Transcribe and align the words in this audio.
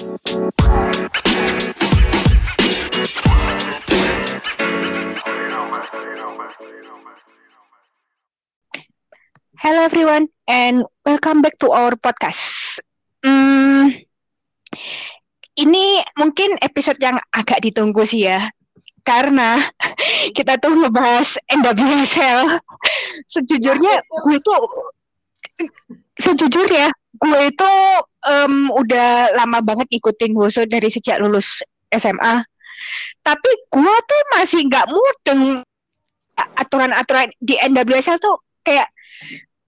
Hello 0.00 0.16
everyone 9.84 10.32
and 10.48 10.88
welcome 11.04 11.44
back 11.44 11.60
to 11.60 11.68
our 11.68 12.00
podcast. 12.00 12.80
Hmm, 13.20 13.92
ini 15.60 16.00
mungkin 16.16 16.56
episode 16.64 16.96
yang 17.04 17.20
agak 17.36 17.60
ditunggu 17.60 18.00
sih 18.08 18.24
ya, 18.24 18.48
karena 19.04 19.60
kita 20.36 20.56
tuh 20.64 20.80
ngebahas 20.80 21.36
NWSL. 21.52 22.48
Sejujurnya 23.36 24.00
gue 24.00 24.38
tuh 24.40 24.64
sejujurnya 26.16 26.88
gue 27.20 27.40
itu 27.52 27.72
um, 28.24 28.72
udah 28.72 29.36
lama 29.36 29.60
banget 29.60 30.00
ikutin 30.00 30.32
Woso 30.32 30.64
dari 30.64 30.88
sejak 30.88 31.20
lulus 31.20 31.60
SMA. 31.92 32.40
Tapi 33.20 33.50
gue 33.68 33.94
tuh 34.08 34.22
masih 34.40 34.64
nggak 34.64 34.88
mudeng 34.88 35.60
aturan-aturan 36.56 37.28
di 37.36 37.60
NWSL 37.60 38.16
tuh 38.16 38.40
kayak 38.64 38.88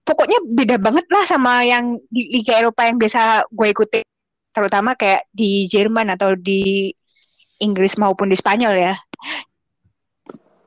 pokoknya 0.01 0.41
beda 0.49 0.81
banget 0.81 1.05
lah 1.13 1.21
sama 1.29 1.61
yang 1.61 2.01
di 2.09 2.41
Liga 2.41 2.57
Eropa 2.57 2.89
yang 2.89 2.97
biasa 2.97 3.45
gue 3.53 3.67
ikuti 3.69 4.01
terutama 4.49 4.97
kayak 4.97 5.29
di 5.29 5.69
Jerman 5.69 6.13
atau 6.13 6.33
di 6.33 6.89
Inggris 7.61 7.93
maupun 8.01 8.33
di 8.33 8.37
Spanyol 8.37 8.73
ya. 8.75 8.95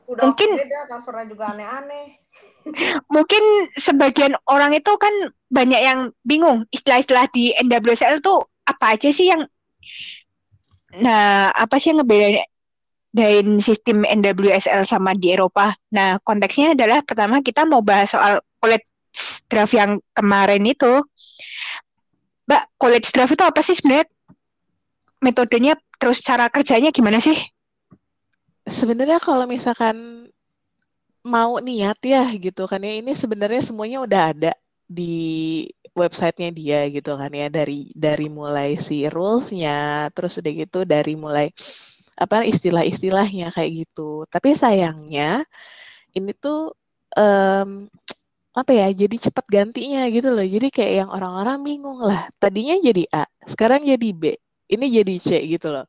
Udah 0.06 0.30
Mungkin- 0.30 0.54
beda 0.54 0.86
transfernya 0.86 1.26
juga 1.26 1.44
aneh-aneh. 1.50 2.06
Mungkin 3.14 3.42
sebagian 3.74 4.38
orang 4.46 4.74
itu 4.78 4.94
kan 4.94 5.10
banyak 5.46 5.80
yang 5.80 6.00
bingung 6.26 6.66
istilah-istilah 6.74 7.30
di 7.30 7.54
NWSL 7.54 8.18
tuh 8.18 8.42
apa 8.66 8.98
aja 8.98 9.08
sih 9.14 9.30
yang 9.30 9.46
Nah, 10.96 11.52
apa 11.52 11.76
sih 11.76 11.92
yang 11.92 12.00
ngebedain 12.00 13.48
sistem 13.60 14.06
NWSL 14.06 14.88
sama 14.88 15.12
di 15.12 15.34
Eropa? 15.34 15.76
Nah, 15.92 16.16
konteksnya 16.24 16.72
adalah 16.72 17.04
pertama 17.04 17.44
kita 17.44 17.68
mau 17.68 17.84
bahas 17.84 18.16
soal 18.16 18.40
college 18.62 18.86
draft 19.50 19.74
yang 19.76 20.00
kemarin 20.16 20.64
itu. 20.64 21.04
Mbak, 22.48 22.62
college 22.80 23.08
draft 23.12 23.34
itu 23.36 23.44
apa 23.44 23.60
sih 23.60 23.76
sebenarnya? 23.76 24.08
Metodenya 25.20 25.74
terus 26.00 26.22
cara 26.24 26.48
kerjanya 26.48 26.88
gimana 26.94 27.20
sih? 27.20 27.36
Sebenarnya 28.64 29.20
kalau 29.20 29.44
misalkan 29.44 30.28
mau 31.26 31.58
niat 31.58 31.98
ya 32.06 32.30
gitu 32.38 32.70
kan 32.70 32.78
ya 32.78 33.02
ini 33.02 33.10
sebenarnya 33.10 33.58
semuanya 33.58 33.98
udah 33.98 34.22
ada 34.30 34.52
di 34.86 35.66
websitenya 35.96 36.50
dia 36.54 36.80
gitu 36.90 37.10
kan 37.20 37.30
ya. 37.30 37.46
Dari 37.50 37.90
dari 37.94 38.26
mulai 38.30 38.78
si 38.80 39.06
rulesnya 39.10 40.08
terus 40.14 40.38
udah 40.40 40.52
gitu 40.52 40.78
dari 40.86 41.14
mulai 41.18 41.50
apa 42.16 42.46
istilah-istilahnya 42.48 43.52
kayak 43.54 43.70
gitu. 43.86 44.24
Tapi 44.32 44.56
sayangnya 44.56 45.44
ini 46.16 46.32
tuh 46.36 46.72
em, 47.16 47.88
apa 48.56 48.72
ya 48.72 48.88
jadi 48.92 49.16
cepat 49.28 49.46
gantinya 49.52 50.08
gitu 50.08 50.28
loh. 50.32 50.46
Jadi 50.46 50.68
kayak 50.72 50.92
yang 51.04 51.10
orang-orang 51.12 51.58
bingung 51.66 52.00
lah. 52.00 52.28
Tadinya 52.40 52.76
jadi 52.80 53.04
A 53.12 53.24
sekarang 53.44 53.84
jadi 53.84 54.08
B. 54.16 54.22
Ini 54.66 54.86
jadi 55.02 55.14
C 55.20 55.30
gitu 55.46 55.70
loh. 55.74 55.86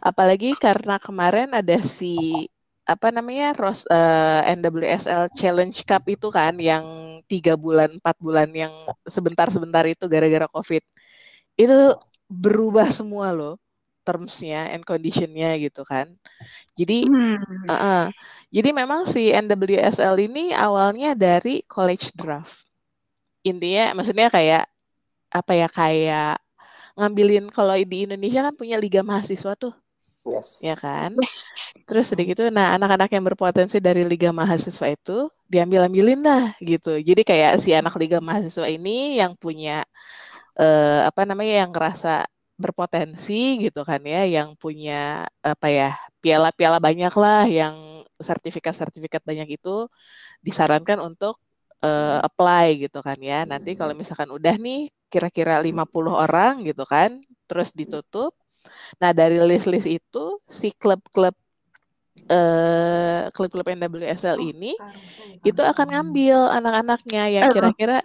Apalagi 0.00 0.56
karena 0.56 0.96
kemarin 0.98 1.52
ada 1.52 1.76
si 1.84 2.48
apa 2.90 3.08
namanya 3.14 3.54
Ros, 3.54 3.86
eh, 3.86 4.40
NWSL 4.58 5.30
Challenge 5.38 5.78
Cup 5.86 6.02
itu 6.10 6.28
kan 6.34 6.58
yang 6.58 6.84
tiga 7.30 7.54
bulan 7.54 7.94
empat 8.02 8.16
bulan 8.18 8.50
yang 8.50 8.74
sebentar-sebentar 9.06 9.86
itu 9.86 10.04
gara-gara 10.10 10.50
COVID 10.50 10.82
itu 11.54 11.78
berubah 12.26 12.90
semua 12.90 13.30
loh 13.30 13.54
termsnya 14.02 14.74
and 14.74 14.82
conditionnya 14.82 15.54
gitu 15.62 15.86
kan 15.86 16.10
jadi 16.74 17.06
Hmm. 17.06 17.38
uh-uh. 17.70 18.04
jadi 18.50 18.68
memang 18.74 19.06
si 19.06 19.30
NWSL 19.30 20.16
ini 20.26 20.50
awalnya 20.50 21.14
dari 21.14 21.62
college 21.70 22.10
draft 22.18 22.66
intinya 23.46 23.94
maksudnya 23.94 24.26
kayak 24.32 24.64
apa 25.30 25.52
ya 25.54 25.68
kayak 25.70 26.34
ngambilin 26.98 27.46
kalau 27.54 27.76
di 27.78 28.04
Indonesia 28.08 28.42
kan 28.42 28.54
punya 28.58 28.76
liga 28.76 29.00
mahasiswa 29.06 29.54
tuh 29.54 29.72
Yes. 30.30 30.62
ya 30.62 30.74
kan 30.78 31.10
Yes. 31.18 31.34
Terus 31.88 32.06
udah 32.14 32.24
gitu, 32.26 32.42
nah 32.54 32.78
anak-anak 32.78 33.10
yang 33.14 33.24
berpotensi 33.26 33.82
dari 33.82 34.06
Liga 34.06 34.30
Mahasiswa 34.30 34.86
itu 34.94 35.26
diambil-ambilin 35.50 36.22
lah 36.22 36.54
gitu. 36.62 36.94
Jadi 37.02 37.22
kayak 37.26 37.58
si 37.62 37.74
anak 37.74 37.94
Liga 37.98 38.22
Mahasiswa 38.22 38.66
ini 38.70 39.18
yang 39.18 39.34
punya 39.34 39.82
eh, 40.58 41.00
apa 41.08 41.26
namanya 41.26 41.66
yang 41.66 41.70
ngerasa 41.74 42.30
berpotensi 42.62 43.58
gitu 43.64 43.82
kan 43.82 44.00
ya, 44.06 44.22
yang 44.26 44.54
punya 44.58 45.26
apa 45.42 45.66
ya 45.70 45.88
piala-piala 46.22 46.78
banyak 46.78 47.14
lah, 47.18 47.42
yang 47.50 47.74
sertifikat-sertifikat 48.20 49.22
banyak 49.26 49.58
itu 49.58 49.88
disarankan 50.46 50.98
untuk 51.02 51.38
eh, 51.82 52.18
apply 52.22 52.66
gitu 52.88 52.98
kan 53.06 53.18
ya. 53.18 53.42
Nanti 53.48 53.74
kalau 53.78 53.94
misalkan 53.98 54.30
udah 54.30 54.54
nih 54.58 54.90
kira-kira 55.12 55.58
50 55.62 56.14
orang 56.14 56.62
gitu 56.68 56.84
kan, 56.86 57.18
terus 57.50 57.74
ditutup. 57.74 58.34
Nah, 59.00 59.10
dari 59.16 59.36
list-list 59.40 59.88
itu 59.88 60.24
si 60.48 60.70
klub-klub 60.76 61.34
eh 62.30 63.26
klub-klub 63.34 63.66
NWSL 63.66 64.38
ini 64.38 64.70
itu 65.42 65.62
akan 65.62 65.86
ngambil 65.90 66.38
anak-anaknya 66.58 67.22
yang 67.40 67.44
Eh, 67.48 67.52
kira-kira 67.54 67.98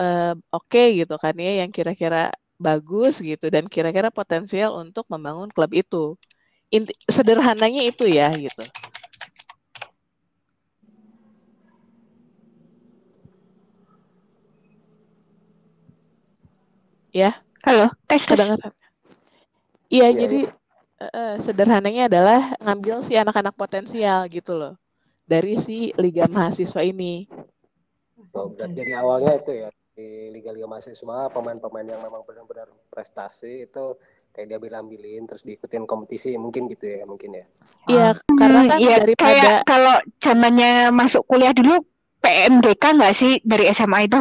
eh, 0.00 0.34
oke 0.52 0.82
gitu 0.98 1.14
kan 1.16 1.34
ya, 1.36 1.64
yang 1.64 1.70
kira-kira 1.72 2.32
bagus 2.60 3.18
gitu 3.18 3.50
dan 3.50 3.66
kira-kira 3.66 4.08
potensial 4.12 4.78
untuk 4.78 5.04
membangun 5.10 5.50
klub 5.50 5.70
itu. 5.74 6.16
Inti, 6.72 6.92
sederhananya 7.08 7.82
itu 7.84 8.08
ya 8.08 8.32
gitu. 8.36 8.64
Ya, 17.12 17.44
Halo, 17.62 17.92
tes 18.08 18.24
tes. 18.24 18.32
kedengaran. 18.32 18.72
Iya, 19.92 20.08
Iya, 20.08 20.22
jadi 20.24 20.40
eh, 21.04 21.12
eh, 21.20 21.34
sederhananya 21.44 22.02
adalah 22.08 22.40
ngambil 22.64 22.96
si 23.04 23.12
anak-anak 23.20 23.54
potensial 23.58 24.24
gitu 24.32 24.52
loh 24.56 24.74
dari 25.28 25.54
si 25.60 25.92
Liga 26.00 26.24
Mahasiswa 26.26 26.80
ini. 26.80 27.28
Oh, 28.32 28.48
berarti 28.48 28.72
jadi 28.80 28.92
awalnya 28.96 29.32
itu 29.36 29.52
ya 29.52 29.68
di 29.92 30.32
liga-liga 30.32 30.64
mahasiswa 30.64 31.28
pemain-pemain 31.28 31.84
yang 31.84 32.00
memang 32.00 32.24
benar-benar 32.24 32.64
prestasi 32.88 33.68
itu 33.68 33.84
kayak 34.32 34.48
dia 34.48 34.80
ambilin 34.80 35.28
terus 35.28 35.44
diikutin 35.44 35.84
kompetisi 35.84 36.32
mungkin 36.40 36.64
gitu 36.72 36.88
ya 36.88 37.04
mungkin 37.04 37.36
ya. 37.36 37.44
Iya, 37.84 38.08
karena 38.32 38.60
Hmm, 38.64 38.72
kan 38.72 38.78
iya, 38.80 38.96
daripada 39.04 39.28
kayak 39.28 39.68
kalau 39.68 39.94
zamannya 40.24 40.72
masuk 40.96 41.22
kuliah 41.28 41.52
dulu 41.52 41.84
PMDK 42.24 42.84
nggak 42.96 43.12
sih 43.12 43.32
dari 43.44 43.68
SMA 43.68 44.08
itu? 44.08 44.20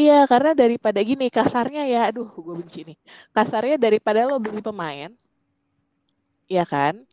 Iya, 0.00 0.24
karena 0.24 0.56
daripada 0.56 1.00
gini 1.04 1.28
kasarnya 1.28 1.84
ya, 1.84 2.00
aduh, 2.08 2.28
gue 2.32 2.54
benci 2.56 2.80
nih. 2.88 2.98
Kasarnya 3.36 3.76
daripada 3.76 4.24
lo 4.24 4.40
beli 4.40 4.64
pemain, 4.64 5.12
ya 6.48 6.64
kan? 6.64 7.04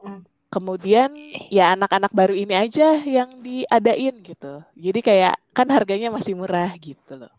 Mm. 0.00 0.24
Kemudian 0.48 1.10
ya 1.52 1.74
anak-anak 1.76 2.14
baru 2.14 2.32
ini 2.32 2.54
aja 2.54 2.96
yang 3.02 3.28
diadain 3.44 4.14
gitu. 4.24 4.62
Jadi 4.72 5.00
kayak 5.02 5.34
kan 5.52 5.68
harganya 5.68 6.08
masih 6.08 6.32
murah 6.38 6.70
gitu 6.78 7.18
loh. 7.18 7.34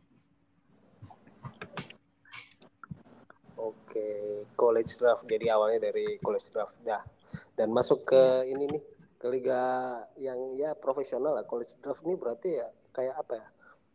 Oke, 3.56 4.44
college 4.54 4.92
draft 5.00 5.24
jadi 5.26 5.56
awalnya 5.56 5.90
dari 5.90 6.20
college 6.20 6.52
draft 6.54 6.76
dah 6.84 7.02
dan 7.58 7.72
masuk 7.72 8.04
ke 8.06 8.22
ini 8.52 8.68
nih 8.68 8.84
ke 9.16 9.28
liga 9.32 9.64
yang 10.20 10.38
ya 10.60 10.76
profesional 10.78 11.40
lah 11.40 11.48
college 11.48 11.74
draft 11.80 12.04
ini 12.04 12.14
berarti 12.20 12.50
ya 12.60 12.68
kayak 12.92 13.16
apa 13.16 13.34
ya 13.40 13.48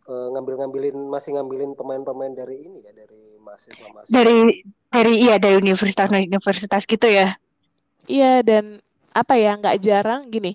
Eh, 0.08 0.28
ngambil-ngambilin 0.34 0.96
masih 1.06 1.36
ngambilin 1.36 1.76
pemain-pemain 1.76 2.32
dari 2.32 2.66
ini 2.66 2.82
ya 2.82 2.92
dari 2.96 3.36
mahasiswa-mahasiswa 3.38 4.10
Dari 4.10 4.36
dari 4.90 5.14
iya 5.22 5.36
dari 5.36 5.56
universitas-universitas 5.60 6.82
gitu 6.88 7.06
ya. 7.06 7.36
Iya 8.10 8.42
dan 8.42 8.82
apa 9.14 9.34
ya 9.36 9.58
nggak 9.58 9.78
jarang 9.82 10.26
gini 10.30 10.54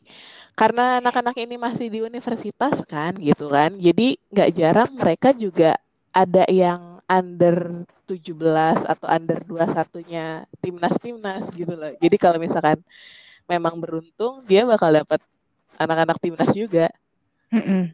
karena 0.55 1.03
anak-anak 1.03 1.35
ini 1.35 1.59
masih 1.59 1.91
di 1.91 1.99
universitas 1.99 2.79
kan 2.87 3.19
gitu 3.19 3.51
kan 3.51 3.75
jadi 3.75 4.15
nggak 4.31 4.51
jarang 4.55 4.89
mereka 4.95 5.35
juga 5.35 5.75
ada 6.15 6.47
yang 6.47 7.03
under 7.03 7.83
17 8.07 8.87
atau 8.87 9.07
under 9.11 9.43
21-nya 9.43 10.47
timnas-timnas 10.63 11.51
gitu 11.51 11.75
loh 11.75 11.91
jadi 11.99 12.15
kalau 12.15 12.39
misalkan 12.39 12.79
memang 13.51 13.75
beruntung 13.75 14.39
dia 14.47 14.63
bakal 14.63 14.95
dapat 14.95 15.19
anak-anak 15.75 16.17
timnas 16.23 16.51
juga 16.55 16.87
Mm-mm. 17.51 17.91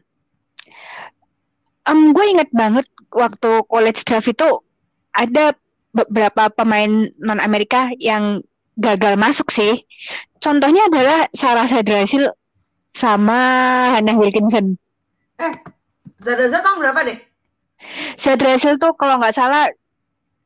Em, 1.82 2.14
gue 2.14 2.24
inget 2.30 2.50
banget 2.54 2.86
waktu 3.10 3.50
college 3.66 4.06
draft 4.06 4.30
itu 4.30 4.48
ada 5.10 5.52
beberapa 5.92 6.48
pemain 6.54 7.10
non 7.20 7.42
Amerika 7.42 7.90
yang 7.98 8.40
gagal 8.78 9.18
masuk 9.18 9.52
sih. 9.52 9.82
Contohnya 10.38 10.88
adalah 10.88 11.28
Sarah 11.34 11.68
Sadrasil 11.68 12.32
sama 12.94 13.38
Hannah 13.98 14.16
Wilkinson. 14.16 14.78
Zadaza 16.22 16.58
tahun 16.62 16.78
berapa 16.80 17.00
deh? 17.02 17.18
Sadrasil 18.14 18.78
tuh 18.78 18.94
kalau 18.94 19.18
nggak 19.18 19.34
salah 19.34 19.66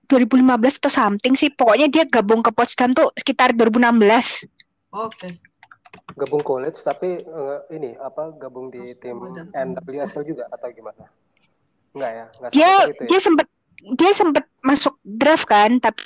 2015 0.09 0.81
atau 0.81 0.93
something 0.93 1.35
sih. 1.37 1.53
Pokoknya 1.53 1.93
dia 1.93 2.05
gabung 2.09 2.41
ke 2.41 2.51
Potsdam 2.51 2.97
tuh 2.97 3.13
sekitar 3.13 3.53
2016. 3.53 4.49
Oke. 4.97 5.29
Gabung 6.17 6.41
college 6.41 6.81
tapi 6.81 7.21
eh, 7.21 7.59
ini 7.77 7.93
apa 8.01 8.33
gabung 8.41 8.73
di 8.73 8.97
tim. 8.97 9.21
NWSL 9.53 10.25
juga 10.25 10.49
atau 10.49 10.73
gimana? 10.73 11.05
Enggak 11.97 12.13
ya, 12.19 12.25
enggak 12.37 12.53
Dia 12.53 12.71
situ 12.85 13.03
ya. 13.03 13.09
dia 13.09 13.21
sempet 13.27 13.47
dia 13.99 14.13
sempet 14.21 14.45
masuk 14.69 14.95
draft 15.03 15.47
kan, 15.49 15.71
tapi 15.85 16.03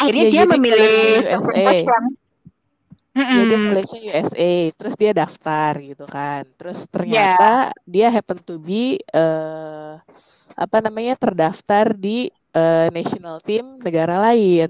akhirnya 0.00 0.24
Iya, 0.24 0.30
dia 0.32 0.42
jadi 0.42 0.52
memilih 0.52 0.90
USA. 1.30 1.76
Dia 3.26 3.58
college-nya 3.64 4.00
USA, 4.12 4.52
terus 4.78 4.94
dia 5.00 5.10
daftar 5.20 5.72
gitu 5.88 6.04
kan. 6.16 6.42
Terus 6.58 6.78
Ya, 7.04 7.34
ternyata 7.34 7.74
dia 7.92 8.06
happen 8.14 8.38
to 8.46 8.54
be 8.68 9.02
eh 9.18 9.92
apa 10.64 10.76
namanya 10.84 11.14
terdaftar 11.22 11.86
di 12.04 12.28
eh, 12.56 12.88
national 12.96 13.36
team 13.46 13.64
negara 13.86 14.14
lain 14.30 14.68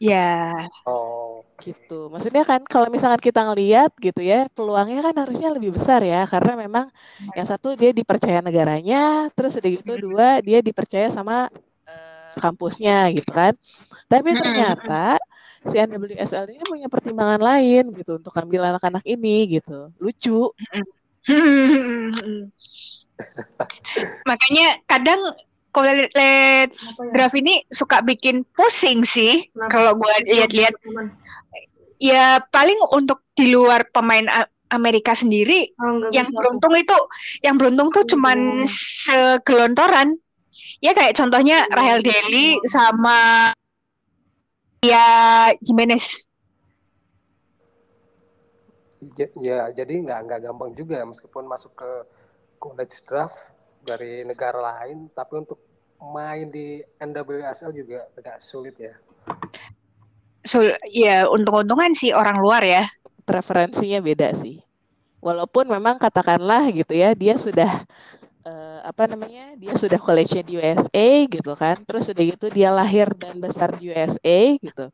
ya. 0.00 0.68
Oh, 0.86 1.21
gitu. 1.62 2.10
Maksudnya 2.12 2.42
kan 2.42 2.60
kalau 2.66 2.90
misalkan 2.90 3.22
kita 3.22 3.40
ngelihat 3.46 3.90
gitu 4.02 4.20
ya, 4.20 4.50
peluangnya 4.50 5.00
kan 5.06 5.14
harusnya 5.22 5.48
lebih 5.54 5.70
besar 5.78 6.02
ya 6.02 6.26
karena 6.26 6.52
memang 6.58 6.86
yang 7.38 7.46
satu 7.46 7.78
dia 7.78 7.94
dipercaya 7.94 8.42
negaranya, 8.42 9.30
terus 9.32 9.54
udah 9.58 9.70
gitu 9.70 9.92
dua 10.10 10.42
dia 10.42 10.58
dipercaya 10.58 11.06
sama 11.08 11.46
eh, 11.86 12.32
kampusnya 12.42 13.14
gitu 13.14 13.30
kan. 13.30 13.54
Tapi 14.10 14.28
ternyata 14.34 15.16
si 15.62 15.78
NWSL 15.78 16.50
ini 16.50 16.64
punya 16.66 16.90
pertimbangan 16.90 17.38
lain 17.38 17.94
gitu 17.94 18.18
untuk 18.18 18.34
ambil 18.34 18.74
anak-anak 18.74 19.06
ini 19.06 19.62
gitu. 19.62 19.94
Lucu. 20.02 20.50
Makanya 24.28 24.82
kadang 24.90 25.22
college 25.72 26.12
Kenapa 26.12 26.20
ya? 26.20 27.10
draft 27.16 27.36
ini 27.38 27.54
suka 27.72 28.04
bikin 28.04 28.44
pusing 28.52 29.08
sih 29.08 29.48
kalau 29.72 29.96
gue 29.96 30.14
lihat-lihat. 30.28 30.76
Ya 32.02 32.42
paling 32.50 32.82
untuk 32.90 33.22
di 33.38 33.54
luar 33.54 33.86
pemain 33.94 34.26
Amerika 34.72 35.14
sendiri 35.14 35.70
Oh, 35.78 36.10
yang 36.10 36.26
bisa 36.26 36.34
beruntung 36.34 36.74
itu 36.74 36.98
yang 37.46 37.54
beruntung 37.60 37.94
tuh 37.94 38.02
cuman 38.08 38.66
segelontoran. 38.66 40.18
Ya 40.82 40.98
kayak 40.98 41.14
contohnya 41.14 41.68
Rahel 41.70 42.02
Deli 42.02 42.58
sama 42.66 43.52
ya 44.82 45.06
Jimenez. 45.62 46.26
ya 49.42 49.66
jadi 49.74 49.98
nggak 49.98 50.18
nggak 50.30 50.40
gampang 50.46 50.70
juga 50.78 51.02
meskipun 51.02 51.44
masuk 51.46 51.74
ke 51.74 51.90
college 52.62 53.02
draft 53.06 53.50
dari 53.82 54.22
negara 54.22 54.58
lain, 54.58 55.10
tapi 55.10 55.42
untuk 55.42 55.58
main 55.98 56.50
di 56.50 56.82
NWSL 57.02 57.74
juga 57.74 58.06
agak 58.14 58.38
sulit 58.38 58.78
ya. 58.78 58.94
So, 60.42 60.58
ya 60.90 61.30
untung-untungan 61.30 61.94
sih 61.94 62.10
orang 62.10 62.42
luar 62.42 62.62
ya. 62.66 62.84
Preferensinya 63.22 64.02
beda 64.02 64.34
sih. 64.34 64.58
Walaupun 65.22 65.70
memang 65.70 66.02
katakanlah 66.02 66.66
gitu 66.74 66.98
ya, 66.98 67.14
dia 67.14 67.38
sudah 67.38 67.86
eh, 68.42 68.78
apa 68.82 69.06
namanya? 69.06 69.54
Dia 69.58 69.74
sudah 69.78 69.98
college-nya 70.02 70.42
di 70.42 70.52
USA 70.58 71.08
gitu 71.30 71.52
kan. 71.54 71.78
Terus 71.86 72.10
udah 72.10 72.24
gitu 72.26 72.46
dia 72.50 72.74
lahir 72.74 73.06
dan 73.14 73.38
besar 73.38 73.70
di 73.78 73.94
USA 73.94 74.58
gitu. 74.58 74.90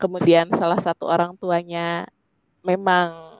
Kemudian 0.00 0.48
salah 0.56 0.80
satu 0.80 1.04
orang 1.08 1.36
tuanya 1.36 2.08
memang 2.64 3.36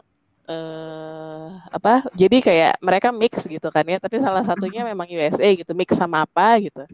eh 0.50 1.48
apa? 1.72 2.04
Jadi 2.12 2.42
kayak 2.44 2.82
mereka 2.84 3.08
mix 3.14 3.46
gitu 3.46 3.68
kan 3.72 3.84
ya, 3.86 3.96
tapi 4.02 4.20
salah 4.20 4.44
satunya 4.44 4.82
memang 4.84 5.08
USA 5.08 5.48
gitu, 5.56 5.72
mix 5.72 5.96
sama 5.96 6.26
apa 6.26 6.60
gitu. 6.60 6.84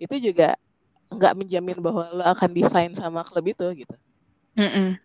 Itu 0.00 0.16
juga 0.22 0.56
nggak 1.10 1.36
menjamin 1.36 1.78
bahwa 1.82 2.06
lo 2.14 2.24
akan 2.24 2.50
desain 2.54 2.92
sama 2.94 3.26
klub 3.26 3.44
itu 3.50 3.66
gitu. 3.84 3.94
Mm-mm. 4.54 4.98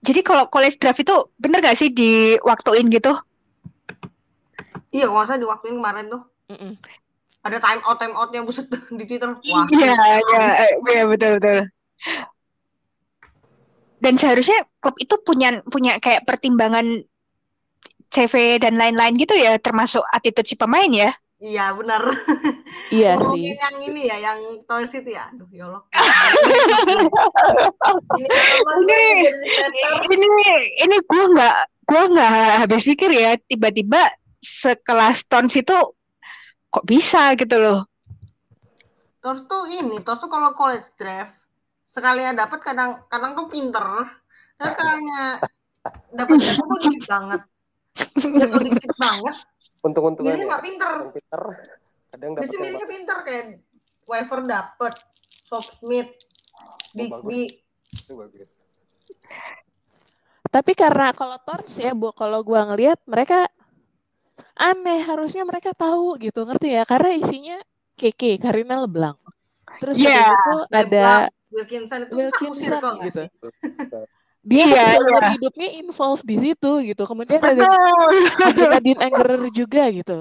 Jadi 0.00 0.20
kalau 0.22 0.46
college 0.48 0.78
draft 0.80 1.02
itu 1.02 1.16
bener 1.36 1.58
gak 1.60 1.76
sih 1.76 1.90
diwaktuin 1.90 2.86
gitu? 2.92 3.12
Iya, 4.94 5.10
kalau 5.10 5.18
nggak 5.20 5.28
salah 5.28 5.40
di 5.40 5.48
waktu 5.48 5.66
kemarin 5.74 6.06
tuh 6.08 6.22
Mm-mm. 6.52 6.72
ada 7.42 7.58
time 7.58 7.82
out 7.82 7.98
time 7.98 8.14
outnya 8.14 8.40
buset 8.46 8.66
di 8.98 9.04
Twitter. 9.04 9.34
Wah. 9.34 9.66
Iya, 9.70 9.92
iya, 10.32 10.44
eh, 10.64 10.72
iya 10.94 11.02
betul 11.04 11.42
betul. 11.42 11.58
Dan 13.96 14.14
seharusnya 14.20 14.62
klub 14.78 14.96
itu 15.00 15.14
punya 15.24 15.60
punya 15.66 15.98
kayak 15.98 16.28
pertimbangan 16.28 16.84
CV 18.12 18.62
dan 18.62 18.78
lain-lain 18.78 19.18
gitu 19.18 19.34
ya, 19.34 19.58
termasuk 19.58 20.04
attitude 20.14 20.46
si 20.46 20.54
pemain 20.54 20.88
ya. 20.88 21.10
Iya, 21.36 21.76
benar. 21.76 22.00
Iya 22.88 23.18
sih. 23.18 23.52
yang 23.52 23.76
ini 23.82 24.08
ya, 24.08 24.16
yang 24.16 24.38
Tower 24.64 24.88
City 24.88 25.12
ya. 25.12 25.28
Aduh, 25.34 25.44
ya 25.52 25.68
Allah. 25.68 25.82
ini 28.16 28.30
Ini 30.06 30.16
ini 30.16 30.48
ini 30.80 30.96
gue 31.02 31.24
nggak 31.34 31.56
gue 31.82 32.02
nggak 32.16 32.64
habis 32.64 32.88
pikir 32.88 33.10
ya, 33.12 33.36
tiba-tiba 33.36 34.00
sekelas 34.40 35.28
Tons 35.28 35.52
itu 35.58 35.76
kok 36.72 36.84
bisa 36.88 37.36
gitu 37.36 37.58
loh. 37.58 37.80
Terus 39.20 39.44
tuh 39.50 39.66
ini, 39.68 40.00
terus 40.00 40.22
tuh 40.22 40.30
kalau 40.30 40.54
college 40.54 40.86
draft 40.96 41.34
sekalinya 41.90 42.46
dapat 42.46 42.62
kadang 42.64 43.02
kadang 43.10 43.34
tuh 43.34 43.50
pinter. 43.50 43.84
Terus 44.56 44.72
dapat 46.16 46.36
jatuh 46.40 46.64
tuh 46.64 46.78
dikit 46.80 47.04
banget. 47.10 47.42
Jatuh 47.96 48.60
dikit 48.60 48.92
banget. 49.00 49.34
Untung-untungan 49.80 50.28
Milihnya 50.32 50.44
ya. 50.44 50.50
nggak 50.52 50.62
pinter. 50.64 50.90
Yang 50.92 51.14
pinter, 51.16 51.42
kadang 52.12 52.30
dapat 52.32 52.40
Biasanya 52.44 52.56
yang 52.56 52.64
milihnya 52.64 52.88
pinter 52.88 53.16
kayak 53.24 53.44
Weaver 54.06 54.40
dapet, 54.46 54.94
Smith, 55.80 56.10
Big 56.94 57.10
bagus. 57.10 57.26
B. 57.26 57.30
itu 57.96 58.12
bagus. 58.14 58.50
Tapi 60.46 60.72
karena 60.78 61.10
kalau 61.10 61.36
Torns 61.42 61.74
ya, 61.76 61.90
Bu, 61.92 62.14
kalau 62.14 62.40
gua 62.46 62.70
ngelihat 62.70 63.02
mereka 63.04 63.50
aneh, 64.56 65.04
harusnya 65.04 65.42
mereka 65.44 65.74
tahu 65.74 66.16
gitu, 66.22 66.46
ngerti 66.46 66.78
ya? 66.78 66.86
Karena 66.86 67.12
isinya 67.18 67.58
Keke, 67.98 68.38
Karina 68.38 68.80
Leblanc. 68.84 69.18
Terus 69.82 70.00
udah 70.00 70.12
gitu 70.32 70.56
ada 70.72 71.28
Wilkinson 71.52 71.98
itu 72.08 72.14
Wilkinson 72.16 72.80
gitu. 73.04 73.22
Dia 74.46 74.62
Iya, 74.62 74.78
kan 74.78 74.94
seumur 74.94 75.18
iya. 75.18 75.30
hidupnya 75.34 75.68
involved 75.74 76.22
di 76.22 76.36
situ 76.38 76.70
gitu. 76.86 77.02
Kemudian 77.02 77.42
ada 77.42 77.66
Betul. 77.66 78.12
ada 78.46 78.64
Nadine 78.78 79.00
Angerer 79.02 79.42
juga 79.50 79.82
gitu 79.90 80.18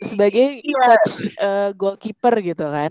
sebagai 0.00 0.64
Iya. 0.64 0.80
coach 0.80 1.12
eh, 1.36 1.68
goalkeeper 1.76 2.34
gitu 2.40 2.64
kan. 2.64 2.90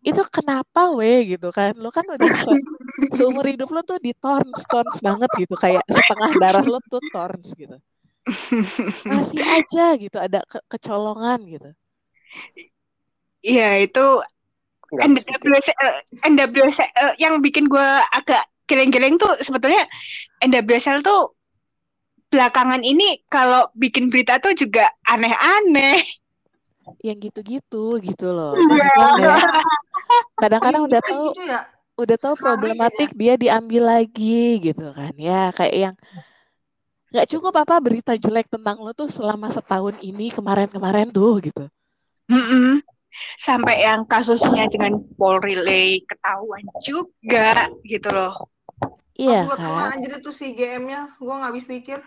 Itu 0.00 0.20
kenapa 0.28 0.92
we 0.92 1.32
gitu 1.32 1.48
kan? 1.48 1.72
Lo 1.76 1.88
kan 1.88 2.04
udah 2.04 2.28
se- 2.28 2.66
seumur 3.16 3.44
hidup 3.44 3.72
lo 3.72 3.80
tuh 3.80 3.96
di 3.96 4.12
torns 4.12 4.64
torns 4.68 5.00
banget 5.00 5.28
gitu 5.40 5.56
kayak 5.56 5.80
setengah 5.88 6.30
darah 6.36 6.64
lo 6.64 6.80
tuh 6.84 7.00
torns 7.08 7.52
gitu. 7.56 7.76
Masih 9.08 9.40
aja 9.40 9.96
gitu 9.96 10.16
ada 10.20 10.44
ke- 10.44 10.64
kecolongan 10.68 11.40
gitu. 11.48 11.68
Iya 13.40 13.80
itu 13.80 14.04
pikir. 14.92 15.08
NWSL, 15.08 15.92
NWSL 16.28 16.84
eh, 16.84 17.12
yang 17.16 17.40
bikin 17.40 17.64
gue 17.64 17.88
agak 18.12 18.44
geleng-geleng 18.70 19.18
tuh 19.18 19.32
sebetulnya 19.42 19.82
NWSL 20.40 21.02
tuh 21.02 21.34
belakangan 22.30 22.86
ini 22.86 23.26
kalau 23.26 23.66
bikin 23.74 24.06
berita 24.06 24.38
tuh 24.38 24.54
juga 24.54 24.86
aneh-aneh. 25.04 26.06
Yang 27.02 27.18
gitu-gitu 27.30 27.98
gitu 28.02 28.26
loh. 28.30 28.54
Iya. 28.54 28.94
Maksudnya 28.94 29.06
udah 29.18 29.36
kadang-kadang 30.40 30.82
udah 30.86 31.00
Kayak 31.02 31.10
tahu 31.10 31.26
gitu 31.34 31.42
ya. 31.46 31.60
udah 32.00 32.16
tahu 32.18 32.34
Rame 32.34 32.42
problematik 32.44 33.08
dia 33.12 33.34
diambil 33.36 33.82
lagi 33.92 34.40
gitu 34.64 34.86
kan 34.96 35.12
ya 35.18 35.52
kayak 35.52 35.76
yang 35.76 35.94
nggak 37.10 37.26
cukup 37.28 37.54
apa 37.62 37.76
berita 37.82 38.12
jelek 38.14 38.46
tentang 38.48 38.78
lo 38.80 38.94
tuh 38.94 39.10
selama 39.10 39.50
setahun 39.50 39.98
ini 40.00 40.30
kemarin-kemarin 40.30 41.10
tuh 41.10 41.42
gitu 41.42 41.66
Mm-mm. 42.30 42.78
Sampai 43.36 43.82
yang 43.82 44.06
kasusnya 44.06 44.70
dengan 44.70 45.02
Paul 45.18 45.42
Relay 45.42 45.98
ketahuan 46.06 46.62
juga 46.78 47.66
gitu 47.82 48.06
loh. 48.14 48.46
Iya 49.22 49.40
kena 49.50 49.68
kan? 49.80 49.88
anjir 49.94 50.12
itu 50.20 50.30
si 50.32 50.46
GM-nya, 50.56 51.00
gua 51.20 51.34
nggak 51.38 51.50
habis 51.52 51.66
pikir. 51.72 51.98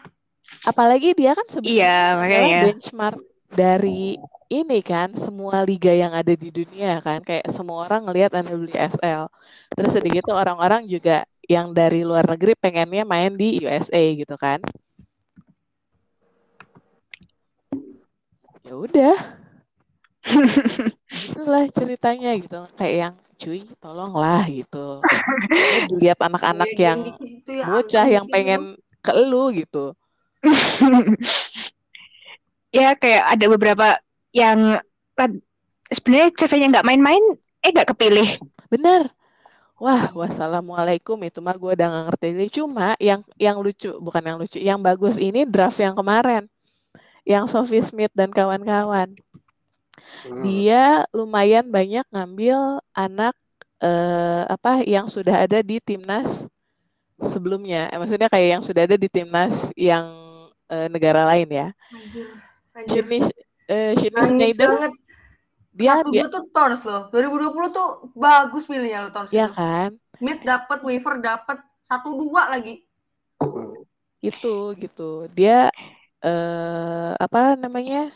apalagi 0.69 1.09
dia 1.19 1.31
kan 1.37 1.47
sebenarnya 1.47 1.77
Iya 1.79 1.97
makanya. 2.19 2.59
benchmark 2.67 3.19
dari 3.47 4.19
ini 4.51 4.79
kan 4.85 5.09
semua 5.17 5.65
liga 5.69 5.89
yang 5.93 6.13
ada 6.13 6.33
di 6.43 6.49
dunia 6.53 6.99
kan. 7.05 7.19
Kayak 7.27 7.47
semua 7.55 7.77
orang 7.87 8.01
ngelihat 8.05 8.31
NWSL 8.43 9.23
terus 9.73 9.91
udah 9.97 10.11
gitu 10.13 10.31
orang-orang 10.41 10.81
juga 10.85 11.25
yang 11.49 11.67
dari 11.73 12.05
luar 12.05 12.25
negeri 12.27 12.53
pengennya 12.63 13.03
main 13.03 13.33
di 13.33 13.47
USA 13.65 14.01
gitu 14.21 14.35
kan. 14.37 14.59
Ya 18.63 18.73
udah. 18.85 19.15
Itulah 21.27 21.63
ceritanya 21.77 22.31
gitu. 22.39 22.59
Kayak 22.79 22.95
yang 23.03 23.13
cuy 23.43 23.61
tolonglah 23.83 24.47
gitu 24.47 25.03
Lu 25.03 25.83
dilihat 25.99 26.19
anak-anak 26.23 26.69
Kayak 26.71 26.83
yang 26.87 26.99
gitu 27.11 27.51
ya, 27.51 27.65
bocah 27.67 28.05
yang 28.07 28.25
gitu. 28.25 28.33
pengen 28.33 28.61
ke 29.03 29.11
lu 29.19 29.51
gitu 29.51 29.91
ya 32.77 32.95
kayak 32.99 33.23
ada 33.37 33.45
beberapa 33.51 33.87
yang 34.35 34.79
sebenarnya 35.93 36.29
CV-nya 36.35 36.67
nggak 36.79 36.87
main-main 36.87 37.23
eh 37.63 37.71
nggak 37.71 37.95
kepilih. 37.95 38.27
Bener. 38.67 39.07
Wah, 39.79 40.11
wassalamualaikum 40.15 41.19
itu 41.27 41.43
mah 41.43 41.55
gue 41.59 41.75
udah 41.75 41.87
gak 41.91 42.05
ngerti. 42.11 42.27
Cuma 42.61 42.95
yang 43.03 43.19
yang 43.35 43.59
lucu, 43.59 43.91
bukan 43.99 44.23
yang 44.23 44.37
lucu, 44.39 44.57
yang 44.59 44.79
bagus 44.79 45.19
ini 45.19 45.43
draft 45.43 45.79
yang 45.79 45.95
kemarin. 45.95 46.47
Yang 47.27 47.51
Sophie 47.51 47.83
Smith 47.83 48.11
dan 48.15 48.31
kawan-kawan. 48.31 49.15
Hmm. 50.23 50.43
Dia 50.43 51.03
lumayan 51.11 51.67
banyak 51.67 52.05
ngambil 52.11 52.79
anak 52.95 53.35
eh, 53.83 54.43
apa 54.47 54.83
yang 54.87 55.11
sudah 55.11 55.43
ada 55.43 55.59
di 55.59 55.79
timnas 55.83 56.47
sebelumnya. 57.19 57.91
Eh, 57.91 57.99
maksudnya 57.99 58.29
kayak 58.31 58.49
yang 58.59 58.63
sudah 58.63 58.87
ada 58.87 58.95
di 58.95 59.09
timnas 59.11 59.71
yang 59.75 60.07
eh, 60.71 60.87
negara 60.87 61.27
lain 61.27 61.49
ya. 61.51 61.67
Anjir. 61.91 62.27
Anjir. 62.75 63.03
Eh, 63.67 63.95
Schneider 63.97 64.67
banget. 64.67 64.93
dia 65.73 65.93
Satu 65.97 66.09
dia 66.13 66.25
tuh 66.29 66.43
Tons 66.53 66.81
loh. 66.85 67.09
2020 67.09 67.73
tuh 67.73 67.89
bagus 68.13 68.63
pilihnya 68.69 69.07
lo 69.07 69.09
Tons 69.09 69.33
ya 69.33 69.49
itu. 69.49 69.55
kan 69.55 69.91
Mid 70.21 70.45
dapat, 70.45 70.79
Weaver 70.85 71.19
dapat, 71.19 71.59
satu 71.83 72.15
dua 72.15 72.47
lagi. 72.47 72.85
Itu 74.23 74.71
gitu. 74.79 75.27
Dia 75.33 75.67
eh 76.23 77.11
apa 77.19 77.59
namanya? 77.59 78.13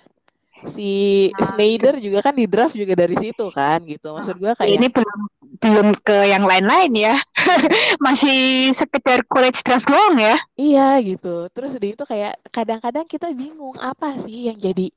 Si 0.66 0.90
Nah, 1.38 1.46
Schneider 1.54 1.94
juga 2.02 2.20
kan 2.26 2.34
di 2.34 2.46
draft 2.50 2.74
juga 2.74 2.94
dari 2.98 3.14
situ 3.20 3.46
kan 3.54 3.84
gitu. 3.86 4.18
Maksud 4.18 4.36
gua 4.42 4.54
kayak 4.58 4.74
Ini 4.74 4.88
belum 4.90 5.20
belum 5.58 5.88
ke 6.06 6.18
yang 6.30 6.44
lain-lain 6.46 6.92
ya. 6.98 7.16
Masih 8.06 8.70
sekedar 8.74 9.22
college 9.30 9.62
draft 9.62 9.86
doang 9.86 10.18
ya. 10.18 10.36
Iya 10.58 10.98
gitu. 11.06 11.48
Terus 11.54 11.78
di 11.78 11.94
itu 11.94 12.04
kayak 12.04 12.42
kadang-kadang 12.50 13.06
kita 13.06 13.30
bingung 13.34 13.78
apa 13.78 14.18
sih 14.18 14.50
yang 14.50 14.58
jadi 14.58 14.90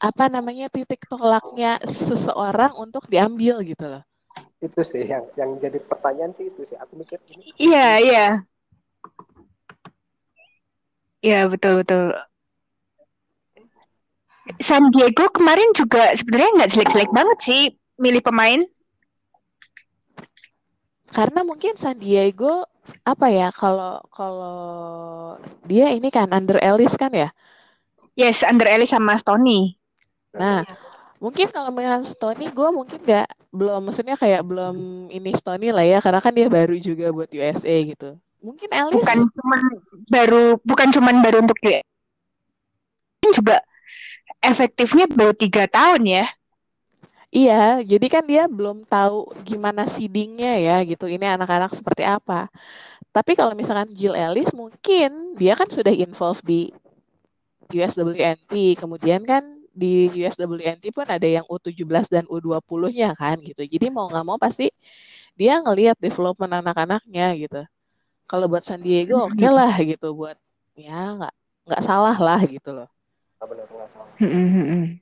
apa 0.00 0.32
namanya 0.32 0.66
titik 0.72 1.04
tolaknya 1.06 1.76
seseorang 1.84 2.72
untuk 2.74 3.04
diambil 3.06 3.60
gitu 3.62 3.84
loh. 3.86 4.02
Itu 4.60 4.80
sih 4.84 5.04
yang 5.08 5.24
yang 5.40 5.50
jadi 5.56 5.78
pertanyaan 5.80 6.32
sih 6.36 6.48
itu 6.52 6.62
sih. 6.68 6.76
Aku 6.76 6.96
mikir 6.96 7.20
ini 7.32 7.52
Iya, 7.60 7.84
iya. 8.04 8.24
Iya, 11.24 11.36
betul 11.52 11.72
betul. 11.80 12.29
San 14.58 14.90
Diego 14.90 15.30
kemarin 15.30 15.70
juga 15.76 16.10
sebenarnya 16.18 16.50
nggak 16.58 16.70
jelek-jelek 16.74 17.10
banget 17.14 17.38
sih 17.38 17.62
milih 18.00 18.24
pemain. 18.24 18.64
Karena 21.10 21.46
mungkin 21.46 21.78
San 21.78 21.98
Diego 22.02 22.66
apa 23.06 23.30
ya 23.30 23.54
kalau 23.54 24.02
kalau 24.10 24.58
dia 25.62 25.94
ini 25.94 26.10
kan 26.10 26.30
under 26.34 26.58
Ellis 26.58 26.98
kan 26.98 27.14
ya. 27.14 27.30
Yes, 28.18 28.42
Under 28.42 28.66
Ellis 28.66 28.90
sama 28.90 29.16
Stoney. 29.16 29.78
Nah, 30.34 30.66
mungkin 31.22 31.48
kalau 31.48 31.72
dengan 31.72 32.02
Stony 32.04 32.50
gue 32.50 32.68
mungkin 32.68 33.00
nggak 33.00 33.28
belum 33.54 33.80
maksudnya 33.88 34.16
kayak 34.18 34.42
belum 34.44 35.08
ini 35.08 35.30
Stony 35.34 35.72
lah 35.72 35.86
ya 35.86 35.98
karena 36.04 36.20
kan 36.20 36.32
dia 36.34 36.46
baru 36.50 36.74
juga 36.78 37.08
buat 37.14 37.30
USA 37.30 37.76
gitu. 37.80 38.18
Mungkin 38.40 38.68
Ellis 38.72 39.00
Bukan 39.00 39.18
cuman 39.24 39.62
baru 40.08 40.44
bukan 40.64 40.88
cuman 40.92 41.16
baru 41.24 41.36
untuk 41.44 41.58
dia. 41.60 41.80
juga 43.30 43.62
efektifnya 44.40 45.06
baru 45.06 45.36
tiga 45.36 45.68
tahun 45.68 46.02
ya. 46.08 46.26
Iya, 47.30 47.86
jadi 47.86 48.06
kan 48.10 48.24
dia 48.26 48.50
belum 48.50 48.82
tahu 48.90 49.30
gimana 49.46 49.86
seedingnya 49.86 50.58
ya 50.58 50.76
gitu. 50.82 51.06
Ini 51.06 51.38
anak-anak 51.38 51.78
seperti 51.78 52.02
apa. 52.02 52.50
Tapi 53.14 53.38
kalau 53.38 53.54
misalkan 53.54 53.94
Jill 53.94 54.18
Ellis 54.18 54.50
mungkin 54.50 55.38
dia 55.38 55.54
kan 55.54 55.70
sudah 55.70 55.94
involved 55.94 56.42
di 56.42 56.74
USWNT. 57.70 58.74
Kemudian 58.74 59.22
kan 59.22 59.46
di 59.70 60.10
USWNT 60.10 60.90
pun 60.90 61.06
ada 61.06 61.22
yang 61.22 61.46
U17 61.46 62.10
dan 62.10 62.24
U20-nya 62.26 63.14
kan 63.14 63.38
gitu. 63.38 63.62
Jadi 63.62 63.86
mau 63.94 64.10
nggak 64.10 64.26
mau 64.26 64.38
pasti 64.38 64.66
dia 65.38 65.62
ngelihat 65.62 65.96
development 66.02 66.52
anak-anaknya 66.60 67.26
gitu. 67.38 67.62
Kalau 68.26 68.46
buat 68.50 68.62
San 68.66 68.82
Diego 68.82 69.26
oke 69.26 69.46
lah 69.46 69.74
gitu 69.82 70.14
buat 70.14 70.38
ya 70.74 71.14
nggak 71.14 71.34
nggak 71.66 71.82
salah 71.86 72.18
lah 72.18 72.40
gitu 72.46 72.74
loh. 72.74 72.90
Benar 73.42 73.64
nggak 73.66 73.88
salah 73.88 74.12
Hmm, 74.20 75.00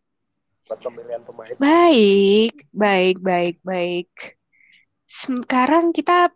buat 0.68 0.78
pemilihan 0.78 1.22
pemain. 1.24 1.50
Baik, 1.56 2.54
baik, 2.70 3.16
baik, 3.18 3.56
baik. 3.64 4.10
Sekarang 5.08 5.90
kita 5.90 6.30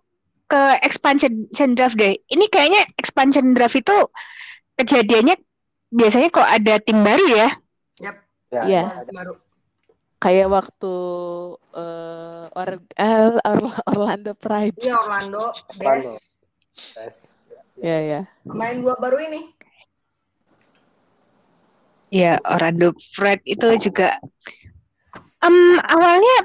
ke 0.49 0.63
expansion 0.81 1.49
draft 1.73 1.95
deh. 1.95 2.17
Ini 2.27 2.45
kayaknya 2.49 2.83
expansion 2.97 3.53
draft 3.53 3.77
itu 3.77 3.97
kejadiannya 4.75 5.37
biasanya 5.89 6.29
kok 6.29 6.49
ada 6.49 6.81
tim 6.81 7.05
baru 7.05 7.25
ya. 7.29 7.49
Yap. 8.01 8.17
Ya, 8.49 8.63
Iya. 8.65 8.85
ada 9.01 9.11
Baru. 9.13 9.35
Kayak 10.17 10.49
waktu 10.49 10.95
eh, 11.73 12.47
Or- 12.53 12.89
eh, 12.95 13.31
Or- 13.43 13.81
Orlando 13.89 14.33
Pride. 14.33 14.77
Iya 14.77 14.97
Orlando, 14.97 15.53
Orlando. 15.73 16.13
Des. 16.17 16.21
Yes. 16.97 17.17
Ya 17.77 17.99
ya. 18.01 18.21
Pemain 18.45 18.77
dua 18.81 18.97
baru 18.97 19.21
ini. 19.21 19.53
Ya, 22.13 22.37
Orlando 22.45 22.93
Fred 23.17 23.41
itu 23.49 23.67
juga 23.81 24.21
Em, 25.43 25.75
awalnya 25.83 26.37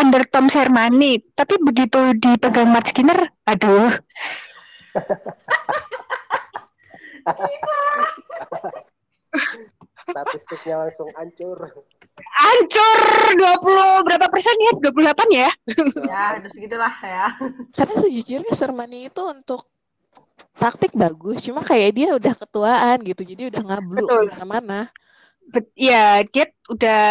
under 0.00 0.24
Tom 0.24 0.48
Sermani, 0.48 1.20
tapi 1.36 1.60
begitu 1.60 2.16
dipegang 2.16 2.72
Matt 2.72 2.88
Skinner, 2.88 3.20
aduh, 3.44 3.92
Statistiknya 10.04 10.88
langsung 10.88 11.08
hancur. 11.16 11.58
hancur 12.14 13.00
20 13.34 14.06
berapa 14.06 14.26
persen 14.30 14.56
ya? 14.56 14.72
28 14.78 15.28
ya? 15.34 15.50
Ya, 16.06 16.24
segitulah 16.46 16.94
ya. 17.02 17.26
Karena 17.74 17.94
sejujurnya 17.98 18.52
Sermani 18.54 19.10
itu 19.10 19.20
untuk 19.26 19.66
taktik 20.54 20.92
bagus, 20.94 21.42
cuma 21.44 21.60
kayak 21.60 21.90
dia 21.94 22.08
udah 22.14 22.34
ketuaan 22.38 22.96
gitu, 23.02 23.22
jadi 23.26 23.42
udah 23.50 23.62
ngablu 23.62 24.00
Betul. 24.06 24.24
ke 24.26 24.30
mana-mana. 24.38 24.80
Ya, 25.76 26.24
dia 26.24 26.48
udah 26.72 27.02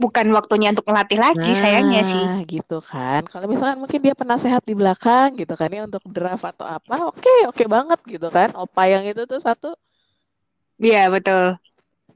bukan 0.00 0.26
waktunya 0.32 0.72
untuk 0.72 0.88
melatih 0.88 1.20
lagi, 1.20 1.52
sayangnya 1.52 2.00
sih. 2.00 2.24
Nah, 2.24 2.40
gitu 2.48 2.80
kan. 2.80 3.20
Kalau 3.28 3.44
misalkan 3.44 3.76
mungkin 3.76 4.00
dia 4.00 4.16
penasehat 4.16 4.64
di 4.64 4.72
belakang 4.72 5.36
gitu 5.36 5.52
kan 5.52 5.68
ya 5.68 5.84
untuk 5.84 6.00
draft 6.08 6.48
atau 6.48 6.64
apa, 6.64 7.12
oke, 7.12 7.34
oke 7.52 7.64
banget 7.68 8.00
gitu 8.08 8.28
kan. 8.32 8.56
Opa 8.56 8.88
yang 8.88 9.04
itu 9.04 9.28
tuh 9.28 9.38
satu, 9.38 9.76
Iya, 10.80 11.12
betul. 11.12 11.60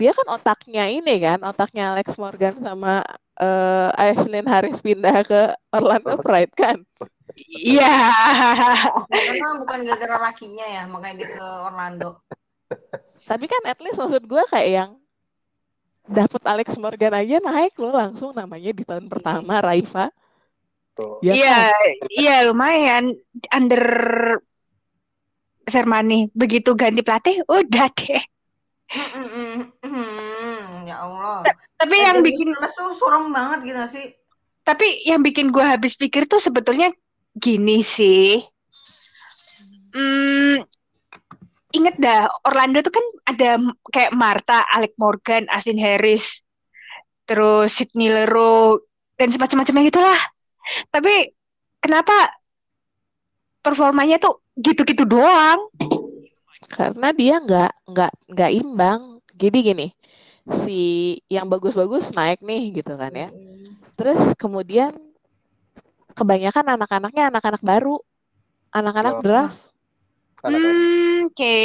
dia 0.01 0.11
kan 0.17 0.27
otaknya 0.41 0.89
ini 0.89 1.21
kan, 1.21 1.39
otaknya 1.45 1.95
Alex 1.95 2.17
Morgan 2.17 2.57
sama 2.65 3.05
eh 3.39 3.89
Ashlyn 3.93 4.47
Harris 4.49 4.81
pindah 4.81 5.21
ke 5.27 5.53
Orlando 5.75 6.17
Pride 6.23 6.55
kan. 6.57 6.81
Iya. 7.49 7.95
Karena 9.09 9.49
bukan 9.57 9.79
gara-gara 9.89 10.17
lakinya 10.29 10.67
ya, 10.69 10.83
makanya 10.85 11.25
dia 11.25 11.29
ke 11.33 11.47
Orlando. 11.65 12.11
Tapi 13.25 13.45
kan 13.49 13.63
at 13.65 13.81
least 13.81 13.97
maksud 13.97 14.23
gue 14.29 14.45
kayak 14.53 14.69
yang 14.69 14.91
dapet 16.05 16.43
Alex 16.45 16.77
Morgan 16.77 17.17
aja 17.17 17.41
naik 17.41 17.73
loh 17.81 17.97
langsung 17.97 18.37
namanya 18.37 18.77
di 18.77 18.85
tahun 18.85 19.09
pertama 19.09 19.65
Raifa. 19.65 20.13
Tuh. 20.93 21.19
Ya 21.25 21.33
Iya, 21.33 21.59
kan? 21.73 21.91
iya 22.13 22.37
lumayan 22.45 23.05
under 23.51 23.85
Sermani. 25.65 26.29
Begitu 26.37 26.77
ganti 26.77 27.01
pelatih, 27.01 27.41
udah 27.49 27.89
deh. 27.89 28.25
Ya 30.85 30.97
Allah. 31.01 31.41
Tapi 31.81 31.97
yang 31.97 32.21
bikin 32.21 32.53
2019 32.53 32.79
tuh 32.79 32.89
suram 32.95 33.33
banget 33.33 33.59
gitu 33.73 33.83
sih? 33.89 34.07
tapi 34.65 35.05
yang 35.05 35.21
bikin 35.21 35.53
gue 35.53 35.61
habis 35.61 35.93
pikir 35.93 36.25
tuh 36.25 36.41
sebetulnya 36.41 36.89
gini 37.35 37.83
sih. 37.83 38.39
Hmm, 39.95 40.63
inget 41.75 41.95
dah 41.99 42.27
Orlando 42.47 42.83
tuh 42.83 42.95
kan 42.95 43.07
ada 43.31 43.51
kayak 43.91 44.15
Marta, 44.15 44.67
Alec 44.75 44.95
Morgan, 44.99 45.47
Ashlyn 45.51 45.79
Harris, 45.79 46.43
terus 47.27 47.75
Sydney 47.75 48.11
Leroux 48.11 48.83
dan 49.19 49.31
semacam-macamnya 49.31 49.91
gitulah. 49.91 50.21
Tapi 50.91 51.31
kenapa 51.79 52.31
performanya 53.63 54.19
tuh 54.19 54.43
gitu-gitu 54.59 55.07
doang? 55.07 55.71
Karena 56.71 57.15
dia 57.15 57.39
nggak 57.39 57.73
nggak 57.91 58.13
nggak 58.35 58.51
imbang. 58.55 59.01
Jadi 59.35 59.59
gini, 59.63 59.87
si 60.63 60.81
yang 61.27 61.51
bagus-bagus 61.51 62.15
naik 62.15 62.43
nih 62.43 62.83
gitu 62.83 62.95
kan 62.95 63.13
ya. 63.15 63.29
Hmm. 63.31 63.79
Terus 63.95 64.23
kemudian 64.39 64.95
kebanyakan 66.15 66.79
anak-anaknya 66.79 67.31
anak-anak 67.31 67.63
baru, 67.63 67.97
anak-anak 68.71 69.15
Oh. 69.19 69.23
draft. 69.23 69.61
Hmm, 70.45 71.29
oke. 71.33 71.57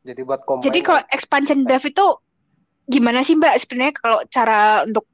Jadi 0.00 0.20
buat 0.24 0.40
combine. 0.48 0.64
Jadi 0.64 0.78
kalau 0.80 1.02
expansion 1.12 1.60
draft 1.62 1.84
itu 1.84 2.06
gimana 2.88 3.20
sih 3.20 3.36
Mbak 3.36 3.54
sebenarnya 3.60 3.94
kalau 4.00 4.18
cara 4.32 4.82
untuk 4.88 5.04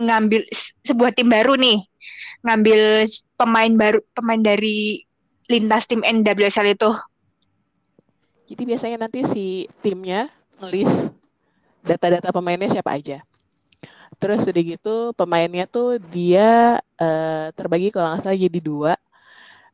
ngambil 0.00 0.48
sebuah 0.80 1.12
tim 1.12 1.28
baru 1.28 1.60
nih, 1.60 1.84
ngambil 2.40 3.04
pemain 3.36 3.72
baru, 3.76 4.00
pemain 4.16 4.40
dari 4.40 5.04
lintas 5.46 5.84
tim 5.84 6.00
NWSL 6.00 6.72
itu. 6.72 6.90
Jadi 8.48 8.62
biasanya 8.64 9.06
nanti 9.06 9.22
si 9.28 9.44
timnya 9.84 10.32
ngelis 10.58 11.12
data-data 11.84 12.32
pemainnya 12.32 12.72
siapa 12.72 12.96
aja. 12.96 13.20
Terus 14.20 14.44
udah 14.44 14.62
gitu 14.62 14.96
pemainnya 15.16 15.64
tuh 15.64 15.96
dia 16.12 16.76
uh, 17.00 17.48
terbagi 17.56 17.88
kalau 17.88 18.12
nggak 18.12 18.22
salah 18.28 18.36
jadi 18.36 18.60
dua 18.60 18.92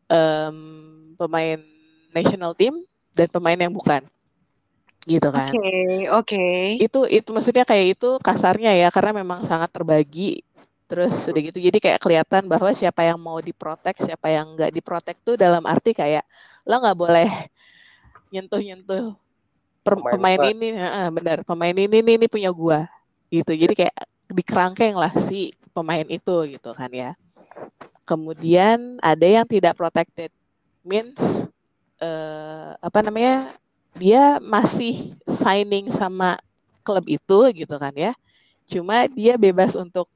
um, 0.06 0.56
pemain 1.18 1.58
national 2.14 2.54
team 2.54 2.86
dan 3.10 3.26
pemain 3.26 3.58
yang 3.58 3.74
bukan 3.74 4.06
gitu 5.06 5.30
kan. 5.30 5.54
Oke, 5.54 5.62
okay, 5.62 5.86
oke. 6.10 6.26
Okay. 6.26 6.58
Itu 6.82 7.06
itu 7.06 7.30
maksudnya 7.30 7.62
kayak 7.62 7.94
itu 7.98 8.18
kasarnya 8.18 8.74
ya 8.74 8.88
karena 8.90 9.22
memang 9.22 9.46
sangat 9.46 9.70
terbagi. 9.70 10.42
Terus 10.86 11.14
udah 11.30 11.42
gitu 11.50 11.58
jadi 11.62 11.78
kayak 11.78 12.02
kelihatan 12.02 12.42
bahwa 12.46 12.70
siapa 12.74 13.06
yang 13.06 13.18
mau 13.18 13.38
diprotek, 13.38 13.98
siapa 14.02 14.30
yang 14.30 14.54
nggak 14.58 14.70
diprotek 14.74 15.18
tuh 15.22 15.38
dalam 15.38 15.62
arti 15.66 15.94
kayak 15.94 16.26
lo 16.66 16.82
nggak 16.82 16.98
boleh 16.98 17.30
nyentuh-nyentuh 18.34 19.14
pemain, 19.86 20.14
pemain 20.18 20.40
ini, 20.50 20.74
uh, 20.74 21.10
benar 21.14 21.38
pemain 21.46 21.74
ini 21.74 22.02
ini, 22.02 22.12
ini 22.18 22.26
punya 22.26 22.50
gua 22.50 22.90
gitu. 23.30 23.54
Jadi 23.54 23.74
kayak 23.86 23.94
dikerangkeng 24.30 24.98
lah 24.98 25.12
si 25.22 25.54
pemain 25.70 26.06
itu 26.06 26.56
gitu 26.56 26.70
kan 26.72 26.90
ya. 26.90 27.12
Kemudian 28.06 29.02
ada 29.02 29.26
yang 29.26 29.46
tidak 29.46 29.74
protected, 29.74 30.30
means 30.86 31.18
uh, 31.98 32.78
apa 32.78 33.02
namanya 33.02 33.50
dia 33.98 34.38
masih 34.38 35.16
signing 35.26 35.90
sama 35.90 36.38
klub 36.86 37.02
itu 37.10 37.38
gitu 37.50 37.74
kan 37.76 37.90
ya. 37.94 38.14
Cuma 38.66 39.10
dia 39.10 39.34
bebas 39.34 39.74
untuk 39.74 40.06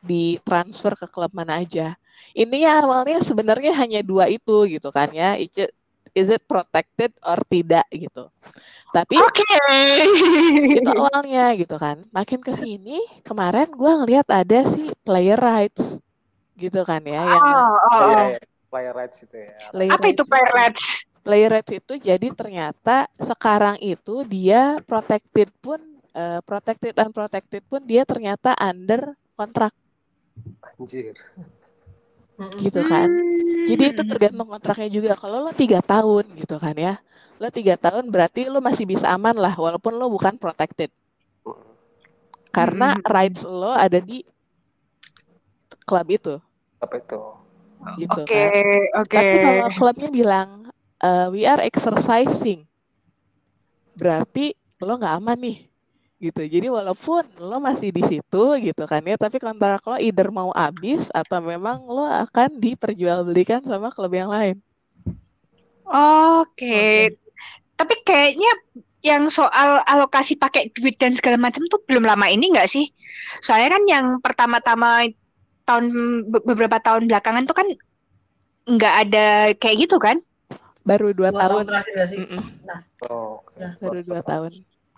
ditransfer 0.00 0.96
ke 0.96 1.06
klub 1.08 1.32
mana 1.36 1.60
aja. 1.60 1.96
Ini 2.32 2.64
awalnya 2.80 3.20
sebenarnya 3.20 3.76
hanya 3.76 4.00
dua 4.00 4.32
itu 4.32 4.64
gitu 4.72 4.88
kan 4.88 5.12
ya. 5.12 5.36
Is 6.16 6.32
it 6.32 6.40
protected 6.48 7.12
or 7.20 7.36
tidak 7.44 7.84
gitu. 7.92 8.32
Tapi 8.88 9.20
Oke. 9.20 9.44
Okay. 9.44 10.80
itu 10.80 10.88
awalnya 10.88 11.52
gitu 11.60 11.76
kan. 11.76 12.00
Makin 12.08 12.40
ke 12.40 12.56
sini 12.56 13.04
kemarin 13.20 13.68
gue 13.68 13.92
ngelihat 14.00 14.32
ada 14.32 14.64
si 14.64 14.88
player 15.04 15.36
rights 15.36 16.00
gitu 16.56 16.80
kan 16.88 17.04
ya 17.04 17.20
yang 17.20 17.36
oh, 17.36 17.52
oh, 17.52 17.76
oh. 17.76 18.00
Iya, 18.08 18.24
iya. 18.32 18.38
player 18.72 18.94
rights 18.96 19.16
itu 19.28 19.36
ya. 19.36 19.56
Player 19.68 19.92
Apa 19.92 20.06
itu 20.08 20.22
player 20.24 20.52
rights? 20.56 20.84
Player 21.20 21.50
rights 21.52 21.72
itu 21.76 21.92
jadi 22.00 22.28
ternyata 22.32 22.96
sekarang 23.20 23.76
itu 23.84 24.24
dia 24.24 24.80
protected 24.88 25.52
pun 25.60 25.76
uh, 26.16 26.40
protected 26.40 26.96
dan 26.96 27.12
protected 27.12 27.60
pun 27.68 27.84
dia 27.84 28.08
ternyata 28.08 28.56
under 28.56 29.12
kontrak. 29.36 29.76
Anjir. 30.80 31.12
Gitu 32.60 32.80
kan. 32.84 33.08
Jadi 33.66 33.84
itu 33.96 34.02
tergantung 34.06 34.48
kontraknya 34.48 34.90
juga. 34.92 35.12
Kalau 35.16 35.48
lo 35.48 35.52
tiga 35.56 35.80
tahun 35.82 36.24
gitu 36.38 36.56
kan 36.60 36.76
ya 36.76 37.00
lo 37.36 37.48
tiga 37.52 37.76
tahun 37.76 38.08
berarti 38.08 38.48
lo 38.48 38.64
masih 38.64 38.88
bisa 38.88 39.12
aman 39.12 39.36
lah 39.36 39.52
walaupun 39.52 39.92
lo 39.92 40.08
bukan 40.08 40.40
protected 40.40 40.88
karena 42.48 42.96
hmm. 42.96 43.04
rights 43.04 43.44
lo 43.44 43.76
ada 43.76 44.00
di 44.00 44.24
klub 45.84 46.08
itu 46.08 46.40
klub 46.80 46.92
itu 46.96 47.20
gitu 48.00 48.20
okay, 48.24 48.48
kan 48.48 49.04
oke 49.04 49.08
okay. 49.12 49.16
tapi 49.20 49.36
kalau 49.44 49.68
klubnya 49.76 50.08
bilang 50.08 50.48
uh, 51.04 51.28
we 51.28 51.44
are 51.44 51.60
exercising 51.60 52.64
berarti 53.92 54.56
lo 54.80 54.96
nggak 54.96 55.16
aman 55.20 55.36
nih 55.36 55.58
gitu 56.16 56.40
jadi 56.48 56.72
walaupun 56.72 57.28
lo 57.40 57.60
masih 57.60 57.92
di 57.92 58.00
situ 58.04 58.44
gitu 58.62 58.82
kan 58.88 59.04
ya 59.04 59.20
tapi 59.20 59.36
kontrak 59.36 59.84
lo 59.84 60.00
either 60.00 60.32
mau 60.32 60.48
habis 60.56 61.12
atau 61.12 61.44
memang 61.44 61.84
lo 61.84 62.04
akan 62.04 62.56
diperjualbelikan 62.56 63.60
sama 63.64 63.92
klub 63.92 64.12
yang 64.12 64.32
lain 64.32 64.56
Oke, 65.86 66.66
okay. 66.66 67.14
okay 67.14 67.26
tapi 67.76 67.94
kayaknya 68.02 68.48
yang 69.04 69.28
soal 69.30 69.84
alokasi 69.86 70.34
pakai 70.34 70.72
duit 70.74 70.98
dan 70.98 71.14
segala 71.14 71.38
macam 71.38 71.62
tuh 71.70 71.78
belum 71.86 72.02
lama 72.02 72.26
ini 72.26 72.50
enggak 72.50 72.66
sih? 72.66 72.90
Soalnya 73.44 73.78
kan 73.78 73.82
yang 73.86 74.06
pertama-tama 74.24 75.06
tahun 75.68 75.86
beberapa 76.26 76.80
tahun 76.82 77.06
belakangan 77.06 77.46
tuh 77.46 77.54
kan 77.54 77.68
nggak 78.66 78.94
ada 79.06 79.26
kayak 79.60 79.86
gitu 79.86 80.00
kan? 80.02 80.18
Baru 80.82 81.14
dua, 81.14 81.30
dua 81.30 81.38
tahun. 81.38 81.64
tahun 81.70 82.06
sih. 82.08 82.18
Nah, 82.66 82.80
oh, 83.06 83.44
ya. 83.54 83.78
baru 83.78 84.00
dua 84.02 84.20
tahun. 84.26 84.52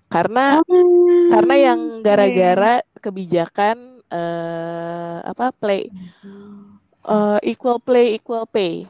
Karena 0.09 0.65
hmm. 0.65 1.31
karena 1.33 1.55
yang 1.57 1.81
gara-gara 2.01 2.81
kebijakan 2.99 4.01
uh, 4.09 5.21
apa 5.25 5.53
play 5.53 5.93
uh, 7.05 7.39
equal 7.45 7.79
play 7.81 8.17
equal 8.17 8.49
pay 8.49 8.89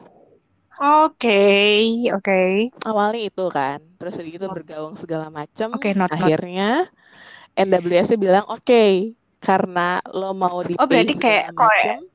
Oke, 0.79 1.27
okay, 1.27 2.07
oke. 2.15 2.23
Okay. 2.23 2.71
Awalnya 2.87 3.27
itu 3.27 3.51
kan, 3.51 3.83
terus 3.99 4.15
gitu 4.15 4.47
bergaung 4.47 4.95
segala 4.95 5.27
macam. 5.27 5.75
Oke, 5.75 5.91
okay, 5.91 6.07
akhirnya 6.07 6.87
not. 6.87 7.67
NWS 7.67 8.15
bilang 8.15 8.47
oke, 8.47 8.63
okay, 8.63 9.11
karena 9.43 9.99
lo 10.07 10.31
mau 10.31 10.63
di 10.63 10.79
Oh, 10.79 10.87
berarti 10.87 11.19
kayak 11.19 11.51
macem, 11.51 12.07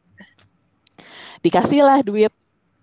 dikasihlah 1.45 2.01
duit 2.01 2.33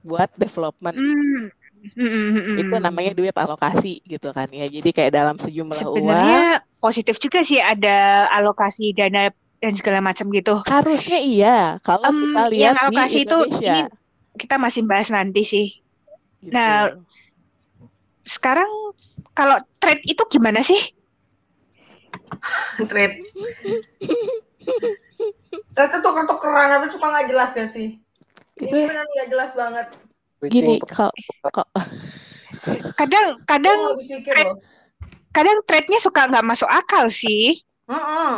buat 0.06 0.30
development. 0.38 1.02
Mm. 1.02 1.50
Mm, 1.82 2.62
itu 2.62 2.76
namanya 2.78 3.12
duit 3.18 3.34
alokasi 3.34 4.06
gitu 4.06 4.30
kan 4.30 4.46
ya. 4.54 4.70
Jadi 4.70 4.90
kayak 4.94 5.12
dalam 5.18 5.36
sejumlah 5.42 5.82
Sebenarnya 5.82 6.62
uang. 6.62 6.78
positif 6.78 7.18
juga 7.18 7.42
sih 7.42 7.58
ada 7.58 8.30
alokasi 8.30 8.94
dana 8.94 9.34
dan 9.58 9.74
segala 9.74 9.98
macam 10.02 10.30
gitu. 10.30 10.62
Harusnya 10.70 11.18
iya. 11.18 11.58
Kalau 11.82 12.14
um, 12.14 12.22
kita 12.22 12.44
lihat 12.54 12.62
yang 12.62 12.78
alokasi 12.78 13.18
di 13.18 13.22
Indonesia. 13.26 13.58
itu 13.58 13.66
ini 13.66 13.82
kita 14.38 14.56
masih 14.62 14.82
bahas 14.86 15.10
nanti 15.10 15.42
sih. 15.42 15.68
Gitu. 16.42 16.54
Nah, 16.54 16.94
sekarang 18.26 18.70
kalau 19.34 19.58
trade 19.82 20.06
itu 20.06 20.22
gimana 20.30 20.62
sih? 20.62 20.80
trade. 22.90 23.26
trade 25.74 25.92
itu 25.92 26.00
tuker-tukeran 26.02 26.68
tapi 26.78 26.86
cuma 26.94 27.10
nggak 27.10 27.28
jelas 27.30 27.50
gak 27.58 27.70
sih? 27.74 27.98
Ini 28.62 28.86
benar 28.86 29.06
nggak 29.10 29.30
jelas 29.34 29.52
banget. 29.58 29.88
Gini, 30.50 30.82
kok 30.82 31.14
kok 31.54 31.68
kadang 33.00 33.38
kadang 33.46 33.80
trade, 34.26 34.54
kadang 35.30 35.58
trade-nya 35.70 36.00
suka 36.02 36.26
nggak 36.26 36.46
masuk 36.46 36.70
akal 36.70 37.10
sih. 37.14 37.62
Heeh. 37.86 37.98
Uh 37.98 38.02
-uh. 38.02 38.38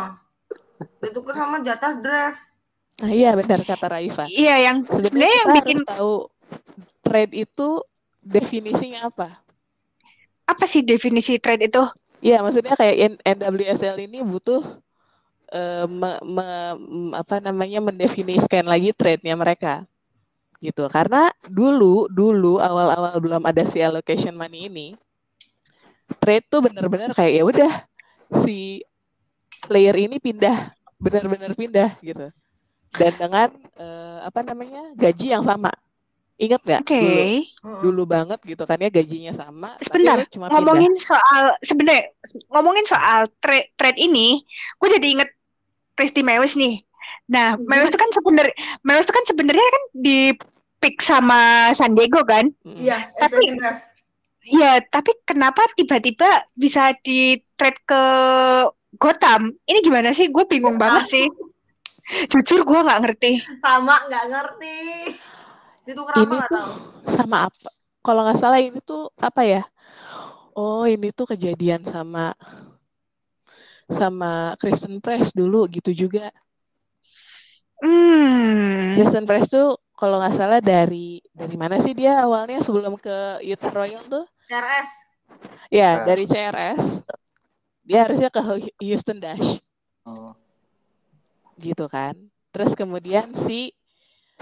Ditukar 1.00 1.36
sama 1.40 1.64
jatah 1.64 1.96
draft. 1.96 2.44
Nah, 3.02 3.12
iya 3.12 3.34
benar 3.34 3.64
kata 3.66 3.88
Raifa. 3.90 4.30
Iya, 4.30 4.70
yang 4.70 4.78
sebenarnya 4.86 5.36
yang 5.44 5.50
bikin 5.64 5.80
tahu 5.88 6.30
trade 7.02 7.34
itu 7.34 7.82
definisinya 8.22 9.10
apa? 9.10 9.42
Apa 10.46 10.68
sih 10.70 10.86
definisi 10.86 11.40
trade 11.42 11.72
itu? 11.72 11.84
Iya, 12.24 12.40
maksudnya 12.40 12.78
kayak 12.78 13.20
NWSL 13.26 13.98
ini 14.08 14.24
butuh 14.24 14.62
uh, 15.52 15.86
me, 15.90 16.12
me, 16.24 16.48
apa 17.18 17.44
namanya 17.44 17.84
mendefinisikan 17.84 18.64
lagi 18.64 18.96
trade-nya 18.96 19.36
mereka. 19.36 19.84
Gitu. 20.64 20.84
Karena 20.88 21.28
dulu 21.52 22.08
dulu 22.08 22.64
awal-awal 22.64 23.20
belum 23.20 23.44
ada 23.44 23.68
si 23.68 23.84
allocation 23.84 24.32
money 24.32 24.72
ini, 24.72 24.88
trade 26.24 26.48
tuh 26.48 26.64
benar-benar 26.64 27.12
kayak 27.12 27.34
ya 27.36 27.44
udah 27.44 27.72
si 28.40 28.80
player 29.68 29.96
ini 30.00 30.24
pindah, 30.24 30.72
benar-benar 30.96 31.52
pindah 31.52 32.00
gitu 32.00 32.32
dan 32.94 33.14
dengan 33.18 33.50
uh, 33.78 34.18
apa 34.26 34.40
namanya 34.46 34.94
gaji 34.94 35.34
yang 35.34 35.42
sama. 35.42 35.74
Ingat 36.38 36.62
nggak? 36.66 36.82
Oke. 36.86 36.98
Okay. 36.98 37.30
Dulu, 37.62 37.78
dulu 37.82 38.04
banget 38.10 38.40
gitu 38.42 38.64
kan 38.66 38.78
ya 38.82 38.90
gajinya 38.90 39.34
sama. 39.38 39.78
Sebentar. 39.82 40.26
Cuma 40.30 40.50
ngomongin 40.50 40.98
pindah. 40.98 41.08
soal 41.14 41.44
sebenarnya 41.62 42.06
ngomongin 42.50 42.86
soal 42.90 43.30
trade 43.42 43.70
trade 43.78 44.00
ini, 44.02 44.42
gue 44.78 44.90
jadi 44.98 45.08
inget 45.20 45.30
Presti 45.94 46.26
Mewis 46.26 46.58
nih. 46.58 46.82
Nah, 47.30 47.58
hmm. 47.58 47.70
Mewis 47.70 47.94
itu 47.94 48.00
kan 48.02 48.10
sebenarnya 48.14 48.56
Mewis 48.82 49.06
itu 49.06 49.14
kan 49.14 49.26
sebenarnya 49.30 49.68
kan 49.70 49.84
di 49.94 50.20
pick 50.84 51.00
sama 51.00 51.72
San 51.72 51.96
Diego 51.96 52.20
kan? 52.28 52.52
Iya. 52.68 53.08
Tapi 53.16 53.56
ya, 54.52 54.84
tapi 54.92 55.16
kenapa 55.24 55.64
tiba-tiba 55.80 56.44
bisa 56.52 56.92
di 57.00 57.40
trade 57.56 57.80
ke 57.88 58.04
Gotham? 59.00 59.56
Ini 59.64 59.80
gimana 59.80 60.12
sih? 60.12 60.28
Gue 60.28 60.44
bingung 60.44 60.76
banget 60.76 61.08
sih. 61.08 61.26
Jujur 62.28 62.68
gue 62.68 62.80
nggak 62.84 63.00
ngerti. 63.00 63.32
Sama 63.64 64.04
nggak 64.12 64.26
ngerti. 64.28 64.78
Itu 65.88 66.04
kenapa 66.04 66.34
nggak 66.44 66.52
tahu? 66.52 66.72
Sama 67.08 67.48
apa? 67.48 67.72
Kalau 68.04 68.28
nggak 68.28 68.40
salah 68.44 68.60
ini 68.60 68.84
tuh 68.84 69.08
apa 69.16 69.48
ya? 69.48 69.64
Oh 70.52 70.84
ini 70.84 71.16
tuh 71.16 71.32
kejadian 71.32 71.88
sama 71.88 72.36
sama 73.88 74.60
Kristen 74.60 75.00
Press 75.00 75.32
dulu 75.32 75.64
gitu 75.72 75.96
juga. 75.96 76.28
Hmm. 77.80 79.00
Kristen 79.00 79.24
Press 79.24 79.48
tuh 79.48 79.80
kalau 79.94 80.20
nggak 80.20 80.36
salah 80.36 80.60
dari 80.60 81.22
dari 81.32 81.56
mana 81.58 81.80
sih 81.80 81.94
dia 81.94 82.22
awalnya 82.22 82.60
sebelum 82.60 82.98
ke 82.98 83.42
Youth 83.46 83.66
Royal 83.70 84.04
tuh? 84.10 84.26
CRS. 84.50 84.90
Ya, 85.74 86.06
dari 86.06 86.26
CRS. 86.30 87.02
Dia 87.84 88.06
harusnya 88.08 88.30
ke 88.32 88.42
Houston 88.80 89.20
Dash. 89.20 89.60
Oh 90.06 90.36
gitu 91.64 91.86
kan. 91.90 92.18
Terus 92.54 92.76
kemudian 92.78 93.32
si 93.34 93.74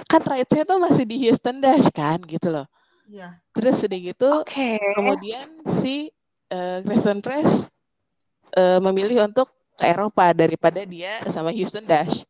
kan 0.07 0.23
rights-nya 0.23 0.63
tuh 0.65 0.79
masih 0.81 1.05
di 1.05 1.15
Houston 1.27 1.59
Dash 1.59 1.87
kan 1.91 2.19
gitu 2.25 2.49
loh. 2.51 2.67
Iya. 3.05 3.37
Terus 3.51 3.83
udah 3.83 3.99
gitu 3.99 4.29
okay. 4.41 4.79
kemudian 4.95 5.47
si 5.67 6.09
uh, 6.51 6.79
Kristen 6.81 7.19
Press 7.19 7.67
uh, 8.55 8.79
memilih 8.79 9.27
untuk 9.27 9.51
ke 9.75 9.85
Eropa 9.87 10.31
daripada 10.31 10.81
dia 10.87 11.19
sama 11.27 11.51
Houston 11.51 11.83
Dash 11.83 12.23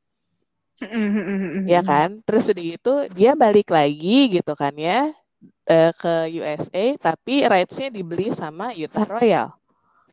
ya 1.65 1.81
kan 1.81 2.19
terus 2.25 2.49
udah 2.49 2.63
gitu 2.63 2.93
dia 3.13 3.37
balik 3.37 3.69
lagi 3.69 4.33
gitu 4.33 4.53
kan 4.53 4.73
ya 4.73 5.13
eh, 5.65 5.91
ke 5.93 6.13
USA 6.33 6.85
tapi 6.97 7.45
rights-nya 7.45 7.89
dibeli 7.89 8.33
sama 8.33 8.73
Utah 8.73 9.05
Royal 9.05 9.47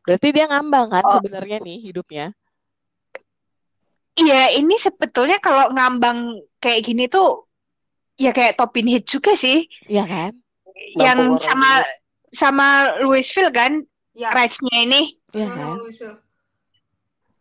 berarti 0.05 0.29
dia 0.33 0.45
ngambang 0.47 0.89
kan 0.89 1.05
Oh. 1.05 1.13
sebenarnya 1.17 1.59
nih 1.61 1.79
hidupnya 1.85 2.33
Iya, 4.19 4.51
ini 4.59 4.75
sebetulnya 4.83 5.39
kalau 5.39 5.71
ngambang 5.71 6.35
kayak 6.59 6.83
gini 6.83 7.07
tuh 7.07 7.47
ya 8.19 8.35
kayak 8.35 8.59
Topin 8.59 8.91
Hit 8.91 9.07
juga 9.07 9.39
sih, 9.39 9.63
ya 9.87 10.03
kan 10.03 10.35
yang 10.99 11.39
orang 11.39 11.39
sama 11.39 11.71
sama 12.35 12.67
Louisville 12.99 13.55
kan 13.55 13.87
Ya. 14.19 14.35
rights-nya 14.35 14.75
ini. 14.83 15.15
ya 15.31 15.47
kan 15.47 15.79
Louisville. 15.79 16.19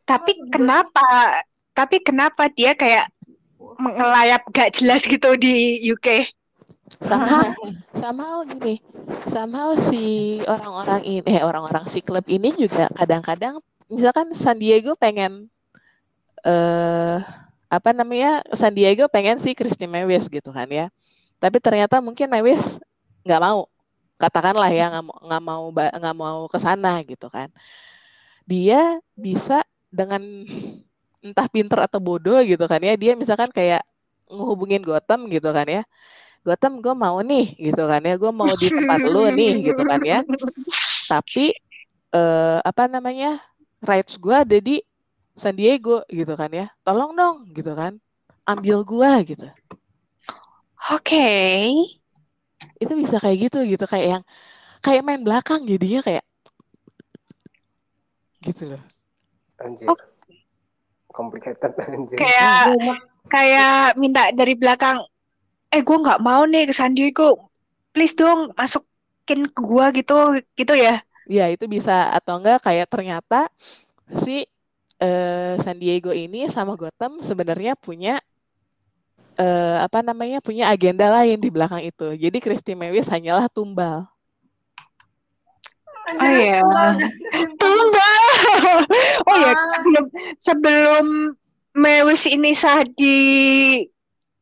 Tapi 0.06 0.38
kenapa? 0.54 1.42
Tapi 1.74 1.98
kenapa 2.06 2.46
dia 2.54 2.78
kayak 2.78 3.10
ngelayap 3.98 4.42
gak 4.54 4.80
jelas 4.80 5.04
gitu 5.04 5.36
di 5.36 5.82
UK? 5.92 6.38
sama 6.88 7.52
sama 7.92 8.26
gini. 8.48 8.80
Sama 9.28 9.76
si 9.76 10.40
orang-orang 10.48 11.02
ini 11.04 11.28
eh 11.28 11.44
orang-orang 11.44 11.86
si 11.92 12.00
klub 12.00 12.24
ini 12.32 12.56
juga 12.56 12.88
kadang-kadang 12.96 13.60
misalkan 13.92 14.32
San 14.32 14.58
Diego 14.60 14.96
pengen 14.96 15.52
eh 16.48 17.20
apa 17.68 17.90
namanya 17.92 18.40
San 18.56 18.72
Diego 18.72 19.12
pengen 19.12 19.36
si 19.40 19.52
Christy 19.52 19.86
Mewis 19.86 20.32
gitu 20.32 20.50
kan 20.56 20.68
ya. 20.72 20.88
Tapi 21.38 21.60
ternyata 21.60 22.00
mungkin 22.00 22.32
Mewis 22.32 22.80
nggak 23.28 23.42
mau. 23.44 23.68
Katakanlah 24.18 24.72
ya 24.74 24.90
nggak 24.90 25.06
mau 25.06 25.18
nggak 25.22 25.44
mau 25.44 25.64
mau 26.16 26.40
ke 26.48 26.58
sana 26.58 27.04
gitu 27.04 27.28
kan. 27.28 27.52
Dia 28.48 29.04
bisa 29.14 29.62
dengan 29.92 30.24
entah 31.24 31.48
pinter 31.50 31.80
atau 31.86 32.00
bodoh 32.02 32.40
gitu 32.44 32.66
kan 32.66 32.82
ya. 32.82 32.94
Dia 32.96 33.14
misalkan 33.14 33.50
kayak 33.52 33.84
ngehubungin 34.28 34.84
Gotham 34.84 35.28
gitu 35.32 35.50
kan 35.52 35.68
ya. 35.68 35.84
Gotham 36.46 36.80
gue 36.80 36.96
mau 36.96 37.20
nih 37.20 37.58
gitu 37.60 37.84
kan 37.86 38.02
ya. 38.02 38.16
Gue 38.16 38.32
mau 38.32 38.48
di 38.48 38.68
tempat 38.72 39.00
lu 39.04 39.28
nih 39.32 39.74
gitu 39.74 39.82
kan 39.84 40.00
ya. 40.04 40.20
Tapi 41.12 41.56
eh, 42.14 42.60
apa 42.62 42.84
namanya 42.88 43.42
rights 43.84 44.16
gue 44.16 44.36
ada 44.36 44.58
di 44.58 44.80
San 45.38 45.54
Diego 45.54 46.02
gitu 46.10 46.34
kan 46.34 46.50
ya. 46.50 46.66
Tolong 46.82 47.14
dong 47.14 47.36
gitu 47.54 47.78
kan. 47.78 48.02
Ambil 48.50 48.82
gua 48.82 49.22
gitu. 49.22 49.46
Oke. 50.90 51.30
itu 52.82 52.94
bisa 52.98 53.22
kayak 53.22 53.50
gitu 53.50 53.62
gitu. 53.70 53.86
Kayak 53.86 54.08
yang 54.18 54.24
kayak 54.82 55.06
main 55.06 55.22
belakang 55.22 55.62
jadinya 55.70 56.02
kayak 56.02 56.26
gitu 58.42 58.74
loh. 58.74 58.84
Anjir. 59.62 59.94
Oh. 59.94 60.00
Complicated. 61.18 61.74
Kayak 62.22 62.78
kayak 63.28 63.98
minta 63.98 64.30
dari 64.32 64.54
belakang, 64.54 65.02
eh 65.74 65.82
gue 65.82 65.98
nggak 65.98 66.22
mau 66.22 66.46
nih 66.46 66.70
ke 66.70 66.74
San 66.78 66.94
Diego, 66.94 67.50
please 67.92 68.16
dong 68.16 68.54
masukin 68.56 69.50
ke 69.52 69.60
gua 69.60 69.92
gitu, 69.92 70.40
gitu 70.56 70.74
ya. 70.78 71.02
ya 71.28 71.52
itu 71.52 71.68
bisa 71.68 72.16
atau 72.16 72.40
enggak 72.40 72.64
kayak 72.64 72.88
ternyata 72.88 73.52
si 74.24 74.48
eh, 75.02 75.60
San 75.60 75.76
Diego 75.76 76.16
ini 76.16 76.48
sama 76.48 76.80
Gotham 76.80 77.20
sebenarnya 77.20 77.76
punya 77.76 78.24
eh, 79.36 79.78
apa 79.84 80.00
namanya 80.00 80.40
punya 80.40 80.72
agenda 80.72 81.12
lain 81.12 81.36
di 81.36 81.52
belakang 81.52 81.84
itu 81.84 82.16
jadi 82.16 82.38
Christy 82.40 82.80
Mewis 82.80 83.12
hanyalah 83.12 83.52
tumbal 83.52 84.08
Oh, 86.08 86.32
iya. 86.32 86.64
tumbal. 87.60 88.07
Oh 89.30 89.38
ya, 89.38 89.52
Ah. 89.52 89.68
sebelum 89.76 90.06
sebelum 90.38 91.06
Mewis 91.74 92.26
ini 92.26 92.52
sah 92.54 92.82
di 92.84 93.16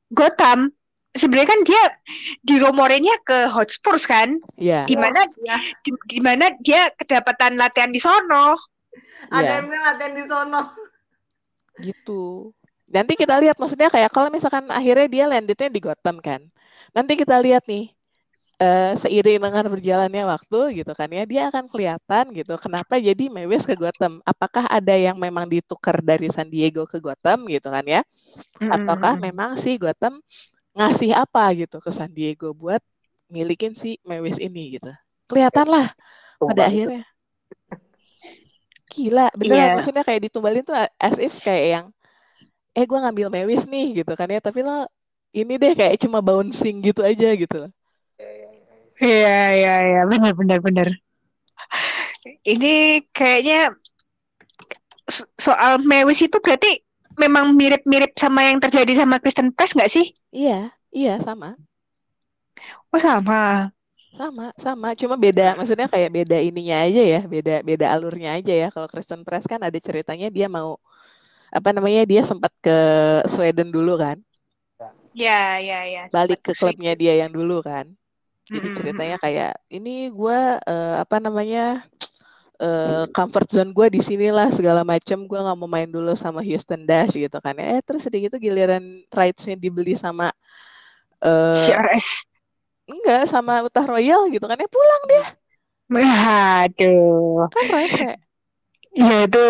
Gotham, 0.10 0.72
sebenarnya 1.14 1.50
kan 1.50 1.62
dia 1.66 1.84
dirumorinnya 2.42 3.16
ke 3.24 3.50
Hotspurs 3.52 4.06
kan, 4.06 4.40
ya 4.56 4.86
di 4.86 4.96
mana 4.96 5.26
Ya, 5.44 5.58
di, 5.84 5.90
di 6.08 6.20
mana 6.22 6.52
dia 6.62 6.90
kedapatan 6.96 7.58
latihan 7.58 7.92
di 7.92 8.00
sono. 8.00 8.56
ada 9.32 9.42
ya 9.44 9.56
yang 9.60 9.68
latihan 9.72 10.14
di 10.16 10.24
sono. 10.28 10.62
gitu 11.82 12.52
nanti 12.88 13.14
kita 13.20 13.36
lihat 13.42 13.58
maksudnya 13.60 13.90
kayak 13.92 14.12
kalau 14.14 14.30
misalkan 14.32 14.68
akhirnya 14.72 15.08
dia 15.12 15.26
landednya 15.28 15.68
di 15.68 15.80
Gotham 15.82 16.22
kan 16.22 16.42
nanti 16.96 17.20
kita 17.20 17.36
lihat 17.42 17.68
nih 17.68 17.92
eh, 18.62 18.94
seiring 18.96 19.40
dengan 19.44 19.66
berjalannya 19.74 20.24
waktu 20.34 20.58
gitu 20.84 20.92
kan 21.00 21.10
ya 21.12 21.24
dia 21.28 21.42
akan 21.52 21.66
kelihatan 21.72 22.24
gitu 22.38 22.54
kenapa 22.60 22.96
jadi 23.00 23.24
Mewis 23.32 23.64
ke 23.70 23.76
Gotham. 23.78 24.20
Apakah 24.26 24.66
ada 24.72 24.96
yang 24.96 25.18
memang 25.20 25.46
ditukar 25.50 26.00
dari 26.04 26.28
San 26.32 26.48
Diego 26.54 26.84
ke 26.88 26.98
Gotham 27.04 27.48
gitu 27.52 27.68
kan 27.72 27.86
ya? 27.86 28.02
Ataukah 28.70 29.16
memang 29.20 29.56
si 29.60 29.78
Gotham 29.82 30.22
ngasih 30.78 31.12
apa 31.18 31.44
gitu 31.58 31.78
ke 31.84 31.92
San 31.94 32.12
Diego 32.14 32.52
buat 32.56 32.82
milikin 33.32 33.74
si 33.78 33.98
Mewis 34.08 34.38
ini 34.42 34.78
gitu? 34.80 34.92
Kelihatan 35.30 35.68
lah 35.74 35.88
pada 36.46 36.70
akhirnya. 36.70 37.04
Gila 38.92 39.26
beneran 39.40 39.70
Iya. 39.70 39.76
maksudnya 39.76 40.04
kayak 40.08 40.22
ditumbalin 40.30 40.64
tuh 40.70 40.78
as 41.02 41.18
if 41.20 41.34
kayak 41.46 41.66
yang 41.74 41.86
eh 42.78 42.86
gue 42.90 43.00
ngambil 43.04 43.28
Mewis 43.36 43.64
nih 43.74 43.86
gitu 44.04 44.12
kan 44.20 44.28
ya. 44.36 44.40
Tapi 44.48 44.60
lo 44.68 44.88
ini 45.36 45.54
deh 45.62 45.74
kayak 45.80 45.96
cuma 46.04 46.20
bouncing 46.24 46.76
gitu 46.88 47.02
aja 47.04 47.28
gitu 47.36 47.56
loh. 47.68 47.72
Iya, 49.04 49.28
iya, 49.58 49.72
iya, 49.88 50.00
benar, 50.12 50.32
benar, 50.40 50.60
benar. 50.68 50.88
Ini 52.46 53.02
kayaknya 53.16 53.76
so- 55.16 55.30
soal 55.46 55.74
Mewis 55.90 56.20
itu 56.26 56.38
berarti 56.46 56.72
memang 57.22 57.46
mirip-mirip 57.60 58.12
sama 58.20 58.42
yang 58.50 58.58
terjadi 58.64 58.94
sama 59.06 59.18
Kristen 59.24 59.50
Press 59.56 59.74
nggak 59.76 59.92
sih? 59.96 60.06
iya 60.38 60.58
iya 60.98 61.12
sama 61.26 61.48
Oh 62.94 63.00
sama. 63.00 63.72
sama 64.20 64.44
sama 64.66 64.88
cuma 65.02 65.16
beda 65.26 65.44
maksudnya 65.60 65.88
kayak 65.94 66.12
beda 66.18 66.38
ininya 66.48 66.76
aja 66.88 67.02
ya 67.14 67.20
beda 67.34 67.54
beda 67.70 67.86
alurnya 67.96 68.30
aja 68.40 68.54
ya 68.64 68.68
kalau 68.74 68.88
Kristen 68.92 69.22
Press 69.28 69.44
kan 69.52 69.60
ada 69.68 69.76
ceritanya 69.88 70.28
dia 70.36 70.48
mau 70.58 70.70
apa 71.58 71.70
namanya 71.76 72.02
dia 72.12 72.22
sempat 72.30 72.54
ke 72.66 72.72
Sweden 73.34 73.70
dulu 73.76 73.92
kan 74.04 74.18
Ya, 75.14 75.60
ya, 75.60 75.86
ya. 75.86 76.10
balik 76.16 76.40
ke 76.46 76.54
klubnya 76.60 76.92
dia 77.02 77.14
yang 77.22 77.32
dulu 77.38 77.58
kan 77.70 77.86
Jadi 78.46 78.68
ceritanya 78.78 79.18
kayak 79.18 79.54
ini 79.74 80.14
gue 80.14 80.40
apa 81.02 81.18
namanya 81.18 81.82
eh, 82.62 83.06
comfort 83.12 83.50
zone 83.52 83.74
gue 83.74 83.88
di 83.90 84.00
sinilah 84.00 84.48
segala 84.54 84.86
macam 84.86 85.26
gue 85.26 85.40
nggak 85.42 85.58
mau 85.58 85.68
main 85.68 85.90
dulu 85.90 86.14
sama 86.14 86.46
Houston 86.46 86.86
Dash 86.86 87.18
gitu 87.18 87.38
kan. 87.42 87.58
Eh 87.58 87.82
terus 87.82 88.06
udah 88.06 88.20
gitu 88.22 88.38
giliran 88.38 89.04
rights-nya 89.12 89.58
dibeli 89.58 89.98
sama 89.98 90.30
eh 91.20 91.58
CRS. 91.58 92.30
enggak 92.86 93.26
sama 93.26 93.66
Utah 93.66 93.86
Royal 93.90 94.30
gitu 94.30 94.46
kan. 94.46 94.62
Ya 94.62 94.70
pulang 94.70 95.04
dia. 95.10 95.26
Aduh. 95.90 97.50
kan 97.50 97.66
rese 97.74 98.10
Ya 98.96 99.28
itu 99.28 99.46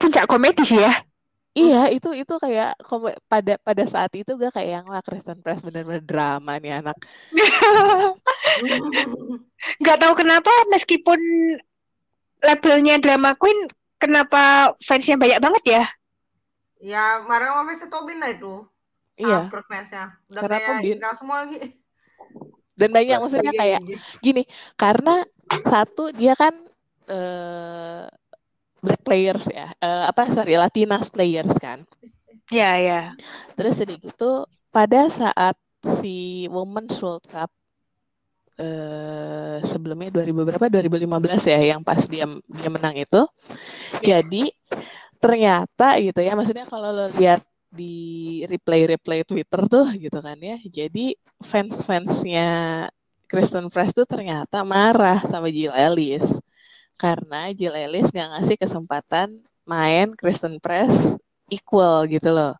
puncak 0.00 0.24
komedi 0.24 0.64
sih 0.64 0.80
ya. 0.80 1.04
Iya 1.54 1.90
itu 1.90 2.14
itu 2.14 2.34
kayak 2.38 2.78
pada 3.26 3.58
pada 3.60 3.84
saat 3.86 4.14
itu 4.14 4.38
gue 4.38 4.50
kayak 4.54 4.70
yang 4.80 4.86
lah 4.86 5.02
Kristen 5.02 5.42
Press 5.42 5.66
bener-bener 5.66 6.02
drama 6.02 6.58
nih 6.62 6.78
anak 6.78 6.96
Nggak 9.80 9.98
tahu 10.00 10.14
kenapa 10.16 10.50
meskipun 10.72 11.20
labelnya 12.40 12.96
drama 12.96 13.36
queen, 13.36 13.68
kenapa 14.00 14.72
fansnya 14.80 15.20
banyak 15.20 15.38
banget 15.38 15.64
ya? 15.68 15.84
ya, 16.80 17.04
marah 17.28 17.52
sama 17.52 17.68
fansnya 17.68 17.88
Tobin 17.92 18.18
lah 18.18 18.30
itu. 18.32 18.64
Iya. 19.20 19.52
Fansnya. 19.52 20.16
Udah 20.32 20.40
Karena 20.40 20.56
kayak 20.56 20.70
Tobin. 20.80 20.96
kita 20.96 21.08
semua 21.20 21.36
lagi. 21.44 21.58
dan 22.80 22.88
banyak 22.96 23.18
maksudnya 23.20 23.52
kayak 23.52 23.80
gini 24.24 24.48
karena 24.80 25.20
satu 25.68 26.08
dia 26.16 26.32
kan 26.32 26.56
eh 27.12 28.08
black 28.82 29.02
players 29.04 29.46
ya. 29.48 29.72
Eh, 29.78 30.04
apa 30.10 30.28
sorry 30.32 30.56
Latinas 30.56 31.08
players 31.08 31.54
kan. 31.60 31.84
Ya, 32.50 32.74
ya. 32.82 33.02
terus 33.54 33.78
jadi 33.78 33.94
gitu 34.02 34.44
pada 34.74 35.06
saat 35.06 35.54
si 35.86 36.46
Women's 36.50 36.98
World 36.98 37.24
Cup 37.30 37.50
eh 38.60 39.56
sebelumnya 39.64 40.12
2000 40.12 40.44
berapa? 40.44 40.66
2015 40.68 41.48
ya 41.48 41.60
yang 41.76 41.80
pas 41.80 42.04
dia 42.04 42.28
dia 42.28 42.68
menang 42.68 42.92
itu. 42.92 43.22
Jadi 44.04 44.52
ternyata 45.20 46.00
gitu 46.00 46.20
ya 46.24 46.32
maksudnya 46.32 46.64
kalau 46.64 46.90
lo 46.96 47.06
lihat 47.12 47.44
di 47.70 48.42
replay-replay 48.50 49.22
Twitter 49.22 49.60
tuh 49.70 49.86
gitu 49.94 50.18
kan 50.18 50.34
ya 50.40 50.58
jadi 50.66 51.14
fans-fansnya 51.38 52.48
Kristen 53.30 53.70
Press 53.70 53.94
tuh 53.94 54.08
ternyata 54.08 54.66
marah 54.66 55.22
sama 55.22 55.52
Jill 55.54 55.70
Ellis 55.70 56.42
karena 57.00 57.48
Jill 57.56 57.72
Ellis 57.72 58.12
nggak 58.12 58.28
ngasih 58.36 58.56
kesempatan 58.60 59.28
main 59.64 60.12
Kristen 60.20 60.60
Press 60.60 61.16
equal 61.48 62.04
gitu 62.12 62.28
loh 62.36 62.54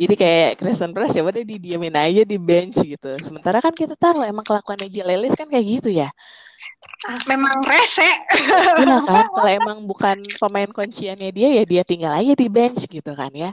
Jadi 0.00 0.14
kayak 0.14 0.50
Kristen 0.62 0.94
Press 0.94 1.18
ya 1.18 1.22
udah 1.26 1.42
didiamin 1.42 1.94
aja 1.98 2.22
di 2.22 2.38
bench 2.38 2.78
gitu. 2.84 3.10
Sementara 3.18 3.58
kan 3.58 3.74
kita 3.74 3.98
tahu 3.98 4.22
emang 4.22 4.46
kelakuannya 4.46 4.86
Gilelis 4.86 5.34
kan 5.34 5.50
kayak 5.50 5.66
gitu 5.66 5.90
ya. 5.90 6.08
Memang 7.26 7.58
rese. 7.64 8.06
Iya 8.80 8.98
kan, 9.02 9.26
kalau 9.32 9.50
emang 9.50 9.78
bukan 9.88 10.20
pemain 10.38 10.70
kunciannya 10.70 11.30
dia 11.32 11.48
ya 11.58 11.64
dia 11.66 11.82
tinggal 11.82 12.12
aja 12.14 12.32
di 12.36 12.46
bench 12.46 12.86
gitu 12.86 13.10
kan 13.16 13.32
ya. 13.34 13.50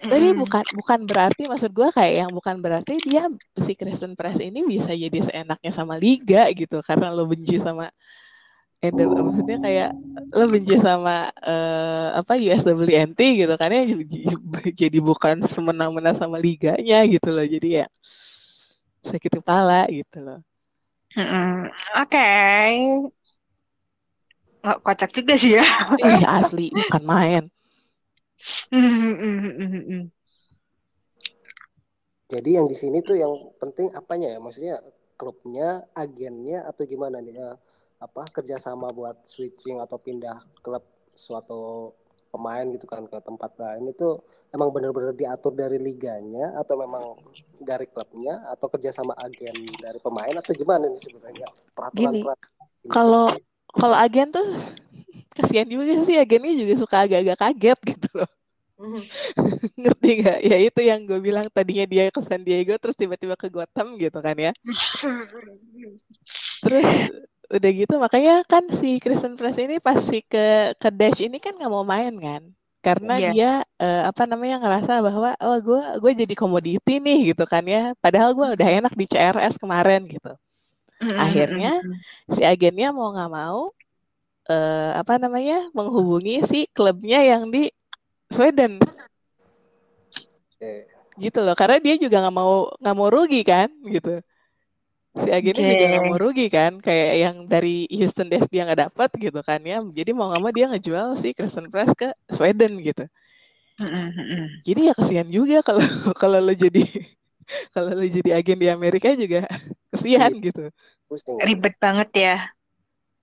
Tapi 0.00 0.32
bukan 0.32 0.64
bukan 0.76 1.00
berarti 1.04 1.44
maksud 1.44 1.70
gue 1.76 1.88
kayak 1.92 2.14
yang 2.24 2.30
bukan 2.32 2.56
berarti 2.60 2.96
dia 3.04 3.28
si 3.60 3.72
Kristen 3.76 4.16
Press 4.16 4.40
ini 4.40 4.64
bisa 4.64 4.92
jadi 4.96 5.18
seenaknya 5.20 5.72
sama 5.72 6.00
liga 6.00 6.48
gitu 6.56 6.80
karena 6.80 7.12
lo 7.12 7.28
benci 7.28 7.60
sama 7.60 7.88
eh 8.80 8.88
maksudnya 8.96 9.60
kayak 9.60 9.90
lo 10.32 10.44
benci 10.48 10.80
sama 10.80 11.28
uh, 11.44 12.16
apa 12.16 12.40
USWNT 12.40 13.20
gitu 13.44 13.54
kan 13.60 13.68
ya 13.68 13.84
jadi 14.72 14.98
bukan 15.04 15.44
semena-mena 15.44 16.16
sama 16.16 16.40
liganya 16.40 17.04
gitu 17.04 17.28
loh 17.28 17.44
jadi 17.44 17.84
ya 17.84 17.86
sakit 19.04 19.40
kepala 19.40 19.88
gitu 19.88 20.18
loh. 20.20 20.40
Mm, 21.16 21.66
Oke. 21.98 22.06
Okay. 22.06 22.72
Nggak 24.60 24.78
kocak 24.84 25.10
juga 25.16 25.34
sih 25.40 25.56
ya. 25.56 25.64
Eh, 26.04 26.22
asli 26.24 26.68
bukan 26.70 27.02
main. 27.02 27.44
Jadi 32.30 32.50
yang 32.54 32.70
di 32.70 32.76
sini 32.76 33.02
tuh 33.02 33.16
yang 33.18 33.34
penting 33.58 33.90
apanya 33.96 34.36
ya? 34.36 34.38
Maksudnya 34.38 34.76
klubnya, 35.18 35.82
agennya 35.96 36.68
atau 36.68 36.86
gimana 36.86 37.18
nih? 37.18 37.34
Ya, 37.34 37.50
apa 38.00 38.24
kerjasama 38.32 38.88
buat 38.90 39.22
switching 39.28 39.78
atau 39.78 40.00
pindah 40.00 40.40
klub 40.64 40.82
suatu 41.12 41.92
pemain 42.30 42.64
gitu 42.72 42.86
kan 42.86 43.04
ke 43.04 43.18
tempat 43.20 43.50
lain 43.58 43.90
itu 43.90 44.16
emang 44.54 44.70
benar-benar 44.70 45.12
diatur 45.12 45.52
dari 45.52 45.76
liganya 45.76 46.54
atau 46.56 46.78
memang 46.78 47.18
dari 47.58 47.90
klubnya 47.90 48.40
atau 48.48 48.70
kerjasama 48.70 49.12
agen 49.18 49.66
dari 49.82 49.98
pemain 49.98 50.32
atau 50.38 50.54
gimana 50.54 50.86
nih 50.88 51.02
sebenarnya? 51.02 51.48
Peraturan 51.74 52.14
Gini, 52.14 52.22
kalau 52.88 53.26
kalau 53.74 53.96
agen 53.98 54.30
tuh 54.30 54.46
kasihan 55.36 55.66
juga 55.66 56.00
sih 56.06 56.16
agennya 56.16 56.54
juga 56.54 56.74
suka 56.78 57.04
agak-agak 57.04 57.36
kaget 57.36 57.78
gitu 57.98 58.10
loh. 58.14 58.30
Ngerti 59.80 60.10
nggak? 60.24 60.38
Ya 60.40 60.56
itu 60.56 60.80
yang 60.80 61.04
gue 61.04 61.20
bilang 61.20 61.44
tadinya 61.52 61.84
dia 61.84 62.08
ke 62.08 62.20
San 62.24 62.40
Diego 62.40 62.72
terus 62.80 62.96
tiba-tiba 62.96 63.36
ke 63.36 63.52
Gotham 63.52 64.00
gitu 64.00 64.16
kan 64.24 64.38
ya. 64.38 64.52
Terus 66.64 66.88
udah 67.50 67.70
gitu 67.74 67.94
makanya 67.98 68.46
kan 68.46 68.70
si 68.70 69.02
Kristen 69.02 69.34
Press 69.34 69.58
ini 69.58 69.82
pasti 69.82 70.22
ke 70.22 70.74
ke 70.78 70.88
Dash 70.94 71.18
ini 71.18 71.42
kan 71.42 71.58
nggak 71.58 71.72
mau 71.72 71.82
main 71.82 72.14
kan 72.14 72.42
karena 72.80 73.14
yeah. 73.20 73.32
dia 73.34 73.50
uh, 73.82 74.08
apa 74.08 74.24
namanya 74.24 74.56
ngerasa 74.62 75.04
bahwa 75.04 75.36
oh 75.36 75.58
gue 75.60 75.82
gue 76.00 76.12
jadi 76.24 76.34
komoditi 76.38 76.96
nih 76.96 77.34
gitu 77.34 77.44
kan 77.44 77.66
ya 77.66 77.92
padahal 77.98 78.32
gue 78.32 78.56
udah 78.56 78.68
enak 78.80 78.94
di 78.96 79.04
CRS 79.04 79.60
kemarin 79.60 80.06
gitu 80.08 80.32
akhirnya 81.00 81.80
si 82.28 82.44
agennya 82.44 82.92
mau 82.94 83.12
nggak 83.12 83.32
mau 83.32 83.72
uh, 84.50 84.90
apa 84.98 85.16
namanya 85.16 85.70
menghubungi 85.70 86.42
si 86.42 86.66
klubnya 86.74 87.22
yang 87.22 87.48
di 87.48 87.70
Sweden. 88.30 88.78
Okay. 90.54 90.86
Gitu 91.18 91.38
loh, 91.42 91.54
karena 91.58 91.82
dia 91.82 91.94
juga 91.98 92.22
nggak 92.22 92.36
mau 92.36 92.70
nggak 92.78 92.96
mau 92.96 93.08
rugi 93.10 93.42
kan, 93.42 93.68
gitu. 93.84 94.22
Si 95.10 95.26
agennya 95.26 95.62
okay. 95.66 95.72
juga 95.74 95.84
nggak 95.90 96.04
mau 96.06 96.18
rugi 96.22 96.46
kan, 96.46 96.78
kayak 96.78 97.12
yang 97.18 97.36
dari 97.50 97.90
Houston 97.90 98.30
Dash 98.30 98.46
dia 98.46 98.62
nggak 98.62 98.90
dapat 98.90 99.10
gitu 99.18 99.40
kan 99.42 99.58
ya. 99.66 99.82
Jadi 99.82 100.10
mau 100.14 100.30
nggak 100.30 100.42
mau 100.42 100.52
dia 100.54 100.70
ngejual 100.70 101.18
si 101.18 101.34
Kristen 101.34 101.66
Press 101.66 101.90
ke 101.98 102.14
Sweden 102.30 102.78
gitu. 102.78 103.04
Jadi 104.62 104.80
ya 104.86 104.94
kesian 104.94 105.28
juga 105.32 105.64
kalau 105.66 105.82
kalau 106.22 106.38
lo 106.38 106.54
jadi 106.54 106.84
kalau 107.74 107.90
lo 107.96 108.06
jadi 108.06 108.38
agen 108.38 108.58
di 108.60 108.68
Amerika 108.70 109.10
juga 109.18 109.48
kesian 109.96 110.38
iya. 110.38 110.46
gitu. 110.46 110.70
Ribet 111.42 111.74
banget 111.82 112.10
ya 112.14 112.36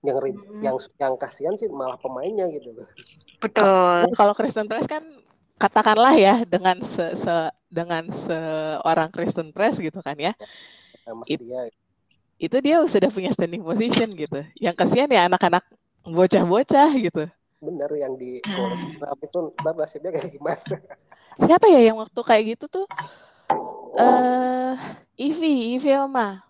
yang 0.06 0.17
yang 0.62 0.78
yang 0.78 1.13
kasihan 1.17 1.56
sih 1.58 1.67
malah 1.67 1.97
pemainnya 1.97 2.45
gitu. 2.54 2.71
Betul. 3.41 4.08
Kalau 4.13 4.34
Kristen 4.38 4.69
Press 4.69 4.86
kan 4.86 5.04
katakanlah 5.58 6.13
ya 6.13 6.45
dengan 6.45 6.80
se, 6.86 7.17
se 7.17 7.36
dengan 7.67 8.08
seorang 8.08 9.10
Kristen 9.10 9.50
Press 9.50 9.82
gitu 9.82 10.00
kan 10.00 10.15
ya. 10.15 10.38
It, 11.28 11.39
dia. 11.39 11.62
Itu 12.38 12.58
dia 12.62 12.78
sudah 12.84 13.10
punya 13.10 13.32
standing 13.32 13.63
position 13.63 14.12
gitu. 14.13 14.43
Yang 14.60 14.76
kasihan 14.78 15.10
ya 15.10 15.26
anak-anak 15.32 15.63
bocah-bocah 16.04 16.89
gitu. 17.00 17.24
Bener 17.58 17.89
yang 17.98 18.13
di 18.20 18.43
kolektif 18.43 19.02
itu 19.24 19.39
nasibnya 19.63 20.12
kayak 20.13 20.30
gimana? 20.36 20.76
Siapa 21.46 21.65
ya 21.70 21.82
yang 21.82 21.98
waktu 21.98 22.20
kayak 22.22 22.43
gitu 22.58 22.65
tuh? 22.70 22.86
Eh 23.98 24.04
uh, 24.04 24.74
Ivi, 25.17 25.80
Ivi 25.80 25.91
Oma. 25.98 26.46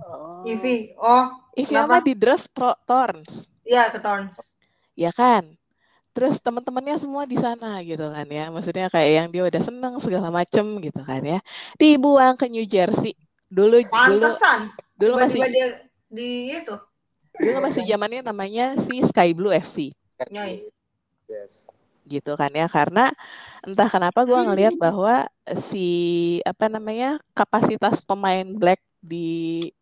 Oh. 0.00 0.42
Ivi, 0.48 0.96
oh. 0.96 1.28
Ivi 1.52 1.74
Oma 1.76 2.00
di 2.00 2.16
draft 2.16 2.48
Thorns. 2.88 3.44
Iya, 3.64 3.92
ke 3.92 4.00
Thorns. 4.00 4.36
Ya 4.96 5.12
kan? 5.12 5.54
terus 6.14 6.38
teman-temannya 6.38 6.94
semua 6.94 7.26
di 7.26 7.34
sana 7.34 7.82
gitu 7.82 8.06
kan 8.06 8.22
ya 8.30 8.46
maksudnya 8.46 8.86
kayak 8.86 9.10
yang 9.10 9.28
dia 9.34 9.42
udah 9.50 9.62
seneng 9.66 9.94
segala 9.98 10.30
macem 10.30 10.78
gitu 10.78 11.02
kan 11.02 11.18
ya 11.26 11.42
dibuang 11.74 12.38
ke 12.38 12.46
New 12.46 12.62
Jersey 12.62 13.18
dulu 13.54 13.86
Pantesan. 13.86 14.74
dulu 14.98 15.14
dulu 15.14 15.22
masih 15.22 15.40
dia 15.46 15.68
di 16.10 16.58
itu. 16.58 16.74
Dulu 17.34 17.58
masih 17.62 17.82
zamannya 17.86 18.22
namanya 18.26 18.74
si 18.78 18.98
Sky 19.06 19.30
Blue 19.30 19.54
FC 19.54 19.94
yes. 21.28 21.72
Gitu 22.04 22.36
kan 22.36 22.52
ya 22.52 22.68
karena 22.68 23.16
entah 23.64 23.88
kenapa 23.88 24.28
gue 24.28 24.36
ngelihat 24.36 24.76
bahwa 24.76 25.24
si 25.56 25.86
apa 26.44 26.68
namanya 26.68 27.16
kapasitas 27.32 28.04
pemain 28.04 28.44
black 28.44 28.80
di 29.00 29.72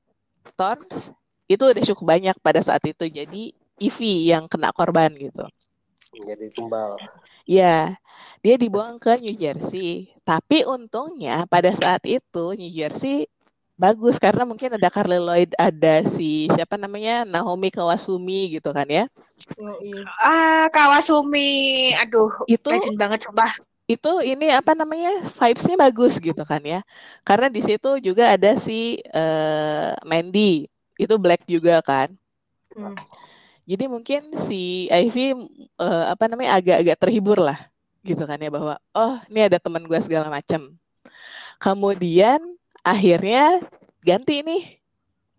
Thorns 0.54 1.10
itu 1.50 1.62
udah 1.66 1.82
cukup 1.82 2.06
banyak 2.16 2.36
pada 2.38 2.62
saat 2.62 2.82
itu. 2.86 3.10
Jadi 3.10 3.50
Ivy 3.82 4.30
yang 4.30 4.46
kena 4.46 4.70
korban 4.70 5.10
gitu. 5.18 5.42
Jadi 6.14 6.46
tumbal. 6.54 6.94
Ya, 7.42 7.98
dia 8.38 8.54
dibuang 8.54 9.02
ke 9.02 9.18
New 9.18 9.34
Jersey. 9.34 10.14
Tapi 10.22 10.62
untungnya 10.62 11.42
pada 11.50 11.74
saat 11.74 12.06
itu 12.06 12.54
New 12.54 12.70
Jersey 12.70 13.26
bagus 13.82 14.14
karena 14.22 14.46
mungkin 14.46 14.78
ada 14.78 14.86
Carly 14.86 15.18
Lloyd, 15.18 15.50
ada 15.58 16.06
si 16.06 16.46
siapa 16.54 16.78
namanya 16.78 17.26
Naomi 17.26 17.74
Kawasumi 17.74 18.54
gitu 18.54 18.70
kan 18.70 18.86
ya. 18.86 19.10
Ah, 20.22 20.70
Kawasumi. 20.70 21.90
Aduh, 21.98 22.30
itu 22.46 22.70
legend 22.70 22.94
banget 22.94 23.26
sumpah. 23.26 23.50
Itu 23.90 24.22
ini 24.22 24.54
apa 24.54 24.78
namanya? 24.78 25.26
vibes-nya 25.26 25.74
bagus 25.74 26.22
gitu 26.22 26.46
kan 26.46 26.62
ya. 26.62 26.86
Karena 27.26 27.50
di 27.50 27.58
situ 27.58 27.98
juga 27.98 28.38
ada 28.38 28.54
si 28.54 29.02
uh, 29.10 29.98
Mandy. 30.06 30.70
Itu 30.94 31.18
black 31.18 31.42
juga 31.50 31.82
kan. 31.82 32.14
Hmm. 32.70 32.94
Jadi 33.66 33.90
mungkin 33.90 34.38
si 34.38 34.86
Ivy 34.90 35.34
uh, 35.82 36.14
apa 36.14 36.30
namanya 36.30 36.62
agak-agak 36.62 36.96
terhibur 37.02 37.38
lah 37.42 37.58
gitu 38.02 38.26
kan 38.26 38.34
ya 38.34 38.50
bahwa 38.50 38.74
oh 38.98 39.14
ini 39.30 39.46
ada 39.46 39.58
teman 39.58 39.82
gue 39.86 39.98
segala 40.02 40.30
macam. 40.30 40.70
Kemudian 41.58 42.42
akhirnya 42.82 43.62
ganti 44.02 44.42
nih 44.42 44.62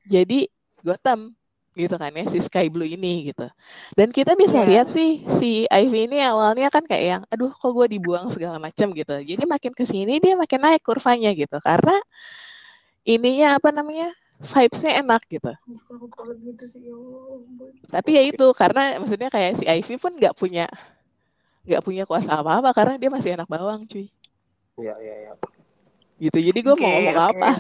jadi 0.08 0.48
Gotham 0.84 1.36
gitu 1.74 1.96
kan 1.98 2.14
ya 2.14 2.26
si 2.30 2.38
Sky 2.38 2.70
Blue 2.70 2.86
ini 2.86 3.34
gitu. 3.34 3.50
Dan 3.98 4.14
kita 4.14 4.38
bisa 4.38 4.62
yeah. 4.62 4.70
lihat 4.70 4.88
sih 4.94 5.26
si 5.42 5.66
Ivy 5.66 6.06
ini 6.06 6.22
awalnya 6.22 6.70
kan 6.70 6.86
kayak 6.86 7.06
yang 7.06 7.24
aduh 7.34 7.50
kok 7.50 7.74
gue 7.74 7.98
dibuang 7.98 8.30
segala 8.30 8.62
macam 8.62 8.94
gitu. 8.94 9.16
Jadi 9.26 9.44
makin 9.50 9.74
ke 9.74 9.84
sini 9.84 10.22
dia 10.22 10.38
makin 10.38 10.62
naik 10.62 10.86
kurvanya 10.86 11.34
gitu 11.34 11.58
karena 11.58 11.98
ininya 13.04 13.58
apa 13.58 13.74
namanya 13.74 14.14
vibes-nya 14.38 15.02
enak 15.02 15.22
gitu. 15.34 15.52
Tapi 17.90 18.10
ya 18.12 18.22
itu 18.22 18.48
karena 18.54 19.02
maksudnya 19.02 19.30
kayak 19.34 19.58
si 19.58 19.66
Ivy 19.66 19.98
pun 19.98 20.14
nggak 20.14 20.38
punya 20.38 20.70
nggak 21.64 21.82
punya 21.82 22.04
kuasa 22.06 22.38
apa-apa 22.38 22.70
karena 22.76 22.96
dia 23.02 23.10
masih 23.10 23.34
anak 23.34 23.50
bawang, 23.50 23.88
cuy. 23.90 24.12
Iya 24.78 24.94
iya 25.02 25.16
iya. 25.26 25.34
Gitu. 26.24 26.38
Jadi 26.40 26.60
gue 26.64 26.72
okay, 26.72 26.84
mau 26.84 26.90
ngomong 26.96 27.18
okay. 27.20 27.32
apa? 27.36 27.52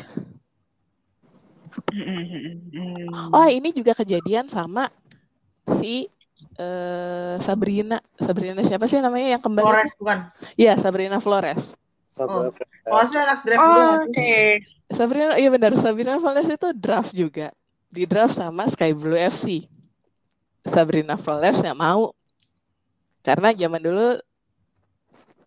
Oh 3.35 3.47
ini 3.51 3.75
juga 3.75 3.91
kejadian 3.91 4.47
sama 4.47 4.87
si 5.67 6.07
uh, 6.55 7.35
Sabrina. 7.43 7.99
Sabrina 8.15 8.63
siapa 8.63 8.87
sih 8.87 9.03
namanya 9.03 9.35
yang 9.35 9.43
kembali? 9.43 9.67
Flores 9.67 9.93
bukan? 9.99 10.17
Iya 10.55 10.79
Sabrina 10.79 11.19
Flores. 11.19 11.75
Oh, 12.13 12.47
oh 12.53 13.01
anak 13.01 13.41
draft 13.41 13.59
oh, 13.65 14.05
Oke. 14.05 14.13
Okay. 14.13 14.47
Sabrina, 14.93 15.33
iya 15.41 15.49
benar. 15.49 15.73
Sabrina 15.75 16.21
Flores 16.21 16.47
itu 16.47 16.69
draft 16.77 17.11
juga. 17.11 17.49
Di 17.89 18.05
draft 18.05 18.37
sama 18.37 18.69
Sky 18.69 18.93
Blue 18.93 19.17
FC. 19.17 19.65
Sabrina 20.63 21.17
Flores 21.17 21.59
nggak 21.59 21.77
mau. 21.77 22.13
Karena 23.25 23.49
zaman 23.51 23.81
dulu 23.81 24.21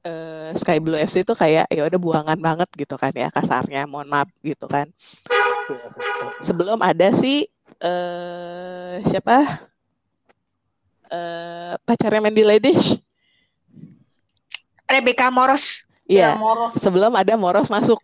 uh, 0.06 0.48
Sky 0.54 0.78
Blue 0.78 0.94
FC 0.94 1.26
itu 1.26 1.34
kayak 1.34 1.66
ya 1.66 1.82
udah 1.82 1.98
buangan 1.98 2.38
banget 2.38 2.68
gitu 2.78 2.94
kan 2.94 3.10
ya 3.10 3.28
kasarnya. 3.34 3.90
Mohon 3.90 4.08
maaf 4.08 4.28
gitu 4.40 4.70
kan. 4.70 4.86
Sebelum 6.38 6.78
ada 6.78 7.10
si 7.10 7.50
uh, 7.82 9.02
siapa? 9.02 9.66
Uh, 11.06 11.74
pacarnya 11.86 12.22
Mandy 12.22 12.42
Ladies. 12.46 12.98
Rebecca 14.86 15.26
Moros. 15.34 15.86
Iya, 16.06 16.38
moros. 16.38 16.78
sebelum 16.78 17.18
ada 17.18 17.34
Moros 17.34 17.66
masuk 17.66 17.98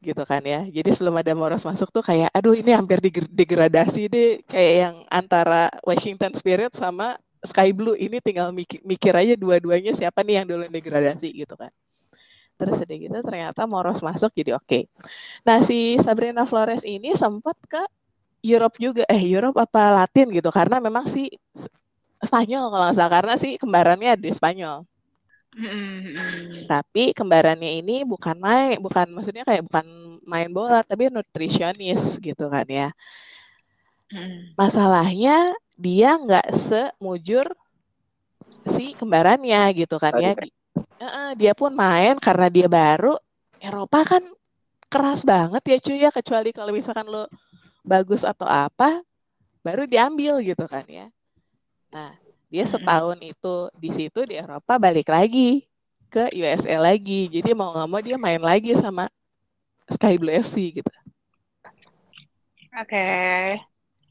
gitu 0.00 0.22
kan 0.22 0.40
ya. 0.46 0.62
Jadi 0.70 0.94
sebelum 0.94 1.18
ada 1.18 1.34
Moros 1.34 1.66
masuk 1.66 1.90
tuh 1.90 2.06
kayak 2.06 2.30
aduh 2.30 2.54
ini 2.54 2.70
hampir 2.70 3.02
degradasi 3.34 4.06
deh 4.06 4.30
kayak 4.46 4.74
yang 4.86 4.94
antara 5.10 5.68
Washington 5.82 6.32
Spirit 6.38 6.72
sama 6.72 7.18
Sky 7.40 7.72
Blue 7.72 7.96
ini 7.96 8.20
tinggal 8.20 8.52
mikir, 8.52 8.84
mikir 8.84 9.12
aja 9.16 9.34
dua-duanya 9.36 9.96
siapa 9.96 10.20
nih 10.20 10.42
yang 10.42 10.46
dulu 10.48 10.64
degradasi 10.68 11.28
gitu 11.32 11.56
kan. 11.56 11.72
Terus 12.60 12.84
udah 12.84 12.96
gitu 13.00 13.18
ternyata 13.24 13.64
Moros 13.64 14.04
masuk 14.04 14.36
jadi 14.36 14.60
oke. 14.60 14.84
Nah 15.48 15.64
si 15.64 15.96
Sabrina 15.96 16.44
Flores 16.44 16.84
ini 16.84 17.16
sempat 17.16 17.56
ke 17.64 17.80
Europe 18.44 18.76
juga, 18.76 19.04
eh 19.08 19.20
Europe 19.20 19.56
apa 19.60 20.04
Latin 20.04 20.28
gitu 20.32 20.48
karena 20.52 20.76
memang 20.80 21.08
si 21.08 21.32
Spanyol 22.20 22.68
kalau 22.68 22.84
nggak 22.84 22.96
salah 22.96 23.12
karena 23.16 23.34
si 23.40 23.56
kembarannya 23.56 24.12
di 24.20 24.30
Spanyol. 24.32 24.84
Mm-mm. 25.50 26.68
Tapi 26.70 27.10
kembarannya 27.10 27.82
ini 27.82 28.06
bukan 28.06 28.38
main, 28.38 28.78
bukan 28.78 29.10
maksudnya 29.10 29.42
kayak 29.42 29.66
bukan 29.66 29.86
main 30.22 30.46
bola, 30.52 30.86
tapi 30.86 31.10
nutrisionis 31.10 32.20
gitu 32.22 32.46
kan 32.46 32.66
ya. 32.70 32.94
Masalahnya 34.58 35.54
dia 35.78 36.18
nggak 36.18 36.50
semujur 36.52 37.46
si 38.66 38.92
kembarannya 38.98 39.70
gitu 39.72 39.96
kan 39.96 40.12
ya. 40.18 40.34
Dia 41.38 41.52
pun 41.54 41.70
main 41.72 42.18
karena 42.18 42.50
dia 42.50 42.66
baru. 42.66 43.14
Eropa 43.60 44.16
kan 44.16 44.24
keras 44.90 45.22
banget 45.22 45.62
ya 45.62 45.78
cuy 45.78 45.98
ya, 46.02 46.10
kecuali 46.10 46.50
kalau 46.50 46.74
misalkan 46.74 47.06
lo 47.06 47.30
bagus 47.86 48.26
atau 48.26 48.48
apa, 48.48 49.00
baru 49.62 49.86
diambil 49.86 50.42
gitu 50.42 50.66
kan 50.66 50.82
ya. 50.90 51.06
Nah, 51.94 52.16
dia 52.50 52.64
setahun 52.66 53.20
itu 53.22 53.56
di 53.78 53.90
situ 53.94 54.26
di 54.26 54.34
Eropa 54.34 54.80
balik 54.80 55.06
lagi 55.06 55.62
ke 56.10 56.34
USA 56.34 56.82
lagi. 56.82 57.30
Jadi 57.30 57.54
mau 57.54 57.70
nggak 57.70 57.88
mau 57.88 58.00
dia 58.02 58.18
main 58.18 58.42
lagi 58.42 58.74
sama 58.74 59.06
Sky 59.86 60.18
Blue 60.18 60.34
FC 60.34 60.82
gitu. 60.82 60.92
Oke. 62.74 63.06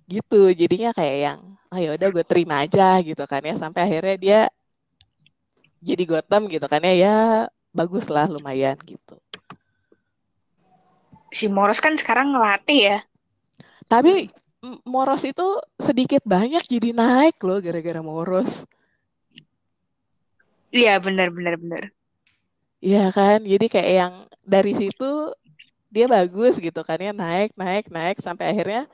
Gitu. 0.09 0.41
Jadinya 0.57 0.89
kayak 0.89 1.17
yang 1.21 1.39
ayo 1.69 1.93
udah 1.93 2.09
gue 2.09 2.25
terima 2.25 2.65
aja 2.65 2.97
gitu 3.05 3.21
kan 3.29 3.45
ya 3.45 3.53
sampai 3.53 3.85
akhirnya 3.85 4.17
dia 4.17 4.41
jadi 5.85 6.03
Gotham 6.09 6.49
gitu 6.49 6.65
kan 6.65 6.81
ya 6.81 6.93
ya 6.97 7.17
bagus 7.69 8.09
lah 8.09 8.25
lumayan 8.25 8.73
gitu. 8.89 9.15
Si 11.29 11.45
Moros 11.45 11.77
kan 11.77 11.93
sekarang 11.93 12.33
ngelatih 12.33 12.97
ya. 12.97 12.99
Tapi 13.85 14.33
Moros 14.81 15.23
itu 15.23 15.45
sedikit 15.77 16.25
banyak 16.25 16.65
jadi 16.65 16.89
naik 16.89 17.37
loh 17.45 17.61
gara-gara 17.61 18.01
Moros. 18.01 18.65
Iya 20.73 20.97
benar 20.97 21.29
benar 21.29 21.55
benar. 21.61 21.83
Iya 22.81 23.13
kan? 23.13 23.45
Jadi 23.45 23.65
kayak 23.69 23.93
yang 23.93 24.13
dari 24.41 24.73
situ 24.73 25.37
dia 25.89 26.05
bagus 26.05 26.61
gitu 26.61 26.81
kan 26.85 26.97
ya 27.01 27.11
naik 27.11 27.51
naik 27.57 27.85
naik 27.89 28.17
sampai 28.21 28.45
akhirnya 28.53 28.85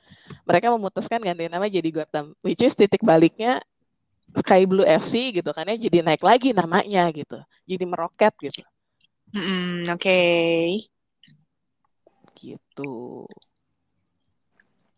mereka 0.47 0.71
memutuskan 0.75 1.19
ganti 1.19 1.47
nama 1.51 1.67
jadi 1.67 1.89
Gotham 1.91 2.33
which 2.45 2.63
is 2.63 2.75
titik 2.75 3.03
baliknya 3.03 3.59
Sky 4.35 4.63
Blue 4.69 4.87
FC 4.87 5.35
gitu 5.35 5.51
kan 5.55 5.67
ya 5.67 5.75
jadi 5.75 6.03
naik 6.07 6.23
lagi 6.23 6.51
namanya 6.55 7.07
gitu 7.11 7.37
jadi 7.67 7.83
meroket 7.87 8.33
gitu 8.39 8.63
Mm-mm, 9.35 9.89
Oke. 9.91 10.15
gitu 12.39 12.89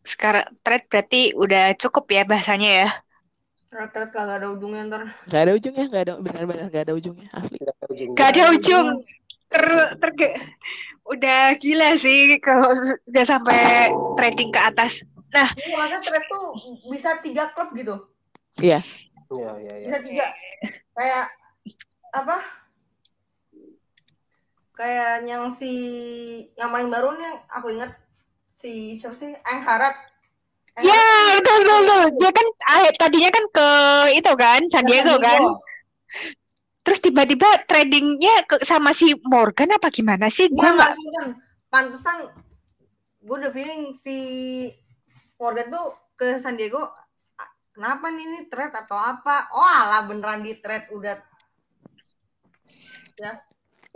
Sekarang 0.07 0.47
thread 0.63 0.83
berarti 0.87 1.35
udah 1.35 1.75
cukup 1.75 2.05
ya 2.15 2.23
bahasanya 2.23 2.69
ya. 2.81 2.87
Ret-ret 3.67 4.09
kagak 4.15 4.39
ada 4.39 4.47
ujungnya 4.55 4.81
ntar. 4.87 5.01
nggak 5.27 5.41
ada 5.43 5.51
ujungnya 5.59 5.83
nggak 5.91 6.03
ada 6.07 6.13
benar-benar 6.23 6.65
nggak 6.71 6.83
ada 6.87 6.93
ujungnya 6.95 7.27
asli 7.35 7.57
Nggak 7.59 7.75
ada 7.75 7.87
ujungnya. 7.91 8.15
Gak 8.15 8.29
ada 8.31 8.43
ujung. 8.55 8.87
Ter, 9.47 9.65
terge- 9.97 10.37
udah 11.07 11.55
gila 11.55 11.95
sih 11.95 12.35
kalau 12.43 12.67
udah 13.07 13.25
sampai 13.25 13.87
trading 14.19 14.51
ke 14.51 14.59
atas. 14.59 15.07
Ini 15.27 15.75
maksudnya 15.75 16.01
thread 16.03 16.23
tuh 16.27 16.45
bisa 16.87 17.19
tiga 17.19 17.51
klub 17.51 17.71
gitu. 17.75 17.95
iya 18.59 18.79
Iya, 19.27 19.51
iya, 19.59 19.73
iya. 19.75 19.87
Bisa 19.87 19.97
tiga. 20.03 20.25
Kayak 20.95 21.25
apa? 22.15 22.37
Kayak 24.71 25.25
yang 25.25 25.49
si 25.51 25.71
yang 26.53 26.69
paling 26.69 26.87
baru 26.87 27.17
nih 27.17 27.23
yang 27.27 27.37
aku 27.49 27.67
ingat 27.73 27.91
si 28.53 28.95
siapa 28.95 29.15
sih? 29.17 29.33
Ang 29.33 29.59
Harat. 29.63 29.95
Ya, 30.77 31.01
betul 31.41 31.59
betul. 31.65 32.03
Dia 32.21 32.31
kan 32.31 32.47
tadinya 32.95 33.29
kan 33.33 33.45
ke 33.49 33.67
itu 34.13 34.31
kan 34.37 34.61
San 34.69 34.85
Diego 34.85 35.17
kan. 35.17 35.41
Terus 36.87 37.03
tiba-tiba 37.03 37.67
tradingnya 37.67 38.47
ke 38.47 38.63
sama 38.63 38.95
si 38.95 39.11
Morgan 39.27 39.75
apa 39.75 39.91
gimana 39.91 40.31
sih? 40.31 40.47
Iya, 40.47 40.55
Gua 40.55 40.69
nggak 40.71 40.91
pantesan. 41.67 42.31
Gue 43.19 43.35
udah 43.43 43.51
feeling 43.51 43.91
si 43.91 44.15
Morgan 45.35 45.67
tuh 45.67 45.91
ke 46.15 46.39
San 46.39 46.55
Diego 46.55 46.79
"Ah, 47.35 47.51
kenapa 47.75 48.07
nih 48.07 48.23
ini 48.23 48.39
trade 48.47 48.71
atau 48.71 48.95
apa? 48.95 49.51
Oh 49.51 49.67
alah 49.67 50.07
beneran 50.07 50.47
di 50.47 50.55
trade 50.63 50.87
udah 50.95 51.19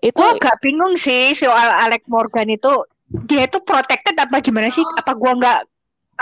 itu 0.01 0.17
gua 0.17 0.33
agak 0.33 0.57
bingung 0.65 0.97
sih 0.97 1.31
soal 1.37 1.71
Alec 1.77 2.09
Morgan 2.11 2.49
itu 2.49 2.73
dia 3.29 3.45
itu 3.45 3.61
protected 3.63 4.17
apa 4.19 4.43
gimana 4.43 4.67
sih? 4.67 4.83
Apa 4.83 5.15
gua 5.15 5.31
nggak 5.39 5.59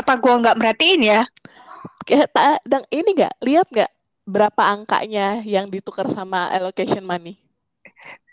apa 0.06 0.14
gua 0.22 0.34
nggak 0.38 0.58
merhatiin 0.60 1.02
ya? 1.02 1.22
kayak 2.10 2.34
tak 2.34 2.58
dan 2.66 2.82
ini 2.90 3.10
nggak 3.14 3.36
lihat 3.46 3.68
nggak 3.70 3.92
berapa 4.30 4.62
angkanya 4.62 5.42
yang 5.42 5.68
ditukar 5.68 6.06
sama 6.08 6.48
allocation 6.50 7.02
money 7.02 7.42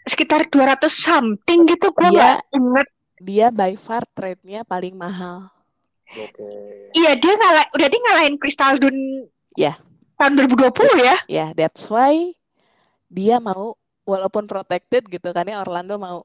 Sekitar 0.07 0.47
200 0.47 0.87
something 0.87 1.67
gitu 1.67 1.91
gua 1.91 2.07
Iya. 2.07 2.13
nggak 2.13 2.39
inget. 2.53 2.89
dia 3.17 3.47
by 3.49 3.75
far 3.75 4.05
trade-nya 4.13 4.61
paling 4.63 4.93
mahal 4.95 5.49
Oke. 6.07 6.47
Iya 6.95 7.19
dia 7.19 7.35
ngalah 7.35 7.67
udah 7.75 7.89
dia 7.89 8.01
ngalahin 8.01 8.37
Crystal 8.37 8.77
Dun 8.77 9.27
Iya. 9.57 9.75
tahun 10.15 10.33
2020 10.39 10.71
ya. 11.03 11.17
Ya, 11.27 11.47
that's 11.53 11.89
why 11.89 12.31
dia 13.09 13.37
mau 13.37 13.75
walaupun 14.05 14.47
protected 14.47 15.05
gitu 15.07 15.29
kan 15.31 15.45
ya 15.45 15.61
Orlando 15.61 15.97
mau. 15.97 16.23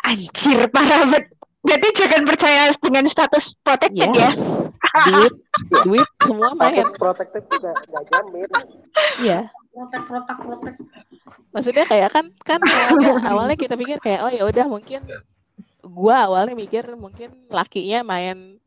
Anjir 0.00 0.70
parah 0.70 1.04
banget. 1.04 1.37
Berarti 1.68 1.88
jangan 1.92 2.22
percaya 2.24 2.62
dengan 2.80 3.04
status 3.04 3.44
protected 3.60 3.92
ya. 4.00 4.32
Yes. 4.32 4.40
duit, 5.12 5.34
duit 5.84 6.08
semua 6.24 6.56
main. 6.56 6.80
Status 6.80 6.96
protected 6.96 7.42
tuh 7.44 7.58
nggak 7.60 7.76
nggak 7.92 8.04
jamin. 8.08 8.48
Iya. 9.20 9.40
protek 9.76 10.02
protek 10.08 10.36
protek. 10.42 10.74
Maksudnya 11.52 11.84
kayak 11.86 12.08
kan 12.10 12.24
kan 12.42 12.60
awalnya, 12.64 13.12
awalnya 13.30 13.56
kita 13.56 13.74
pikir 13.76 14.00
kayak 14.00 14.20
oh 14.26 14.32
ya 14.32 14.42
udah 14.48 14.66
mungkin 14.66 15.04
gua 15.84 16.26
awalnya 16.26 16.56
mikir 16.56 16.88
mungkin 16.96 17.30
lakinya 17.46 18.02
main 18.02 18.58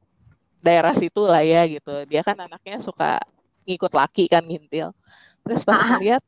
daerah 0.62 0.94
situ 0.94 1.26
lah 1.26 1.42
ya 1.42 1.66
gitu. 1.66 2.06
Dia 2.06 2.22
kan 2.22 2.38
anaknya 2.38 2.78
suka 2.80 3.18
ngikut 3.66 3.92
laki 3.92 4.30
kan 4.30 4.46
ngintil. 4.46 4.94
Terus 5.42 5.66
pas 5.66 5.82
Ah. 5.82 5.98
ngeliat 5.98 6.24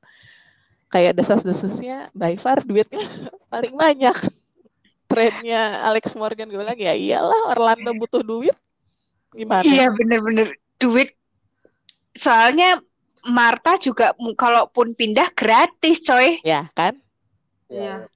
kayak 0.90 1.14
desas-desusnya 1.18 2.10
by 2.14 2.34
far 2.36 2.60
duitnya 2.66 3.06
paling 3.54 3.78
banyak. 3.78 4.18
Trade-nya 5.14 5.62
Alex 5.86 6.18
Morgan 6.18 6.50
gue 6.50 6.58
bilang 6.58 6.78
ya 6.78 6.98
iyalah 6.98 7.54
Orlando 7.54 7.94
butuh 7.94 8.26
duit. 8.26 8.58
Gimana? 9.34 9.62
Iya 9.62 9.94
bener-bener 9.94 10.58
duit. 10.82 11.14
Soalnya 12.18 12.82
Marta 13.24 13.80
juga 13.80 14.12
kalaupun 14.36 14.98
pindah 14.98 15.32
gratis 15.32 16.04
coy. 16.04 16.42
Ya 16.44 16.68
kan? 16.76 17.00
Iya. 17.72 18.10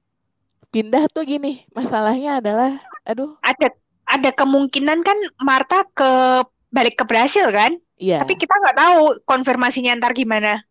Pindah 0.67 1.07
tuh 1.09 1.23
gini, 1.23 1.63
masalahnya 1.71 2.43
adalah 2.43 2.77
aduh, 3.07 3.39
Ada 3.39 3.71
ada 4.03 4.29
kemungkinan 4.35 4.99
kan 5.01 5.17
Marta 5.39 5.87
ke 5.95 6.09
balik 6.69 6.99
ke 6.99 7.05
Brasil 7.07 7.47
kan? 7.49 7.79
iya. 7.97 8.21
Tapi 8.21 8.37
kita 8.37 8.53
nggak 8.53 8.77
tahu 8.77 8.99
konfirmasinya 9.25 9.97
ntar 9.97 10.13
gimana. 10.13 10.61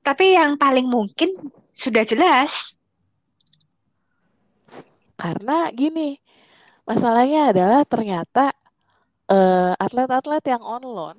Tapi 0.00 0.36
yang 0.36 0.56
paling 0.56 0.86
mungkin 0.86 1.34
sudah 1.74 2.04
jelas. 2.06 2.76
Karena 5.20 5.56
gini, 5.80 6.16
masalahnya 6.88 7.40
adalah 7.52 7.82
ternyata 7.92 8.44
eh, 9.30 9.72
atlet-atlet 9.84 10.44
yang 10.52 10.62
on 10.64 10.84
loan, 10.96 11.16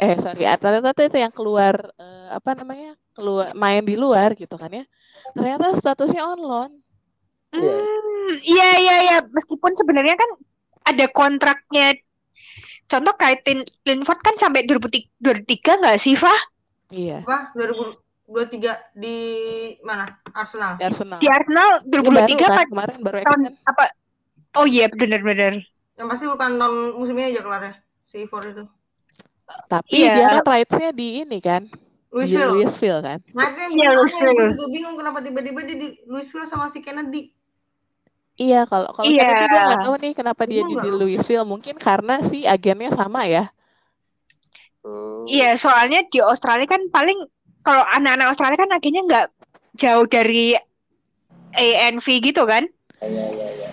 eh 0.00 0.16
sorry, 0.24 0.44
atlet-atlet 0.54 1.12
yang 1.24 1.32
keluar 1.34 1.74
eh, 1.98 2.28
apa 2.38 2.50
namanya, 2.58 2.90
keluar 3.16 3.48
main 3.56 3.82
di 3.90 3.96
luar 4.04 4.34
gitu 4.38 4.56
kan 4.62 4.70
ya, 4.80 4.84
ternyata 5.36 5.66
statusnya 5.80 6.22
on 6.32 6.40
loan. 6.50 6.72
Iya. 7.54 7.76
Hmm, 7.78 8.32
iya 8.52 8.68
iya 8.82 8.94
iya 9.06 9.16
meskipun 9.36 9.72
sebenarnya 9.80 10.16
kan 10.22 10.30
ada 10.90 11.04
kontraknya. 11.18 11.86
Contoh 12.90 13.14
kayak 13.20 13.40
Tin- 13.46 13.68
Linford 13.88 14.20
kan 14.26 14.34
sampai 14.40 14.64
2023 14.68 15.72
nggak 15.80 15.98
sih, 16.00 16.14
Fah? 16.16 16.40
Iya, 16.90 17.26
Apa 18.24 18.48
2023 18.48 18.96
di 18.96 19.16
mana? 19.80 20.08
Arsenal. 20.32 20.72
di 20.74 20.84
Arsenal. 20.84 21.18
Di 21.20 21.28
Arsenal 21.28 21.70
Dia 21.84 22.00
baru 22.00 22.24
2023 22.24 22.40
kan 22.48 22.66
kemarin 22.66 22.98
baru 22.98 23.16
tahun 23.22 23.40
apa? 23.62 23.84
Oh 24.54 24.64
iya 24.64 24.86
benar-benar. 24.88 25.60
Yang 25.94 26.06
pasti 26.08 26.24
bukan 26.26 26.50
tahun 26.56 26.74
musim 26.96 27.14
ini 27.14 27.30
aja 27.30 27.42
kelar 27.42 27.62
ya. 27.62 27.74
Si 28.04 28.16
Ivor 28.18 28.42
itu. 28.44 28.64
Tapi 29.68 29.88
Iya. 29.92 30.12
dia 30.14 30.26
kan 30.32 30.44
rights-nya 30.46 30.90
di 30.90 31.08
ini 31.20 31.38
kan, 31.38 31.62
di 31.68 31.76
Louisville. 32.10 32.50
Louisville 32.50 33.00
kan. 33.00 33.18
Nah, 33.30 33.44
itu 33.46 33.58
yang 33.60 33.72
Iya, 33.74 33.88
Louisville. 33.92 34.32
gue 34.34 34.48
juga 34.50 34.66
bingung 34.72 34.96
kenapa 34.96 35.18
tiba-tiba 35.20 35.60
dia 35.62 35.76
di 35.76 35.88
Louisville 36.04 36.48
sama 36.48 36.66
si 36.66 36.80
Kennedy. 36.80 37.28
Iya, 38.34 38.64
kalau 38.64 38.88
kalau 38.90 39.04
Iya. 39.04 39.20
Kennedy 39.20 39.46
gue 39.46 39.60
nggak 39.60 39.82
tahu 39.84 39.94
nih 40.00 40.12
kenapa 40.12 40.42
dia 40.48 40.60
Bingung 40.64 40.80
di? 40.80 40.90
Louisville. 40.90 41.44
Mungkin 41.44 41.74
karena 41.76 42.24
si 42.24 42.42
agennya 42.42 42.90
sama 42.90 43.28
ya. 43.28 43.52
Hmm. 44.80 45.28
Iya, 45.28 45.54
soalnya 45.54 46.02
di 46.04 46.18
Australia 46.18 46.64
kan 46.66 46.80
paling 46.88 47.16
kalau 47.64 47.82
anak-anak 47.96 48.30
Australia 48.30 48.60
kan 48.60 48.72
akhirnya 48.76 49.02
nggak 49.08 49.26
jauh 49.80 50.06
dari 50.06 50.54
ANV 51.56 52.06
gitu 52.20 52.44
kan? 52.44 52.68
Iya, 53.00 53.24
iya, 53.32 53.48
iya. 53.56 53.70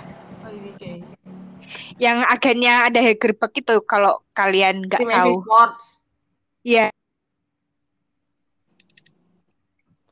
Oh, 0.47 0.51
ini 0.51 0.71
kayak 0.79 1.03
Yang 2.01 2.17
agennya 2.33 2.73
ada 2.89 2.99
Hegerberg 3.03 3.53
itu 3.53 3.75
kalau 3.85 4.23
kalian 4.33 4.87
nggak 4.87 5.03
tahu. 5.05 5.43
Sports. 5.45 5.85
Iya, 6.65 6.89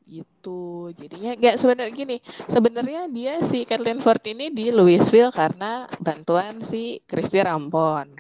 Gitu. 0.09 0.89
Jadinya 0.97 1.37
nggak 1.37 1.55
sebenarnya 1.61 1.93
gini. 1.93 2.17
Sebenarnya 2.49 3.01
dia 3.13 3.33
si 3.45 3.61
Kathleen 3.69 4.01
Ford 4.01 4.21
ini 4.25 4.49
di 4.49 4.73
Louisville 4.73 5.29
karena 5.29 5.85
bantuan 6.01 6.65
si 6.65 7.05
Christy 7.05 7.37
Rampon. 7.45 8.17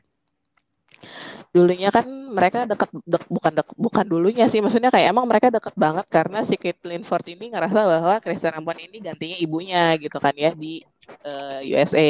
Dulunya 1.49 1.89
kan 1.89 2.05
mereka 2.05 2.69
deket, 2.69 2.89
dek, 3.09 3.23
bukan 3.25 3.51
dek, 3.57 3.69
bukan 3.73 4.05
dulunya 4.05 4.45
sih, 4.45 4.61
maksudnya 4.61 4.93
kayak 4.93 5.09
emang 5.09 5.25
mereka 5.25 5.49
deket 5.49 5.73
banget 5.73 6.05
karena 6.07 6.45
si 6.45 6.55
Kathleen 6.61 7.01
Ford 7.01 7.25
ini 7.25 7.49
ngerasa 7.49 7.79
bahwa 7.89 8.15
Christy 8.21 8.47
Rampon 8.47 8.77
ini 8.77 8.97
gantinya 9.01 9.37
ibunya 9.41 9.97
gitu 9.97 10.17
kan 10.21 10.33
ya 10.37 10.53
di 10.53 10.85
eh, 11.25 11.59
USA. 11.73 12.09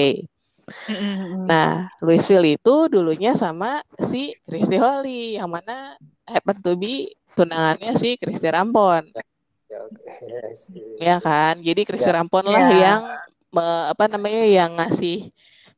Nah, 1.50 1.90
Louisville 2.04 2.60
itu 2.60 2.76
dulunya 2.92 3.34
sama 3.34 3.82
si 3.98 4.36
Christy 4.46 4.78
Holly, 4.78 5.40
yang 5.40 5.50
mana 5.50 5.98
happen 6.28 6.62
to 6.62 6.78
be 6.78 7.16
tunangannya 7.34 7.96
si 7.98 8.20
Christy 8.20 8.50
Rampon, 8.52 9.08
Ya, 11.00 11.22
kan? 11.22 11.62
Jadi 11.62 11.82
Christy 11.86 12.10
Ya. 12.10 12.16
Rampon 12.20 12.46
lah 12.50 12.66
Ya. 12.74 12.78
yang 12.78 13.02
me- 13.54 13.86
apa 13.94 14.06
namanya 14.10 14.44
yang 14.46 14.76
ngasih 14.78 15.30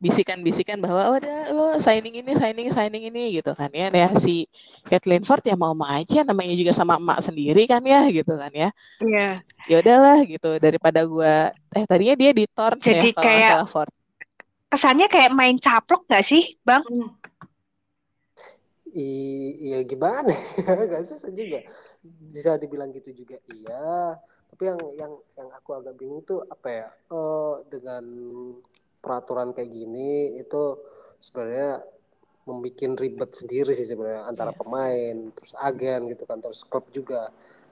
bisikan-bisikan 0.01 0.81
bahwa 0.81 1.13
"Oh, 1.13 1.15
udah 1.21 1.37
lo 1.53 1.65
signing 1.77 2.17
ini, 2.17 2.33
signing, 2.33 2.73
signing 2.73 3.03
ini 3.07 3.37
gitu 3.37 3.53
kan 3.53 3.69
ya. 3.69 3.93
Nah, 3.93 4.17
si 4.17 4.49
Kathleen 4.89 5.21
Ford 5.21 5.45
ya 5.45 5.53
mau 5.53 5.77
mau 5.77 5.85
aja 5.85 6.25
namanya 6.25 6.57
juga 6.57 6.73
sama 6.73 6.97
emak 6.97 7.21
sendiri 7.21 7.69
kan 7.69 7.85
ya 7.85 8.09
gitu 8.09 8.33
kan 8.33 8.49
ya. 8.49 8.69
iya. 8.99 9.37
Ya 9.69 9.75
udahlah 9.77 10.25
gitu 10.25 10.57
daripada 10.57 11.05
gua 11.05 11.53
eh 11.77 11.85
tadinya 11.85 12.17
dia 12.17 12.33
di 12.33 12.49
Jadi 12.49 13.13
ya 13.13 13.13
kalau 13.13 13.21
nggak 13.21 13.21
kayak- 13.21 13.53
salah 13.53 13.69
Ford. 13.69 13.91
Kesannya 14.71 15.07
kayak 15.07 15.31
main 15.35 15.59
caplok 15.59 16.07
nggak 16.09 16.25
sih, 16.25 16.57
Bang? 16.65 16.81
Hmm. 16.87 17.11
Iya 18.91 19.87
gimana 19.87 20.35
ya 20.35 20.75
gak 20.91 21.03
susah 21.07 21.31
juga 21.31 21.63
bisa 22.03 22.59
dibilang 22.59 22.91
gitu 22.91 23.23
juga 23.23 23.39
iya 23.47 24.19
tapi 24.51 24.67
yang 24.67 24.79
yang 24.99 25.11
yang 25.39 25.47
aku 25.55 25.79
agak 25.79 25.95
bingung 25.95 26.19
tuh 26.27 26.43
apa 26.43 26.67
ya 26.67 26.87
eh 27.07 27.55
dengan 27.71 28.03
peraturan 29.01 29.51
kayak 29.51 29.73
gini 29.73 30.37
itu 30.37 30.77
sebenarnya 31.17 31.81
membuat 32.45 32.97
ribet 33.01 33.31
sendiri 33.33 33.71
sih 33.73 33.85
sebenarnya 33.85 34.25
antara 34.25 34.49
Iya. 34.53 34.59
pemain 34.61 35.15
terus 35.33 35.53
agen 35.57 36.09
gitu 36.09 36.23
kan 36.25 36.37
terus 36.41 36.61
klub 36.65 36.85
juga. 36.93 37.29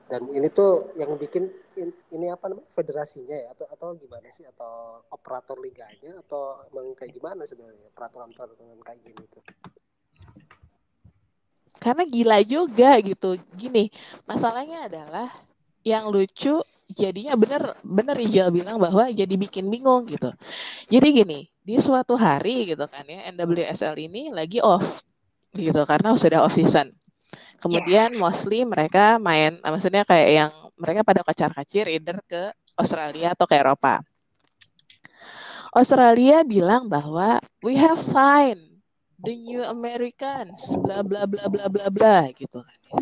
Dan 0.10 0.26
ini 0.34 0.50
tuh 0.50 0.90
yang 0.98 1.14
bikin 1.22 1.46
in- 1.78 1.94
ini 2.10 2.34
apa 2.34 2.50
namanya 2.50 2.66
federasinya 2.74 3.38
ya 3.38 3.54
atau 3.54 3.66
atau 3.70 3.88
gimana 3.94 4.26
sih? 4.34 4.42
Atau 4.42 5.06
operator 5.14 5.58
liganya 5.62 6.18
atau 6.26 6.66
emang 6.74 6.98
kayak 6.98 7.14
gimana 7.14 7.46
sebenarnya 7.46 7.94
peraturan-peraturan 7.94 8.82
kayak 8.82 9.00
gini 9.06 9.24
tuh? 9.30 9.46
Karena 11.78 12.04
gila 12.10 12.42
juga 12.42 12.98
gitu. 13.06 13.38
Gini 13.54 13.94
masalahnya 14.26 14.90
adalah 14.90 15.30
yang 15.86 16.10
lucu 16.10 16.58
jadinya 16.90 17.38
bener 17.38 17.78
bener 17.86 18.16
Rijal 18.18 18.50
bilang 18.50 18.82
bahwa 18.82 19.06
jadi 19.14 19.30
bikin 19.30 19.70
bingung 19.70 20.10
gitu. 20.10 20.34
Jadi 20.90 21.08
gini 21.22 21.40
di 21.62 21.78
suatu 21.78 22.18
hari 22.18 22.74
gitu 22.74 22.90
kan 22.90 23.06
ya 23.06 23.30
NWSL 23.30 23.94
ini 24.02 24.34
lagi 24.34 24.58
off 24.58 25.06
gitu 25.54 25.86
karena 25.86 26.18
sudah 26.18 26.42
off 26.46 26.58
season. 26.58 26.90
Kemudian 27.62 28.18
mostly 28.18 28.66
mereka 28.66 29.22
main 29.22 29.62
maksudnya 29.62 30.02
kayak 30.08 30.30
yang 30.30 30.52
mereka 30.80 31.06
pada 31.06 31.22
kacar 31.22 31.52
kacir 31.54 31.86
either 31.92 32.18
ke 32.26 32.50
Australia 32.80 33.36
atau 33.36 33.46
ke 33.46 33.56
Eropa. 33.60 34.02
Australia 35.70 36.42
bilang 36.42 36.90
bahwa 36.90 37.38
we 37.62 37.78
have 37.78 38.02
signed 38.02 38.82
the 39.22 39.36
new 39.36 39.62
Americans, 39.62 40.74
bla 40.82 41.06
bla 41.06 41.30
bla 41.30 41.46
bla 41.46 41.70
bla 41.70 41.86
bla 41.94 42.18
gitu 42.34 42.64
kan 42.64 42.78
ya. 42.90 42.94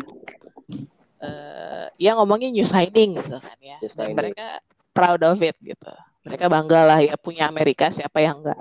Eh, 1.18 1.86
ya 1.98 2.14
ngomongin 2.14 2.54
new 2.54 2.62
signing 2.62 3.18
gitu 3.18 3.42
kan 3.42 3.58
ya. 3.58 3.78
Dan 3.82 4.14
mereka 4.14 4.62
proud 4.94 5.18
of 5.26 5.38
it 5.42 5.58
gitu. 5.58 5.92
Mereka 6.22 6.46
bangga 6.46 6.80
lah 6.86 6.98
ya 7.02 7.18
punya 7.18 7.50
Amerika 7.50 7.90
siapa 7.90 8.22
yang 8.22 8.38
enggak. 8.42 8.58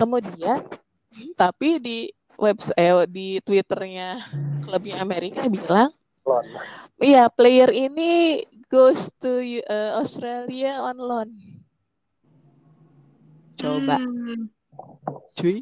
Kemudian 0.00 0.64
tapi 1.36 1.76
di 1.76 1.98
website 2.40 2.80
eh, 2.80 3.04
di 3.04 3.28
Twitternya 3.44 4.24
klubnya 4.64 5.04
Amerika 5.04 5.44
bilang, 5.52 5.92
iya 6.96 7.28
player 7.28 7.68
ini 7.68 8.40
goes 8.72 9.12
to 9.20 9.44
eh, 9.44 9.92
Australia 9.92 10.80
on 10.80 10.96
loan. 10.96 11.28
Coba 13.60 14.00
Hmm. 14.00 14.48
cuy 15.36 15.60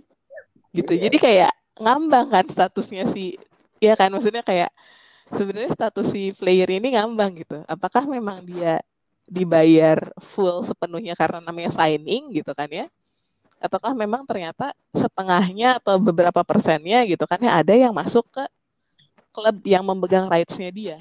gitu 0.71 0.93
jadi 0.95 1.17
kayak 1.19 1.53
ngambang 1.83 2.31
kan 2.31 2.47
statusnya 2.47 3.03
si 3.11 3.35
ya 3.83 3.99
kan 3.99 4.15
maksudnya 4.15 4.47
kayak 4.47 4.71
sebenarnya 5.35 5.71
status 5.75 6.07
si 6.11 6.31
player 6.35 6.69
ini 6.71 6.95
ngambang 6.95 7.43
gitu. 7.43 7.63
Apakah 7.67 8.07
memang 8.07 8.43
dia 8.43 8.83
dibayar 9.31 10.11
full 10.19 10.67
sepenuhnya 10.67 11.15
karena 11.15 11.39
namanya 11.39 11.71
signing 11.71 12.35
gitu 12.35 12.51
kan 12.55 12.71
ya? 12.71 12.87
Ataukah 13.61 13.93
memang 13.93 14.25
ternyata 14.25 14.73
setengahnya 14.91 15.79
atau 15.79 16.01
beberapa 16.01 16.41
persennya 16.43 17.05
gitu 17.05 17.29
kan 17.29 17.39
ya 17.39 17.61
ada 17.61 17.75
yang 17.77 17.93
masuk 17.93 18.25
ke 18.33 18.45
klub 19.31 19.57
yang 19.63 19.85
memegang 19.85 20.27
rights-nya 20.27 20.71
dia? 20.73 20.97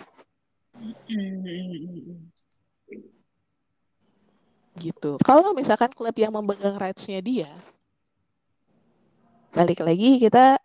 Gitu. 4.79 5.11
Kalau 5.23 5.51
misalkan 5.55 5.91
klub 5.91 6.15
yang 6.15 6.31
memegang 6.31 6.75
rights-nya 6.77 7.19
dia 7.19 7.51
balik 9.49 9.81
lagi 9.81 10.21
kita 10.21 10.61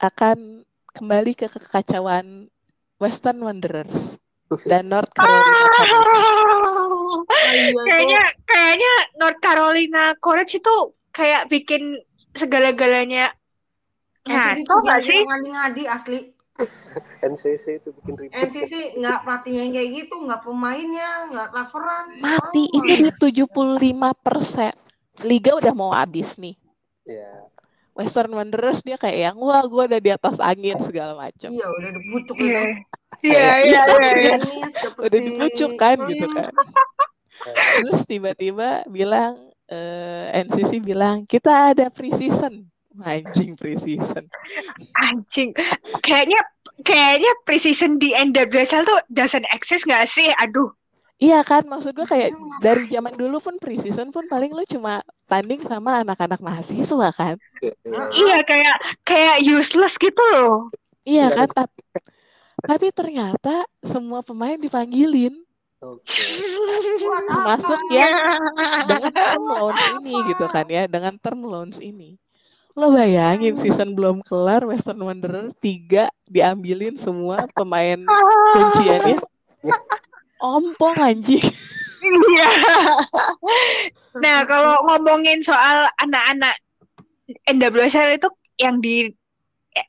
akan 0.00 0.64
kembali 0.96 1.32
ke 1.36 1.46
kekacauan 1.52 2.48
Western 2.96 3.44
Wanderers 3.44 4.16
dan 4.64 4.88
North 4.88 5.12
Carolina. 5.12 5.44
Oh, 5.44 7.20
iya, 7.52 7.68
tuh. 7.70 7.84
Kayaknya 7.84 8.22
kayaknya 8.48 8.94
North 9.20 9.40
Carolina 9.44 10.04
Courage 10.16 10.56
itu 10.56 10.76
kayak 11.12 11.52
bikin 11.52 12.00
segala-galanya 12.32 13.36
NCC 14.24 14.64
tuh 14.64 14.80
nggak 14.80 15.00
jadi 15.04 15.12
sih? 15.12 15.22
ngadi-ngadi 15.28 15.82
asli. 15.86 16.20
NCC 17.20 17.84
itu 17.84 17.92
bikin 17.92 18.16
ribet 18.16 18.48
NCC 18.48 18.96
nggak 18.96 19.28
pelatihnya 19.28 19.60
yang 19.68 19.74
kayak 19.76 19.90
gitu, 19.92 20.16
nggak 20.24 20.40
pemainnya, 20.40 21.10
nggak 21.28 21.48
transferan. 21.52 22.04
mati 22.24 22.64
Oh, 22.72 22.80
itu 22.80 23.28
di 23.28 23.44
75 23.44 24.24
persen 24.24 24.72
liga 25.24 25.56
udah 25.56 25.72
mau 25.72 25.92
habis 25.92 26.36
nih 26.36 26.56
ya 27.06 27.48
Western 27.96 28.30
Wanderers 28.30 28.84
dia 28.84 29.00
kayak 29.00 29.18
yang 29.32 29.36
wah 29.40 29.64
gue 29.64 29.82
udah 29.88 30.00
di 30.00 30.10
atas 30.12 30.36
angin 30.38 30.76
segala 30.84 31.16
macam 31.16 31.48
Iya, 31.48 31.66
udah 31.66 31.90
dibucuk 31.90 32.36
Iya. 32.36 32.44
gitu. 32.44 32.60
Iya, 33.24 33.48
iya, 33.64 33.80
iya, 33.88 34.10
iya. 34.20 34.36
Dapet 34.36 35.00
udah 35.00 35.18
si 35.18 35.24
dibucuk 35.24 35.70
kan 35.80 35.96
gitu 36.04 36.26
kan 36.28 36.52
terus 37.80 38.02
tiba-tiba 38.04 38.84
bilang 38.86 39.38
eh, 39.66 40.44
NCC 40.44 40.82
bilang 40.82 41.24
kita 41.24 41.72
ada 41.72 41.88
pre-season 41.88 42.68
anjing 43.00 43.56
pre-season 43.56 44.24
Anjing. 44.96 45.52
Kayaknya 46.00 46.40
kayaknya 46.80 47.28
precision 47.44 48.00
di 48.00 48.12
NWSL 48.12 48.84
tuh 48.84 49.00
doesn't 49.08 49.44
exist 49.52 49.84
nggak 49.84 50.08
sih? 50.08 50.32
Aduh. 50.40 50.72
Iya 51.16 51.40
kan, 51.48 51.64
maksud 51.64 51.96
gue 51.96 52.04
kayak 52.04 52.28
dari 52.60 52.92
zaman 52.92 53.16
dulu 53.16 53.40
pun 53.40 53.56
pre-season 53.56 54.12
pun 54.12 54.28
paling 54.28 54.52
lu 54.52 54.60
cuma 54.68 55.00
tanding 55.24 55.64
sama 55.64 56.04
anak-anak 56.04 56.44
mahasiswa 56.44 57.08
kan. 57.16 57.40
ya, 57.64 57.72
Iya 58.12 58.38
kayak 58.44 58.76
kayak 59.00 59.36
useless 59.40 59.96
gitu 59.96 60.20
loh. 60.36 60.68
Iya 61.08 61.32
Iya, 61.32 61.36
kan, 61.40 61.48
tapi, 61.48 61.80
tapi 62.60 62.86
ternyata 62.92 63.64
semua 63.80 64.20
pemain 64.20 64.60
dipanggilin 64.60 65.32
apa? 65.80 66.00
termasuk 67.32 67.80
yang 67.92 68.12
dengan 68.84 69.12
term 69.16 69.44
loans 69.48 69.84
ini 69.96 70.14
gitu 70.34 70.44
kan 70.52 70.66
ya, 70.68 70.82
dengan 70.84 71.14
term 71.16 71.40
loans 71.48 71.78
ini. 71.80 72.20
Lo 72.76 72.92
bayangin 72.92 73.56
season 73.56 73.96
belum 73.96 74.20
kelar 74.20 74.68
Western 74.68 75.00
Wanderer 75.00 75.48
tiga 75.64 76.12
diambilin 76.28 76.92
semua 77.00 77.40
pemain 77.56 77.96
kunciannya. 78.52 79.16
Ompong 80.38 80.96
anjing. 80.96 81.44
Iya. 82.06 82.50
Nah, 84.16 84.44
kalau 84.44 84.78
ngomongin 84.84 85.40
soal 85.40 85.88
anak-anak 85.98 86.54
NWSL 87.46 88.14
itu 88.14 88.28
yang 88.56 88.78
di 88.78 89.10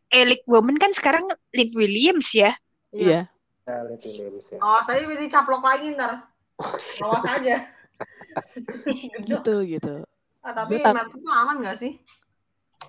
Elite 0.10 0.44
Women 0.48 0.76
kan 0.76 0.92
sekarang 0.92 1.28
Lynn 1.52 1.72
Williams 1.72 2.32
ya. 2.34 2.56
Iya. 2.90 3.28
Williams 3.68 4.56
ya. 4.56 4.60
Awas 4.60 4.88
aja 4.88 5.04
biar 5.04 5.20
dicaplok 5.20 5.62
lagi 5.62 5.94
ntar. 5.94 6.26
Awas 7.00 7.26
aja. 7.28 7.56
Gitu 9.28 9.54
gitu 9.66 10.06
Ah, 10.40 10.54
tapi 10.54 10.80
tak- 10.80 11.12
tuh 11.12 11.34
aman 11.34 11.60
gak 11.60 11.76
sih? 11.76 11.98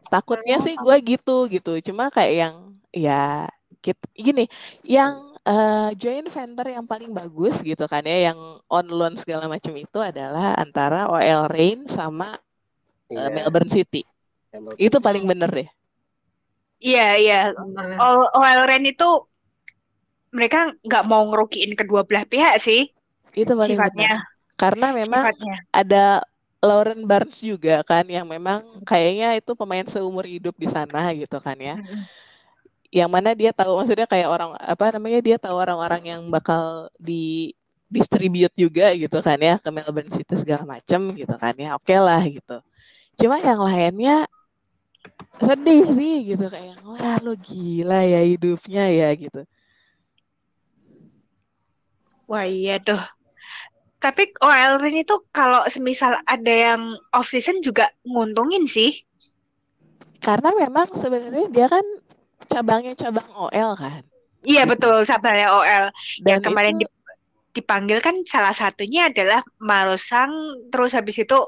takutnya 0.09 0.57
sih 0.61 0.73
gue 0.73 0.97
gitu 1.05 1.49
gitu 1.49 1.73
cuma 1.85 2.09
kayak 2.09 2.33
yang 2.33 2.55
ya 2.93 3.45
kit- 3.81 4.13
gini 4.15 4.49
yang 4.81 5.28
eh, 5.51 5.89
joint 6.03 6.29
venture 6.37 6.69
yang 6.77 6.87
paling 6.93 7.11
bagus 7.19 7.55
gitu 7.71 7.85
kan 7.93 8.03
ya 8.13 8.17
yang 8.33 8.39
on 8.77 8.87
loan 8.99 9.15
segala 9.21 9.45
macam 9.55 9.75
itu 9.85 9.99
adalah 10.11 10.45
antara 10.65 10.99
OL 11.13 11.43
Reign 11.55 11.79
sama 11.97 12.27
eh, 13.19 13.29
Iya, 13.29 13.33
Melbourne 13.35 13.71
City 13.77 14.03
Hamilton 14.53 14.79
itu 14.87 14.99
sih. 15.03 15.05
paling 15.07 15.25
bener 15.31 15.51
deh 15.59 15.69
Iya, 16.87 17.01
iya. 17.23 17.35
Ya. 17.55 17.99
All, 18.03 18.19
OL 18.39 18.61
Ren 18.69 18.85
itu 18.93 19.05
mereka 20.37 20.59
nggak 20.87 21.05
mau 21.11 21.23
ngerugiin 21.29 21.73
kedua 21.81 22.01
belah 22.09 22.25
pihak 22.33 22.55
sih 22.67 22.81
itu 23.37 23.53
paling 23.61 23.81
sifatnya. 23.81 24.09
bener 24.09 24.11
karena 24.61 24.87
memang 25.01 25.25
Sifatnya. 25.25 25.55
ada 25.71 26.25
Lauren 26.69 27.07
Barnes 27.07 27.39
juga 27.51 27.87
kan 27.87 28.03
yang 28.17 28.27
memang 28.27 28.83
kayaknya 28.83 29.39
itu 29.39 29.53
pemain 29.55 29.87
seumur 29.87 30.27
hidup 30.27 30.55
di 30.59 30.67
sana 30.67 31.15
gitu 31.15 31.39
kan 31.39 31.55
ya 31.69 31.77
Mm-mm. 31.77 32.09
Yang 32.89 33.13
mana 33.13 33.37
dia 33.37 33.53
tahu 33.53 33.77
maksudnya 33.77 34.09
kayak 34.09 34.29
orang 34.33 34.57
apa 34.57 34.97
namanya 34.97 35.21
dia 35.21 35.37
tahu 35.37 35.57
orang-orang 35.61 36.03
yang 36.09 36.23
bakal 36.33 36.89
di 36.97 37.53
distribute 37.89 38.53
juga 38.57 38.93
gitu 38.97 39.21
kan 39.25 39.37
ya 39.41 39.57
ke 39.61 39.69
Melbourne 39.73 40.13
City 40.13 40.37
segala 40.37 40.65
macem 40.65 41.13
gitu 41.17 41.35
kan 41.37 41.57
ya 41.57 41.77
oke 41.77 41.93
lah 41.97 42.21
gitu 42.25 42.61
cuma 43.21 43.41
yang 43.41 43.61
lainnya 43.61 44.29
sedih 45.41 45.89
sih 45.93 46.33
gitu 46.33 46.49
kayak 46.49 46.81
wah 46.85 47.17
lu 47.25 47.37
gila 47.37 48.05
ya 48.05 48.21
hidupnya 48.25 48.89
ya 48.89 49.09
gitu 49.17 49.45
Wah 52.29 52.45
iya 52.45 52.77
tuh. 52.77 53.01
Tapi 53.99 54.37
OL 54.45 54.79
Ren 54.85 55.01
itu 55.01 55.17
kalau 55.33 55.65
semisal 55.67 56.21
ada 56.29 56.53
yang 56.53 56.93
off 57.17 57.33
season 57.33 57.65
juga 57.65 57.89
nguntungin 58.05 58.69
sih. 58.69 58.93
karena 60.19 60.51
memang 60.51 60.91
sebenarnya 60.99 61.47
dia 61.47 61.71
kan 61.71 61.87
cabangnya 62.49 62.95
cabang 62.97 63.29
OL 63.37 63.73
kan? 63.77 64.03
Iya 64.43 64.65
betul, 64.65 65.05
sabarnya 65.05 65.49
OL. 65.53 65.85
dan 66.25 66.29
yang 66.29 66.41
kemarin 66.43 66.75
itu 66.79 66.87
dip- 66.87 66.97
dipanggil 67.59 67.99
kan 68.01 68.17
salah 68.25 68.55
satunya 68.55 69.11
adalah 69.13 69.43
Malosang, 69.61 70.31
terus 70.73 70.95
habis 70.95 71.19
itu 71.21 71.39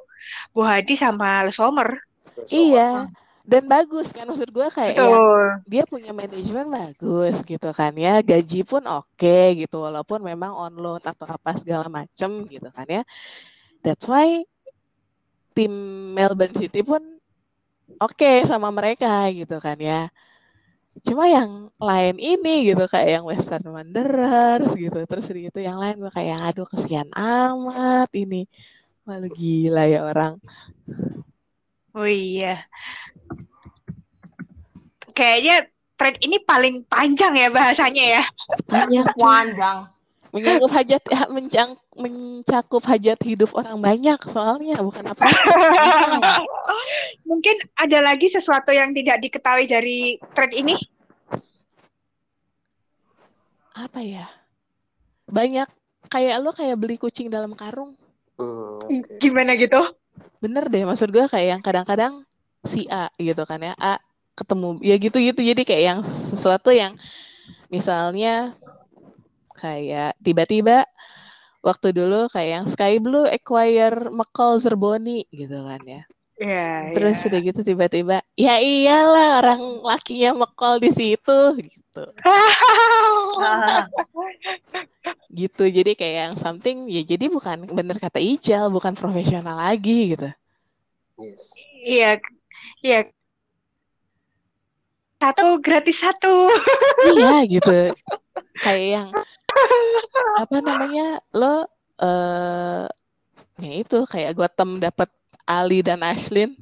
Bu 0.53 0.63
Hadi 0.63 0.95
sama 0.95 1.47
Lesomer. 1.47 2.03
Iya 2.51 3.09
dan 3.51 3.67
bagus 3.67 4.15
kan 4.15 4.31
maksud 4.31 4.47
gue 4.47 4.69
kayak 4.71 4.95
ya 4.95 5.19
dia 5.67 5.83
punya 5.83 6.15
manajemen 6.15 6.71
bagus 6.71 7.43
gitu 7.43 7.75
kan 7.75 7.91
ya 7.99 8.23
gaji 8.23 8.63
pun 8.63 8.87
oke 8.87 9.39
gitu 9.59 9.83
walaupun 9.83 10.23
memang 10.23 10.55
on 10.55 10.75
loan 10.79 11.03
atau 11.03 11.27
apa 11.27 11.59
segala 11.59 11.91
macem 11.91 12.47
gitu 12.47 12.71
kan 12.71 12.87
ya. 12.87 13.03
That's 13.83 14.07
why 14.07 14.47
tim 15.57 15.73
Melbourne 16.15 16.55
City 16.55 16.87
pun 16.87 17.03
oke 17.99 18.47
sama 18.47 18.71
mereka 18.71 19.27
gitu 19.35 19.59
kan 19.59 19.75
ya 19.83 20.07
cuma 21.01 21.25
yang 21.29 21.73
lain 21.81 22.17
ini 22.21 22.73
gitu 22.73 22.85
kayak 22.87 23.21
yang 23.21 23.25
Western 23.25 23.67
Wanderers 23.67 24.73
gitu 24.77 25.01
terus 25.09 25.29
gitu 25.33 25.59
yang 25.59 25.81
lain 25.81 26.01
gue 26.01 26.13
kayak 26.13 26.39
aduh 26.41 26.69
kesian 26.69 27.09
amat 27.17 28.09
ini 28.13 28.45
malu 29.09 29.29
gila 29.33 29.89
ya 29.89 30.05
orang 30.05 30.37
Oh 31.91 32.07
iya. 32.07 32.63
Kayaknya 35.11 35.67
thread 35.99 36.17
ini 36.23 36.39
paling 36.39 36.87
panjang 36.87 37.35
ya 37.35 37.49
bahasanya 37.51 38.05
ya. 38.21 38.23
Panjang. 38.71 39.91
Menyangkut 40.31 40.71
hajat 40.71 41.03
ya, 41.07 41.27
mencang, 41.27 41.75
mencakup 41.95 42.83
hajat 42.83 43.19
hidup 43.23 43.51
orang 43.53 43.79
banyak 43.79 44.19
soalnya 44.27 44.79
bukan 44.79 45.03
apa 45.07 45.27
Mungkin 47.25 47.57
ada 47.75 47.99
lagi 48.01 48.27
sesuatu 48.27 48.71
yang 48.71 48.91
tidak 48.91 49.19
diketahui 49.21 49.67
dari 49.67 49.99
thread 50.35 50.55
ini. 50.55 50.77
apa 53.71 54.03
ya 54.03 54.29
banyak 55.25 55.65
kayak 56.07 56.37
lo 56.43 56.53
kayak 56.53 56.77
beli 56.77 57.01
kucing 57.01 57.31
dalam 57.31 57.55
karung 57.55 57.97
Hmm, 58.37 58.81
oke. 58.81 59.21
Gimana 59.21 59.53
gitu? 59.53 59.77
bener 60.41 60.69
deh 60.69 60.85
maksud 60.85 61.13
gue 61.13 61.29
kayak 61.29 61.49
yang 61.57 61.63
kadang-kadang 61.63 62.25
si 62.61 62.89
A 62.89 63.13
gitu 63.17 63.45
kan 63.45 63.61
ya 63.61 63.77
A 63.77 64.01
ketemu 64.33 64.81
ya 64.81 64.97
gitu-gitu 64.97 65.41
jadi 65.45 65.63
kayak 65.65 65.83
yang 65.85 66.01
sesuatu 66.01 66.73
yang 66.73 66.97
misalnya 67.69 68.57
kayak 69.61 70.17
tiba-tiba 70.19 70.89
waktu 71.61 71.93
dulu 71.93 72.33
kayak 72.33 72.51
yang 72.57 72.67
Sky 72.67 72.97
Blue 72.97 73.29
acquire 73.29 74.09
McCall 74.09 74.57
Zerboni 74.57 75.29
gitu 75.29 75.61
kan 75.63 75.85
ya 75.85 76.03
Ya, 76.41 76.89
terus 76.97 77.21
ya. 77.21 77.29
udah 77.29 77.41
gitu 77.45 77.61
tiba-tiba 77.61 78.25
ya 78.33 78.57
iyalah 78.57 79.45
orang 79.45 79.61
lakinya 79.85 80.33
McCall 80.41 80.81
di 80.81 80.89
situ 80.89 81.39
gitu 81.61 82.03
Ah, 82.25 83.85
gitu 85.29 85.69
jadi 85.69 85.93
kayak 85.93 86.17
yang 86.17 86.35
something 86.41 86.89
ya 86.89 87.05
jadi 87.05 87.29
bukan 87.29 87.69
bener 87.69 88.01
kata 88.01 88.17
Ijal 88.25 88.73
bukan 88.73 88.97
profesional 88.97 89.61
lagi 89.61 90.17
gitu 90.17 90.33
Yes. 91.21 91.53
Iya, 91.85 92.17
iya. 92.81 93.01
Satu 95.21 95.61
gratis 95.61 96.01
satu. 96.01 96.49
iya 97.13 97.45
gitu 97.45 97.93
kayak 98.61 98.87
yang 98.89 99.09
apa 100.37 100.57
namanya 100.61 101.21
lo 101.31 101.69
eh 101.97 102.85
ya 103.61 103.73
itu 103.85 103.99
kayak 104.05 104.33
Gotham 104.33 104.81
dapat 104.81 105.13
Ali 105.45 105.85
dan 105.85 106.01
Ashlyn 106.01 106.57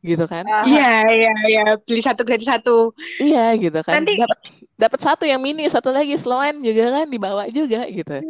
gitu 0.00 0.24
kan 0.24 0.46
Iya, 0.64 1.02
iya, 1.10 1.32
iya. 1.44 1.62
Beli 1.82 2.00
satu 2.00 2.22
gratis 2.22 2.46
satu. 2.46 2.94
iya 3.18 3.52
gitu 3.58 3.82
kan 3.82 4.00
Nanti- 4.00 4.16
dapat 4.16 4.38
dapat 4.74 5.00
satu 5.02 5.24
yang 5.26 5.42
mini 5.42 5.66
satu 5.66 5.90
lagi 5.90 6.14
Sloan 6.14 6.62
juga 6.62 7.02
kan 7.02 7.06
dibawa 7.06 7.50
juga 7.50 7.84
gitu 7.84 8.22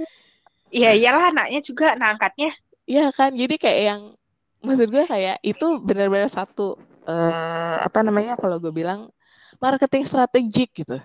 Iya, 0.71 0.95
iyalah 0.95 1.35
anaknya 1.35 1.59
juga, 1.61 1.99
nah 1.99 2.15
angkatnya. 2.15 2.55
Iya 2.87 3.11
kan, 3.11 3.35
jadi 3.35 3.59
kayak 3.59 3.81
yang 3.83 4.03
maksud 4.63 4.87
gue 4.87 5.03
kayak 5.03 5.43
itu 5.43 5.67
benar-benar 5.83 6.31
satu 6.31 6.79
eh 7.05 7.77
apa 7.83 8.07
namanya 8.07 8.39
kalau 8.39 8.63
gue 8.63 8.71
bilang 8.71 9.11
marketing 9.61 10.09
strategik 10.09 10.73
gitu. 10.73 10.99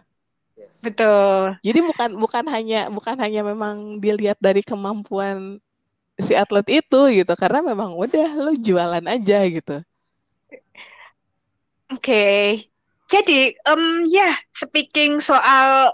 Yes. 0.55 0.81
Betul. 0.81 1.59
Jadi 1.61 1.79
bukan 1.83 2.09
bukan 2.15 2.45
hanya 2.47 2.87
bukan 2.89 3.19
hanya 3.19 3.43
memang 3.43 3.99
dilihat 3.99 4.39
dari 4.39 4.63
kemampuan 4.63 5.59
si 6.15 6.31
atlet 6.31 6.79
itu 6.79 7.01
gitu, 7.11 7.33
karena 7.35 7.59
memang 7.59 7.91
udah 7.91 8.31
lo 8.39 8.55
jualan 8.55 9.03
aja 9.03 9.39
gitu. 9.51 9.83
Oke. 11.91 12.63
Jadi, 13.05 13.53
em 13.53 13.83
ya, 14.09 14.33
speaking 14.49 15.21
soal 15.21 15.93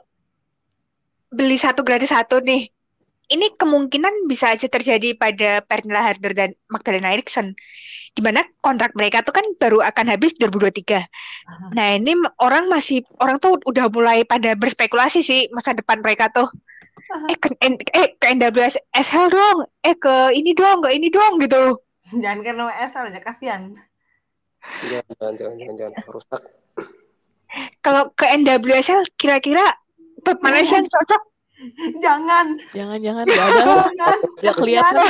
beli 1.28 1.60
satu 1.60 1.84
gratis 1.84 2.16
satu 2.16 2.40
nih. 2.40 2.72
Ini 3.32 3.56
kemungkinan 3.56 4.28
bisa 4.28 4.52
aja 4.52 4.68
terjadi 4.68 5.16
pada 5.16 5.64
Pernilla 5.64 6.04
Harder 6.04 6.36
dan 6.36 6.50
Magdalena 6.68 7.16
Eriksson. 7.16 7.56
Di 8.12 8.20
mana 8.20 8.44
kontrak 8.60 8.92
mereka 8.92 9.24
tuh 9.24 9.32
kan 9.32 9.48
baru 9.56 9.80
akan 9.80 10.12
habis 10.12 10.36
2023. 10.36 11.08
Nah, 11.72 11.96
ini 11.96 12.12
orang 12.44 12.68
masih 12.68 13.08
orang 13.24 13.40
tuh 13.40 13.56
udah 13.64 13.88
mulai 13.88 14.28
pada 14.28 14.52
berspekulasi 14.60 15.24
sih 15.24 15.48
masa 15.56 15.72
depan 15.72 16.04
mereka 16.04 16.28
tuh. 16.28 16.52
Eh 17.32 17.40
ke, 17.40 17.56
eh 17.96 18.08
ke 18.20 18.26
NWSL 18.36 19.26
dong, 19.32 19.58
eh 19.80 19.96
ke 19.96 20.36
ini 20.36 20.52
dong, 20.52 20.84
ke 20.84 20.92
ini 20.92 21.08
dong 21.08 21.40
gitu. 21.40 21.80
Jangan 22.12 22.44
kena 22.44 22.68
WSL 22.68 23.16
aja 23.16 23.22
kasihan. 23.24 23.62
Jangan, 24.84 25.08
jangan, 25.16 25.34
jangan, 25.40 25.56
jangan, 25.56 25.76
jangan. 25.80 25.94
Rusak. 26.12 26.42
Kalau 27.80 28.04
ke 28.12 28.26
NWSL 28.28 29.08
kira-kira 29.16 29.64
klub 30.24 30.40
mana 30.44 30.64
sih 30.68 30.76
yang 30.76 30.88
cocok? 30.88 31.31
Jangan, 32.02 32.58
Jangan-jangan 32.74 33.24
gak 33.30 33.46
ada 33.46 33.64
lah, 33.66 33.88
jangan. 33.94 34.20
gak 34.42 34.56
kelihatan. 34.58 35.10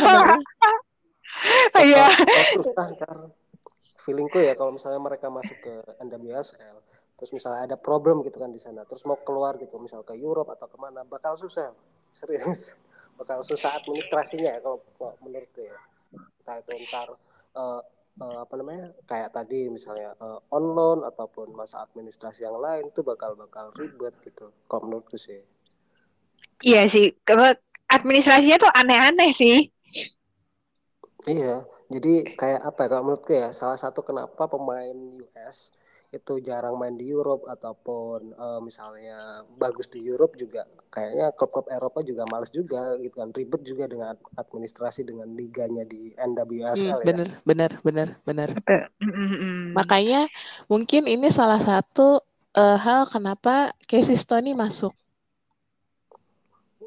Iya. 1.80 2.06
Feelingku 4.02 4.40
ya 4.42 4.54
kalau 4.58 4.74
misalnya 4.74 4.98
mereka 4.98 5.30
masuk 5.30 5.58
ke 5.62 5.74
NWSL, 6.02 6.78
terus 7.18 7.32
misalnya 7.38 7.70
ada 7.70 7.78
problem 7.78 8.26
gitu 8.26 8.42
kan 8.42 8.50
di 8.50 8.58
sana, 8.58 8.82
terus 8.84 9.06
mau 9.06 9.18
keluar 9.22 9.62
gitu, 9.62 9.78
misal 9.78 10.02
ke 10.02 10.18
Europe 10.18 10.50
atau 10.58 10.66
ke 10.66 10.78
mana, 10.82 11.06
bakal 11.06 11.38
susah, 11.38 11.70
serius, 12.10 12.76
bakal 13.22 13.46
susah 13.46 13.78
administrasinya 13.78 14.58
ya 14.58 14.60
kalau 14.60 14.82
kalau 14.98 15.14
menurutku 15.22 15.62
ya. 15.62 15.78
Entah 16.42 16.58
itu 16.58 16.72
ntar 16.90 17.10
eh, 17.54 17.82
eh, 18.26 18.38
apa 18.42 18.54
namanya 18.58 18.90
kayak 19.06 19.30
tadi 19.38 19.70
misalnya 19.70 20.18
eh, 20.18 20.40
on 20.50 20.66
loan 20.74 21.00
ataupun 21.06 21.54
masa 21.54 21.86
administrasi 21.86 22.42
yang 22.42 22.58
lain 22.58 22.90
itu 22.90 23.06
bakal 23.06 23.38
bakal 23.38 23.70
ribet 23.78 24.18
gitu, 24.26 24.50
kalau 24.66 24.90
menurutku 24.90 25.16
sih. 25.16 25.46
Iya 26.62 26.88
sih, 26.88 27.12
administrasinya 27.90 28.58
tuh 28.62 28.72
aneh-aneh 28.72 29.32
sih. 29.34 29.68
Iya, 31.28 31.66
jadi 31.92 32.14
kayak 32.34 32.62
apa 32.66 32.80
ya 32.86 32.88
kalau 32.90 33.04
menurutku 33.12 33.32
ya 33.36 33.50
salah 33.54 33.78
satu 33.78 34.02
kenapa 34.02 34.50
pemain 34.50 34.96
US 35.22 35.76
itu 36.12 36.44
jarang 36.44 36.76
main 36.76 36.92
di 37.00 37.08
Europe 37.08 37.48
ataupun 37.48 38.36
uh, 38.36 38.60
misalnya 38.60 39.48
bagus 39.56 39.88
di 39.88 40.04
Europe 40.04 40.36
juga 40.36 40.68
kayaknya 40.92 41.32
klub-klub 41.32 41.72
Eropa 41.72 42.04
juga 42.04 42.28
males 42.28 42.52
juga 42.52 43.00
gitu 43.00 43.16
kan 43.16 43.32
ribet 43.32 43.64
juga 43.64 43.88
dengan 43.88 44.20
administrasi 44.36 45.08
dengan 45.08 45.32
liganya 45.32 45.88
di 45.88 46.12
NWSL 46.20 47.00
hmm, 47.00 47.08
bener, 47.08 47.28
ya. 47.32 47.40
Bener 47.48 47.72
bener 47.88 48.10
bener 48.28 48.50
bener. 48.60 48.90
Makanya 49.72 50.28
mungkin 50.68 51.08
ini 51.08 51.32
salah 51.32 51.64
satu 51.64 52.20
uh, 52.60 52.78
hal 52.78 53.08
kenapa 53.08 53.72
Casey 53.88 54.20
Stoney 54.20 54.52
masuk. 54.52 54.92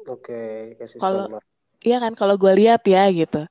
Oke, 0.05 0.77
okay, 0.77 0.97
kalau 1.01 1.41
iya 1.81 1.97
kan 2.01 2.13
kalau 2.13 2.37
gue 2.37 2.53
lihat 2.55 2.85
ya 2.85 3.09
gitu. 3.09 3.45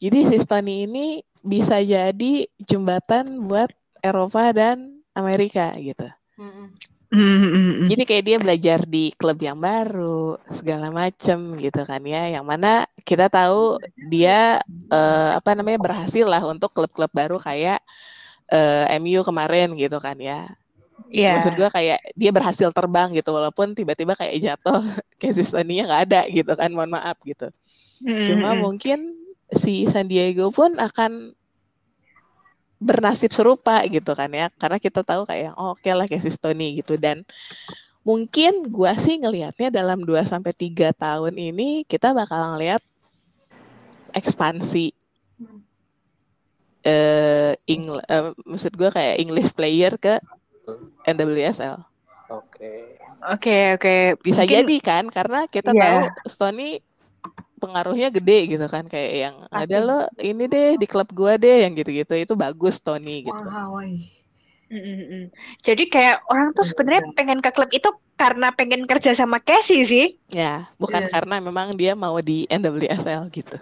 Jadi 0.00 0.18
si 0.26 0.36
Stoney 0.40 0.88
ini 0.88 1.20
bisa 1.44 1.80
jadi 1.80 2.48
jembatan 2.64 3.46
buat 3.48 3.70
Eropa 4.00 4.50
dan 4.52 5.04
Amerika 5.12 5.76
gitu. 5.76 6.08
Mm-hmm. 7.10 7.90
Jadi 7.90 8.02
kayak 8.06 8.24
dia 8.24 8.36
belajar 8.38 8.78
di 8.86 9.10
klub 9.18 9.34
yang 9.42 9.58
baru, 9.58 10.38
segala 10.46 10.94
macem 10.94 11.58
gitu 11.58 11.82
kan 11.82 11.98
ya. 12.06 12.38
Yang 12.38 12.46
mana 12.46 12.86
kita 13.02 13.26
tahu 13.26 13.82
dia 14.06 14.62
uh, 14.94 15.34
apa 15.34 15.58
namanya 15.58 15.82
berhasil 15.82 16.22
lah 16.22 16.38
untuk 16.46 16.70
klub-klub 16.70 17.10
baru 17.10 17.42
kayak 17.42 17.82
uh, 18.54 18.86
eh, 18.86 19.02
MU 19.02 19.26
kemarin 19.26 19.74
gitu 19.74 19.98
kan 19.98 20.14
ya. 20.22 20.54
Yeah. 21.08 21.40
Maksud 21.40 21.56
gue 21.56 21.68
kayak 21.72 21.98
dia 22.12 22.30
berhasil 22.30 22.68
terbang 22.74 23.14
gitu 23.16 23.32
walaupun 23.32 23.72
tiba-tiba 23.72 24.12
kayak 24.12 24.36
jatuh 24.42 24.84
kayak 25.20 25.34
sistemnya 25.38 25.88
nggak 25.88 26.02
ada 26.10 26.20
gitu 26.28 26.52
kan. 26.52 26.68
Mohon 26.74 27.00
maaf 27.00 27.16
gitu. 27.24 27.48
Mm-hmm. 28.04 28.26
Cuma 28.28 28.50
mungkin 28.58 28.98
si 29.50 29.88
San 29.88 30.06
Diego 30.06 30.52
pun 30.54 30.78
akan 30.78 31.34
bernasib 32.80 33.28
serupa 33.36 33.84
gitu 33.84 34.16
kan 34.16 34.32
ya 34.32 34.48
karena 34.56 34.80
kita 34.80 35.04
tahu 35.04 35.28
kayak 35.28 35.52
oh, 35.60 35.76
oke 35.76 35.84
okay 35.84 35.92
lah 35.92 36.08
kayak 36.08 36.24
si 36.24 36.32
Stony 36.32 36.80
gitu 36.80 36.96
dan 36.96 37.28
mungkin 38.00 38.72
gua 38.72 38.96
sih 38.96 39.20
ngelihatnya 39.20 39.68
dalam 39.68 40.00
2 40.00 40.24
sampai 40.24 40.56
tiga 40.56 40.96
tahun 40.96 41.36
ini 41.36 41.84
kita 41.84 42.16
bakal 42.16 42.56
ngelihat 42.56 42.80
ekspansi 44.16 44.96
eh 46.80 47.52
uh, 47.52 47.52
Ing 47.68 47.84
uh, 47.92 48.32
maksud 48.48 48.72
gua 48.72 48.88
kayak 48.88 49.20
English 49.20 49.52
player 49.52 50.00
ke 50.00 50.16
NWSL. 51.08 51.76
Oke. 52.30 52.46
Okay. 52.54 52.80
Oke, 53.20 53.52
okay, 53.52 53.62
oke. 53.76 53.82
Okay. 53.82 54.00
Bisa 54.24 54.42
Mungkin, 54.44 54.54
jadi 54.64 54.76
kan 54.80 55.04
karena 55.12 55.40
kita 55.50 55.70
yeah. 55.76 55.82
tahu 55.82 56.30
Stony 56.30 56.80
pengaruhnya 57.60 58.08
gede 58.08 58.56
gitu 58.56 58.66
kan 58.72 58.88
kayak 58.88 59.12
yang 59.12 59.36
Pasti. 59.44 59.60
ada 59.68 59.76
lo 59.84 59.98
ini 60.16 60.48
deh 60.48 60.80
di 60.80 60.86
klub 60.88 61.12
gua 61.12 61.36
deh 61.36 61.68
yang 61.68 61.76
gitu-gitu 61.76 62.16
itu 62.16 62.32
bagus 62.32 62.80
Tony 62.80 63.28
gitu. 63.28 63.36
Wow. 63.36 63.84
Mm-mm. 64.70 65.34
Jadi 65.66 65.90
kayak 65.90 66.22
orang 66.30 66.54
tuh 66.54 66.62
sebenarnya 66.62 67.02
pengen 67.18 67.42
ke 67.42 67.50
klub 67.50 67.68
itu 67.74 67.90
karena 68.14 68.54
pengen 68.54 68.86
kerja 68.86 69.12
sama 69.18 69.42
Casey 69.42 69.82
sih. 69.82 70.06
Ya, 70.30 70.70
bukan 70.78 71.04
yeah. 71.04 71.12
karena 71.12 71.42
memang 71.42 71.74
dia 71.74 71.98
mau 71.98 72.22
di 72.22 72.46
NWSL 72.46 73.26
gitu. 73.34 73.58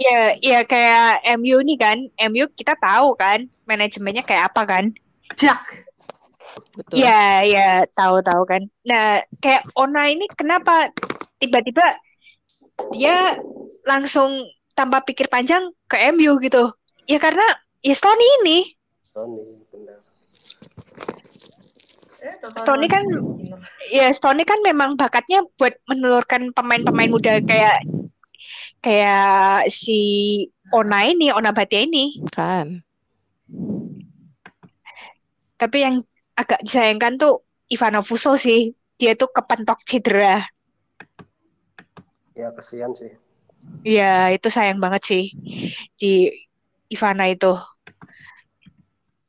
Ya, 0.00 0.40
ya 0.40 0.64
kayak 0.64 1.20
MU 1.36 1.60
nih 1.60 1.76
kan, 1.76 1.98
MU 2.32 2.48
kita 2.56 2.72
tahu 2.80 3.12
kan 3.20 3.44
manajemennya 3.68 4.24
kayak 4.24 4.48
apa 4.48 4.62
kan. 4.64 4.84
Jack. 5.36 5.89
Betul. 6.74 6.96
Ya, 6.98 7.44
ya 7.46 7.86
tahu-tahu 7.94 8.42
kan. 8.46 8.62
Nah, 8.86 9.22
kayak 9.38 9.66
Ona 9.78 10.10
ini 10.10 10.26
kenapa 10.34 10.90
tiba-tiba 11.38 11.84
dia 12.94 13.36
langsung 13.84 14.48
tanpa 14.74 15.04
pikir 15.04 15.28
panjang 15.28 15.72
ke 15.86 15.96
MU 16.14 16.40
gitu. 16.40 16.72
Ya 17.04 17.18
karena 17.20 17.44
ya 17.84 17.94
Stony 17.96 18.26
ini. 18.42 18.58
Stony, 19.10 19.42
benar. 19.72 19.98
Eh, 22.20 22.34
Stony 22.60 22.86
kan 22.86 23.04
ya 23.88 24.06
Stony 24.12 24.44
kan 24.44 24.60
memang 24.60 24.94
bakatnya 24.96 25.44
buat 25.56 25.72
menelurkan 25.88 26.52
pemain-pemain 26.52 27.10
muda 27.10 27.40
kayak 27.40 27.80
kayak 28.80 29.68
si 29.68 30.00
Ona 30.70 31.10
ini, 31.10 31.34
Ona 31.34 31.50
Batia 31.50 31.82
ini. 31.82 32.22
Kan. 32.30 32.86
Tapi 35.60 35.76
yang 35.82 36.00
agak 36.40 36.64
disayangkan 36.64 37.20
tuh 37.20 37.44
Ivano 37.68 38.00
Fuso 38.00 38.40
sih. 38.40 38.72
Dia 38.96 39.12
tuh 39.16 39.28
kepentok 39.28 39.84
cedera 39.84 40.44
ya 42.40 42.48
kesian 42.56 42.92
sih 42.96 43.12
Iya, 43.84 44.32
itu 44.32 44.48
sayang 44.48 44.80
banget 44.80 45.04
sih 45.04 45.24
di 46.00 46.32
Ivana 46.88 47.28
itu. 47.28 47.52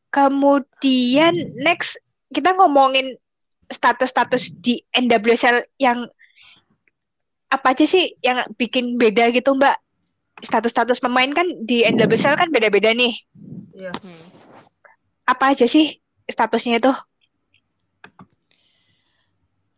Kemudian 0.08 1.36
next 1.60 2.00
kita 2.32 2.56
ngomongin 2.56 3.20
status-status 3.68 4.56
di 4.64 4.80
NWSL 4.96 5.68
yang 5.84 6.08
apa 7.52 7.76
aja 7.76 7.84
sih 7.84 8.16
yang 8.24 8.48
bikin 8.56 8.96
beda 8.96 9.36
gitu 9.36 9.52
Mbak? 9.52 9.76
Status-status 10.48 11.04
pemain 11.04 11.28
kan 11.36 11.48
di 11.68 11.84
NWSL 11.84 12.40
kan 12.40 12.48
beda-beda 12.56 12.96
nih. 12.96 13.12
Iya. 13.76 13.92
Hmm. 14.00 14.24
Apa 15.28 15.52
aja 15.52 15.68
sih 15.68 16.01
statusnya 16.32 16.80
itu? 16.80 16.94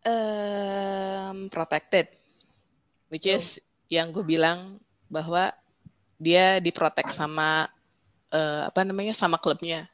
Um, 0.04 1.48
protected 1.48 2.12
which 3.14 3.30
is 3.30 3.62
yang 3.94 4.10
gue 4.10 4.26
bilang 4.26 4.82
bahwa 5.06 5.54
dia 6.18 6.58
diprotek 6.58 7.14
sama 7.14 7.70
uh, 8.34 8.66
apa 8.66 8.82
namanya 8.82 9.14
sama 9.14 9.38
klubnya. 9.38 9.86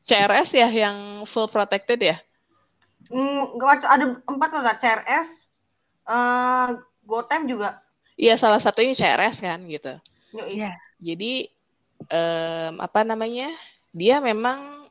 CRS 0.00 0.56
ya 0.56 0.66
yang 0.72 1.28
full 1.28 1.52
protected 1.52 2.00
ya? 2.00 2.16
Mm, 3.12 3.60
ada 3.60 4.04
empat 4.24 4.48
nggak 4.56 4.78
CRS, 4.80 5.28
uh, 6.08 6.80
Gotem 7.04 7.44
juga. 7.44 7.84
Iya 8.16 8.40
salah 8.40 8.56
satunya 8.56 8.96
CRS 8.96 9.44
kan 9.44 9.60
gitu. 9.68 9.92
Iya. 10.32 10.72
Jadi 10.96 11.52
um, 12.08 12.80
apa 12.80 13.04
namanya? 13.04 13.52
Dia 13.92 14.24
memang 14.24 14.81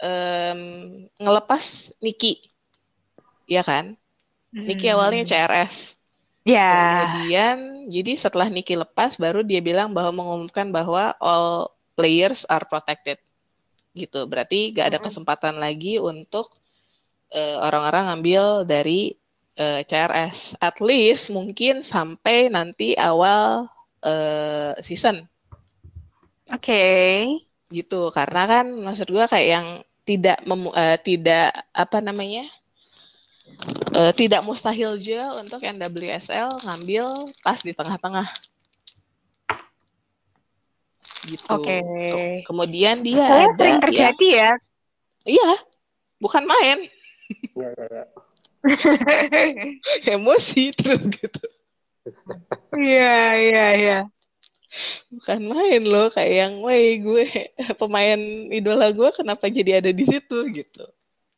um, 0.00 0.60
ngelepas 1.20 1.94
Niki, 2.00 2.50
ya 3.46 3.60
kan? 3.62 3.94
Niki 4.50 4.90
awalnya 4.90 5.22
hmm. 5.22 5.30
CRS. 5.30 6.00
Ya. 6.42 7.06
Kemudian 7.06 7.56
jadi 7.92 8.12
setelah 8.16 8.48
Niki 8.50 8.74
lepas 8.74 9.20
baru 9.20 9.44
dia 9.44 9.60
bilang 9.62 9.92
bahwa 9.92 10.10
mengumumkan 10.24 10.72
bahwa 10.72 11.14
all 11.22 11.70
players 11.94 12.48
are 12.50 12.64
protected. 12.66 13.20
Gitu. 13.94 14.24
Berarti 14.26 14.74
gak 14.74 14.94
ada 14.94 14.98
kesempatan 14.98 15.60
lagi 15.60 16.00
untuk 16.00 16.50
uh, 17.34 17.56
orang-orang 17.62 18.10
ngambil 18.10 18.64
dari 18.64 19.14
uh, 19.60 19.78
eh, 19.78 19.86
CRS. 19.86 20.56
At 20.58 20.80
least 20.80 21.30
mungkin 21.30 21.84
sampai 21.84 22.48
nanti 22.48 22.96
awal 22.96 23.68
uh, 24.02 24.72
season. 24.80 25.28
Oke. 26.50 26.72
Okay. 26.72 27.10
Gitu. 27.70 28.10
Karena 28.10 28.48
kan 28.48 28.66
maksud 28.66 29.06
gua 29.12 29.30
kayak 29.30 29.48
yang 29.60 29.68
tidak 30.10 30.42
mem, 30.42 30.66
uh, 30.74 30.98
tidak 30.98 31.54
apa 31.70 32.02
namanya? 32.02 32.50
uh, 33.94 34.12
tidak 34.14 34.42
mustahil 34.42 34.96
juga 34.98 35.38
untuk 35.38 35.62
NWSL 35.62 36.50
ngambil 36.66 37.30
pas 37.44 37.58
di 37.60 37.72
tengah-tengah. 37.74 38.26
Gitu. 41.28 41.44
Oke. 41.52 41.78
Okay. 41.84 42.42
Kemudian 42.48 43.04
dia 43.04 43.20
oh, 43.20 43.28
ada 43.28 43.54
sering 43.54 43.78
terjadi 43.84 44.28
ya. 44.28 44.40
ya. 44.40 44.52
Iya. 45.38 45.50
Bukan 46.20 46.44
main. 46.48 46.78
Iya, 47.56 47.68
iya, 47.76 47.86
iya. 47.86 48.04
Emosi 50.16 50.72
terus 50.76 51.00
gitu. 51.08 51.44
Iya, 52.76 53.16
iya, 53.36 53.66
iya. 53.76 53.98
Bukan 55.10 55.40
main 55.50 55.82
loh 55.82 56.08
kayak 56.14 56.32
yang, 56.46 56.54
woi 56.62 57.02
gue 57.02 57.26
pemain 57.80 58.20
idola 58.50 58.94
gue 58.94 59.10
kenapa 59.10 59.50
jadi 59.50 59.82
ada 59.82 59.90
di 59.90 60.04
situ? 60.06 60.38
Gitu. 60.50 60.84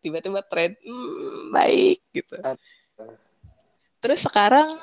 Tiba-tiba 0.04 0.44
trend 0.44 0.76
hmm, 0.84 1.54
baik 1.54 2.00
gitu. 2.12 2.36
Terus 4.02 4.20
sekarang 4.26 4.76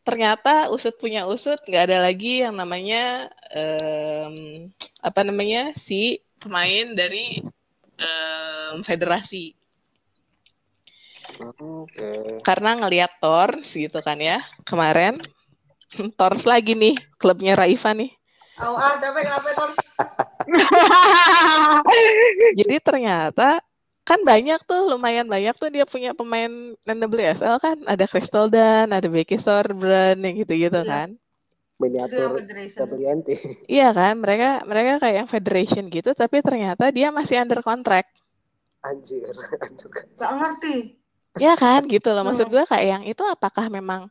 ternyata 0.00 0.72
usut 0.72 0.96
punya 0.96 1.28
usut 1.28 1.60
nggak 1.68 1.92
ada 1.92 1.98
lagi 2.02 2.42
yang 2.42 2.56
namanya 2.56 3.28
um, 3.52 4.66
apa 5.04 5.20
namanya 5.22 5.76
si 5.76 6.24
pemain 6.40 6.96
dari 6.96 7.44
um, 8.00 8.80
federasi. 8.82 9.54
Okay. 11.40 12.42
karena 12.44 12.76
ngelihat 12.76 13.16
Tors 13.16 13.72
gitu 13.72 13.96
kan 14.04 14.18
ya 14.20 14.44
kemarin 14.66 15.24
Tors 16.18 16.44
lagi 16.46 16.74
nih 16.78 16.94
klubnya 17.18 17.54
Raifa 17.58 17.92
nih 17.94 18.10
Oh, 18.60 18.76
ah, 18.76 18.92
tapi 19.00 19.24
kenapa 19.24 19.48
Tors? 19.56 19.76
Jadi 22.60 22.76
ternyata 22.84 23.64
kan 24.04 24.20
banyak 24.20 24.60
tuh 24.68 24.84
lumayan 24.84 25.24
banyak 25.24 25.56
tuh 25.56 25.72
dia 25.72 25.88
punya 25.88 26.12
pemain 26.12 26.76
NWSL 26.84 27.56
kan 27.56 27.76
ada 27.88 28.04
Crystal 28.04 28.52
Dan 28.52 28.92
ada 28.92 29.08
Becky 29.08 29.40
Sorbrand 29.40 30.20
yang 30.20 30.34
gitu-gitu 30.44 30.76
iya. 30.76 31.08
kan 31.08 31.08
miniatur 31.80 32.36
WNT 32.76 33.28
iya 33.80 33.88
kan 33.96 34.20
mereka 34.20 34.60
mereka 34.68 35.00
kayak 35.00 35.16
yang 35.24 35.30
federation 35.30 35.88
gitu 35.88 36.12
tapi 36.12 36.44
ternyata 36.44 36.92
dia 36.92 37.08
masih 37.08 37.40
under 37.40 37.64
contract 37.64 38.12
Anjir. 38.80 39.28
Gak 40.20 40.32
ngerti. 40.40 40.96
Ya 41.36 41.54
kan 41.54 41.84
gitu 41.86 42.10
loh. 42.10 42.24
Maksud 42.24 42.48
Hmm. 42.48 42.54
gue 42.56 42.64
kayak 42.64 42.86
yang 42.86 43.02
itu 43.04 43.22
apakah 43.28 43.68
memang 43.68 44.08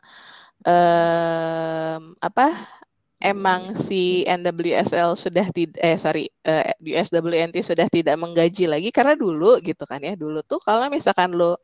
em, 0.66 2.04
apa? 2.20 2.48
Emang 3.20 3.76
si 3.76 4.24
NWSL 4.24 5.12
sudah 5.20 5.52
tidak 5.52 5.76
eh 5.84 6.00
sorry 6.00 6.32
eh, 6.48 6.72
USWNT 6.80 7.60
sudah 7.60 7.88
tidak 7.92 8.16
menggaji 8.16 8.64
lagi 8.64 8.90
karena 8.96 9.14
dulu 9.20 9.60
gitu 9.60 9.84
kan 9.84 10.00
ya. 10.00 10.16
Dulu 10.16 10.40
tuh 10.48 10.60
kalau 10.64 10.88
misalkan 10.88 11.36
lo 11.36 11.60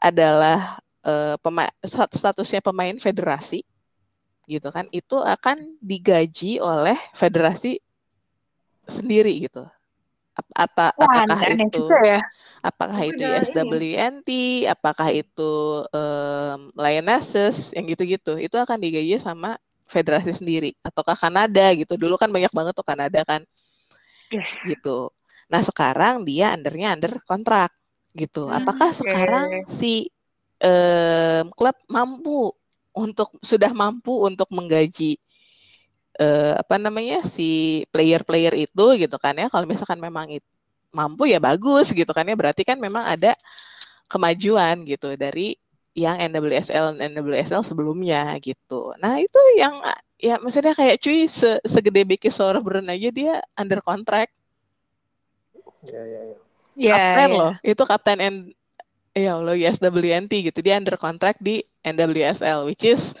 adalah 0.00 0.78
eh, 1.04 1.36
pema- 1.40 1.72
stat- 1.84 2.16
statusnya 2.16 2.60
pemain 2.64 2.96
federasi 3.00 3.64
gitu 4.44 4.68
kan 4.68 4.86
itu 4.92 5.16
akan 5.16 5.80
digaji 5.80 6.60
oleh 6.60 6.96
federasi 7.16 7.80
sendiri 8.84 9.32
gitu 9.48 9.64
Ap- 10.34 10.54
ata- 10.66 10.94
Wah, 10.98 11.06
apakah 11.06 11.38
aneh 11.46 11.70
itu 11.70 11.78
juga 11.78 11.98
ya. 12.02 12.20
apakah 12.58 13.00
itu 13.06 13.22
udah 13.22 13.38
ini. 13.38 13.46
SWNT, 13.46 14.28
apakah 14.66 15.08
itu 15.14 15.52
um, 15.94 16.60
Lionesses, 16.74 17.70
yang 17.76 17.86
gitu-gitu, 17.86 18.34
itu 18.40 18.56
akan 18.58 18.78
digaji 18.80 19.14
sama 19.20 19.60
federasi 19.86 20.32
sendiri, 20.34 20.74
ataukah 20.82 21.14
Kanada 21.14 21.70
gitu. 21.76 21.94
Dulu 21.94 22.16
kan 22.18 22.32
banyak 22.32 22.50
banget 22.50 22.72
tuh 22.74 22.86
Kanada 22.86 23.20
kan, 23.22 23.46
Yes. 24.32 24.50
gitu. 24.66 25.12
Nah 25.46 25.60
sekarang 25.62 26.24
dia 26.26 26.50
undernya 26.56 26.96
under 26.96 27.20
kontrak, 27.28 27.70
gitu. 28.16 28.48
Hmm, 28.48 28.58
Apakah 28.58 28.90
oke. 28.90 28.98
sekarang 29.04 29.46
si 29.68 30.08
em, 30.58 31.46
klub 31.54 31.76
mampu 31.86 32.50
untuk 32.94 33.34
sudah 33.44 33.70
mampu 33.70 34.24
untuk 34.24 34.48
menggaji 34.50 35.20
eh, 36.20 36.54
apa 36.58 36.76
namanya 36.80 37.24
si 37.26 37.82
player-player 37.94 38.54
itu 38.56 38.84
gitu 39.00 39.16
kan 39.20 39.34
ya? 39.38 39.46
Kalau 39.52 39.66
misalkan 39.68 39.98
memang 40.02 40.30
it- 40.30 40.46
mampu 40.94 41.26
ya 41.26 41.42
bagus 41.42 41.90
gitu 41.90 42.10
kan 42.14 42.22
ya 42.26 42.38
berarti 42.38 42.62
kan 42.62 42.78
memang 42.78 43.02
ada 43.02 43.34
kemajuan 44.06 44.86
gitu 44.86 45.18
dari 45.18 45.58
yang 45.94 46.18
NWSL 46.18 46.98
dan 46.98 47.14
NWSL 47.14 47.62
sebelumnya 47.66 48.34
gitu. 48.42 48.94
Nah 49.02 49.18
itu 49.18 49.38
yang 49.58 49.78
ya 50.18 50.38
maksudnya 50.42 50.74
kayak 50.74 50.98
cuy 51.02 51.26
se- 51.30 51.62
segede 51.66 52.02
Becky 52.06 52.30
Sauerbrunn 52.30 52.90
aja 52.90 53.10
dia 53.10 53.34
under 53.58 53.78
contract 53.82 54.30
Ya, 55.84 56.00
ya, 56.00 56.20
ya. 56.32 56.36
Ya, 56.74 56.96
kapten 56.98 57.28
ya. 57.30 57.38
loh 57.38 57.52
itu 57.62 57.82
kapten 57.86 58.18
N 58.18 58.34
ya 59.14 59.38
Allah 59.38 59.54
USWNT 59.54 60.32
gitu 60.50 60.58
dia 60.58 60.74
under 60.80 60.98
contract 60.98 61.38
di 61.38 61.62
NWSL 61.86 62.66
which 62.66 62.82
is 62.82 63.14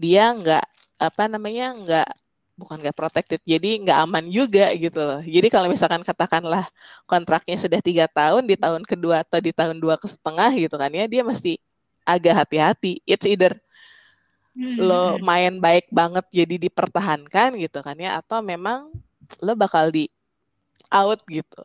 dia 0.00 0.32
nggak 0.32 0.64
apa 0.96 1.22
namanya 1.28 1.76
nggak 1.76 2.08
bukan 2.54 2.78
nggak 2.78 2.94
protected 2.94 3.40
jadi 3.42 3.82
nggak 3.82 3.98
aman 4.06 4.24
juga 4.30 4.70
gitu 4.78 5.02
loh. 5.02 5.20
Jadi 5.26 5.48
kalau 5.50 5.66
misalkan 5.66 6.02
katakanlah 6.06 6.70
kontraknya 7.10 7.58
sudah 7.58 7.80
tiga 7.82 8.06
tahun 8.06 8.46
di 8.46 8.54
tahun 8.54 8.86
kedua 8.86 9.26
atau 9.26 9.42
di 9.42 9.50
tahun 9.50 9.82
dua 9.82 9.98
ke 9.98 10.06
setengah 10.06 10.50
gitu 10.54 10.74
kan 10.78 10.90
ya 10.94 11.04
dia 11.10 11.22
mesti 11.26 11.58
agak 12.06 12.46
hati-hati. 12.46 13.02
It's 13.04 13.26
either 13.26 13.58
Hmm. 14.54 14.78
lo 14.78 15.18
main 15.18 15.58
baik 15.58 15.90
banget 15.90 16.22
jadi 16.30 16.70
dipertahankan 16.70 17.58
gitu 17.58 17.82
kan 17.82 17.98
ya 17.98 18.22
atau 18.22 18.38
memang 18.38 18.86
lo 19.42 19.52
bakal 19.58 19.90
di 19.90 20.06
out 20.94 21.18
gitu. 21.26 21.62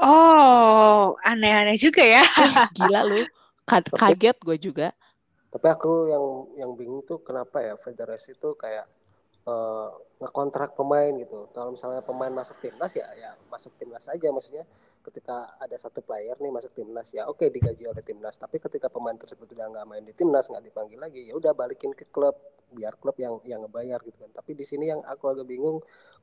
Oh, 0.00 1.14
aneh-aneh 1.22 1.76
juga 1.76 2.00
ya. 2.00 2.24
Eh, 2.24 2.54
gila 2.72 3.04
lu. 3.04 3.22
Ka- 3.68 3.84
kaget 3.84 4.36
gue 4.40 4.56
juga. 4.58 4.88
Tapi 5.52 5.66
aku 5.68 6.08
yang 6.08 6.24
yang 6.56 6.70
bingung 6.72 7.04
tuh 7.04 7.20
kenapa 7.20 7.60
ya 7.60 7.76
federasi 7.76 8.32
itu 8.32 8.56
kayak 8.56 8.88
eh, 9.46 9.88
ngekontrak 10.22 10.78
pemain 10.78 11.10
gitu. 11.18 11.50
Kalau 11.50 11.74
misalnya 11.74 12.02
pemain 12.06 12.30
masuk 12.30 12.62
timnas 12.62 12.92
ya 12.94 13.06
ya 13.18 13.30
masuk 13.50 13.74
timnas 13.74 14.06
aja. 14.06 14.28
Maksudnya 14.30 14.64
ketika 15.02 15.50
ada 15.58 15.74
satu 15.74 15.98
player 15.98 16.38
nih 16.38 16.52
masuk 16.54 16.70
timnas 16.78 17.10
ya 17.10 17.26
oke 17.26 17.50
digaji 17.50 17.90
oleh 17.90 18.02
timnas. 18.06 18.38
Tapi 18.38 18.62
ketika 18.62 18.86
pemain 18.86 19.18
tersebut 19.18 19.50
udah 19.50 19.66
nggak 19.72 19.86
main 19.90 20.04
di 20.06 20.14
timnas 20.14 20.46
nggak 20.46 20.62
dipanggil 20.62 20.98
lagi 21.02 21.26
ya 21.26 21.34
udah 21.34 21.52
balikin 21.58 21.90
ke 21.90 22.06
klub 22.06 22.38
biar 22.72 22.96
klub 22.96 23.18
yang 23.18 23.42
yang 23.42 23.66
ngebayar 23.66 23.98
gitu 24.06 24.22
kan. 24.22 24.30
Tapi 24.30 24.54
di 24.54 24.64
sini 24.64 24.88
yang 24.94 25.02
aku 25.02 25.24
agak 25.34 25.46
bingung 25.50 25.82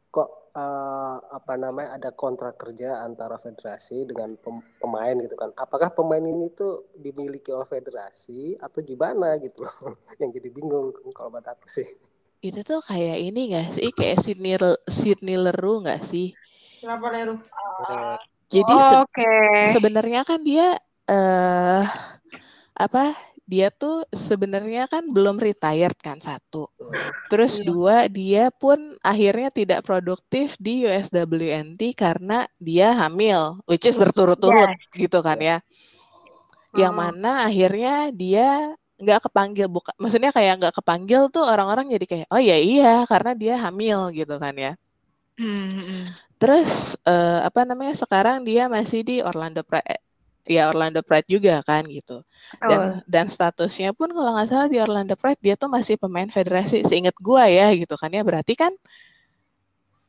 kok 0.09 0.29
eh, 0.57 1.17
apa 1.21 1.53
namanya 1.59 1.99
ada 1.99 2.09
kontrak 2.15 2.55
kerja 2.57 3.03
antara 3.05 3.35
federasi 3.37 4.07
dengan 4.09 4.33
pem- 4.39 4.65
pemain 4.81 5.15
gitu 5.19 5.35
kan. 5.35 5.51
Apakah 5.59 5.91
pemain 5.93 6.23
ini 6.23 6.49
tuh 6.55 6.89
dimiliki 6.95 7.51
oleh 7.53 7.67
federasi 7.67 8.55
atau 8.57 8.79
gimana 8.81 9.35
gitu 9.43 9.67
loh. 9.67 9.99
Yang 10.23 10.39
jadi 10.41 10.49
bingung 10.49 10.95
kalau 11.13 11.29
buat 11.35 11.45
aku 11.45 11.67
sih 11.69 11.85
itu 12.39 12.59
tuh 12.63 12.79
kayak 12.79 13.17
ini 13.19 13.51
gak 13.51 13.67
sih 13.75 13.91
kayak 13.91 14.17
Sydney 14.23 14.55
Sydney 14.87 15.35
Leroux 15.35 15.83
gak 15.83 16.01
sih 16.03 16.31
Kenapa 16.79 17.11
Leru? 17.11 17.35
Jadi 18.47 18.75
se- 18.79 18.97
Oke. 19.03 19.31
sebenarnya 19.75 20.23
kan 20.23 20.39
dia 20.41 20.79
eh 21.09 21.83
apa 22.79 23.17
dia 23.43 23.67
tuh 23.73 24.05
sebenarnya 24.15 24.87
kan 24.87 25.09
belum 25.11 25.41
retired 25.41 25.97
kan 25.99 26.21
satu 26.23 26.69
terus 27.27 27.59
Iya. 27.59 27.65
dua 27.67 27.97
dia 28.07 28.43
pun 28.53 28.95
akhirnya 29.03 29.49
tidak 29.51 29.83
produktif 29.83 30.55
di 30.61 30.85
USWNT 30.87 31.81
karena 31.97 32.45
dia 32.61 32.93
hamil 32.95 33.59
which 33.67 33.83
is 33.89 33.97
berturut-turut 33.99 34.69
gitu 34.95 35.19
kan 35.19 35.37
ya 35.41 35.57
yang 36.77 36.93
Hmm. 36.93 37.01
mana 37.09 37.49
akhirnya 37.49 38.13
dia 38.13 38.77
nggak 38.99 39.31
kepanggil 39.31 39.67
bukan 39.71 39.95
maksudnya 39.95 40.31
kayak 40.35 40.59
nggak 40.59 40.75
kepanggil 40.75 41.31
tuh 41.31 41.47
orang-orang 41.47 41.87
jadi 41.95 42.05
kayak 42.05 42.27
oh 42.27 42.41
ya 42.41 42.57
iya 42.59 43.07
karena 43.07 43.31
dia 43.33 43.55
hamil 43.55 44.11
gitu 44.11 44.35
kan 44.35 44.53
ya. 44.55 44.73
Hmm, 45.39 45.71
hmm. 45.71 46.03
terus 46.35 46.99
eh, 47.07 47.39
apa 47.47 47.63
namanya 47.63 47.95
sekarang 47.95 48.43
dia 48.43 48.67
masih 48.67 49.07
di 49.07 49.23
Orlando 49.23 49.63
Pride 49.63 50.03
ya 50.49 50.67
Orlando 50.67 51.05
Pride 51.05 51.29
juga 51.29 51.61
kan 51.61 51.85
gitu. 51.85 52.25
Dan 52.59 53.05
dan 53.05 53.25
statusnya 53.29 53.93
pun 53.93 54.09
kalau 54.09 54.33
nggak 54.33 54.49
salah 54.49 54.67
di 54.67 54.81
Orlando 54.81 55.13
Pride 55.13 55.39
dia 55.39 55.55
tuh 55.55 55.69
masih 55.69 55.95
pemain 56.01 56.27
federasi 56.27 56.81
seingat 56.81 57.13
gua 57.21 57.45
ya 57.45 57.69
gitu 57.77 57.93
kan 57.95 58.09
ya. 58.09 58.25
Berarti 58.25 58.57
kan 58.57 58.73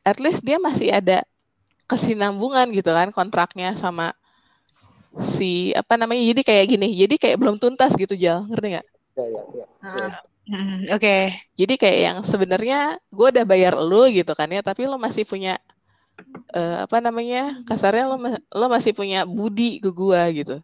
at 0.01 0.16
least 0.16 0.41
dia 0.41 0.57
masih 0.57 0.88
ada 0.91 1.22
kesinambungan 1.84 2.72
gitu 2.72 2.88
kan 2.88 3.12
kontraknya 3.12 3.76
sama 3.76 4.16
si 5.18 5.74
apa 5.74 5.98
namanya 5.98 6.22
jadi 6.22 6.42
kayak 6.46 6.64
gini 6.70 6.88
jadi 6.94 7.14
kayak 7.18 7.36
belum 7.42 7.56
tuntas 7.58 7.94
gitu 7.98 8.14
Jal. 8.14 8.46
Ngerti 8.46 8.66
nggak? 8.78 8.86
Ya 9.18 9.24
ya 9.26 9.42
ya. 9.58 9.66
Hmm, 10.50 10.82
Oke. 10.90 11.46
jadi 11.54 11.74
kayak 11.78 11.98
yang 12.00 12.18
sebenarnya 12.26 12.98
gue 13.14 13.26
udah 13.30 13.44
bayar 13.46 13.78
lu 13.78 14.11
gitu 14.11 14.34
kan 14.34 14.50
ya 14.50 14.62
tapi 14.66 14.82
lo 14.82 14.98
masih 14.98 15.22
punya 15.22 15.62
eh, 16.50 16.76
apa 16.82 16.98
namanya 16.98 17.62
kasarnya 17.62 18.11
lo 18.11 18.16
lo 18.34 18.66
masih 18.66 18.90
punya 18.90 19.22
budi 19.22 19.78
ke 19.78 19.90
gua 19.94 20.26
gitu. 20.34 20.58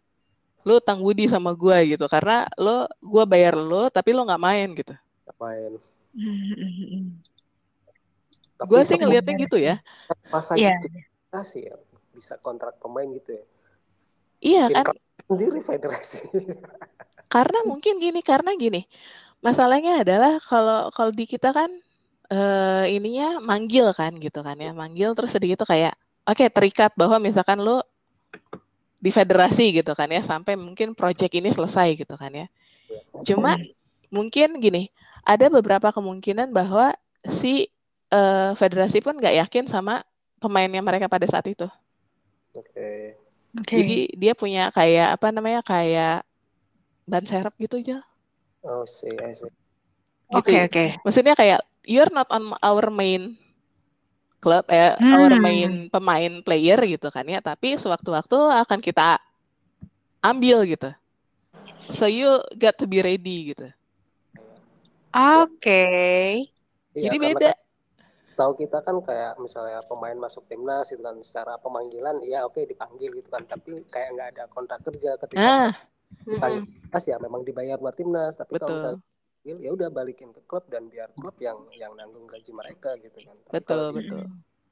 Lo 0.67 0.83
utang 0.83 0.99
budi 0.99 1.31
sama 1.31 1.55
gua 1.55 1.79
gitu 1.87 2.03
karena 2.11 2.47
lo 2.59 2.87
gua 2.99 3.23
bayar 3.23 3.55
lo 3.55 3.87
tapi 3.87 4.11
lo 4.11 4.27
nggak 4.27 4.43
main 4.43 4.69
gitu. 4.75 4.93
Main. 5.39 5.79
Gue 8.57 8.81
sih 8.81 8.97
semua 8.97 9.05
ngelihatnya 9.05 9.33
gitu 9.37 9.57
ya. 9.61 9.75
masa 10.33 10.57
Iya. 10.57 10.75
justifikasi 10.75 11.59
ya 11.71 11.75
bisa 12.11 12.33
kontrak 12.41 12.81
pemain 12.81 13.05
gitu 13.13 13.37
ya 13.37 13.43
iya 14.41 14.69
kan? 14.69 14.95
sendiri 15.27 15.59
federasi 15.59 16.29
karena 17.33 17.59
mungkin 17.67 17.99
gini 17.99 18.23
karena 18.23 18.55
gini 18.55 18.87
masalahnya 19.41 20.01
adalah 20.01 20.41
kalau 20.41 20.89
kalau 20.93 21.11
di 21.13 21.25
kita 21.29 21.53
kan 21.53 21.69
eh 22.27 22.85
ininya 22.91 23.39
manggil 23.39 23.87
kan 23.95 24.11
gitu 24.19 24.43
kan 24.43 24.57
ya. 24.59 24.71
Manggil 24.75 25.15
terus 25.15 25.31
sedikit 25.31 25.63
tuh 25.63 25.69
kayak 25.69 25.95
oke 26.27 26.45
terikat 26.51 26.91
bahwa 26.99 27.21
misalkan 27.21 27.61
lo 27.63 27.83
di 28.99 29.11
federasi 29.13 29.71
gitu 29.79 29.93
kan 29.95 30.09
ya. 30.11 30.21
Sampai 30.25 30.59
mungkin 30.59 30.97
project 30.97 31.33
ini 31.37 31.49
selesai 31.53 31.95
gitu 31.95 32.15
kan 32.19 32.31
ya. 32.33 32.47
Cuma 33.23 33.55
mungkin 34.11 34.59
gini 34.59 34.91
ada 35.23 35.51
beberapa 35.51 35.91
kemungkinan 35.91 36.51
bahwa 36.51 36.95
si 37.27 37.71
eh, 38.11 38.51
federasi 38.55 38.99
pun 39.03 39.19
nggak 39.19 39.47
yakin 39.47 39.65
sama 39.67 40.03
pemainnya 40.43 40.83
mereka 40.83 41.07
pada 41.07 41.27
saat 41.27 41.47
itu. 41.47 41.67
Oke 42.55 43.26
Oke. 43.57 43.77
jadi 43.77 43.93
dia 44.21 44.33
punya 44.41 44.61
kayak 44.77 45.07
apa 45.19 45.27
namanya 45.35 45.61
kayak 45.71 46.23
ban 47.11 47.25
serep 47.31 47.53
gitu 47.63 47.75
aja 47.81 47.97
oh 48.69 48.83
sih 48.85 49.13
I 49.29 49.33
see. 49.33 49.49
gitu 50.33 50.51
Oke, 50.51 50.57
oke. 50.67 50.83
maksudnya 51.05 51.35
kayak 51.39 51.59
you're 51.87 52.11
not 52.11 52.27
on 52.35 52.51
our 52.63 52.87
main 52.91 53.35
club 54.43 54.65
eh 54.69 54.93
our 55.17 55.33
Hmm. 55.33 55.41
main 55.45 55.89
pemain 55.93 56.33
player 56.45 56.79
gitu 56.93 57.07
kan 57.15 57.25
ya 57.33 57.39
tapi 57.49 57.67
sewaktu-waktu 57.81 58.37
akan 58.65 58.79
kita 58.87 59.17
ambil 60.21 60.61
gitu 60.69 60.93
so 61.89 62.05
you 62.07 62.39
got 62.59 62.77
to 62.77 62.87
be 62.87 63.01
ready 63.01 63.51
gitu 63.53 63.67
Oke. 65.13 65.79
Iya, 66.97 67.11
jadi 67.11 67.15
karena 67.21 67.39
beda 67.39 67.47
kan 67.47 67.55
tahu 68.37 68.53
kita 68.53 68.85
kan 68.85 69.01
kayak 69.01 69.41
misalnya 69.41 69.81
pemain 69.89 70.13
masuk 70.13 70.45
timnas 70.45 70.93
itu 70.93 71.01
kan 71.01 71.17
secara 71.25 71.57
pemanggilan 71.57 72.21
ya 72.21 72.45
oke 72.45 72.61
dipanggil 72.61 73.09
gitu 73.17 73.33
kan. 73.33 73.41
Tapi 73.49 73.89
kayak 73.89 74.09
nggak 74.13 74.27
ada 74.37 74.43
kontrak 74.53 74.85
kerja 74.85 75.17
ketika 75.17 75.41
nah 75.41 75.73
dipanggil. 76.23 76.63
Timnas 76.69 77.03
ya 77.09 77.17
memang 77.17 77.41
dibayar 77.41 77.81
buat 77.81 77.97
timnas 77.97 78.37
tapi 78.37 78.61
kalau 78.61 78.77
betul. 78.77 78.77
misalnya 78.77 79.01
dipanggil, 79.47 79.57
ya 79.63 79.69
udah 79.71 79.89
balikin 79.89 80.29
ke 80.35 80.41
klub 80.43 80.67
dan 80.67 80.91
biar 80.91 81.07
klub 81.15 81.35
yang 81.39 81.55
yang 81.71 81.91
nanggung 81.95 82.27
gaji 82.27 82.51
mereka 82.51 82.99
gitu 82.99 83.15
kan. 83.23 83.35
Tapi 83.47 83.53
betul 83.55 83.71
kalau 83.71 83.89
betul. 83.95 84.23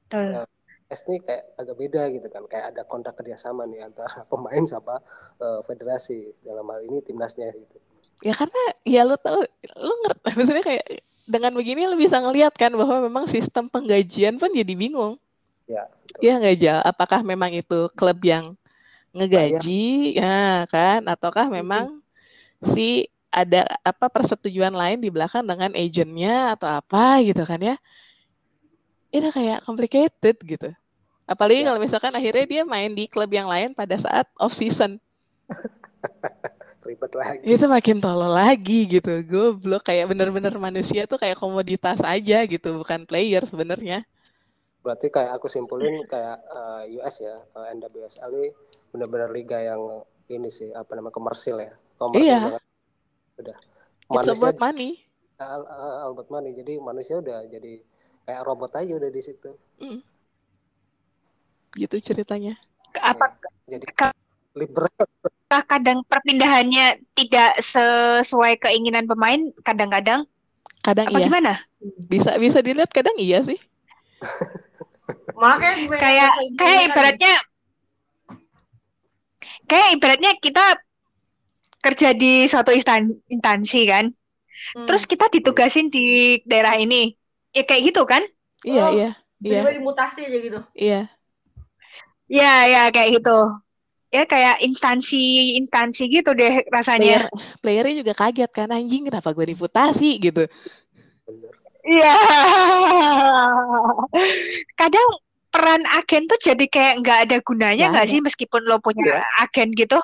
Betul. 0.06 0.44
MLS 0.86 1.02
nih 1.10 1.18
kayak 1.24 1.44
agak 1.58 1.76
beda 1.80 2.02
gitu 2.14 2.28
kan 2.30 2.42
kayak 2.46 2.66
ada 2.76 2.82
kontrak 2.86 3.16
kerjasama 3.18 3.66
nih 3.66 3.88
antara 3.88 4.22
pemain 4.30 4.64
sama 4.68 5.00
uh, 5.40 5.60
federasi. 5.64 6.28
Dalam 6.44 6.68
hal 6.68 6.80
ini 6.84 7.00
timnasnya 7.00 7.50
gitu. 7.56 7.76
Ya 8.20 8.32
karena 8.36 8.62
ya 8.84 9.02
lu 9.08 9.16
tau 9.16 9.40
lu 9.80 9.94
ngerti 10.04 10.30
maksudnya 10.36 10.64
kayak 10.64 10.84
dengan 11.26 11.52
begini 11.52 11.90
lu 11.90 11.98
bisa 11.98 12.22
ngelihat 12.22 12.54
kan 12.54 12.70
bahwa 12.72 13.02
memang 13.02 13.26
sistem 13.26 13.66
penggajian 13.66 14.38
pun 14.38 14.48
jadi 14.54 14.72
bingung. 14.78 15.18
Ya 15.66 15.82
betul. 16.06 16.20
ya 16.22 16.32
nggak 16.38 16.56
jauh 16.62 16.82
apakah 16.86 17.20
memang 17.26 17.50
itu 17.50 17.90
klub 17.98 18.22
yang 18.22 18.54
ngegaji? 19.10 20.14
Ya 20.14 20.62
kan? 20.70 21.02
Ataukah 21.10 21.50
memang 21.50 21.98
si 22.62 23.10
ada 23.34 23.66
apa 23.84 24.06
persetujuan 24.08 24.72
lain 24.72 25.02
di 25.02 25.10
belakang 25.10 25.42
dengan 25.44 25.74
agentnya 25.74 26.54
atau 26.54 26.70
apa 26.70 27.20
gitu 27.26 27.42
kan 27.42 27.58
ya? 27.58 27.76
Itu 29.10 29.28
kayak 29.34 29.66
complicated 29.66 30.36
gitu. 30.46 30.70
Apalagi 31.26 31.66
Ya. 31.66 31.74
kalau 31.74 31.82
misalkan 31.82 32.14
akhirnya 32.14 32.46
dia 32.46 32.62
main 32.62 32.94
di 32.94 33.10
klub 33.10 33.26
yang 33.34 33.50
lain 33.50 33.74
pada 33.74 33.98
saat 33.98 34.30
off 34.38 34.54
season 34.54 35.02
ribet 36.86 37.12
lagi. 37.12 37.42
Itu 37.42 37.66
makin 37.66 37.98
tolol 37.98 38.30
lagi 38.30 38.86
gitu 38.86 39.20
goblok. 39.26 39.90
Kayak 39.90 40.14
bener-bener 40.14 40.54
manusia 40.56 41.04
tuh 41.04 41.18
kayak 41.18 41.36
komoditas 41.36 42.00
aja 42.00 42.46
gitu 42.46 42.78
bukan 42.78 43.02
player 43.04 43.42
sebenarnya. 43.44 44.06
Berarti 44.80 45.10
kayak 45.10 45.34
aku 45.34 45.50
simpulin 45.50 46.06
kayak 46.06 46.38
eh, 46.46 47.02
US 47.02 47.18
ya 47.20 47.34
eh, 47.42 47.66
NWSL 47.74 48.30
ini 48.30 48.48
benar-benar 48.94 49.34
liga 49.34 49.58
yang 49.58 49.82
ini 50.30 50.46
sih 50.46 50.70
apa 50.70 50.94
namanya 50.94 51.12
komersil 51.12 51.58
ya. 51.58 51.74
Komersil 51.98 52.22
Iya. 52.24 52.38
banget. 52.46 52.62
Udah. 53.36 53.56
It's 53.58 54.08
manusia 54.08 54.38
about 54.38 54.58
money. 54.62 54.90
Al- 55.36 55.68
al- 55.68 55.98
albert 56.06 56.30
money. 56.30 56.54
Jadi 56.54 56.78
manusia 56.78 57.18
udah 57.18 57.44
jadi 57.44 57.82
kayak 58.22 58.42
robot 58.46 58.72
aja 58.78 58.92
udah 58.94 59.10
di 59.10 59.20
situ. 59.20 59.50
Gitu 61.76 61.96
ceritanya. 62.00 62.56
Apakah 62.96 63.36
jadi 63.68 63.84
Ka- 63.92 64.16
liberal 64.56 64.88
kadang 65.50 66.02
perpindahannya 66.10 66.98
tidak 67.14 67.62
sesuai 67.62 68.58
keinginan 68.58 69.06
pemain? 69.06 69.54
Kadang-kadang 69.62 70.26
kadang 70.84 71.06
apa 71.08 71.18
iya 71.18 71.26
gimana? 71.26 71.52
bisa 72.10 72.34
bisa 72.38 72.58
dilihat 72.66 72.90
kadang 72.90 73.14
iya 73.18 73.42
sih 73.46 73.58
Malah 75.40 75.56
kayak 75.60 75.76
gue 75.86 75.98
Kayak 76.00 76.30
kayak 76.58 76.80
ibaratnya 76.90 77.34
kayak 79.70 79.88
ibaratnya 79.98 80.32
kita 80.42 80.64
kerja 81.84 82.08
di 82.16 82.46
suatu 82.50 82.70
instan- 82.74 83.20
instansi 83.30 83.80
kan. 83.86 84.04
Hmm. 84.74 84.86
Terus 84.88 85.02
kita 85.06 85.26
ditugasin 85.30 85.86
di 85.92 86.38
daerah 86.48 86.74
ini. 86.80 87.14
Ya 87.56 87.62
kayak 87.64 87.82
gitu 87.92 88.02
kan? 88.08 88.22
iya 88.66 88.82
Oh, 88.82 88.90
iya 88.96 89.08
iya 89.46 89.60
dimutasi 89.76 90.20
aja 90.26 90.38
gitu. 90.42 90.60
iya 90.74 91.00
Ya, 92.28 92.66
ya 92.72 92.80
kayak 92.94 93.10
gitu. 93.22 93.30
Ya 94.16 94.24
kayak 94.24 94.64
instansi-instansi 94.64 96.08
gitu 96.08 96.32
deh 96.32 96.64
player 96.64 96.72
rasanya. 96.72 97.18
playernya 97.60 97.94
juga 98.00 98.12
kaget 98.16 98.48
kan 98.48 98.72
anjing 98.72 99.04
kenapa 99.12 99.36
gue 99.36 99.52
diputasi 99.52 100.16
gitu 100.16 100.48
Iya. 101.86 102.14
Kadang 104.74 105.08
peran 105.54 105.84
agen 105.94 106.26
tuh 106.26 106.40
jadi 106.40 106.64
kayak 106.66 106.94
nggak 107.04 107.18
ada 107.28 107.36
gunanya 107.44 107.94
Nggak 107.94 108.08
sih 108.10 108.20
meskipun 108.24 108.66
lo 108.66 108.80
punya 108.82 109.04
Iya. 109.06 109.22
agen 109.44 109.68
gitu? 109.76 110.00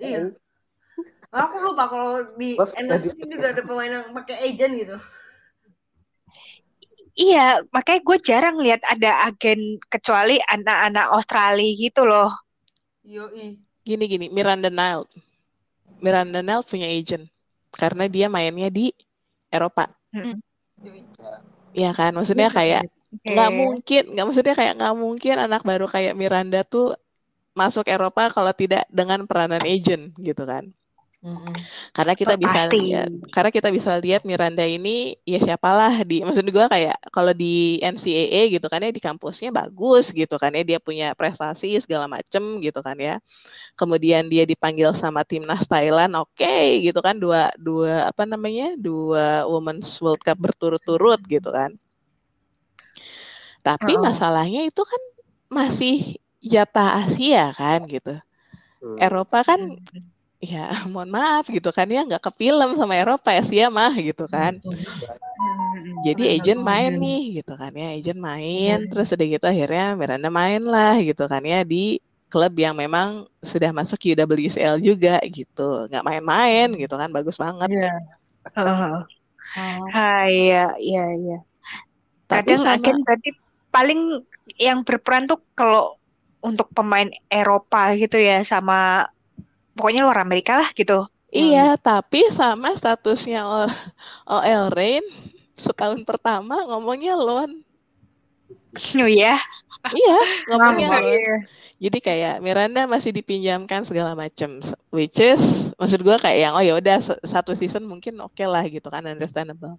Iya. 0.00 0.34
Aku 1.28 1.56
lupa 1.60 1.84
kalau 1.86 2.24
di 2.40 2.56
NFC 2.56 3.14
juga 3.28 3.52
ada 3.52 3.62
pemain 3.62 3.92
yang 3.92 4.10
pakai 4.10 4.48
agent 4.48 4.72
gitu. 4.74 4.96
Iya, 7.18 7.66
makanya 7.74 8.00
gue 8.06 8.18
jarang 8.22 8.56
lihat 8.62 8.82
ada 8.86 9.26
agen 9.26 9.82
kecuali 9.90 10.38
anak-anak 10.50 11.06
Australia 11.14 11.74
gitu 11.76 12.06
loh. 12.06 12.30
Yoi. 13.06 13.58
gini 13.82 14.04
gini 14.04 14.26
Miranda 14.28 14.68
Nile 14.68 15.06
Miranda 15.98 16.40
Nile 16.44 16.64
punya 16.66 16.86
agent 16.86 17.26
karena 17.74 18.04
dia 18.10 18.26
mainnya 18.28 18.68
di 18.68 18.92
Eropa 19.48 19.88
Yoi. 20.12 21.02
ya 21.74 21.90
kan 21.96 22.14
maksudnya 22.14 22.48
kayak 22.52 22.86
Oke. 23.08 23.32
nggak 23.32 23.50
mungkin 23.50 24.02
nggak 24.12 24.26
maksudnya 24.28 24.54
kayak 24.54 24.74
nggak 24.76 24.94
mungkin 24.96 25.36
anak 25.40 25.62
baru 25.64 25.88
kayak 25.88 26.12
Miranda 26.12 26.60
tuh 26.64 26.92
masuk 27.56 27.88
Eropa 27.90 28.30
kalau 28.30 28.52
tidak 28.54 28.86
dengan 28.92 29.26
peranan 29.26 29.64
agent 29.64 30.14
gitu 30.20 30.46
kan 30.46 30.70
karena 31.90 32.14
kita 32.14 32.38
Oh, 32.38 32.40
bisa 32.40 32.70
pasti. 32.70 32.78
lihat 32.78 33.10
karena 33.34 33.50
kita 33.50 33.68
bisa 33.74 33.90
lihat 33.98 34.22
Miranda 34.22 34.62
ini 34.62 35.18
ya 35.26 35.42
siapalah 35.42 36.06
di 36.06 36.22
maksud 36.22 36.46
gue 36.46 36.66
kayak 36.70 36.94
kalau 37.10 37.34
di 37.34 37.82
NCAA 37.82 38.54
gitu 38.54 38.66
kan 38.70 38.78
ya 38.86 38.90
di 38.94 39.02
kampusnya 39.02 39.50
bagus 39.50 40.14
gitu 40.14 40.38
kan 40.38 40.54
ya 40.54 40.62
dia 40.62 40.78
punya 40.78 41.18
prestasi 41.18 41.74
segala 41.82 42.06
macem 42.06 42.62
gitu 42.62 42.78
kan 42.86 42.94
ya 43.02 43.18
kemudian 43.74 44.30
dia 44.30 44.46
dipanggil 44.46 44.94
sama 44.94 45.26
timnas 45.26 45.66
Thailand 45.66 46.14
oke 46.18 46.58
gitu 46.86 47.00
kan 47.02 47.18
dua 47.18 47.50
dua 47.58 48.06
apa 48.10 48.22
namanya 48.22 48.78
dua 48.78 49.42
Women's 49.50 49.90
World 49.98 50.22
Cup 50.22 50.38
berturut-turut 50.38 51.18
gitu 51.26 51.50
kan 51.50 51.74
tapi 53.66 53.98
Oh. 53.98 54.02
masalahnya 54.02 54.64
itu 54.70 54.82
kan 54.86 55.02
masih 55.50 56.16
jatah 56.40 57.04
Asia 57.04 57.50
kan 57.52 57.84
gitu 57.90 58.16
Hmm. 58.78 58.94
Eropa 58.94 59.42
kan 59.42 59.58
ya 60.38 60.70
mohon 60.92 61.10
maaf 61.10 61.50
gitu 61.50 61.70
kan 61.74 61.86
ya 61.90 62.06
nggak 62.06 62.22
ke 62.22 62.30
film 62.38 62.74
sama 62.78 62.94
Eropa 62.94 63.34
Asia 63.34 63.68
mah 63.68 63.94
gitu 63.98 64.24
kan 64.30 64.58
jadi 66.02 66.38
agent 66.38 66.62
main 66.62 66.94
nih 66.94 67.42
gitu 67.42 67.54
kan 67.58 67.74
ya 67.74 67.94
agent 67.94 68.20
main 68.22 68.86
terus 68.86 69.10
udah 69.14 69.26
gitu 69.26 69.46
akhirnya 69.46 69.98
Miranda 69.98 70.30
main 70.30 70.62
lah 70.62 70.98
gitu 71.02 71.26
kan 71.26 71.42
ya 71.42 71.66
di 71.66 71.98
klub 72.28 72.52
yang 72.60 72.76
memang 72.76 73.24
sudah 73.40 73.72
masuk 73.72 73.98
UWSL 74.04 74.78
juga 74.84 75.16
gitu 75.26 75.88
nggak 75.88 76.04
main-main 76.04 76.68
gitu 76.76 76.94
kan 76.94 77.08
bagus 77.08 77.40
banget 77.40 77.72
Iya. 77.72 77.92
Heeh. 78.56 78.96
Oh. 79.56 79.84
Ah, 79.96 80.28
iya, 80.28 80.76
iya, 80.76 81.04
iya. 81.16 81.38
tapi 82.28 82.52
Kadang 82.52 82.60
sama 82.60 82.76
agen 82.76 82.96
berarti 83.00 83.30
paling 83.72 84.00
yang 84.60 84.84
berperan 84.84 85.24
tuh 85.24 85.40
kalau 85.56 85.96
untuk 86.44 86.68
pemain 86.76 87.08
Eropa 87.32 87.96
gitu 87.96 88.20
ya 88.20 88.44
sama 88.44 89.08
pokoknya 89.78 90.02
luar 90.02 90.18
Amerika 90.26 90.58
lah 90.58 90.68
gitu. 90.74 91.06
iya 91.30 91.78
tapi 91.78 92.26
sama 92.34 92.74
statusnya 92.74 93.46
OL 94.26 94.74
Reign 94.74 95.06
setahun 95.54 96.02
pertama 96.02 96.66
ngomongnya 96.66 97.14
loan 97.14 97.62
Oh 99.00 99.08
ya. 99.08 99.38
iya 99.94 100.18
ngomongnya 100.50 100.88
loan 100.98 101.42
Jadi 101.78 101.98
kayak 102.02 102.42
Miranda 102.42 102.90
masih 102.90 103.14
dipinjamkan 103.14 103.86
segala 103.86 104.18
macam, 104.18 104.58
which 104.90 105.22
is 105.22 105.70
maksud 105.78 106.02
gua 106.02 106.18
kayak 106.18 106.50
yang 106.50 106.52
oh 106.58 106.62
ya 106.62 106.74
udah 106.74 106.98
satu 107.22 107.54
season 107.54 107.86
mungkin 107.86 108.18
oke 108.18 108.42
lah 108.42 108.66
gitu 108.66 108.90
kan 108.90 109.06
understandable. 109.06 109.78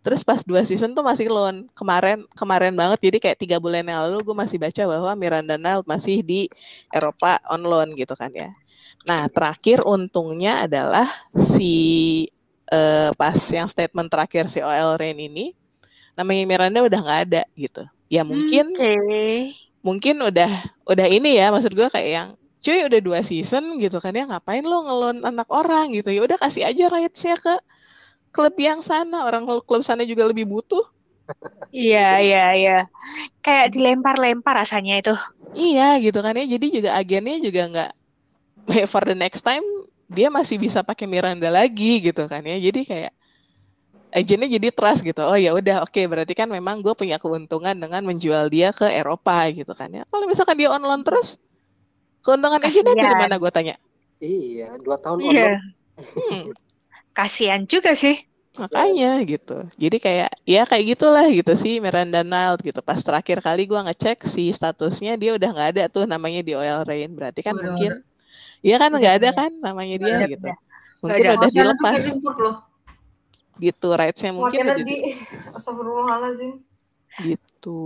Terus 0.00 0.24
pas 0.24 0.40
dua 0.40 0.64
season 0.64 0.96
tuh 0.96 1.04
masih 1.04 1.28
loan 1.28 1.68
kemarin 1.76 2.24
kemarin 2.32 2.72
banget 2.72 3.04
jadi 3.04 3.18
kayak 3.20 3.36
tiga 3.36 3.56
bulan 3.60 3.84
yang 3.84 4.08
lalu 4.08 4.24
gue 4.24 4.32
masih 4.32 4.56
baca 4.56 4.82
bahwa 4.88 5.12
Miranda 5.12 5.60
Nile 5.60 5.84
masih 5.84 6.24
di 6.24 6.48
Eropa 6.88 7.36
on 7.52 7.60
loan 7.68 7.92
gitu 8.00 8.16
kan 8.16 8.32
ya. 8.32 8.56
Nah 9.06 9.30
terakhir 9.30 9.86
untungnya 9.86 10.66
adalah 10.66 11.06
si 11.34 11.72
eh, 12.70 13.10
pas 13.14 13.38
yang 13.56 13.68
statement 13.70 14.08
terakhir 14.10 14.44
si 14.50 14.58
OL 14.62 14.98
Rain 14.98 15.18
ini 15.18 15.54
namanya 16.18 16.42
Miranda 16.48 16.80
udah 16.84 17.00
nggak 17.04 17.20
ada 17.30 17.42
gitu. 17.56 17.82
Ya 18.10 18.22
mungkin 18.26 18.66
Oke. 18.72 18.94
mungkin 19.86 20.18
udah 20.18 20.50
udah 20.90 21.06
ini 21.06 21.38
ya 21.38 21.54
maksud 21.54 21.72
gue 21.72 21.86
kayak 21.86 22.10
yang 22.10 22.28
cuy 22.64 22.78
udah 22.88 23.00
dua 23.02 23.20
season 23.22 23.78
gitu 23.78 24.02
kan 24.02 24.10
ya 24.18 24.26
ngapain 24.26 24.64
lo 24.66 24.82
ngelon 24.82 25.22
anak 25.22 25.46
orang 25.54 25.94
gitu 25.94 26.10
ya 26.10 26.26
udah 26.26 26.38
kasih 26.42 26.66
aja 26.66 26.90
rights-nya 26.90 27.38
ke 27.38 27.54
klub 28.34 28.54
yang 28.58 28.80
sana 28.84 29.26
orang 29.28 29.46
klub 29.66 29.82
sana 29.86 30.02
juga 30.06 30.26
lebih 30.30 30.46
butuh 30.48 30.84
Iya, 31.74 31.98
iya, 32.24 32.38
iya. 32.58 32.72
Kayak 33.44 33.66
dilempar-lempar 33.74 34.54
rasanya 34.62 34.92
itu. 35.00 35.12
iya 35.56 35.82
gitu 36.04 36.18
kan 36.24 36.34
ya 36.40 36.44
jadi 36.54 36.66
juga 36.76 36.90
agennya 37.00 37.36
juga 37.46 37.60
nggak 37.70 37.90
for 38.92 39.02
the 39.06 39.16
next 39.16 39.42
time 39.42 39.62
dia 40.06 40.30
masih 40.30 40.58
bisa 40.58 40.82
pakai 40.86 41.06
Miranda 41.06 41.50
lagi 41.50 41.98
gitu 42.02 42.26
kan 42.30 42.42
ya 42.46 42.58
jadi 42.58 42.80
kayak 42.86 43.12
agennya 44.14 44.48
jadi 44.58 44.68
trust 44.70 45.02
gitu 45.02 45.20
oh 45.20 45.34
ya 45.34 45.50
udah 45.52 45.82
oke 45.82 45.98
berarti 46.06 46.32
kan 46.32 46.46
memang 46.46 46.78
gue 46.80 46.94
punya 46.94 47.18
keuntungan 47.18 47.74
dengan 47.74 48.02
menjual 48.06 48.46
dia 48.48 48.70
ke 48.70 48.86
Eropa 48.86 49.50
gitu 49.50 49.74
kan 49.74 49.90
ya 49.90 50.02
kalau 50.08 50.24
misalkan 50.30 50.56
dia 50.56 50.70
on 50.70 50.80
loan 50.80 51.02
terus 51.02 51.36
keuntungan 52.22 52.62
agennya 52.62 52.94
dari 52.94 53.06
Kasian. 53.12 53.22
mana 53.26 53.36
gue 53.36 53.50
tanya 53.50 53.76
Iya, 54.16 54.80
dua 54.80 54.96
tahun 54.96 55.18
Iya. 55.20 55.28
honor. 55.28 55.52
Hmm. 56.00 56.44
Kasihan 57.12 57.62
juga 57.68 57.92
sih. 57.92 58.16
Makanya 58.56 59.20
gitu. 59.28 59.68
Jadi 59.76 59.96
kayak 60.00 60.30
ya 60.48 60.64
kayak 60.64 60.96
gitulah 60.96 61.28
gitu 61.28 61.52
sih 61.52 61.76
Miranda 61.84 62.24
Nile 62.24 62.56
gitu. 62.64 62.80
Pas 62.80 62.96
terakhir 62.96 63.44
kali 63.44 63.68
gua 63.68 63.84
ngecek 63.84 64.24
si 64.24 64.48
statusnya 64.48 65.20
dia 65.20 65.36
udah 65.36 65.48
nggak 65.52 65.68
ada 65.76 65.84
tuh 65.92 66.08
namanya 66.08 66.40
di 66.40 66.56
Oil 66.56 66.80
Rain. 66.88 67.12
Berarti 67.12 67.44
kan 67.44 67.52
Udah 67.60 67.64
mungkin 67.68 67.92
Iya 68.66 68.76
kan 68.82 68.90
Udah 68.90 68.98
nggak 68.98 69.14
ada 69.22 69.28
ada. 69.30 69.38
kan 69.38 69.50
namanya 69.62 69.94
dia 70.02 70.14
ada, 70.18 70.26
gitu. 70.26 70.42
udah. 70.42 70.56
Mungkin 70.98 71.22
ada. 71.22 71.34
udah 71.38 71.50
dilepas 71.54 71.94
gitu 73.56 73.88
rights-nya 73.96 74.30
mungkin 74.36 74.58
udah 74.68 74.76
di 74.84 74.96
Astagfirullahaladzim. 75.54 76.52
gitu. 77.24 77.80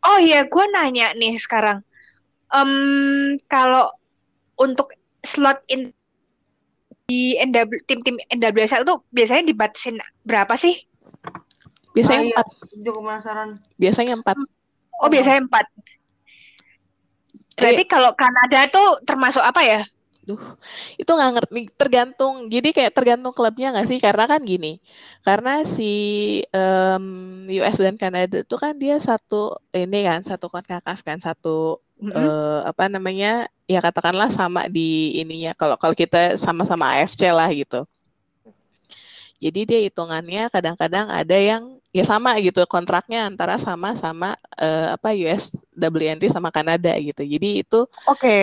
Oh 0.00 0.18
iya, 0.20 0.44
gue 0.44 0.64
nanya 0.74 1.14
nih 1.14 1.38
sekarang. 1.40 1.80
Em, 2.50 2.72
kalau 3.46 3.88
untuk 4.58 4.92
slot 5.22 5.62
in 5.70 5.94
di 7.06 7.34
NW, 7.40 7.80
tim-tim 7.88 8.20
NWSL 8.28 8.84
tuh 8.84 9.00
biasanya 9.08 9.46
dibatasin 9.46 9.96
berapa 10.22 10.52
sih? 10.54 10.84
Biasanya 11.90 12.20
Ah, 12.20 12.26
iya. 12.26 12.34
empat. 12.36 12.46
Juga 12.76 12.98
penasaran. 13.00 13.48
Biasanya 13.80 14.14
empat. 14.20 14.36
Oh, 15.00 15.08
biasanya 15.08 15.40
empat. 15.42 15.66
Berarti 17.56 17.82
kalau 17.84 18.12
Kanada 18.14 18.68
tuh 18.68 19.00
termasuk 19.04 19.40
apa 19.40 19.60
ya? 19.64 19.80
Duh, 20.28 20.42
itu 21.00 21.10
nggak 21.16 21.30
ngerti 21.34 21.60
tergantung. 21.80 22.34
Jadi 22.54 22.68
kayak 22.76 22.92
tergantung 22.96 23.32
klubnya 23.36 23.66
nggak 23.72 23.86
sih? 23.90 23.98
Karena 24.06 24.24
kan 24.32 24.40
gini, 24.50 24.68
karena 25.26 25.50
si 25.76 25.84
em, 26.54 27.04
US 27.60 27.76
dan 27.84 27.96
Kanada 28.02 28.36
itu 28.44 28.54
kan 28.64 28.72
dia 28.82 28.94
satu 29.08 29.34
ini 29.76 29.96
kan 30.08 30.20
satu 30.30 30.46
konkakaf 30.52 30.98
kan 31.08 31.18
satu 31.26 31.48
Mm-mm. 32.02 32.10
eh, 32.14 32.58
apa 32.70 32.82
namanya 32.94 33.28
ya 33.72 33.78
katakanlah 33.86 34.28
sama 34.38 34.60
di 34.74 34.80
ininya. 35.20 35.50
Kalau 35.60 35.74
kalau 35.80 35.94
kita 36.02 36.16
sama-sama 36.44 36.84
AFC 36.94 37.22
lah 37.38 37.48
gitu. 37.60 37.76
Jadi 39.40 39.60
dia 39.68 39.80
hitungannya 39.88 40.52
kadang-kadang 40.54 41.06
ada 41.08 41.36
yang 41.36 41.62
ya 41.96 42.04
sama 42.06 42.36
gitu 42.44 42.60
kontraknya 42.70 43.26
antara 43.30 43.56
sama-sama 43.58 44.36
eh, 44.60 44.86
apa 44.94 45.08
US 45.24 45.64
WNT 45.74 46.28
sama 46.30 46.50
Kanada 46.54 46.92
gitu. 47.00 47.22
Jadi 47.24 47.48
itu 47.64 47.80
Oke. 48.06 48.34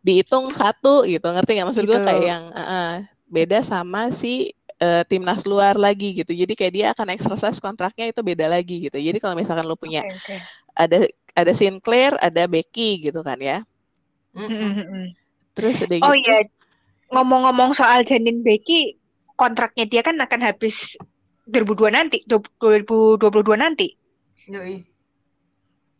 dihitung 0.00 0.48
satu 0.56 1.04
gitu 1.04 1.26
ngerti 1.28 1.50
nggak 1.60 1.68
maksud 1.68 1.84
gue 1.84 2.00
Gitu. 2.00 2.06
kayak 2.06 2.24
yang 2.24 2.44
eh, 2.56 2.94
beda 3.28 3.58
sama 3.60 4.08
si 4.20 4.48
eh, 4.80 5.02
timnas 5.04 5.44
luar 5.44 5.76
lagi 5.76 6.16
gitu 6.24 6.32
jadi 6.32 6.52
kayak 6.56 6.72
dia 6.76 6.86
akan 6.96 7.08
exercise 7.12 7.60
kontraknya 7.60 8.08
itu 8.08 8.20
beda 8.24 8.46
lagi 8.48 8.88
gitu 8.88 8.96
jadi 8.96 9.18
kalau 9.20 9.36
misalkan 9.36 9.68
lo 9.68 9.76
punya 9.76 10.00
Oke, 10.00 10.08
oke. 10.16 10.36
ada 10.76 11.08
ada 11.36 11.52
Sinclair 11.56 12.16
ada 12.20 12.42
Becky 12.48 13.08
gitu 13.10 13.20
kan 13.24 13.38
ya 13.40 13.62
Mm-mm. 14.34 14.70
Mm-mm. 14.78 15.06
terus 15.54 15.76
udah 15.84 15.98
Oh 16.06 16.12
gitu 16.12 16.22
iya, 16.22 16.34
ngomong-ngomong 17.14 17.70
soal 17.78 18.00
Janin 18.10 18.38
Becky, 18.46 18.99
kontraknya 19.40 19.88
dia 19.88 20.04
kan 20.04 20.12
akan 20.14 20.40
habis 20.44 21.00
2002 21.48 21.88
nanti, 21.88 22.20
2022 22.28 23.16
nanti 23.56 23.88
Yoi. 24.46 24.84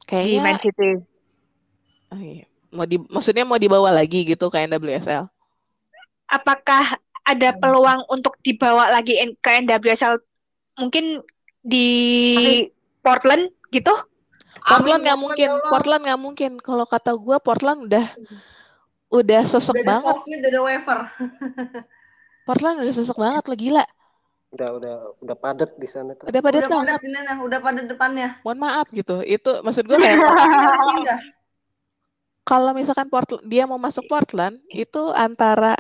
di 0.05 0.37
Man 0.39 0.61
City. 0.61 1.01
oh 2.11 2.21
iya. 2.21 2.45
mau 2.69 2.85
di 2.85 3.01
maksudnya 3.01 3.43
mau 3.43 3.57
dibawa 3.57 3.89
lagi 3.91 4.23
gitu 4.25 4.47
ke 4.47 4.61
NWSL 4.61 5.25
Apakah 6.27 6.95
ada 7.23 7.49
Hmm. 7.51 7.59
peluang 7.59 8.01
untuk 8.07 8.39
dibawa 8.41 8.87
lagi 8.89 9.19
N- 9.19 9.35
ke 9.37 9.51
NWSL 9.59 10.23
mungkin 10.77 11.19
di 11.61 11.89
Portland 13.01 13.51
gitu? 13.71 13.91
Portland 14.61 15.03
Amin, 15.03 15.07
nggak 15.09 15.17
ya 15.17 15.23
mungkin 15.23 15.49
Allah. 15.51 15.71
Portland 15.71 16.03
nggak 16.05 16.21
mungkin 16.21 16.51
kalau 16.59 16.85
kata 16.85 17.11
gue 17.13 17.37
Portland 17.41 17.81
udah 17.87 18.07
udah 19.11 19.43
sesek 19.43 19.75
Udah 19.75 19.87
banget 19.99 20.15
udah 20.17 20.49
ada 20.49 20.61
waiver. 20.61 20.99
Portland 22.51 22.83
udah 22.83 22.91
sesek 22.91 23.15
banget 23.17 23.47
lo 23.47 23.55
gila 23.55 23.87
Udah 24.51 24.69
udah 24.75 24.95
udah 25.23 25.37
padat 25.39 25.79
di 25.79 25.87
sana 25.87 26.19
tuh. 26.19 26.27
udah 26.27 26.43
padat 26.43 26.67
udah 26.67 26.69
pada 26.69 26.83
banget 26.91 26.99
pindah, 26.99 27.39
udah 27.39 27.59
pada 27.63 27.81
depannya. 27.87 28.29
mohon 28.43 28.59
maaf 28.59 28.91
gitu 28.91 29.23
itu 29.23 29.51
maksud 29.63 29.87
gue 29.87 29.95
kayak 29.95 30.19
kalau 32.43 32.75
misalkan 32.75 33.07
Portland 33.07 33.47
dia 33.47 33.63
mau 33.63 33.79
masuk 33.79 34.11
Portland 34.11 34.59
itu 34.69 35.03
antara 35.15 35.79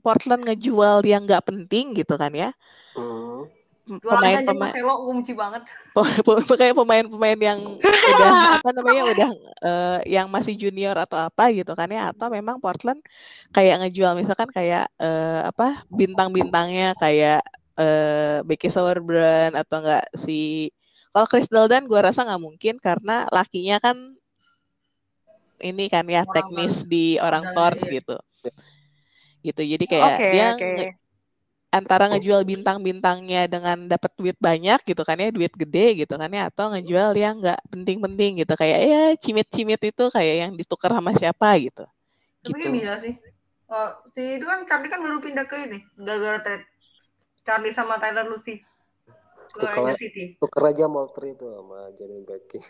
Portland 0.00 0.46
ngejual 0.46 1.04
yang 1.04 1.28
nggak 1.28 1.44
penting 1.44 1.92
gitu 1.92 2.16
kan 2.16 2.32
ya 2.32 2.50
Hmm. 2.96 3.46
Jualannya 3.88 4.44
aja 4.44 4.52
pemain-pemain 4.52 4.60
Marcelo, 4.68 4.94
gue 5.00 5.14
benci 5.16 5.34
banget. 5.34 5.62
kayak 6.60 6.74
pemain-pemain 6.76 7.38
yang 7.40 7.60
udah 7.80 8.32
apa 8.60 8.70
namanya 8.76 9.02
udah 9.08 9.30
eh, 9.64 9.98
yang 10.12 10.26
masih 10.28 10.54
junior 10.60 10.94
atau 11.00 11.16
apa 11.16 11.48
gitu 11.56 11.72
kan 11.72 11.88
ya 11.88 12.12
atau 12.12 12.28
memang 12.28 12.60
Portland 12.60 13.00
kayak 13.56 13.80
ngejual 13.82 14.12
misalkan 14.20 14.52
kayak 14.52 14.92
eh, 15.00 15.40
apa 15.48 15.82
bintang-bintangnya 15.88 16.92
kayak 17.00 17.40
eh, 17.80 18.44
Becky 18.44 18.68
Sauerbrunn 18.68 19.56
atau 19.56 19.80
enggak 19.80 20.04
si 20.12 20.68
kalau 21.16 21.26
Chris 21.26 21.48
Daldan 21.48 21.88
gue 21.88 21.98
rasa 21.98 22.22
nggak 22.28 22.42
mungkin 22.42 22.74
karena 22.78 23.24
lakinya 23.32 23.80
kan 23.80 23.96
ini 25.58 25.90
kan 25.90 26.06
ya 26.06 26.22
Orang 26.22 26.34
teknis 26.34 26.86
di 26.86 27.18
orang 27.18 27.50
Orang, 27.50 27.56
Torch 27.56 27.84
iya. 27.90 27.98
gitu 27.98 28.16
gitu 29.42 29.62
jadi 29.62 29.84
kayak 29.86 30.14
Oke, 30.18 30.28
dia 30.34 30.46
oke. 30.54 31.07
Antara 31.68 32.08
ngejual 32.08 32.48
bintang-bintangnya 32.48 33.44
dengan 33.44 33.84
dapat 33.84 34.08
duit 34.16 34.36
banyak 34.40 34.80
gitu 34.88 35.04
kan 35.04 35.20
ya 35.20 35.28
duit 35.28 35.52
gede 35.52 36.00
gitu 36.04 36.16
kan 36.16 36.32
ya 36.32 36.48
atau 36.48 36.72
ngejual 36.72 37.12
yang 37.12 37.44
nggak 37.44 37.60
penting-penting 37.68 38.40
gitu 38.40 38.54
kayak 38.56 38.78
ya 38.88 39.02
cimit-cimit 39.20 39.80
itu 39.84 40.04
kayak 40.08 40.48
yang 40.48 40.52
ditukar 40.56 40.96
sama 40.96 41.12
siapa 41.12 41.48
gitu 41.60 41.84
Tapi 42.40 42.56
gitu 42.56 42.64
kan 42.64 42.72
bisa 42.72 42.94
sih. 43.04 43.14
Oh, 43.68 43.90
si 44.16 44.40
itu 44.40 44.48
kan 44.48 44.64
Charlie 44.64 44.88
kan 44.88 45.04
baru 45.04 45.20
pindah 45.20 45.44
ke 45.44 45.68
ini, 45.68 45.84
gara-gara. 46.00 46.64
Charlie 47.44 47.76
sama 47.76 48.00
Tyler 48.00 48.24
Lucy 48.24 48.64
City. 50.00 50.36
Tuker 50.40 50.72
aja 50.72 50.88
Moultrie 50.88 51.36
itu 51.36 51.44
sama 51.44 51.88
Janin 51.96 52.24
Becky. 52.24 52.60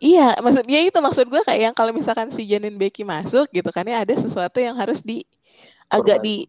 iya 0.00 0.34
maksudnya 0.40 0.80
itu 0.80 0.98
maksud 0.98 1.28
gue 1.28 1.42
kayak 1.44 1.60
yang 1.70 1.74
kalau 1.76 1.92
misalkan 1.92 2.32
si 2.32 2.42
Janin 2.48 2.74
Becky 2.74 3.04
masuk 3.04 3.46
gitu 3.52 3.68
kan 3.70 3.84
ya 3.84 4.00
ada 4.02 4.14
sesuatu 4.16 4.58
yang 4.58 4.74
harus 4.78 5.04
di 5.04 5.22
agak 5.92 6.24
di 6.24 6.48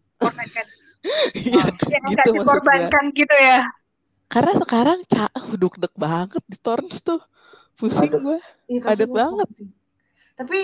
Iya, 1.34 1.62
Yang 1.90 2.04
gitu 2.14 2.30
agak 2.30 2.34
maksud 2.38 2.62
gue 2.62 2.78
dikorbankan 2.86 3.04
gitu 3.12 3.36
ya. 3.36 3.58
karena 4.28 4.52
sekarang 4.56 4.98
ca 5.06 5.26
deg 5.60 5.74
deg 5.76 5.94
banget 5.98 6.42
di 6.48 6.56
Torrens 6.58 6.98
tuh 7.02 7.20
pusing 7.76 8.10
gue 8.10 8.38
Iya, 8.70 8.80
Padat 8.86 9.10
banget. 9.10 9.48
Tapi 10.38 10.58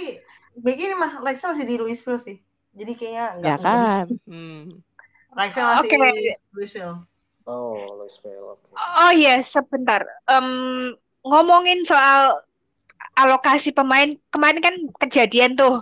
Becky 0.57 0.83
ini 0.89 0.97
mah 0.97 1.21
Lexa 1.21 1.53
masih 1.53 1.67
di 1.67 1.77
Louisville 1.79 2.19
sih. 2.19 2.39
Jadi 2.73 2.93
kayaknya 2.95 3.27
enggak. 3.37 3.51
ya 3.51 3.57
kan 3.61 4.05
hmm. 4.27 4.63
Lexa 5.35 5.61
masih 5.63 5.91
Oke. 5.91 5.97
di 5.99 6.11
Louisville. 6.51 6.97
Oh, 7.45 7.97
Louisville. 7.99 8.55
Oke. 8.55 8.67
Oh 8.77 9.13
iya, 9.13 9.41
sebentar. 9.41 10.05
Em, 10.27 10.49
ngomongin 11.25 11.81
soal 11.85 12.37
alokasi 13.15 13.73
pemain, 13.73 14.13
kemarin 14.31 14.61
kan 14.61 14.75
kejadian 15.01 15.57
tuh 15.57 15.81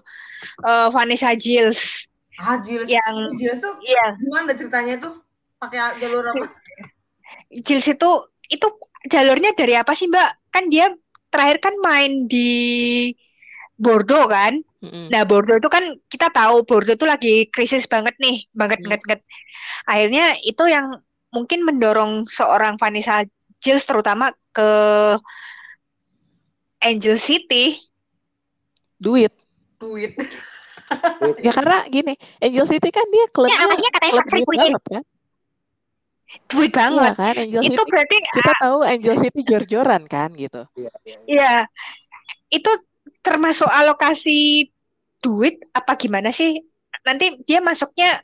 eh, 0.62 0.88
Vanessa 0.90 1.34
Giles 1.36 2.07
Ah, 2.37 2.61
Jules. 2.61 2.89
yang 2.89 3.14
Jules 3.41 3.59
tuh 3.64 3.74
iya 3.80 4.12
gimana 4.20 4.53
ceritanya 4.53 5.01
tuh? 5.01 5.14
Pakai 5.57 5.97
jalur 6.01 6.24
apa? 6.24 6.47
Giles 7.66 7.89
itu 7.89 8.11
itu 8.47 8.66
jalurnya 9.09 9.57
dari 9.57 9.74
apa 9.74 9.97
sih 9.97 10.07
Mbak? 10.07 10.30
Kan 10.53 10.68
dia 10.68 10.93
terakhir 11.32 11.59
kan 11.64 11.74
main 11.80 12.28
di 12.28 12.51
Bordeaux 13.76 14.28
kan? 14.28 14.61
Nah 14.87 15.26
Bordeaux 15.26 15.59
itu 15.59 15.66
kan 15.66 15.82
kita 16.07 16.30
tahu 16.30 16.62
Bordeaux 16.62 16.95
itu 16.95 17.07
lagi 17.09 17.34
krisis 17.51 17.89
banget 17.91 18.14
nih, 18.22 18.47
banget 18.55 18.78
Hmm. 18.80 18.87
banget 18.93 19.03
banget. 19.09 19.20
Akhirnya 19.89 20.24
itu 20.45 20.64
yang 20.68 20.95
mungkin 21.34 21.66
mendorong 21.66 22.24
seorang 22.30 22.78
Vanessa 22.78 23.26
Giles 23.59 23.82
terutama 23.89 24.30
ke 24.55 24.68
Angel 26.80 27.16
City. 27.18 27.80
duit 28.97 29.32
Duit. 29.76 30.16
ya 31.41 31.51
karena 31.51 31.82
gini 31.89 32.14
Angel 32.39 32.66
City 32.68 32.89
kan 32.91 33.07
dia 33.11 33.26
klubnya 33.28 33.59
alokasinya 33.59 33.93
katanya 33.99 34.12
klub 34.12 34.26
duit 34.47 34.59
banget 34.61 34.82
kan 34.87 35.03
duit 36.47 36.70
iya 36.70 36.78
banget. 36.78 37.12
kan 37.16 37.34
Angel 37.39 37.62
Itu 37.62 37.72
City 37.74 37.91
berarti 37.91 38.16
kita 38.30 38.53
tahu 38.61 38.76
Angel 38.82 39.16
City 39.16 39.41
jor-joran 39.43 40.03
kan 40.07 40.28
gitu 40.34 40.62
Iya, 40.74 40.93
iya. 41.03 41.16
iya. 41.16 41.18
ya 41.26 41.53
itu 42.51 42.70
termasuk 43.22 43.66
alokasi 43.66 44.70
duit 45.18 45.59
apa 45.72 45.99
gimana 45.99 46.30
sih? 46.30 46.62
Nanti 47.03 47.43
dia 47.43 47.59
masuknya 47.59 48.22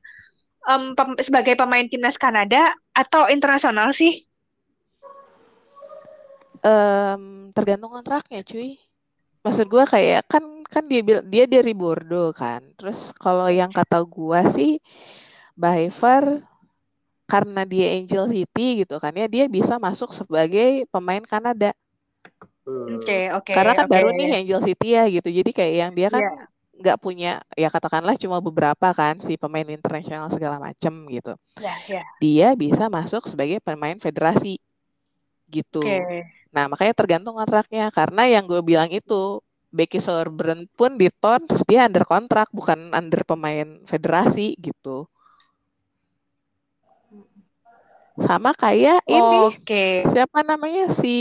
em, 0.63 0.95
pem- 0.95 1.19
sebagai 1.19 1.59
pemain 1.59 1.87
timnas 1.87 2.15
Kanada 2.15 2.71
atau 2.95 3.27
internasional 3.27 3.91
sih? 3.91 4.23
Em, 6.63 7.51
tergantung 7.51 7.91
kontraknya 7.91 8.47
cuy 8.47 8.79
maksud 9.43 9.67
gua 9.67 9.83
kayak 9.83 10.23
kan 10.31 10.62
kan 10.75 10.85
dia 10.91 11.01
bil- 11.09 11.27
dia 11.33 11.45
dari 11.55 11.73
Bordeaux 11.81 12.33
kan 12.43 12.61
terus 12.79 12.99
kalau 13.23 13.47
yang 13.61 13.71
kata 13.79 13.99
gua 14.15 14.41
sih 14.57 14.71
by 15.63 15.89
far 16.01 16.25
karena 17.33 17.63
dia 17.73 17.87
Angel 17.97 18.25
City 18.35 18.85
gitu 18.85 18.95
kan 19.03 19.13
ya 19.21 19.27
dia 19.35 19.45
bisa 19.57 19.75
masuk 19.87 20.11
sebagai 20.13 20.85
pemain 20.93 21.25
Kanada. 21.25 21.71
Oke, 22.93 23.19
oke, 23.39 23.53
karena 23.57 23.73
kan 23.79 23.87
oke. 23.87 23.93
baru 23.95 24.09
nih 24.19 24.29
Angel 24.43 24.61
City 24.67 24.87
ya 24.97 25.03
gitu 25.09 25.29
jadi 25.39 25.51
kayak 25.55 25.75
yang 25.81 25.93
dia 25.99 26.09
kan 26.13 26.23
Iya. 26.25 26.31
nggak 26.83 26.99
punya 27.05 27.31
ya 27.55 27.69
katakanlah 27.71 28.15
cuma 28.19 28.39
beberapa 28.43 28.89
kan 28.97 29.15
si 29.23 29.39
pemain 29.39 29.69
internasional 29.71 30.29
segala 30.35 30.57
macem 30.59 30.93
gitu 31.13 31.33
Ya, 31.61 31.75
ya. 31.89 32.03
dia 32.23 32.49
bisa 32.59 32.89
masuk 32.91 33.23
sebagai 33.31 33.59
pemain 33.63 33.99
federasi 34.01 34.59
gitu 35.53 35.79
Oke. 35.85 36.27
nah 36.55 36.65
makanya 36.69 36.95
tergantung 36.97 37.35
kontraknya 37.39 37.89
karena 37.93 38.23
yang 38.29 38.45
gue 38.51 38.61
bilang 38.65 38.91
itu 38.93 39.41
Becky 39.73 39.99
Sauerbrunn 40.05 40.69
pun 40.77 41.01
di 41.01 41.09
Torns 41.09 41.65
dia 41.65 41.89
under 41.89 42.05
kontrak 42.05 42.53
bukan 42.53 42.93
under 42.93 43.25
pemain 43.25 43.81
federasi 43.89 44.55
gitu 44.61 45.09
sama 48.21 48.53
kayak 48.53 49.01
ini 49.09 49.39
Oke. 49.49 50.05
siapa 50.13 50.45
namanya 50.45 50.93
si 50.93 51.17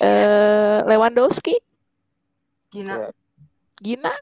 eh, 0.00 0.78
Lewandowski 0.88 1.60
Gina. 2.72 2.94
Ya. 2.96 3.08
Gina 3.78 4.12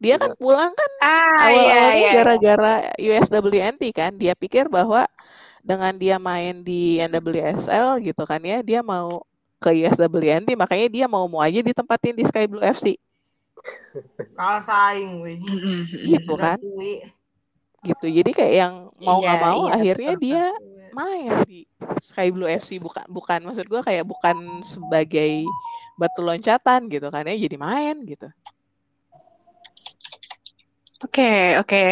dia 0.00 0.16
kan 0.16 0.32
pulang 0.40 0.72
kan 0.72 0.90
Ah, 1.04 1.52
iya, 1.52 1.60
awal-awalnya 1.60 2.00
iya. 2.00 2.12
gara-gara 2.16 2.74
USWNT 2.96 3.82
kan 3.92 4.12
dia 4.16 4.32
pikir 4.32 4.72
bahwa 4.72 5.04
dengan 5.60 5.92
dia 6.00 6.16
main 6.16 6.64
di 6.64 6.96
NWSL 7.04 8.00
gitu 8.00 8.22
kan 8.24 8.40
ya 8.40 8.64
dia 8.64 8.80
mau 8.80 9.20
ke 9.60 9.70
USWNT 9.84 10.56
makanya 10.56 10.88
dia 10.88 11.04
mau 11.04 11.28
mau 11.28 11.44
aja 11.44 11.60
ditempatin 11.60 12.16
di 12.16 12.24
Sky 12.24 12.48
Blue 12.48 12.64
FC 12.64 12.96
Kalah 14.38 14.62
saing, 14.62 15.20
wih. 15.24 15.40
Gitu 16.06 16.34
kan 16.36 16.58
gitu 17.80 18.12
jadi 18.12 18.30
kayak 18.36 18.54
yang 18.60 18.74
mau 19.00 19.24
nggak 19.24 19.38
Iya, 19.40 19.46
mau 19.48 19.60
iya, 19.64 19.72
akhirnya 19.72 20.12
betul, 20.12 20.24
dia 20.28 20.44
main 20.92 21.30
di 21.48 21.58
Sky 22.04 22.28
Blue 22.28 22.44
FC 22.44 22.76
bukan 22.76 23.08
bukan 23.08 23.40
maksud 23.40 23.64
gua 23.72 23.80
kayak 23.80 24.04
bukan 24.04 24.60
sebagai 24.60 25.48
batu 25.96 26.20
loncatan 26.20 26.92
gitu 26.92 27.08
kan 27.08 27.24
ya 27.24 27.36
jadi 27.40 27.56
main 27.56 28.04
gitu 28.04 28.28
Oke, 31.00 31.56
oke. 31.56 31.84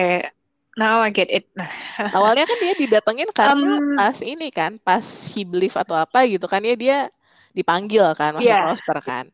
Now 0.77 1.01
I 1.01 1.09
get 1.09 1.33
it. 1.33 1.49
Awalnya 2.16 2.45
kan 2.45 2.59
dia 2.61 2.75
didatengin 2.77 3.33
karena 3.33 3.81
Em, 3.81 3.97
pas 3.97 4.21
ini 4.21 4.53
kan 4.53 4.77
pas 4.77 5.05
he 5.33 5.49
believe 5.49 5.73
atau 5.81 5.97
apa 5.97 6.29
gitu 6.29 6.45
kan 6.45 6.61
ya 6.61 6.77
dia 6.77 6.99
dipanggil 7.57 8.05
kan 8.12 8.37
masuk 8.37 8.53
Iya. 8.53 8.69
roster 8.69 8.99
kan 9.01 9.25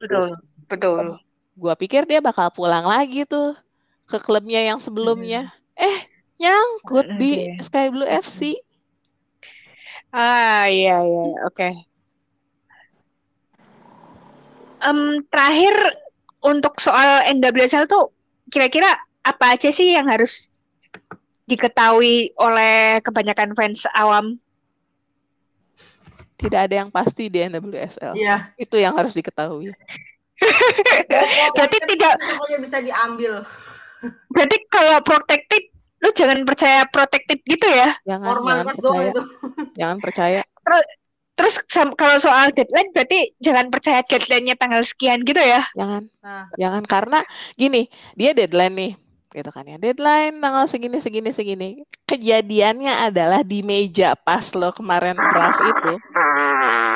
betul, 0.00 0.40
betul. 0.64 1.20
Gua 1.60 1.76
pikir 1.76 2.08
dia 2.08 2.24
bakal 2.24 2.48
pulang 2.48 2.88
lagi 2.88 3.28
tuh 3.28 3.52
ke 4.08 4.16
klubnya 4.16 4.64
yang 4.64 4.80
sebelumnya 4.80 5.52
eh 5.76 6.08
nyangkut 6.40 7.04
Mm, 7.06 7.18
di 7.20 7.30
iya. 7.52 7.60
Sky 7.60 7.92
Blue 7.92 8.08
FC 8.08 8.56
Ah, 10.10 10.66
iya, 10.66 11.06
iya, 11.06 11.22
oke. 11.46 11.68
Em, 14.80 14.98
terakhir 15.30 15.76
untuk 16.42 16.80
soal 16.80 17.28
NWSL 17.30 17.86
tuh 17.86 18.10
kira-kira 18.48 18.88
apa 19.20 19.54
aja 19.54 19.68
sih 19.70 19.94
yang 19.94 20.08
harus 20.08 20.48
diketahui 21.46 22.32
oleh 22.34 22.98
kebanyakan 23.04 23.52
fans 23.54 23.84
awam? 23.92 24.40
tidak 26.40 26.72
ada 26.72 26.74
yang 26.80 26.88
pasti 26.88 27.28
di 27.28 27.36
NWSL 27.44 28.16
Iya. 28.16 28.48
itu 28.56 28.80
yang 28.80 28.96
harus 28.96 29.12
diketahui 29.12 29.76
Berarti 31.54 31.78
tidak, 31.86 32.12
Pokoknya 32.16 32.58
bisa 32.60 32.78
diambil. 32.80 33.32
berarti 34.32 34.56
kalau 34.72 34.96
protected, 35.04 35.62
lu 36.00 36.08
jangan 36.16 36.40
percaya 36.48 36.88
protected 36.88 37.38
gitu 37.44 37.68
ya? 37.68 37.92
jangan 38.08 38.40
jangan 38.40 38.66
Formalitas 38.72 38.76
doang 38.80 38.96
percaya 38.96 39.10
itu. 39.12 39.22
jangan 39.80 39.98
percaya 40.00 40.40
Terus 41.36 41.54
sam- 41.72 41.96
kalau 41.96 42.20
soal 42.20 42.52
deadline, 42.52 42.92
berarti 42.92 43.32
jangan 43.40 43.72
percaya 43.72 44.00
deadline-nya 44.04 44.56
tanggal 44.56 44.84
sekian 44.84 45.24
gitu 45.24 45.40
ya? 45.40 45.64
jangan 45.72 46.08
Nah, 46.20 46.44
jangan 46.56 46.84
karena 46.84 47.18
gini 47.56 47.88
dia 48.12 48.36
deadline 48.36 48.74
nih 48.76 48.92
gitu 49.30 49.46
kan 49.48 49.62
ya 49.62 49.78
deadline 49.78 50.42
tanggal 50.42 50.66
segini 50.66 50.98
segini 50.98 51.30
segini 51.30 51.68
kejadiannya 52.04 53.06
adalah 53.06 53.46
di 53.46 53.62
meja 53.62 54.18
pas 54.18 54.42
lo 54.58 54.74
kemarin 54.74 55.14
draft 55.14 55.62
itu 55.62 55.92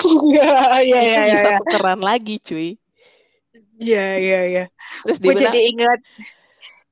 Iya, 0.35 0.83
iya, 0.83 1.01
iya, 1.01 1.21
bisa 1.31 1.49
iya. 1.55 1.59
tukeran 1.63 2.03
lagi 2.03 2.37
cuy 2.43 2.75
Iya, 3.77 4.07
iya, 4.19 4.41
iya. 4.47 4.65
terus 5.03 5.19
dia 5.19 5.29
Gue 5.31 5.35
bilang 5.37 5.51
jadi 5.51 5.61
ingat. 5.67 5.99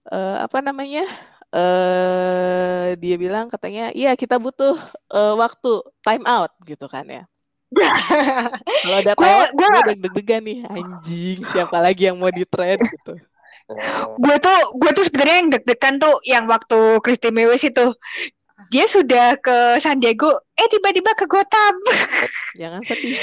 eh, 0.08 0.36
apa 0.42 0.58
namanya 0.60 1.04
eh 1.52 2.96
dia 2.96 3.16
bilang 3.16 3.46
katanya 3.46 3.92
iya 3.92 4.16
kita 4.16 4.40
butuh 4.40 4.74
eh, 5.12 5.34
waktu 5.36 5.70
time 6.00 6.24
out 6.24 6.52
gitu 6.64 6.88
kan 6.88 7.04
ya. 7.06 7.22
Kalau 8.82 8.96
ada 9.00 9.12
time 9.14 9.36
out 9.38 9.50
gua- 9.54 9.72
gue 9.80 9.94
deg-degan 9.94 10.42
nih 10.42 10.58
anjing 10.66 11.38
siapa 11.44 11.76
lagi 11.78 12.08
yang 12.08 12.18
mau 12.18 12.28
di 12.28 12.44
trade? 12.44 12.80
Gitu. 12.80 13.14
Gue 14.18 14.36
tuh 14.36 14.58
gue 14.76 14.90
tuh 14.92 15.04
sebenarnya 15.06 15.36
yang 15.38 15.50
deg-degan 15.50 15.94
tuh 15.96 16.14
yang 16.26 16.44
waktu 16.44 16.98
Christy 17.00 17.30
Mewes 17.30 17.62
itu. 17.62 17.94
Dia 18.68 18.88
sudah 18.88 19.36
ke 19.36 19.76
San 19.78 20.00
Diego 20.00 20.28
eh 20.56 20.68
tiba-tiba 20.68 21.12
ke 21.12 21.28
Gotham. 21.28 21.74
Jangan 22.56 22.80
sedih. 22.82 23.20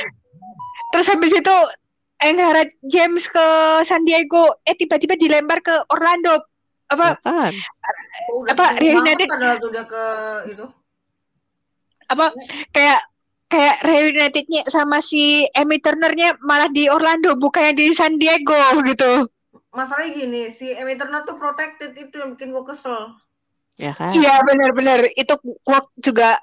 Terus 0.89 1.07
habis 1.09 1.33
itu 1.33 1.55
Enghara 2.19 2.63
James 2.83 3.25
ke 3.27 3.45
San 3.87 4.03
Diego. 4.03 4.59
Eh 4.67 4.75
tiba-tiba 4.75 5.15
dilempar 5.15 5.63
ke 5.63 5.75
Orlando. 5.89 6.43
Apa? 6.89 7.15
Ya 7.15 7.21
kan 7.23 7.95
oh, 8.33 8.43
udah 8.43 8.53
Apa, 8.53 8.65
tuh 9.61 9.69
udah 9.71 9.85
ke 9.85 10.03
itu. 10.51 10.65
apa? 12.09 12.25
Kayak 12.73 13.01
kayak 13.49 13.77
reunitednya 13.81 14.61
sama 14.69 14.97
si 15.01 15.45
Amy 15.53 15.77
Turnernya 15.81 16.37
malah 16.41 16.69
di 16.69 16.89
Orlando 16.89 17.33
bukannya 17.37 17.73
di 17.77 17.93
San 17.93 18.17
Diego 18.17 18.57
gitu. 18.83 19.29
Masalahnya 19.69 20.11
gini, 20.17 20.41
si 20.49 20.73
Amy 20.73 20.97
Turner 20.97 21.21
tuh 21.29 21.37
protected 21.37 21.93
itu 21.93 22.17
yang 22.17 22.33
bikin 22.33 22.49
gue 22.49 22.63
kesel. 22.65 23.13
ya 23.79 23.93
kan? 23.95 24.11
Iya 24.11 24.41
benar-benar. 24.43 25.07
Itu 25.15 25.37
gua 25.63 25.79
juga 26.01 26.41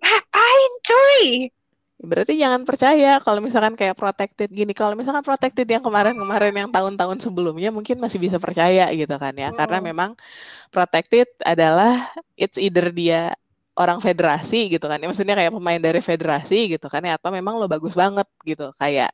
ngapain 0.00 0.72
cuy 0.86 1.50
Berarti 1.96 2.36
jangan 2.36 2.62
percaya 2.68 3.16
kalau 3.24 3.40
misalkan 3.40 3.72
kayak 3.72 3.96
protected 3.96 4.48
gini. 4.52 4.72
Kalau 4.76 4.92
misalkan 4.92 5.24
protected 5.24 5.64
yang 5.64 5.80
kemarin-kemarin 5.80 6.52
yang 6.52 6.68
tahun-tahun 6.68 7.18
sebelumnya 7.24 7.72
mungkin 7.72 7.96
masih 7.96 8.20
bisa 8.20 8.36
percaya 8.36 8.84
gitu 8.92 9.16
kan 9.16 9.32
ya. 9.32 9.48
Karena 9.56 9.80
Hmm. 9.80 9.86
memang 9.90 10.10
protected 10.74 11.28
adalah 11.44 12.10
it's 12.36 12.58
either 12.60 12.90
dia 12.92 13.32
orang 13.78 13.98
federasi 14.02 14.68
gitu 14.74 14.86
kan 14.90 14.98
ya. 15.00 15.06
Maksudnya 15.10 15.36
kayak 15.38 15.52
pemain 15.56 15.80
dari 15.80 16.00
federasi 16.04 16.56
gitu 16.76 16.86
kan 16.92 17.02
ya. 17.06 17.16
Atau 17.20 17.30
memang 17.34 17.54
lo 17.60 17.66
bagus 17.70 17.94
banget 17.96 18.28
gitu. 18.44 18.72
Kayak 18.80 19.10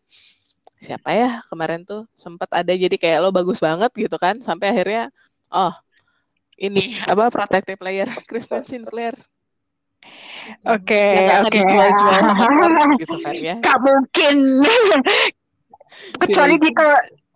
siapa 0.83 1.11
ya 1.15 1.29
kemarin 1.51 1.81
tuh 1.89 2.01
sempat 2.19 2.51
ada 2.59 2.73
jadi 2.75 2.97
kayak 3.03 3.19
lo 3.25 3.31
bagus 3.35 3.59
banget 3.63 3.91
gitu 3.97 4.17
kan. 4.25 4.41
Sampai 4.45 4.67
akhirnya 4.75 5.11
oh 5.55 5.73
ini 6.61 6.81
apa 7.11 7.29
protected 7.35 7.77
player 7.81 8.07
Kristen 8.31 8.63
Sinclair 8.69 9.15
oke 10.65 11.03
oke 11.43 11.51
dijual-jual 11.51 12.21
Spurs 12.21 12.93
gitu 13.03 13.17
kan 13.21 13.35
ya. 13.35 13.55
Gak 13.59 13.79
mungkin. 13.79 14.37
kecuali 16.23 16.55
dia 16.59 16.73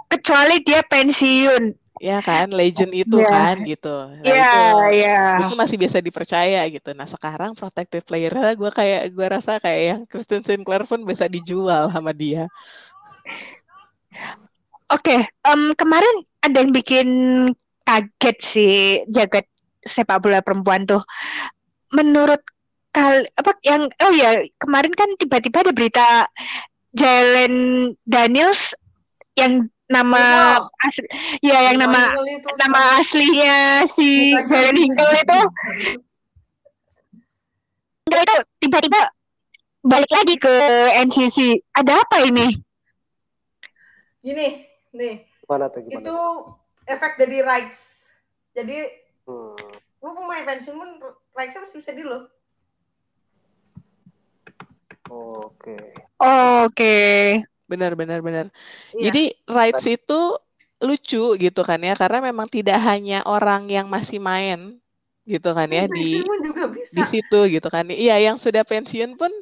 kecuali 0.06 0.54
dia 0.60 0.80
pensiun. 0.82 1.64
ya 1.96 2.20
kan 2.20 2.52
legend 2.52 2.92
itu 2.92 3.16
Iya. 3.16 3.30
kan 3.32 3.56
gitu 3.64 3.88
nah, 3.88 4.20
Iya, 4.20 4.52
itu 4.52 4.78
iya. 5.00 5.20
itu 5.40 5.56
masih 5.56 5.76
bisa 5.80 5.96
dipercaya 5.96 6.60
gitu 6.68 6.92
nah 6.92 7.08
sekarang 7.08 7.56
protected 7.56 8.04
player 8.04 8.28
gue 8.60 8.68
kayak 8.68 9.08
gue 9.10 9.26
rasa 9.26 9.56
kayak 9.56 9.82
yang 9.82 10.00
Kristen 10.04 10.44
Sinclair 10.44 10.84
pun 10.84 11.00
bisa 11.02 11.24
dijual 11.24 11.88
sama 11.88 12.12
dia 12.12 12.52
Oke, 14.86 15.18
em, 15.42 15.74
kemarin 15.74 16.14
ada 16.38 16.62
yang 16.62 16.70
bikin 16.70 17.08
kaget 17.82 18.36
sih 18.38 18.74
jagat 19.10 19.42
sepak 19.82 20.22
bola 20.22 20.38
perempuan 20.38 20.86
tuh. 20.86 21.02
Menurut 21.90 22.38
kal 22.96 23.28
apa 23.36 23.52
yang 23.60 23.92
oh 24.00 24.12
ya 24.12 24.40
kemarin 24.56 24.96
kan 24.96 25.12
tiba-tiba 25.14 25.60
ada 25.60 25.70
berita 25.70 26.06
Jalen 26.90 27.54
Daniels 28.02 28.72
yang 29.36 29.68
nama 29.86 30.18
Hinkle. 30.56 30.72
asli 30.80 31.06
ya 31.44 31.58
yang 31.62 31.76
nama 31.78 32.16
itu 32.24 32.48
nama 32.56 32.80
aslinya 32.96 33.56
si. 33.86 34.32
Jalen 34.32 34.74
Hinkle 34.74 35.12
itu 35.14 35.40
Hinkle 38.02 38.22
itu 38.22 38.36
tiba-tiba 38.60 39.00
balik 39.84 40.10
lagi 40.10 40.34
ke 40.36 40.54
NCC. 41.04 41.38
Ada 41.70 42.00
apa 42.00 42.24
ini? 42.24 42.48
Gini, 44.18 44.66
nih, 44.90 45.22
Gimana 45.38 45.70
tuh 45.70 45.86
gimana? 45.86 46.02
itu 46.02 46.18
efek 46.84 47.12
dari 47.16 47.38
rights. 47.40 48.10
Jadi 48.50 49.04
Hmm. 49.22 49.54
lu 49.98 50.10
pemain 50.12 50.42
pensiun 50.44 50.74
pun 50.74 50.90
rights-nya 51.30 51.62
masih 51.62 51.78
bisa 51.78 51.90
di 51.90 52.02
lo. 52.02 52.30
Oke. 55.08 55.76
Oke. 56.16 56.96
benar 57.66 57.98
benar 57.98 58.22
benar 58.22 58.46
Iya. 58.94 59.10
jadi 59.10 59.22
rights 59.50 59.90
itu 59.90 60.20
lucu 60.78 61.34
gitu 61.34 61.60
kan 61.66 61.82
ya 61.82 61.98
karena 61.98 62.30
memang 62.30 62.46
tidak 62.46 62.78
hanya 62.78 63.26
orang 63.26 63.66
yang 63.66 63.90
masih 63.90 64.22
main 64.22 64.78
gitu 65.26 65.50
kan 65.50 65.66
ya 65.66 65.90
di 65.90 66.22
pensiun 66.22 66.30
pun 66.30 66.38
juga 66.46 66.62
bisa. 66.70 66.94
di 66.94 67.02
situ 67.02 67.38
gitu 67.50 67.66
kan 67.66 67.90
iya 67.90 68.22
yang 68.22 68.38
sudah 68.38 68.62
pensiun 68.62 69.18
pun 69.18 69.34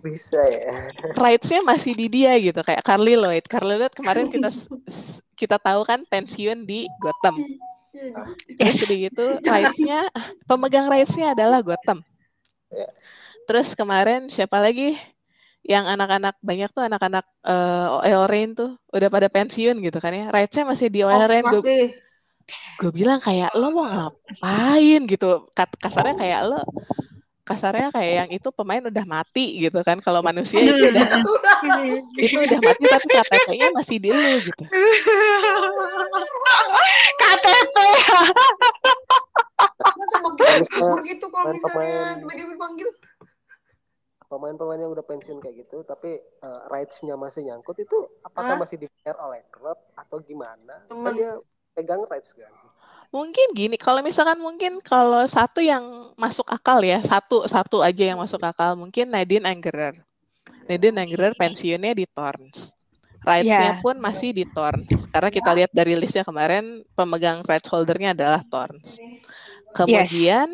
Bisa 0.00 0.40
ya. 0.48 0.72
rights-nya 1.12 1.60
masih 1.60 1.92
di 1.92 2.08
dia 2.08 2.32
gitu 2.40 2.56
kayak 2.62 2.80
Carly 2.80 3.18
Lloyd 3.18 3.44
Carly 3.44 3.76
Lloyd 3.76 3.92
kemarin 3.92 4.30
kita 4.32 4.48
kita 5.36 5.56
tahu 5.60 5.84
kan 5.84 6.08
pensiun 6.08 6.64
di 6.64 6.88
Gotham 7.04 7.36
Iya. 7.92 8.20
Terus 8.56 8.74
Yes. 8.78 8.84
udah 8.88 8.98
gitu 9.04 9.24
rights-nya 9.44 9.98
pemegang 10.44 10.86
rights-nya 10.88 11.36
adalah 11.36 11.60
Gotham. 11.60 12.00
Ya. 12.72 12.88
Terus 13.48 13.72
kemarin 13.72 14.28
siapa 14.28 14.60
lagi 14.60 14.92
yang 15.64 15.88
anak-anak 15.88 16.36
banyak 16.44 16.68
tuh 16.68 16.84
anak-anak 16.84 17.24
eh, 17.48 17.96
OL 18.04 18.28
Reign 18.28 18.52
tuh 18.52 18.76
udah 18.92 19.08
pada 19.08 19.32
pensiun 19.32 19.80
gitu 19.80 19.98
kan 20.04 20.12
ya. 20.12 20.28
Rights-nya 20.28 20.68
masih 20.68 20.92
di 20.92 21.00
OL 21.00 21.24
Reign. 21.24 21.44
Gue 21.48 21.64
masih. 21.64 21.84
gue 22.80 22.90
bilang 22.92 23.20
kayak 23.20 23.52
lo 23.56 23.72
mau 23.72 23.88
ngapain 23.88 25.00
gitu. 25.08 25.48
Kasarnya 25.56 26.16
kayak 26.20 26.40
lo 26.44 26.60
kasarnya 27.48 27.88
kayak 27.88 28.12
yang 28.12 28.28
itu 28.36 28.48
pemain 28.52 28.84
udah 28.84 29.04
mati 29.08 29.64
gitu 29.64 29.80
kan. 29.80 29.96
Kalau 30.04 30.20
manusia 30.20 30.60
itu 30.60 30.92
udah 30.92 31.24
itu 32.20 32.36
udah 32.36 32.60
mati 32.60 32.84
tapi 32.84 33.06
KTP-nya 33.08 33.68
masih 33.72 33.96
di 33.96 34.12
lu 34.12 34.32
gitu. 34.44 34.64
KTP. 37.16 37.76
Masa 39.96 40.16
begitu 40.20 40.84
gitu 41.08 41.26
kalau 41.32 41.48
misalnya 41.56 42.20
tiba-tiba 42.20 42.52
dipanggil. 42.52 42.88
Pemain-pemain 44.28 44.78
yang 44.78 44.92
udah 44.92 45.02
pensiun 45.02 45.40
kayak 45.40 45.66
gitu 45.66 45.82
tapi 45.82 46.20
eh, 46.20 46.60
rights-nya 46.68 47.16
masih 47.16 47.48
nyangkut 47.48 47.80
itu 47.80 47.96
apakah 48.22 48.54
Hah? 48.54 48.60
masih 48.60 48.76
dibayar 48.76 49.16
oleh 49.24 49.40
klub 49.48 49.76
atau 49.96 50.20
gimana 50.20 50.84
kan 50.86 51.12
dia 51.16 51.40
pegang 51.72 52.04
rights 52.06 52.36
kan 52.36 52.52
Mungkin 53.08 53.56
gini, 53.56 53.80
kalau 53.80 54.04
misalkan 54.04 54.36
mungkin 54.36 54.84
kalau 54.84 55.24
satu 55.24 55.64
yang 55.64 56.12
masuk 56.20 56.44
akal 56.44 56.76
ya, 56.84 57.00
satu 57.00 57.48
satu 57.48 57.80
aja 57.80 58.04
yang 58.04 58.20
masuk 58.20 58.36
akal, 58.44 58.76
mungkin 58.76 59.08
Nadine 59.08 59.48
Angerer. 59.48 59.96
Nadine 60.68 61.00
Angerer 61.00 61.32
pensiunnya 61.32 61.96
di 61.96 62.04
Torns. 62.04 62.76
Rights-nya 63.24 63.80
Ya. 63.80 63.80
pun 63.80 63.96
masih 63.96 64.36
di 64.36 64.44
Torns. 64.44 65.08
Karena 65.08 65.32
kita 65.32 65.50
lihat 65.56 65.72
dari 65.72 65.96
listnya 65.96 66.20
kemarin, 66.20 66.84
pemegang 66.92 67.40
rights 67.48 67.72
holdernya 67.72 68.12
adalah 68.12 68.44
Torns. 68.44 69.00
Kemudian 69.72 70.48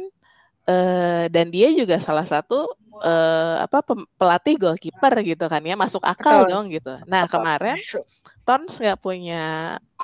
eh, 0.70 1.26
dan 1.34 1.50
dia 1.50 1.74
juga 1.74 1.98
salah 1.98 2.24
satu 2.24 2.70
eh, 3.00 3.56
apa 3.60 3.78
pelatih 4.14 4.54
goalkeeper 4.56 5.12
gitu 5.20 5.44
kan 5.44 5.60
ya, 5.60 5.74
masuk 5.74 6.00
akal 6.00 6.44
Betul. 6.44 6.50
dong 6.50 6.64
gitu. 6.68 6.94
Nah 7.04 7.26
kemarin 7.26 7.74
Masuk. 7.74 8.04
Torns 8.42 8.76
nggak 8.76 8.98
punya 8.98 9.42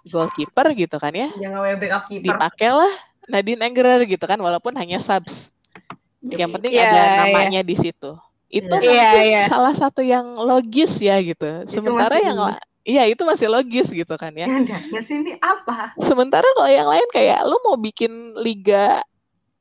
goalkeeper 0.03 0.73
gitu 0.75 0.97
kan 0.97 1.13
ya, 1.13 1.29
Jangan 1.35 1.77
backup 1.77 2.03
keeper. 2.07 2.25
dipakailah 2.27 2.93
Nadine 3.27 3.61
Angerer 3.63 4.01
gitu 4.05 4.25
kan 4.25 4.37
walaupun 4.37 4.75
hanya 4.75 4.97
subs 4.97 5.53
yang 6.21 6.51
penting 6.51 6.75
Iya, 6.75 6.85
ada 6.85 7.01
iya. 7.01 7.17
namanya 7.21 7.61
di 7.61 7.73
situ 7.75 8.13
itu 8.47 8.67
Iya. 8.67 8.73
mungkin 8.73 8.91
Iya, 8.91 9.11
iya. 9.23 9.43
salah 9.47 9.73
satu 9.73 10.01
yang 10.01 10.35
logis 10.37 10.99
ya 10.99 11.17
gitu 11.19 11.47
sementara 11.65 12.13
masih- 12.13 12.27
yang 12.27 12.39
la- 12.39 12.61
iya 12.83 13.03
itu 13.07 13.23
masih 13.23 13.47
logis 13.47 13.87
gitu 13.89 14.15
kan 14.15 14.29
ya 14.31 14.45
Hendaknya 14.45 15.01
sini 15.01 15.33
apa? 15.39 15.95
sementara 15.97 16.45
kalau 16.53 16.67
yang 16.67 16.89
lain 16.89 17.07
kayak 17.09 17.41
lu 17.45 17.57
mau 17.63 17.77
bikin 17.77 18.11
liga 18.37 19.01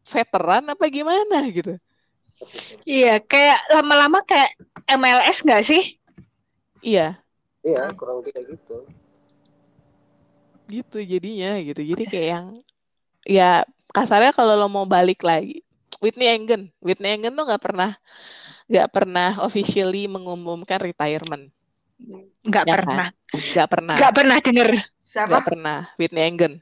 veteran 0.04 0.66
apa 0.68 0.84
gimana 0.88 1.46
gitu 1.48 1.78
Iya, 2.90 3.10
kayak 3.30 3.58
lama-lama 3.74 4.18
kayak 4.30 4.50
MLS 5.00 5.38
nggak 5.46 5.64
sih? 5.70 5.82
iya 6.82 7.24
iya 7.68 7.82
kurang 7.98 8.16
lebih 8.20 8.32
kayak 8.36 8.48
gitu 8.56 8.76
gitu 10.70 10.98
jadinya 11.02 11.58
gitu 11.66 11.82
jadi 11.82 12.04
kayak 12.12 12.28
yang 12.36 12.48
ya 13.28 13.52
kasarnya 13.96 14.32
kalau 14.38 14.54
lo 14.60 14.68
mau 14.70 14.86
balik 14.86 15.22
lagi 15.26 15.62
Whitney 16.04 16.30
Engen 16.30 16.62
Whitney 16.86 17.10
Engen 17.18 17.34
tuh 17.38 17.46
nggak 17.50 17.64
pernah 17.66 17.92
nggak 18.72 18.90
pernah 18.96 19.30
officially 19.48 20.06
mengumumkan 20.10 20.80
retirement 20.82 21.46
Nggak 22.48 22.66
Ya 22.68 22.76
kan? 22.80 22.80
pernah. 22.88 23.08
nggak 23.54 23.70
pernah 23.70 24.00
Nggak 24.00 24.12
pernah 24.16 24.38
denger. 24.46 24.70
nggak 25.28 25.42
Siapa? 25.42 25.42
pernah 25.48 25.80
Whitney 26.00 26.24
Engen 26.28 26.54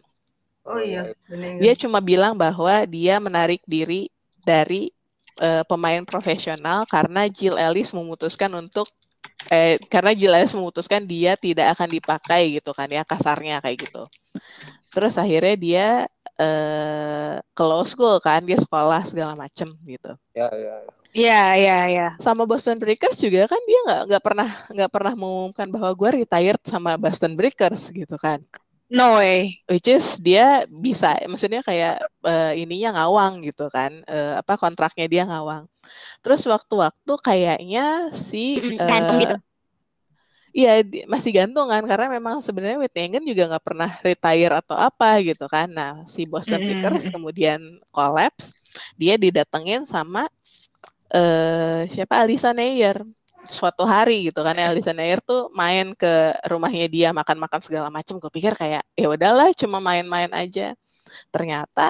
Oh 0.67 0.79
iya, 0.83 1.01
bener. 1.29 1.53
dia 1.61 1.73
cuma 1.77 1.99
bilang 2.03 2.33
bahwa 2.37 2.85
dia 2.85 3.17
menarik 3.17 3.61
diri 3.65 4.09
dari 4.45 4.93
eh, 5.41 5.63
pemain 5.67 6.03
profesional 6.03 6.83
karena 6.89 7.25
Jill 7.29 7.57
Ellis 7.57 7.93
memutuskan 7.93 8.51
untuk 8.57 8.89
eh 9.51 9.77
karena 9.91 10.11
Jill 10.17 10.33
Ellis 10.33 10.55
memutuskan 10.57 11.03
dia 11.05 11.37
tidak 11.37 11.77
akan 11.77 11.89
dipakai 11.93 12.57
gitu 12.59 12.71
kan 12.73 12.89
ya 12.89 13.03
kasarnya 13.05 13.61
kayak 13.63 13.87
gitu. 13.89 14.03
Terus 14.93 15.15
akhirnya 15.19 15.55
dia 15.57 15.87
eh 16.37 17.35
ke 17.41 17.63
law 17.65 17.81
school 17.85 18.21
kan 18.21 18.45
dia 18.45 18.57
sekolah 18.61 19.01
segala 19.09 19.33
macem 19.33 19.69
gitu. 19.85 20.13
ya 20.37 20.49
ya 20.53 20.85
Iya, 21.17 21.41
iya, 21.57 21.77
iya. 21.89 22.07
Sama 22.21 22.45
Boston 22.45 22.77
Breakers 22.77 23.17
juga 23.17 23.49
kan 23.49 23.57
dia 23.65 23.79
nggak 23.89 24.01
nggak 24.05 24.23
pernah 24.23 24.49
nggak 24.69 24.91
pernah 24.93 25.13
mengumumkan 25.17 25.67
bahwa 25.73 25.91
gue 25.97 26.09
retired 26.21 26.61
sama 26.61 26.93
Boston 26.93 27.33
Breakers 27.33 27.89
gitu 27.89 28.15
kan. 28.21 28.37
No 28.89 29.17
way. 29.19 29.63
which 29.67 29.87
is 29.91 30.15
dia 30.23 30.63
bisa 30.71 31.19
maksudnya 31.27 31.59
kayak 31.59 31.99
eh, 32.23 32.51
ininya 32.63 32.89
ngawang 33.03 33.43
gitu 33.43 33.67
kan 33.67 33.91
eh, 34.07 34.39
apa 34.39 34.55
kontraknya 34.55 35.05
dia 35.11 35.23
ngawang 35.27 35.67
terus 36.23 36.43
waktu-waktu 36.47 37.13
kayaknya 37.27 38.11
si 38.15 38.59
Gantung 38.79 39.17
eh, 39.19 39.23
gitu. 39.27 39.35
iya 40.57 40.81
masih 41.13 41.31
gantung 41.37 41.67
kan 41.69 41.83
karena 41.85 42.07
memang 42.17 42.35
sebenarnya 42.41 42.77
Whitney 42.81 43.03
Engen 43.05 43.23
juga 43.29 43.43
nggak 43.51 43.65
pernah 43.67 43.89
retire 44.01 44.53
atau 44.61 44.75
apa 44.87 45.19
gitu 45.21 45.45
kan 45.45 45.67
nah 45.69 45.91
si 46.09 46.25
Boston 46.25 46.63
Mm-mm. 46.63 46.67
Breakers 46.81 47.05
kemudian 47.13 47.59
collapse 47.93 48.55
dia 48.97 49.15
didatengin 49.19 49.83
sama 49.85 50.25
eh 51.13 51.87
siapa 51.93 52.15
Alisa 52.23 52.51
Neyer 52.57 52.97
suatu 53.49 53.83
hari 53.87 54.29
gitu 54.29 54.39
kan 54.45 54.55
Alisa 54.59 54.91
Neyer 54.93 55.19
tuh 55.23 55.49
main 55.55 55.95
ke 55.95 56.35
rumahnya 56.47 56.87
dia 56.91 57.09
makan-makan 57.15 57.61
segala 57.63 57.87
macam 57.91 58.19
gue 58.21 58.31
pikir 58.31 58.53
kayak 58.53 58.83
ya 58.93 59.07
udahlah 59.07 59.49
cuma 59.55 59.79
main-main 59.81 60.31
aja. 60.35 60.75
Ternyata 61.33 61.89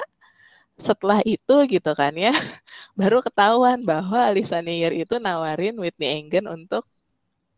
setelah 0.78 1.20
itu 1.26 1.54
gitu 1.66 1.90
kan 1.98 2.14
ya 2.14 2.30
baru 2.98 3.18
ketahuan 3.18 3.82
bahwa 3.82 4.30
Alisa 4.30 4.62
Neyer 4.62 4.94
itu 4.94 5.18
nawarin 5.18 5.74
Whitney 5.74 6.22
Engen 6.22 6.46
untuk 6.46 6.86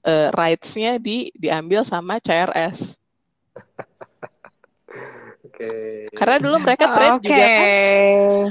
eh, 0.09 0.33
rights-nya 0.33 0.97
di 0.97 1.29
diambil 1.37 1.85
sama 1.85 2.17
CRS 2.19 2.97
oke 5.61 6.17
karena 6.17 6.37
dulu 6.41 6.57
mereka 6.65 6.85
trade 6.91 7.21
Oke. 7.21 7.29
juga 7.29 7.45
kan 7.47 7.69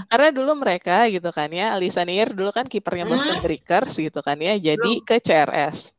Karena 0.09 0.29
dulu 0.33 0.51
mereka 0.57 1.05
gitu 1.09 1.29
kan 1.33 1.49
ya, 1.49 1.73
Alisa 1.73 2.01
Neer 2.05 2.29
dulu 2.33 2.49
kan 2.53 2.65
kipernya 2.65 3.05
Boston 3.05 3.41
Breakers 3.41 3.93
gitu 3.97 4.21
kan 4.21 4.37
ya, 4.37 4.57
jadi 4.57 4.91
ke 5.01 5.17
CRS. 5.21 5.93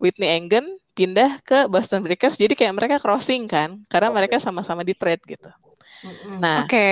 Whitney 0.00 0.28
Engen 0.28 0.76
pindah 0.92 1.40
ke 1.42 1.66
Boston 1.66 2.04
Breakers, 2.04 2.36
jadi 2.36 2.52
kayak 2.54 2.74
mereka 2.76 2.96
crossing 3.00 3.48
kan, 3.48 3.82
karena 3.88 4.08
Crossing. 4.12 4.16
mereka 4.20 4.36
sama-sama 4.40 4.82
di 4.86 4.92
trade 4.94 5.20
gitu. 5.26 5.50
Nah, 6.38 6.64
Oke. 6.68 6.86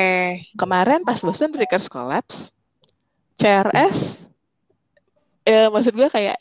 kemarin 0.56 1.04
pas 1.04 1.20
Boston 1.20 1.52
Breakers 1.52 1.86
collapse, 1.86 2.50
CRS, 3.36 4.26
eh, 5.44 5.68
maksud 5.68 5.92
gue 5.92 6.08
kayak, 6.08 6.40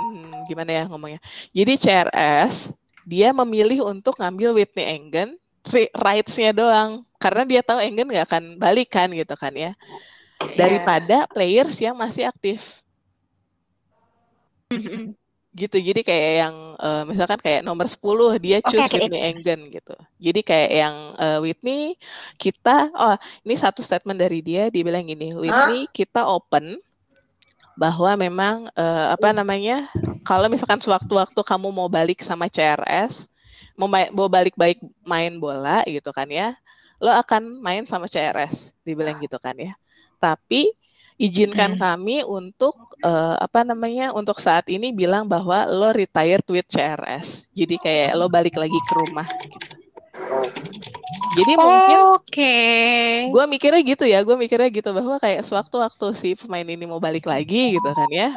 hmm, 0.00 0.48
gimana 0.48 0.70
ya 0.72 0.82
ngomongnya? 0.88 1.20
Jadi 1.52 1.72
CRS, 1.76 2.72
dia 3.06 3.30
memilih 3.30 3.86
untuk 3.86 4.18
ngambil 4.18 4.56
Whitney 4.58 4.84
Engen, 4.84 5.38
rights-nya 5.94 6.50
doang. 6.54 7.02
Karena 7.16 7.42
dia 7.48 7.60
tahu 7.64 7.80
Engen 7.80 8.08
nggak 8.08 8.26
akan 8.28 8.44
balik 8.60 8.92
kan 8.92 9.08
gitu 9.10 9.34
kan 9.34 9.52
ya. 9.54 9.72
Daripada 10.54 11.24
players 11.30 11.80
yang 11.80 11.96
masih 11.96 12.28
aktif. 12.28 12.84
gitu 15.56 15.80
jadi 15.80 16.00
kayak 16.04 16.32
yang 16.44 16.56
eh, 16.76 17.02
misalkan 17.08 17.40
kayak 17.40 17.64
nomor 17.64 17.88
10 17.88 17.96
dia 18.44 18.60
choose 18.60 18.92
oke. 18.92 18.92
Whitney 18.92 19.24
Engen 19.24 19.72
gitu 19.72 19.96
jadi 20.20 20.40
kayak 20.44 20.70
yang 20.70 20.96
eh, 21.16 21.38
Whitney 21.40 21.96
kita 22.36 22.92
oh 22.92 23.16
ini 23.40 23.56
satu 23.56 23.80
statement 23.80 24.20
dari 24.20 24.44
dia 24.44 24.68
dia 24.68 24.84
bilang 24.84 25.08
gini 25.08 25.32
Whitney 25.32 25.88
kita 25.96 26.28
open 26.28 26.76
bahwa 27.72 28.12
memang 28.20 28.68
eh, 28.76 29.06
apa 29.16 29.32
namanya 29.32 29.88
kalau 30.28 30.52
misalkan 30.52 30.76
sewaktu-waktu 30.76 31.40
kamu 31.40 31.72
mau 31.72 31.88
balik 31.88 32.20
sama 32.20 32.52
CRS 32.52 33.32
mau, 33.76 33.88
main, 33.88 34.08
mau 34.10 34.26
balik 34.26 34.56
baik 34.56 34.80
main 35.04 35.36
bola 35.36 35.84
gitu 35.86 36.10
kan 36.10 36.26
ya 36.26 36.56
lo 36.96 37.12
akan 37.12 37.60
main 37.60 37.84
sama 37.84 38.08
CRS 38.08 38.72
dibilang 38.82 39.20
gitu 39.20 39.36
kan 39.36 39.52
ya 39.54 39.76
tapi 40.16 40.72
izinkan 41.16 41.76
Mm. 41.76 41.80
kami 41.80 42.16
untuk 42.24 42.76
eh, 43.00 43.36
apa 43.40 43.64
namanya 43.64 44.12
untuk 44.12 44.36
saat 44.36 44.68
ini 44.68 44.92
bilang 44.92 45.24
bahwa 45.24 45.64
lo 45.68 45.92
retired 45.92 46.44
with 46.48 46.68
CRS 46.68 47.48
jadi 47.52 47.76
kayak 47.80 48.10
lo 48.16 48.28
balik 48.28 48.56
lagi 48.56 48.76
ke 48.88 48.92
rumah 48.96 49.28
gitu. 49.28 49.58
jadi 51.36 51.52
mungkin 51.56 51.98
Oke. 52.16 52.56
gue 53.32 53.44
mikirnya 53.48 53.80
gitu 53.84 54.04
ya 54.08 54.20
gue 54.24 54.36
mikirnya 54.36 54.68
gitu 54.72 54.92
bahwa 54.92 55.16
kayak 55.20 55.44
sewaktu-waktu 55.44 56.06
si 56.16 56.28
pemain 56.36 56.64
ini 56.64 56.84
mau 56.88 57.00
balik 57.00 57.24
lagi 57.28 57.76
gitu 57.76 57.90
kan 57.92 58.08
ya 58.08 58.32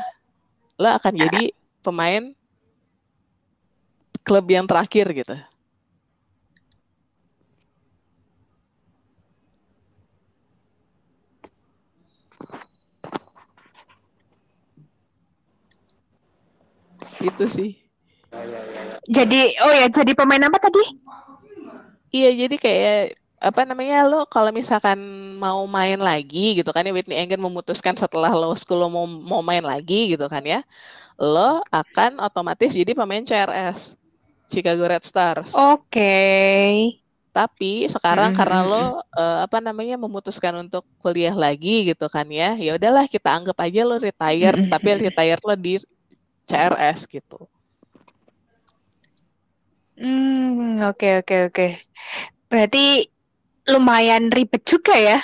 lo 0.80 0.88
akan 0.96 1.14
jadi 1.16 1.52
pemain 1.84 2.32
klub 4.30 4.46
yang 4.46 4.70
terakhir 4.70 5.10
gitu 5.10 5.36
itu 17.24 17.46
sih. 17.52 17.72
Jadi, 19.10 19.58
oh 19.66 19.74
ya, 19.74 19.88
jadi 19.90 20.12
pemain 20.14 20.44
apa 20.46 20.58
tadi? 20.62 20.84
Iya, 22.14 22.30
jadi 22.46 22.56
kayak 22.58 22.98
apa 23.40 23.64
namanya 23.64 24.04
lo 24.04 24.28
kalau 24.28 24.52
misalkan 24.52 25.00
mau 25.40 25.64
main 25.64 25.96
lagi 25.96 26.60
gitu 26.60 26.76
kan 26.76 26.84
ya 26.84 26.92
Whitney 26.92 27.16
Engen 27.16 27.40
memutuskan 27.40 27.96
setelah 27.96 28.36
lo 28.36 28.52
school 28.60 28.84
lo 28.84 28.92
mau 28.92 29.08
mau 29.08 29.40
main 29.40 29.64
lagi 29.64 30.14
gitu 30.14 30.26
kan 30.28 30.44
ya. 30.44 30.60
Lo 31.20 31.62
akan 31.72 32.20
otomatis 32.24 32.74
jadi 32.76 32.92
pemain 32.98 33.24
CRS 33.26 34.00
Chicago 34.50 34.90
Red 34.90 35.06
Stars. 35.06 35.54
Oke. 35.54 36.18
Tapi 37.30 37.86
sekarang 37.86 38.34
Mm, 38.34 38.38
karena 38.42 38.60
mm, 38.66 38.68
lo 38.68 38.86
eh, 39.14 39.40
apa 39.46 39.62
namanya 39.62 39.96
memutuskan 40.02 40.66
untuk 40.66 40.82
kuliah 40.98 41.38
lagi 41.38 41.86
gitu 41.94 42.10
kan 42.10 42.26
ya, 42.26 42.58
ya 42.58 42.74
udahlah 42.76 43.06
kita 43.06 43.30
anggap 43.30 43.56
aja 43.62 43.86
lo 43.86 44.02
retire, 44.02 44.58
Mm, 44.58 44.66
mm, 44.66 44.72
tapi 44.74 44.90
retire 44.98 45.42
lo 45.46 45.54
di 45.54 45.78
CRS 46.50 47.06
gitu. 47.06 47.46
Hmm, 50.00 50.82
oke 50.90 51.22
oke 51.22 51.36
oke. 51.54 51.68
Berarti 52.50 53.06
lumayan 53.70 54.34
ribet 54.34 54.66
juga 54.66 54.98
ya? 54.98 55.20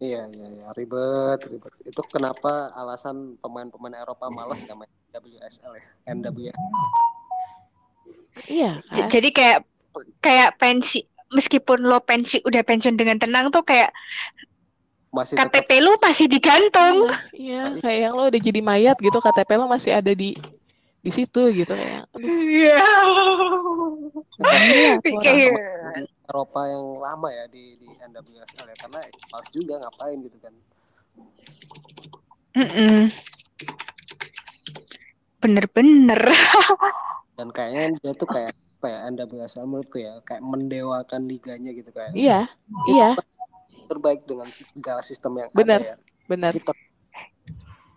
Iya, 0.00 0.22
iya, 0.32 0.46
iya, 0.48 0.66
ribet, 0.72 1.40
ribet. 1.44 1.72
Itu 1.84 2.00
kenapa 2.08 2.72
alasan 2.72 3.36
pemain-pemain 3.42 4.00
Eropa 4.00 4.30
malas 4.32 4.64
nggak 4.64 4.78
main 4.78 4.92
WSL 5.12 5.72
ya, 5.76 5.84
NWSL. 6.14 7.19
Iya 8.46 8.78
kan? 8.90 9.08
Jadi 9.10 9.28
kayak 9.34 9.58
kayak 10.22 10.50
pensi 10.56 11.02
meskipun 11.30 11.86
lo 11.86 12.02
pensi 12.02 12.42
udah 12.42 12.62
pensiun 12.62 12.98
dengan 12.98 13.18
tenang 13.18 13.54
tuh 13.54 13.62
kayak 13.62 13.90
Masih 15.10 15.34
tetap 15.34 15.66
KTP 15.66 15.82
lu 15.82 15.98
masih 15.98 16.30
digantung. 16.30 17.10
Iya, 17.34 17.74
kayak 17.82 17.98
yang 17.98 18.14
lo 18.14 18.30
udah 18.30 18.40
jadi 18.40 18.60
mayat 18.62 18.94
gitu, 19.02 19.18
KTP 19.18 19.58
lo 19.58 19.66
masih 19.66 19.90
ada 19.98 20.14
di 20.14 20.38
di 21.00 21.10
situ 21.10 21.50
gitu 21.50 21.72
kayak. 21.74 22.06
Iya. 22.22 22.78
orang. 24.38 25.02
Kayak 25.02 25.34
di 25.34 26.06
Eropa 26.30 26.60
yang 26.70 26.84
lama 27.02 27.28
ya 27.34 27.44
di 27.50 27.74
di 27.74 27.88
NWSL 28.06 28.70
ya 28.70 28.76
karena 28.86 29.00
harus 29.02 29.50
juga 29.50 29.74
ngapain 29.82 30.18
gitu 30.22 30.38
kan. 30.38 30.54
Mm-mm. 32.54 33.10
Bener-bener. 35.42 36.22
Dan 37.40 37.48
kayaknya 37.56 37.96
dia 37.96 38.12
tuh 38.12 38.28
kayak 38.28 38.52
apa 38.52 38.86
ya 38.92 38.98
NWSL 39.08 39.64
menurutku 39.64 39.96
ya 40.00 40.20
kayak 40.28 40.44
mendewakan 40.44 41.24
liganya 41.24 41.72
gitu 41.72 41.88
kayak. 41.88 42.12
Iya, 42.12 42.40
iya, 42.92 43.16
terbaik 43.88 44.28
dengan 44.28 44.52
segala 44.52 45.00
sistem 45.00 45.40
yang 45.40 45.48
Bener. 45.56 45.80
ada 45.80 45.88
ya. 45.94 45.96
benar. 46.28 46.52
Kita 46.52 46.72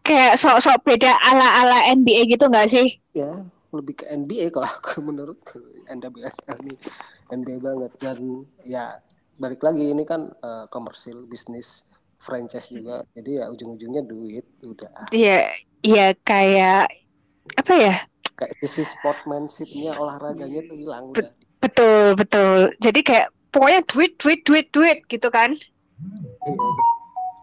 Kayak 0.04 0.36
sok-sok 0.36 0.84
beda 0.84 1.16
ala-ala 1.16 1.88
NBA 1.96 2.28
gitu 2.36 2.52
nggak 2.52 2.68
sih? 2.68 3.00
ya 3.16 3.40
lebih 3.74 4.04
ke 4.04 4.06
NBA 4.06 4.54
kalau 4.54 4.70
aku 4.70 5.02
menurutku 5.08 5.60
NWSL 5.90 6.62
ini 6.62 6.76
NBA 7.34 7.58
banget 7.62 7.92
dan 7.98 8.20
ya 8.62 9.02
balik 9.42 9.66
lagi 9.66 9.90
ini 9.90 10.06
kan 10.06 10.30
eh, 10.30 10.66
komersil 10.70 11.26
bisnis 11.26 11.90
franchise 12.22 12.70
juga 12.70 13.02
jadi 13.18 13.44
ya 13.44 13.46
ujung-ujungnya 13.50 14.06
duit 14.06 14.46
udah 14.62 15.10
Iya, 15.10 15.50
iya 15.82 16.08
kayak 16.22 16.88
apa 17.58 17.74
ya? 17.76 17.96
Kayak 18.34 18.54
sisi 18.60 18.84
sportsmanshipnya 18.84 19.94
olahraganya 19.94 20.62
tuh 20.64 20.76
hilang 20.76 21.12
udah 21.12 21.30
Betul, 21.58 22.20
betul. 22.20 22.76
Jadi 22.78 23.00
kayak 23.00 23.32
pokoknya 23.48 23.88
duit, 23.88 24.20
duit, 24.20 24.44
duit, 24.44 24.68
duit 24.68 25.00
gitu 25.08 25.32
kan? 25.32 25.56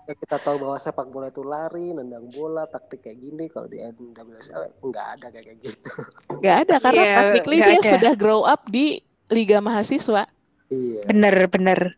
Kita 0.05 0.37
tahu 0.37 0.61
bahwa 0.61 0.75
sepak 0.75 1.07
bola 1.09 1.31
itu 1.31 1.41
lari 1.41 1.95
nendang 1.95 2.27
bola 2.29 2.67
taktik 2.67 3.01
kayak 3.01 3.17
gini 3.17 3.47
kalau 3.47 3.65
di 3.65 3.79
NWSL 3.79 4.83
nggak 4.83 5.07
ada 5.17 5.27
kayak 5.31 5.57
gitu 5.63 5.89
Nggak 6.37 6.57
ada 6.67 6.75
karena 6.83 7.01
Iya, 7.01 7.15
technically 7.17 7.59
dia 7.63 7.79
ada. 7.79 7.91
sudah 7.95 8.13
grow 8.13 8.43
up 8.43 8.67
di 8.67 8.99
Liga 9.31 9.63
Mahasiswa. 9.63 10.27
iya 10.69 11.01
Bener, 11.07 11.47
bener. 11.47 11.95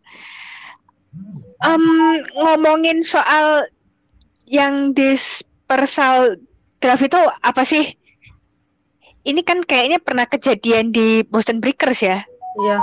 Em, 1.58 1.84
ngomongin 2.36 3.00
soal 3.00 3.64
yang 4.44 4.92
dispersal 4.92 6.36
draft 6.78 7.02
itu 7.02 7.18
apa 7.40 7.64
sih? 7.64 7.96
Ini 9.22 9.40
kan 9.46 9.62
kayaknya 9.62 10.02
pernah 10.02 10.26
kejadian 10.26 10.90
di 10.90 11.22
Boston 11.22 11.62
Breakers 11.62 12.02
ya? 12.02 12.26
Iya. 12.58 12.78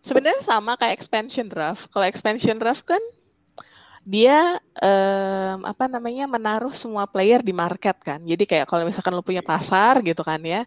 Sebenarnya 0.00 0.46
sama 0.46 0.78
kayak 0.78 0.94
expansion 0.94 1.50
draft. 1.50 1.90
Kalau 1.90 2.06
expansion 2.06 2.56
draft 2.56 2.86
kan 2.86 3.02
dia 4.06 4.56
em, 4.80 5.58
apa 5.66 5.84
namanya 5.90 6.24
menaruh 6.24 6.72
semua 6.72 7.04
player 7.04 7.42
di 7.42 7.50
market 7.50 7.98
kan. 7.98 8.22
Jadi 8.22 8.46
kayak 8.46 8.70
kalau 8.70 8.86
misalkan 8.86 9.12
lo 9.12 9.26
punya 9.26 9.42
pasar 9.42 9.98
gitu 10.06 10.22
kan 10.22 10.38
ya. 10.40 10.64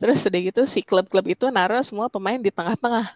Terus 0.00 0.24
udah 0.24 0.40
gitu 0.40 0.64
si 0.64 0.80
klub-klub 0.80 1.28
itu 1.28 1.46
naruh 1.52 1.84
semua 1.84 2.08
pemain 2.08 2.40
di 2.40 2.48
tengah-tengah. 2.48 3.14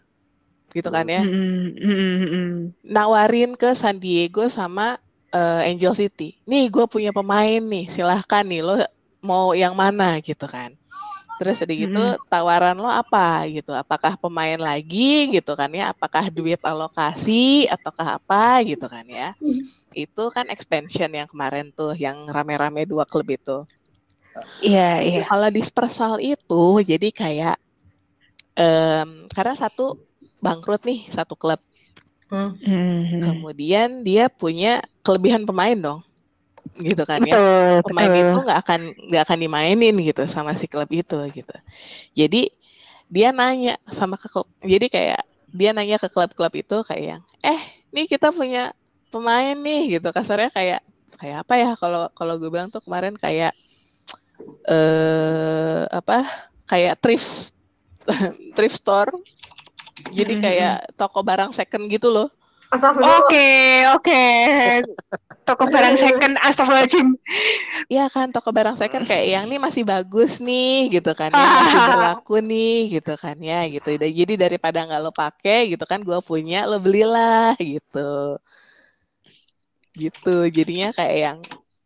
Gitu 0.71 0.89
kan 0.93 1.09
ya. 1.09 1.25
Mm, 1.25 1.81
mm, 1.81 1.97
mm, 1.97 2.27
mm. 2.29 2.53
Nawarin 2.85 3.57
ke 3.57 3.73
San 3.73 3.97
Diego 3.97 4.47
sama 4.53 5.01
eh, 5.33 5.73
Angel 5.73 5.97
City. 5.97 6.37
Nih 6.45 6.69
gue 6.69 6.85
punya 6.85 7.11
pemain 7.11 7.65
nih, 7.65 7.89
silahkan 7.89 8.45
nih 8.45 8.61
lo 8.61 8.85
mau 9.27 9.53
yang 9.63 9.75
mana 9.83 10.23
gitu 10.23 10.47
kan. 10.47 10.71
Terus 11.39 11.61
udah 11.65 11.77
gitu 11.85 12.03
tawaran 12.33 12.77
lo 12.81 12.89
apa 12.89 13.45
gitu? 13.53 13.73
Apakah 13.77 14.17
pemain 14.17 14.57
lagi 14.57 15.29
gitu 15.37 15.53
kan 15.61 15.69
ya? 15.75 15.93
Apakah 15.93 16.33
duit 16.33 16.61
alokasi 16.65 17.69
ataukah 17.69 18.17
apa 18.19 18.65
gitu 18.65 18.87
kan 18.89 19.05
ya? 19.05 19.37
Itu 19.93 20.33
kan 20.33 20.47
expansion 20.55 21.11
yang 21.13 21.29
kemarin 21.29 21.73
tuh 21.77 21.93
yang 21.97 22.25
rame-rame 22.31 22.89
dua 22.89 23.05
klub 23.05 23.29
itu. 23.29 23.69
Iya, 24.65 24.91
iya. 25.05 25.21
Kalau 25.29 25.49
dispersal 25.49 26.13
itu 26.21 26.65
jadi 26.85 27.09
kayak 27.13 27.57
em, 28.57 29.09
karena 29.33 29.55
satu 29.57 29.97
bangkrut 30.45 30.83
nih 30.89 31.09
satu 31.13 31.35
klub. 31.37 31.61
Hmm. 32.29 32.59
Mm, 32.61 33.23
Kemudian 33.23 33.89
dia 34.03 34.27
punya 34.27 34.83
kelebihan 35.07 35.47
pemain 35.47 35.79
dong. 35.79 36.01
Gitu 36.75 37.03
kan 37.07 37.23
ya. 37.23 37.39
Betul, 37.39 37.87
pemain 37.87 38.11
betul. 38.11 38.23
itu 38.27 38.39
nggak 38.47 38.59
akan 38.67 38.81
nggak 39.13 39.23
akan 39.27 39.39
dimainin 39.39 39.95
gitu 40.03 40.23
sama 40.27 40.53
si 40.59 40.67
klub 40.67 40.91
itu 40.91 41.19
gitu. 41.31 41.55
Jadi 42.17 42.51
dia 43.07 43.31
nanya 43.31 43.79
sama 43.95 44.19
ke 44.19 44.27
klub, 44.27 44.51
jadi 44.67 44.87
kayak 44.91 45.21
dia 45.55 45.71
nanya 45.71 45.97
ke 46.03 46.11
klub-klub 46.11 46.53
itu 46.59 46.77
kayak 46.83 47.05
yang, 47.17 47.23
eh, 47.47 47.61
nih 47.95 48.11
kita 48.11 48.35
punya 48.35 48.75
pemain 49.15 49.55
nih 49.55 49.97
gitu 49.99 50.11
kasarnya 50.11 50.51
kayak 50.51 50.81
kayak 51.17 51.47
apa 51.47 51.55
ya 51.57 51.71
kalau 51.79 52.11
kalau 52.13 52.35
gue 52.37 52.51
bilang 52.51 52.69
tuh 52.69 52.83
kemarin 52.83 53.15
kayak 53.17 53.55
eh 54.69 55.83
apa 55.89 56.27
kayak 56.67 56.99
thrift 57.01 57.55
thrift 58.57 58.77
store. 58.83 59.15
Jadi 60.13 60.37
Mm-mm. 60.37 60.45
kayak 60.45 60.93
toko 60.95 61.25
barang 61.25 61.51
second 61.57 61.89
gitu 61.89 62.13
loh. 62.13 62.29
Astagfirullah. 62.67 63.23
Oke, 63.23 63.49
oke. 63.95 64.23
Toko 65.47 65.71
barang 65.71 65.95
second, 65.95 66.35
astagfirullahaladzim. 66.43 67.15
Iya 67.87 68.11
kan 68.11 68.35
toko 68.35 68.51
barang 68.51 68.75
second 68.75 69.07
kayak 69.07 69.27
yang 69.31 69.45
nih 69.47 69.63
masih 69.63 69.87
bagus 69.87 70.43
nih 70.43 70.91
gitu 70.99 71.15
kan 71.15 71.31
ya 71.31 71.47
masih 71.47 71.79
berlaku 71.95 72.37
nih 72.43 72.99
gitu 72.99 73.15
kan 73.15 73.39
ya 73.39 73.63
gitu 73.71 73.95
jadi 73.95 74.35
daripada 74.35 74.83
nggak 74.83 75.01
lo 75.07 75.15
pakai 75.15 75.71
gitu 75.71 75.87
kan 75.87 76.03
gue 76.03 76.19
punya 76.19 76.67
lo 76.67 76.83
belilah 76.83 77.55
gitu 77.63 78.43
gitu 79.95 80.37
jadinya 80.51 80.91
kayak 80.91 81.17
yang 81.17 81.39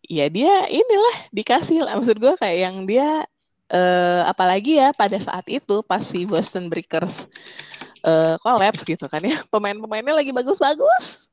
ya 0.08 0.26
dia 0.32 0.66
inilah 0.72 1.16
dikasih 1.30 1.84
lah 1.84 2.00
maksud 2.00 2.16
gue 2.16 2.34
kayak 2.40 2.58
yang 2.64 2.76
dia 2.88 3.28
eh, 3.70 4.22
apalagi 4.24 4.80
ya 4.80 4.96
pada 4.96 5.20
saat 5.20 5.44
itu 5.46 5.84
pas 5.84 6.02
si 6.02 6.24
Boston 6.24 6.66
Breakers 6.72 7.28
eh, 8.04 8.34
collapse 8.42 8.82
gitu 8.88 9.04
kan 9.12 9.22
ya 9.24 9.36
pemain-pemainnya 9.52 10.14
lagi 10.20 10.32
bagus-bagus 10.34 11.26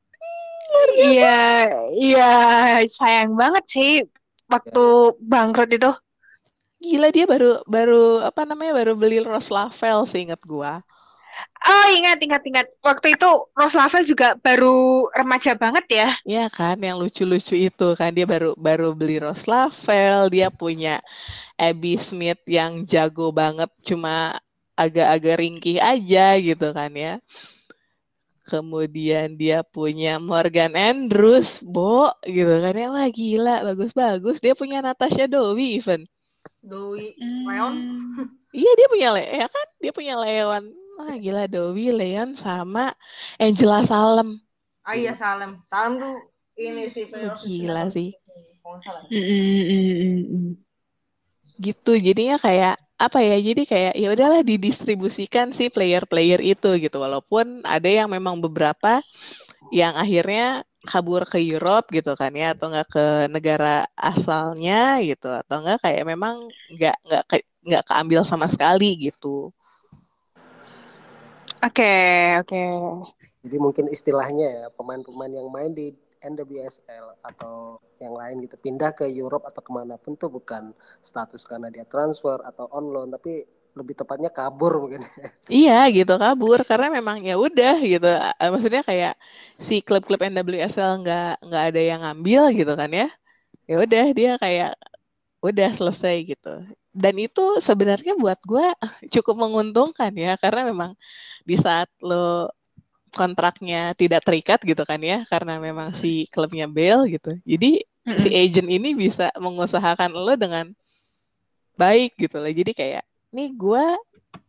Iya, 1.04 1.28
iya. 2.02 2.22
Sayang 2.98 3.32
banget 3.42 3.64
sih 3.74 3.90
waktu 4.52 4.80
bangkrut 5.32 5.70
itu. 5.76 5.88
gila 6.84 7.08
dia 7.16 7.26
baru 7.34 7.50
baru 7.76 8.02
apa 8.30 8.42
namanya 8.50 8.74
baru 8.80 8.94
beli 9.02 9.18
Rose 9.28 9.50
Lavelle 9.56 10.06
seingat 10.12 10.42
gua 10.52 10.74
Oh, 11.68 11.86
ingat, 11.98 12.18
ingat, 12.26 12.42
ingat. 12.50 12.68
Waktu 12.82 13.08
itu 13.18 13.30
Rose 13.58 13.76
Lavelle 13.78 14.08
juga 14.08 14.28
baru 14.40 15.06
remaja 15.14 15.52
banget 15.58 15.86
ya. 15.90 16.10
Ya 16.28 16.46
kan, 16.52 16.76
yang 16.84 17.00
lucu-lucu 17.02 17.56
itu 17.56 17.88
kan 18.00 18.12
dia 18.12 18.28
baru 18.28 18.52
baru 18.58 18.92
beli 18.92 19.16
Rose 19.24 19.48
Lavelle, 19.48 20.28
dia 20.28 20.48
punya 20.52 21.00
Abby 21.58 21.96
Smith 21.98 22.42
yang 22.48 22.84
jago 22.84 23.32
banget, 23.32 23.70
cuma 23.88 24.38
agak-agak 24.78 25.42
ringkih 25.42 25.82
aja 25.82 26.38
gitu 26.38 26.70
kan 26.72 26.94
ya. 26.94 27.18
Kemudian 28.48 29.36
dia 29.36 29.60
punya 29.60 30.24
Morgan 30.24 30.72
Andrews, 30.72 31.60
Bo, 31.68 32.08
gitu 32.24 32.64
kan 32.64 32.72
ya. 32.78 32.88
Wah 32.88 33.10
gila, 33.12 33.66
bagus-bagus. 33.68 34.40
Dia 34.40 34.56
punya 34.56 34.80
Natasha 34.80 35.28
Dowie 35.28 35.76
even. 35.82 36.08
Doi 36.64 37.12
Leon. 37.20 37.76
Iya 38.58 38.72
dia 38.74 38.88
punya 38.90 39.10
Le, 39.14 39.22
ya 39.22 39.46
kan? 39.52 39.68
Dia 39.78 39.92
punya 39.94 40.16
Leon. 40.18 40.64
Wah 40.98 41.14
gila 41.20 41.46
Dowie, 41.46 41.94
Leon 41.94 42.34
sama 42.34 42.96
Angela 43.38 43.86
Salem. 43.86 44.40
Ah 44.82 44.98
iya 44.98 45.14
Salem. 45.14 45.62
Salem 45.70 46.02
tuh 46.02 46.16
ini 46.58 46.90
sih 46.90 47.06
the 47.06 47.38
Gila 47.46 47.92
sih. 47.92 48.18
Mm. 49.08 50.60
gitu 51.58 51.96
jadinya 51.96 52.36
kayak 52.36 52.76
apa 52.98 53.22
ya 53.22 53.38
jadi 53.38 53.62
kayak 53.72 53.94
ya 54.02 54.08
udahlah 54.14 54.42
didistribusikan 54.42 55.54
si 55.54 55.70
player-player 55.70 56.42
itu 56.42 56.70
gitu 56.82 56.98
walaupun 56.98 57.62
ada 57.62 57.90
yang 57.90 58.10
memang 58.10 58.42
beberapa 58.42 59.06
yang 59.74 59.94
akhirnya 59.98 60.66
kabur 60.88 61.28
ke 61.30 61.38
Europe 61.42 61.92
gitu 61.94 62.16
kan 62.18 62.32
ya 62.34 62.56
atau 62.58 62.72
enggak 62.72 62.88
ke 62.90 63.06
negara 63.30 63.86
asalnya 63.94 64.98
gitu 65.06 65.30
atau 65.30 65.56
enggak 65.62 65.78
kayak 65.86 66.04
memang 66.10 66.36
nggak 66.74 66.98
nggak 67.06 67.24
ke- 67.30 67.48
nggak 67.68 67.84
keambil 67.90 68.22
sama 68.26 68.48
sekali 68.50 68.90
gitu 69.10 69.52
Oke, 71.58 71.84
oke. 72.42 72.58
Jadi 73.42 73.58
mungkin 73.58 73.86
istilahnya 73.90 74.46
ya 74.46 74.66
pemain-pemain 74.78 75.34
yang 75.34 75.50
main 75.50 75.72
di 75.74 75.90
NWSL 76.28 77.24
atau 77.24 77.80
yang 78.04 78.14
lain 78.14 78.44
gitu 78.46 78.56
pindah 78.60 78.92
ke 78.94 79.08
Europe 79.08 79.48
atau 79.48 79.62
ke 79.64 79.72
mana 79.74 79.96
pun 79.96 80.14
tuh 80.20 80.30
bukan 80.30 80.76
status 81.02 81.48
karena 81.48 81.72
dia 81.72 81.88
transfer 81.88 82.38
atau 82.44 82.68
on 82.70 82.86
loan 82.92 83.10
tapi 83.16 83.48
lebih 83.78 83.94
tepatnya 83.94 84.30
kabur 84.34 84.74
mungkin. 84.82 85.02
Iya 85.48 85.88
gitu 85.96 86.14
kabur 86.20 86.60
karena 86.68 86.92
memang 86.92 87.24
ya 87.24 87.40
udah 87.40 87.80
gitu. 87.80 88.10
Maksudnya 88.54 88.84
kayak 88.84 89.14
si 89.56 89.80
klub-klub 89.86 90.20
NWSL 90.20 90.92
nggak 91.06 91.32
nggak 91.46 91.64
ada 91.72 91.82
yang 91.82 92.00
ngambil 92.04 92.42
gitu 92.58 92.74
kan 92.76 92.90
ya. 92.92 93.08
Ya 93.70 93.76
udah 93.80 94.06
dia 94.18 94.32
kayak 94.44 94.72
udah 95.40 95.70
selesai 95.78 96.16
gitu. 96.28 96.54
Dan 96.92 97.16
itu 97.22 97.62
sebenarnya 97.62 98.18
buat 98.18 98.40
gue 98.44 98.66
cukup 99.14 99.36
menguntungkan 99.38 100.12
ya 100.18 100.36
karena 100.42 100.68
memang 100.68 100.92
di 101.48 101.56
saat 101.56 101.88
lo 102.04 102.52
kontraknya 103.16 103.94
tidak 103.96 104.22
terikat 104.28 104.60
gitu 104.64 104.84
kan 104.84 105.00
ya 105.02 105.24
karena 105.32 105.60
memang 105.62 105.96
si 105.96 106.28
klubnya 106.34 106.66
bail 106.68 107.08
gitu. 107.08 107.38
Jadi 107.48 107.84
si 108.18 108.30
Mm-mm. 108.30 108.34
agent 108.34 108.70
ini 108.72 108.90
bisa 108.98 109.30
mengusahakan 109.38 110.12
lo 110.16 110.34
dengan 110.36 110.72
baik 111.78 112.18
gitu 112.18 112.38
loh. 112.42 112.52
Jadi 112.52 112.72
kayak 112.74 113.04
nih 113.36 113.50
gue 113.54 113.86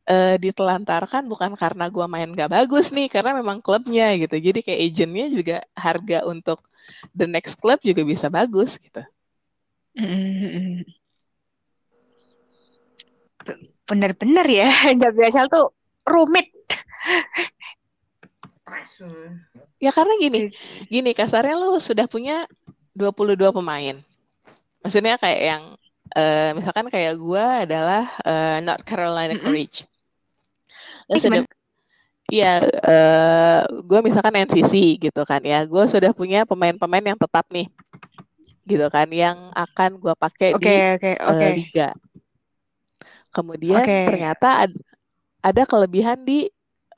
eh, 0.09 0.36
ditelantarkan 0.44 1.24
bukan 1.32 1.52
karena 1.62 1.85
gue 1.93 2.06
main 2.09 2.30
gak 2.35 2.51
bagus 2.56 2.86
nih 2.97 3.09
karena 3.12 3.32
memang 3.40 3.59
klubnya 3.64 4.14
gitu. 4.22 4.36
Jadi 4.39 4.60
kayak 4.66 4.80
agentnya 4.86 5.26
juga 5.30 5.56
harga 5.76 6.18
untuk 6.32 6.59
the 7.14 7.26
next 7.28 7.60
club 7.62 7.80
juga 7.85 8.02
bisa 8.06 8.26
bagus 8.32 8.76
gitu. 8.80 9.02
Mm-mm. 9.98 10.85
Bener-bener 13.89 14.47
ya, 14.47 14.68
NWSL 14.97 15.48
tuh 15.51 15.66
rumit. 16.06 16.48
Stres. 18.68 18.92
Ya 19.80 19.90
karena 19.90 20.14
gini, 20.20 20.52
gini 20.92 21.10
kasarnya 21.16 21.56
lu 21.56 21.80
sudah 21.80 22.04
punya 22.04 22.44
22 22.92 23.50
pemain. 23.54 23.96
Maksudnya 24.84 25.16
kayak 25.16 25.40
yang 25.40 25.62
eh, 26.12 26.50
misalkan 26.52 26.86
kayak 26.92 27.14
gue 27.16 27.44
adalah 27.64 28.04
eh, 28.22 28.58
North 28.60 28.84
Carolina. 28.84 29.34
Courage. 29.40 29.88
Sudah 31.08 31.20
gimana? 31.20 31.46
Iya, 32.28 32.60
eh 32.60 33.60
gue 33.88 34.00
misalkan 34.04 34.36
NCC 34.36 35.00
gitu 35.00 35.22
kan 35.24 35.40
ya. 35.40 35.64
Gue 35.64 35.88
sudah 35.88 36.12
punya 36.12 36.44
pemain-pemain 36.44 37.00
yang 37.00 37.16
tetap 37.16 37.48
nih, 37.48 37.72
gitu 38.68 38.84
kan, 38.92 39.08
yang 39.08 39.48
akan 39.56 39.96
gue 39.96 40.12
pakai 40.12 40.52
Oke, 40.52 40.60
di 40.60 40.76
oke, 40.92 41.10
eh, 41.16 41.24
oke. 41.24 41.48
liga. 41.56 41.88
Kemudian 43.32 43.80
Oke. 43.80 44.12
ternyata 44.12 44.68
ad- 44.68 44.82
ada 45.40 45.62
kelebihan 45.64 46.20
di 46.20 46.52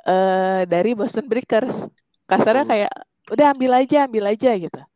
eh, 0.07 0.63
dari 0.69 0.91
Boston 0.97 1.27
Breakers. 1.27 1.89
Kasarnya 2.27 2.65
kayak 2.65 2.93
udah 3.31 3.47
ambil 3.55 3.71
aja, 3.83 4.07
ambil 4.07 4.25
aja 4.31 4.51
gitu. 4.57 4.81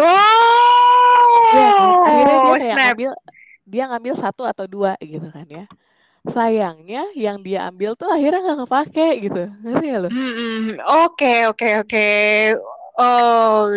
Wow, 0.00 1.52
Iya 1.52 1.68
kan? 1.76 1.92
Akhirnya 2.08 2.36
dia 2.40 2.40
kayak 2.40 2.50
Oh, 2.50 2.58
snap. 2.64 2.78
ngambil 2.80 3.10
dia 3.70 3.84
ngambil 3.86 4.14
satu 4.18 4.42
atau 4.48 4.64
dua 4.66 4.92
gitu 4.98 5.28
kan 5.30 5.46
ya. 5.46 5.64
Sayangnya 6.26 7.12
yang 7.16 7.40
dia 7.40 7.68
ambil 7.68 7.96
tuh 7.96 8.08
akhirnya 8.08 8.40
nggak 8.44 8.60
kepake 8.66 9.08
gitu. 9.24 9.42
Ngerti 9.64 9.86
gak 9.88 10.00
lo? 10.04 10.08
Oke, 11.06 11.34
oke, 11.48 11.68
oke. 11.84 12.08
Oh, 13.00 13.68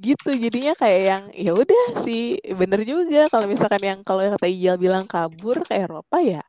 gitu 0.00 0.30
jadinya 0.32 0.72
kayak 0.72 1.00
yang 1.04 1.22
ya 1.36 1.52
udah 1.52 1.84
sih 2.00 2.40
bener 2.56 2.88
juga 2.88 3.28
kalau 3.28 3.44
misalkan 3.44 3.82
yang 3.84 4.00
kalau 4.00 4.24
kata 4.32 4.48
Ijal 4.48 4.80
bilang 4.80 5.04
kabur 5.04 5.60
ke 5.60 5.76
Eropa 5.76 6.24
ya 6.24 6.40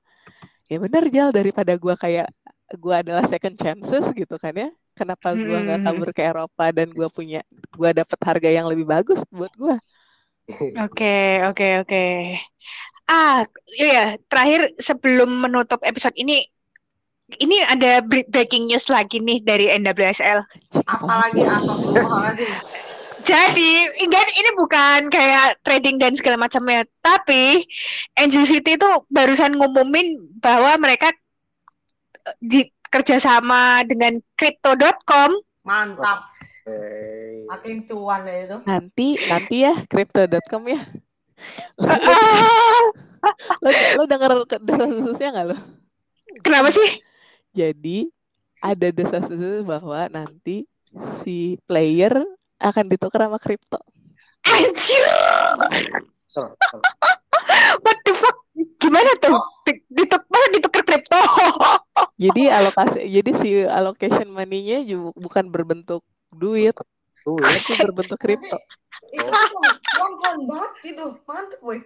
ya 0.71 0.77
bener 0.79 1.03
Jal 1.11 1.29
daripada 1.35 1.73
gua 1.75 1.95
kayak 1.99 2.31
gua 2.79 3.03
adalah 3.03 3.27
second 3.27 3.55
chances 3.59 4.07
gitu 4.15 4.35
kan 4.39 4.53
ya 4.55 4.69
kenapa 4.95 5.35
gua 5.35 5.57
nggak 5.67 5.79
Mm-mm. 5.83 5.87
kabur 5.91 6.09
ke 6.15 6.21
Eropa 6.23 6.65
dan 6.71 6.87
gua 6.95 7.07
punya 7.11 7.39
gua 7.75 7.91
dapat 7.91 8.19
harga 8.23 8.49
yang 8.49 8.67
lebih 8.71 8.87
bagus 8.87 9.19
buat 9.27 9.51
gua 9.59 9.75
Oke, 10.83 11.15
oke, 11.47 11.67
oke. 11.85 12.03
Ah, 13.07 13.43
iya, 13.75 14.15
terakhir 14.31 14.71
sebelum 14.79 15.29
menutup 15.43 15.79
episode 15.83 16.15
ini, 16.15 16.47
ini 17.39 17.63
ada 17.63 18.03
bre- 18.03 18.27
breaking 18.27 18.67
news 18.71 18.87
lagi 18.91 19.19
nih 19.19 19.39
dari 19.43 19.71
NWSL. 19.71 20.39
Apalagi 20.87 21.43
astagfirullahaladzim. 21.43 22.51
Jadi, 23.31 23.71
enggak, 24.03 24.27
ini 24.35 24.49
bukan 24.59 24.99
kayak 25.07 25.63
trading 25.63 25.95
dan 25.95 26.11
segala 26.19 26.35
macamnya, 26.35 26.83
tapi 26.99 27.63
Angel 28.19 28.43
City 28.43 28.75
itu 28.75 28.89
barusan 29.07 29.55
ngumumin 29.55 30.19
bahwa 30.43 30.75
mereka 30.75 31.15
eh, 32.27 32.35
di 32.43 32.67
kerjasama 32.91 33.87
dengan 33.87 34.19
Crypto.com. 34.35 35.31
Mantap. 35.63 36.27
Eh, 36.61 37.47
Makin 37.47 37.87
cuan 37.89 38.21
ya 38.21 38.35
itu. 38.45 38.57
nanti 38.63 39.07
nanti 39.25 39.65
ya 39.65 39.73
crypto.com 39.89 40.61
ya 40.69 40.79
lo, 41.75 41.89
lo, 43.65 43.69
lo 43.97 44.03
denger 44.05 44.31
desas-desusnya 44.61 45.29
nggak 45.33 45.47
lo 45.51 45.57
kenapa 46.45 46.69
sih? 46.69 47.01
jadi 47.51 48.07
ada 48.61 48.87
desas-desus 48.93 49.65
bahwa 49.65 50.05
nanti 50.13 50.69
si 51.19 51.57
player 51.65 52.21
akan 52.61 52.85
ditukar 52.87 53.25
sama 53.25 53.37
kripto 53.41 53.79
Anjir, 54.41 55.05
what 57.85 57.97
the 58.05 58.13
fuck? 58.17 58.37
Gimana 58.81 59.11
tuh? 59.21 59.37
Di- 59.69 59.85
Dituk, 59.85 60.25
masa 60.33 60.47
ditukar 60.49 60.81
kripto? 60.81 61.19
Jadi 62.17 62.49
alokasi, 62.49 63.05
jadi 63.05 63.31
si 63.37 63.49
allocation 63.65 64.29
money-nya 64.29 64.81
ju- 64.85 65.13
bukan 65.13 65.49
berbentuk 65.49 66.01
duit, 66.33 66.73
ya. 66.73 66.85
tapi 67.25 67.73
berbentuk 67.77 68.17
kripto. 68.17 68.57
Itu 69.13 69.29
banget 70.49 70.71
gitu. 70.85 71.05
Mantep 71.25 71.59
boy. 71.61 71.79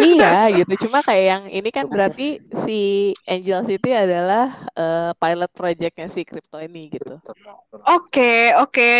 iya, 0.00 0.48
gitu. 0.48 0.88
Cuma 0.88 1.04
kayak 1.04 1.24
yang 1.28 1.44
ini 1.52 1.68
kan 1.68 1.84
berarti 1.84 2.40
si 2.64 3.12
Angel 3.28 3.60
City 3.68 3.92
adalah 3.92 4.64
eh, 4.72 5.12
pilot 5.12 5.50
projectnya 5.52 6.08
si 6.08 6.24
kripto 6.24 6.56
ini 6.56 6.88
gitu. 6.88 7.20
Betul, 7.20 7.36
betul. 7.36 7.78
Oke, 7.84 8.32
oke. 8.56 8.92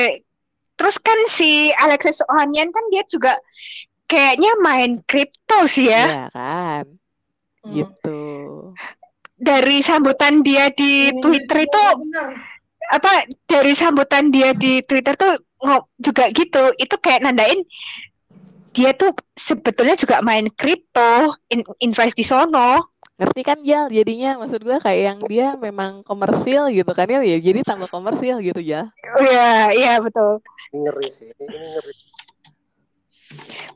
Terus 0.83 0.99
kan 0.99 1.15
si 1.31 1.71
Alexis 1.79 2.19
Ohanian 2.27 2.75
kan 2.75 2.83
dia 2.91 3.07
juga 3.07 3.39
kayaknya 4.11 4.51
main 4.59 4.99
kripto 5.07 5.63
sih 5.71 5.87
ya. 5.87 6.11
Iya 6.11 6.27
kan, 6.35 6.85
Hmm. 7.63 7.71
gitu. 7.71 8.21
Dari 9.39 9.79
sambutan 9.79 10.43
dia 10.43 10.75
di 10.75 11.15
Ini 11.15 11.23
Twitter 11.23 11.63
juga 11.63 11.71
itu 11.71 11.83
bener. 12.03 12.29
apa? 12.91 13.13
Dari 13.47 13.73
sambutan 13.79 14.35
dia 14.35 14.51
di 14.51 14.83
Twitter 14.83 15.15
tuh 15.15 15.39
juga 15.97 16.27
gitu. 16.35 16.75
Itu 16.75 16.99
kayak 16.99 17.23
nandain 17.23 17.63
dia 18.75 18.91
tuh 18.91 19.15
sebetulnya 19.39 19.95
juga 19.95 20.19
main 20.19 20.51
kripto, 20.51 21.39
in- 21.47 21.63
invest 21.79 22.19
di 22.19 22.27
sono. 22.27 22.91
Ngerti 23.23 23.41
kan 23.47 23.59
Jal? 23.63 23.87
Jadinya 23.87 24.35
maksud 24.43 24.67
gua 24.67 24.83
kayak 24.83 25.03
yang 25.15 25.19
dia 25.31 25.55
memang 25.55 26.03
komersil 26.03 26.75
gitu 26.75 26.91
kan 26.91 27.07
ya, 27.07 27.23
ya 27.23 27.39
jadi 27.39 27.63
tambah 27.63 27.87
komersil 27.87 28.43
gitu 28.43 28.59
ya. 28.59 28.91
Oh, 29.15 29.23
Iya, 29.23 29.71
iya 29.79 29.93
betul. 30.03 30.43
Ini 30.75 30.79
ngeri 30.83 31.07
sih. 31.07 31.31
Ini 31.31 31.47
ngeri. 31.71 31.93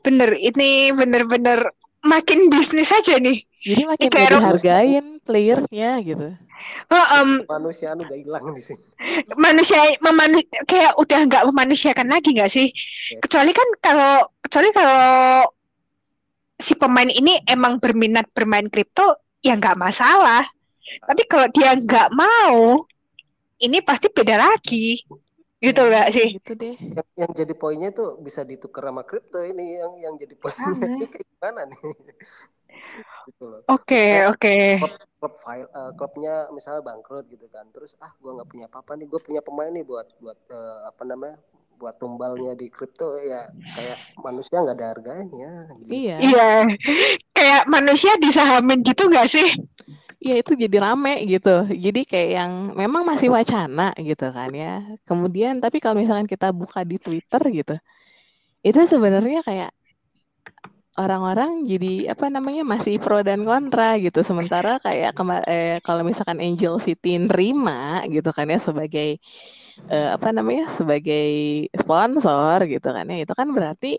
Bener, 0.03 0.29
ini 0.35 0.91
bener-bener 0.91 1.71
makin 2.03 2.51
bisnis 2.51 2.91
aja 2.91 3.15
nih. 3.23 3.47
Jadi 3.63 3.81
makin 3.87 4.07
gak 4.11 4.35
dihargain 4.35 5.05
playersnya 5.23 6.03
gitu. 6.03 6.27
Oh, 6.91 7.05
em, 7.23 7.29
Manusia 7.47 7.95
anu 7.95 8.03
udah 8.03 8.17
hilang 8.19 8.51
di 8.51 8.59
sini. 8.59 8.83
manusia 9.39 9.79
memanu 10.03 10.43
kayak 10.67 10.99
udah 10.99 11.19
nggak 11.23 11.43
memanusiakan 11.47 12.07
lagi 12.11 12.35
nggak 12.35 12.51
sih? 12.51 12.67
Ya. 13.15 13.19
Kecuali 13.23 13.51
kan 13.55 13.67
kalau 13.79 14.27
kecuali 14.43 14.69
kalau 14.75 15.47
si 16.57 16.73
pemain 16.75 17.07
ini 17.07 17.39
emang 17.45 17.77
berminat 17.79 18.27
bermain 18.33 18.67
kripto 18.67 19.15
ya 19.43 19.53
nggak 19.57 19.77
masalah. 19.79 20.43
Tapi 21.03 21.23
kalau 21.27 21.47
dia 21.51 21.75
nggak 21.75 22.09
mau, 22.15 22.87
ini 23.59 23.83
pasti 23.83 24.07
beda 24.07 24.39
lagi, 24.39 25.03
gitu 25.59 25.81
nggak 25.83 26.07
sih? 26.15 26.29
Gitu 26.39 26.53
deh. 26.55 26.75
Yang, 26.79 27.07
yang 27.17 27.31
jadi 27.35 27.53
poinnya 27.57 27.89
tuh 27.91 28.17
bisa 28.23 28.47
ditukar 28.47 28.87
sama 28.87 29.03
kripto 29.03 29.43
ini 29.43 29.81
yang 29.81 29.93
yang 29.99 30.13
jadi 30.15 30.35
poinnya 30.37 30.71
Sama. 30.71 30.85
ini 30.95 31.05
kayak 31.13 31.27
gimana 31.27 31.61
nih? 31.67 31.79
gitu 33.27 33.43
loh. 33.49 33.61
Oke 33.67 34.23
oke. 34.31 34.55
klub 35.17 35.33
file 35.41 35.67
eh, 35.67 35.91
klubnya 35.97 36.47
misalnya 36.53 36.81
bangkrut 36.85 37.25
gitu 37.27 37.49
kan 37.49 37.65
terus 37.73 37.97
ah 37.99 38.13
gua 38.21 38.37
nggak 38.37 38.49
punya 38.53 38.65
apa-apa 38.69 38.93
nih 39.01 39.07
gue 39.09 39.17
punya 39.17 39.41
pemain 39.41 39.73
nih 39.73 39.81
buat 39.81 40.07
buat 40.21 40.39
eh, 40.53 40.79
apa 40.85 41.03
namanya 41.03 41.37
buat 41.77 41.95
tumbalnya 42.01 42.57
di 42.57 42.67
kripto 42.73 43.21
ya 43.21 43.45
kayak 43.77 43.97
manusia 44.25 44.57
nggak 44.59 44.77
ada 44.81 44.87
harganya 44.97 45.51
gitu. 45.85 45.91
Iya. 45.93 46.17
Iya, 46.17 46.49
kayak 47.37 47.63
manusia 47.69 48.11
disahamin 48.17 48.81
gitu 48.81 49.05
nggak 49.07 49.29
sih? 49.29 49.47
Iya 50.17 50.41
itu 50.41 50.57
jadi 50.57 50.77
rame 50.81 51.21
gitu. 51.29 51.69
Jadi 51.69 52.01
kayak 52.09 52.29
yang 52.33 52.51
memang 52.73 53.05
masih 53.05 53.29
wacana 53.29 53.93
gitu 54.01 54.25
kan 54.33 54.49
ya. 54.49 54.81
Kemudian 55.05 55.61
tapi 55.61 55.77
kalau 55.77 56.01
misalkan 56.01 56.25
kita 56.25 56.49
buka 56.49 56.81
di 56.81 56.97
Twitter 56.97 57.41
gitu, 57.53 57.75
itu 58.65 58.79
sebenarnya 58.89 59.45
kayak 59.45 59.71
orang-orang 60.97 61.69
jadi 61.69 62.17
apa 62.17 62.25
namanya 62.33 62.65
masih 62.65 62.97
pro 62.97 63.21
dan 63.21 63.45
kontra 63.45 64.01
gitu. 64.01 64.25
Sementara 64.25 64.81
kayak 64.81 65.13
eh, 65.45 65.77
kalau 65.85 66.01
misalkan 66.01 66.41
Angel 66.41 66.81
City 66.81 67.21
nerima 67.21 68.01
gitu 68.09 68.33
kan 68.33 68.49
ya 68.49 68.57
sebagai 68.57 69.21
eh, 69.87 70.09
apa 70.15 70.33
namanya 70.33 70.65
sebagai 70.73 71.29
sponsor 71.77 72.65
gitu 72.65 72.89
kan 72.89 73.05
ya 73.07 73.17
itu 73.21 73.33
kan 73.37 73.47
berarti 73.53 73.95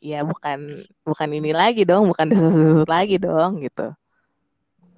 ya 0.00 0.24
bukan 0.24 0.88
bukan 1.04 1.28
ini 1.28 1.52
lagi 1.52 1.84
dong, 1.84 2.08
bukan 2.08 2.26
desas 2.32 2.88
lagi 2.88 3.20
dong 3.20 3.60
gitu. 3.60 3.92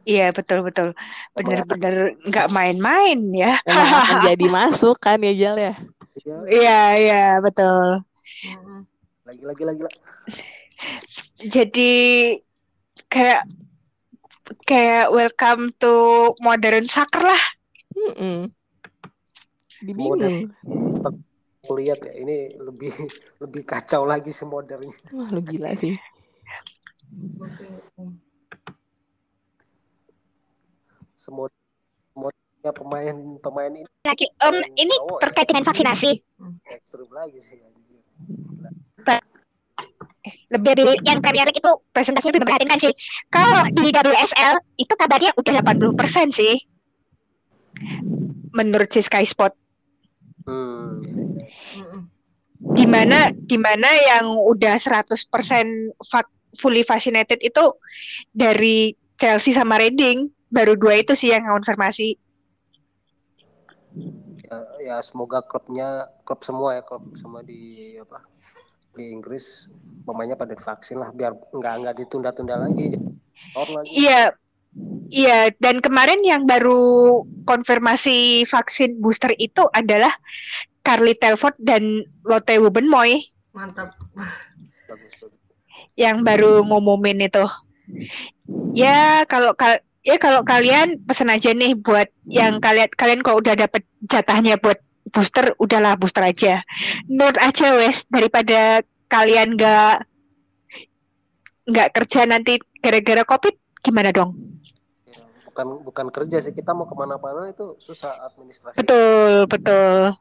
Iya 0.02 0.34
betul 0.34 0.66
betul 0.66 0.98
bener-bener 1.34 2.18
nggak 2.26 2.50
main-main 2.50 3.18
ya. 3.30 3.58
Jadi 4.26 4.46
masuk 4.50 4.98
kan 4.98 5.18
ya 5.22 5.34
Jal 5.34 5.56
ya. 5.58 5.74
Iya, 6.18 6.36
Iya 6.50 6.80
iya 6.98 7.24
betul. 7.42 8.02
Lagi 9.26 9.42
lagi 9.46 9.62
lagi 9.62 9.80
lah. 9.86 9.94
Jadi 11.42 11.92
kayak 13.06 13.46
kayak 14.66 15.14
welcome 15.14 15.70
to 15.78 15.94
modern 16.42 16.86
soccer 16.90 17.22
lah. 17.22 17.42
Mm-mm. 17.94 18.50
Dibingung. 19.82 20.54
Aku 21.62 21.78
lihat 21.78 22.02
ya 22.02 22.14
ini 22.18 22.54
lebih 22.58 22.90
lebih 23.42 23.62
kacau 23.62 24.02
lagi 24.02 24.30
semodernnya. 24.34 24.94
Wah 25.14 25.28
lu 25.30 25.42
gila 25.42 25.74
sih. 25.78 25.94
Semod 31.14 31.50
modernnya 32.18 32.72
pemain 32.74 33.16
pemain 33.38 33.70
ini 33.70 33.86
Lagi 34.02 34.26
em, 34.26 34.56
ini 34.74 34.94
ya. 34.94 35.18
terkait 35.22 35.46
dengan 35.46 35.62
vaksinasi. 35.62 36.10
ekstrim 36.66 37.10
lagi 37.14 37.38
sih 37.38 37.58
anjir. 37.62 38.02
Gila. 38.58 38.70
Lebih 40.54 40.72
dari 40.78 40.94
yang 41.02 41.18
Premier 41.18 41.46
League 41.50 41.58
itu 41.58 41.72
presentasinya 41.90 42.30
lebih 42.30 42.42
memprihatinkan 42.46 42.78
sih. 42.78 42.92
Kalau 43.26 43.66
di 43.70 43.90
WSL 43.90 44.54
itu 44.78 44.94
kabarnya 44.94 45.30
udah 45.34 45.52
80% 45.62 46.30
sih. 46.30 46.54
Menurut 48.54 48.90
si 48.90 49.02
Sky 49.02 49.26
Sport. 49.26 49.61
Hmm. 50.46 51.00
Di 52.62 52.86
mana 52.86 53.30
di 53.34 53.58
mana 53.58 53.88
yang 53.90 54.38
udah 54.38 54.78
100% 54.78 55.28
vak- 55.98 56.36
fully 56.56 56.86
vaccinated 56.86 57.42
itu 57.42 57.64
dari 58.30 58.94
Chelsea 59.18 59.54
sama 59.54 59.78
Reading. 59.78 60.30
Baru 60.52 60.76
dua 60.76 61.00
itu 61.00 61.16
sih 61.16 61.32
yang 61.32 61.48
konfirmasi. 61.48 62.20
Ya, 64.44 64.58
ya 64.84 64.96
semoga 65.00 65.40
klubnya 65.40 66.04
klub 66.28 66.44
semua 66.44 66.76
ya 66.76 66.82
klub 66.84 67.08
semua 67.16 67.40
di 67.40 67.96
apa 67.96 68.20
di 68.92 69.08
Inggris 69.08 69.72
pemainnya 70.04 70.36
pada 70.36 70.52
divaksin 70.52 71.00
lah 71.00 71.08
biar 71.08 71.32
nggak 71.32 71.74
nggak 71.80 71.94
ditunda-tunda 72.04 72.60
lagi 72.60 72.92
Iya, 73.88 74.36
iya. 75.12 75.52
Dan 75.60 75.80
kemarin 75.84 76.20
yang 76.24 76.48
baru 76.48 77.22
konfirmasi 77.44 78.48
vaksin 78.48 78.98
booster 78.98 79.32
itu 79.36 79.68
adalah 79.72 80.12
Carly 80.82 81.14
Telford 81.14 81.54
dan 81.62 82.02
Lotte 82.26 82.58
Wubbenmoy 82.58 83.22
Mantap. 83.52 83.92
bagus 84.88 85.14
bagus 85.20 85.42
yang 85.96 86.24
baru 86.24 86.64
ngumumin 86.64 87.28
itu. 87.28 87.44
Ya 88.72 89.28
kalau 89.28 89.52
kal 89.52 89.84
ya 90.02 90.16
kalau 90.16 90.42
kalian 90.42 90.98
pesen 91.04 91.28
aja 91.28 91.52
nih 91.52 91.76
buat 91.76 92.08
yang 92.26 92.58
kalian 92.58 92.88
kalian 92.96 93.20
kok 93.20 93.38
udah 93.38 93.54
dapet 93.54 93.84
jatahnya 94.08 94.56
buat 94.56 94.80
booster, 95.12 95.52
udahlah 95.60 96.00
booster 96.00 96.24
aja. 96.24 96.64
Menurut 97.12 97.36
aja 97.38 97.76
wes 97.76 98.08
daripada 98.08 98.80
kalian 99.12 99.60
nggak 99.60 100.08
nggak 101.68 101.88
kerja 101.94 102.26
nanti 102.26 102.58
gara-gara 102.80 103.22
covid 103.28 103.54
gimana 103.84 104.10
dong? 104.10 104.51
Ya, 105.52 105.64
bukan 105.64 105.84
bukan 105.84 106.06
kerja 106.08 106.36
sih 106.40 106.52
kita 106.52 106.72
mau 106.72 106.88
ke 106.88 106.96
mana-mana 106.96 107.52
itu 107.52 107.76
susah 107.76 108.24
administrasi 108.26 108.80
Betul 108.80 109.44
betul. 109.46 110.16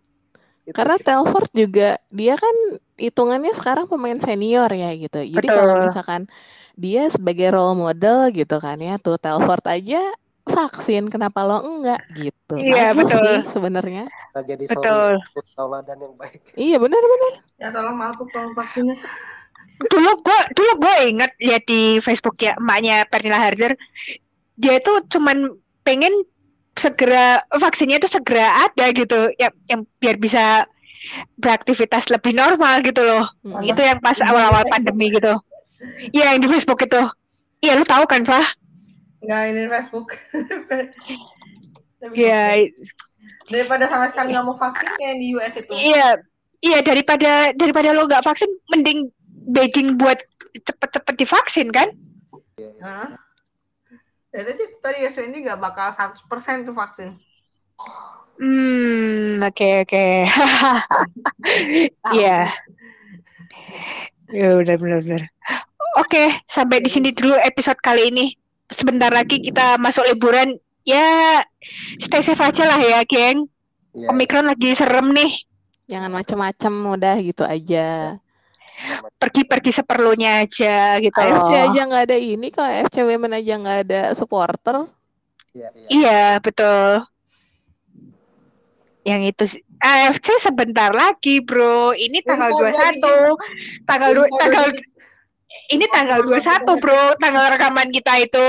Itu 0.62 0.76
Karena 0.76 0.95
sih. 0.99 1.06
Telford 1.08 1.49
juga 1.56 1.90
dia 2.12 2.36
kan 2.38 2.56
hitungannya 2.99 3.56
sekarang 3.56 3.88
pemain 3.88 4.20
senior 4.20 4.70
ya 4.70 4.91
gitu. 4.94 5.20
Jadi 5.24 5.48
Betul. 5.48 5.58
kalau 5.58 5.74
misalkan 5.82 6.22
dia 6.76 7.08
sebagai 7.10 7.49
role 7.52 7.76
model 7.76 8.30
gitu 8.32 8.60
kan 8.60 8.78
ya 8.78 8.99
tuh 8.99 9.18
Telford 9.18 9.64
aja 9.68 10.02
vaksin 10.44 11.08
kenapa 11.08 11.45
lo 11.48 11.64
enggak 11.64 12.02
gitu. 12.14 12.56
Iya, 12.60 12.91
Bagus 12.91 13.10
betul. 13.10 13.24
sih 13.24 13.38
sebenarnya. 13.49 14.03
jadi 14.44 14.64
Betul. 14.68 15.12
tauladan 15.56 15.98
yang 15.98 16.14
baik 16.16 16.41
Iya 16.70 16.76
benar-benar. 16.78 17.34
Ya 17.58 17.68
tolong 17.72 17.95
Malpuk 17.98 18.28
tolong 18.30 18.53
vaksinnya. 18.53 18.95
dulu 19.82 20.14
gue 20.22 20.40
dulu 20.53 20.72
gue 20.78 20.95
inget 21.10 21.32
lihat 21.41 21.64
di 21.66 21.98
Facebook 21.98 22.38
ya 22.38 22.53
emaknya 22.53 23.02
Pernilla 23.10 23.41
Harder 23.41 23.74
dia 24.62 24.78
tuh 24.86 25.02
cuman 25.10 25.50
pengen 25.82 26.14
segera 26.78 27.42
vaksinnya 27.52 27.98
itu 27.98 28.08
segera 28.08 28.70
ada 28.70 28.94
gitu. 28.94 29.34
Ya 29.42 29.50
yang 29.68 29.84
biar 29.98 30.22
bisa 30.22 30.70
beraktivitas 31.42 32.14
lebih 32.14 32.38
normal 32.38 32.86
gitu 32.86 33.02
loh. 33.02 33.26
Mm. 33.42 33.74
itu 33.74 33.82
yang 33.82 34.00
pas 34.00 34.18
awal-awal 34.22 34.62
pandemi 34.70 35.10
gitu. 35.10 35.34
Iya 36.14 36.38
yang 36.38 36.46
di 36.46 36.50
Facebook 36.50 36.86
itu. 36.86 37.02
Iya 37.66 37.82
lu 37.82 37.86
tahu 37.86 38.06
kan 38.06 38.22
Fah? 38.22 38.46
Nggak 39.26 39.42
ini 39.50 39.62
Facebook. 39.70 40.08
Tapi 42.02 42.14
Iya. 42.18 42.70
Daripada 43.50 43.86
sama 43.90 44.10
sekali 44.14 44.34
nggak 44.34 44.46
mau 44.46 44.58
vaksin 44.58 44.90
kayak 44.98 45.16
di 45.18 45.28
US 45.38 45.54
itu. 45.58 45.74
iya. 45.74 46.10
Iya 46.62 46.86
daripada 46.86 47.50
daripada 47.58 47.90
lo 47.90 48.06
nggak 48.06 48.22
vaksin 48.22 48.50
mending 48.70 49.10
begging 49.50 49.98
buat 49.98 50.22
cepet-cepet 50.54 51.16
divaksin 51.18 51.74
kan? 51.74 51.90
Hah? 52.86 53.10
Jadi 54.32 54.52
sih 54.56 54.68
tadi 54.80 55.03
US 55.03 55.18
ini 55.20 55.44
nggak 55.44 55.60
bakal 55.60 55.91
100% 55.91 56.64
tuh 56.64 56.76
vaksin. 56.76 57.10
Hmm, 58.40 59.44
oke 59.44 59.70
oke. 59.86 60.06
Iya. 62.16 62.48
Ya 64.32 64.48
udah 64.56 64.76
benar-benar. 64.80 65.28
Oke, 65.99 66.32
sampai 66.48 66.80
di 66.80 66.88
sini 66.88 67.12
dulu 67.12 67.36
episode 67.44 67.76
kali 67.84 68.08
ini. 68.08 68.32
Sebentar 68.72 69.12
lagi 69.12 69.44
kita 69.44 69.76
masuk 69.76 70.08
liburan. 70.08 70.56
Ya, 70.88 71.44
stay 71.99 72.24
safe 72.24 72.41
aja 72.41 72.66
lah 72.66 72.80
ya, 72.80 73.03
geng. 73.06 73.45
ya, 73.94 74.10
Omikron 74.10 74.49
lagi 74.49 74.74
serem 74.74 75.14
nih. 75.14 75.30
Jangan 75.91 76.10
macem-macem 76.10 76.74
udah 76.74 77.20
gitu 77.20 77.44
aja. 77.44 78.18
Pergi-pergi 79.18 79.72
seperlunya 79.72 80.41
aja 80.41 80.98
gitu. 80.98 81.18
AFC 81.18 81.49
loh. 81.49 81.64
aja 81.70 81.82
nggak 81.86 82.03
ada 82.10 82.18
ini 82.18 82.48
kok 82.49 82.66
AFC 82.66 82.95
Women 83.02 83.38
aja 83.38 83.53
nggak 83.58 83.80
ada 83.86 84.02
supporter. 84.14 84.76
ya, 85.52 85.68
ya. 85.70 85.88
Iya, 85.88 86.24
betul. 86.40 87.03
Yang 89.02 89.22
itu 89.28 89.44
sih. 89.58 89.62
AFC 89.78 90.28
sebentar 90.38 90.94
lagi, 90.94 91.41
Bro. 91.41 91.91
Ini 91.91 92.22
tanggal 92.22 92.53
Info 92.53 92.70
21. 92.70 93.34
Tanggal 93.84 94.10
dua, 94.14 94.26
Info 94.26 94.38
tanggal 94.38 94.66
dari- 94.70 94.90
ini 95.72 95.86
tanggal 95.88 96.20
21, 96.22 96.78
Bro. 96.78 97.02
Tanggal 97.18 97.45
rekaman 97.49 97.90
kita 97.90 98.14
itu. 98.18 98.45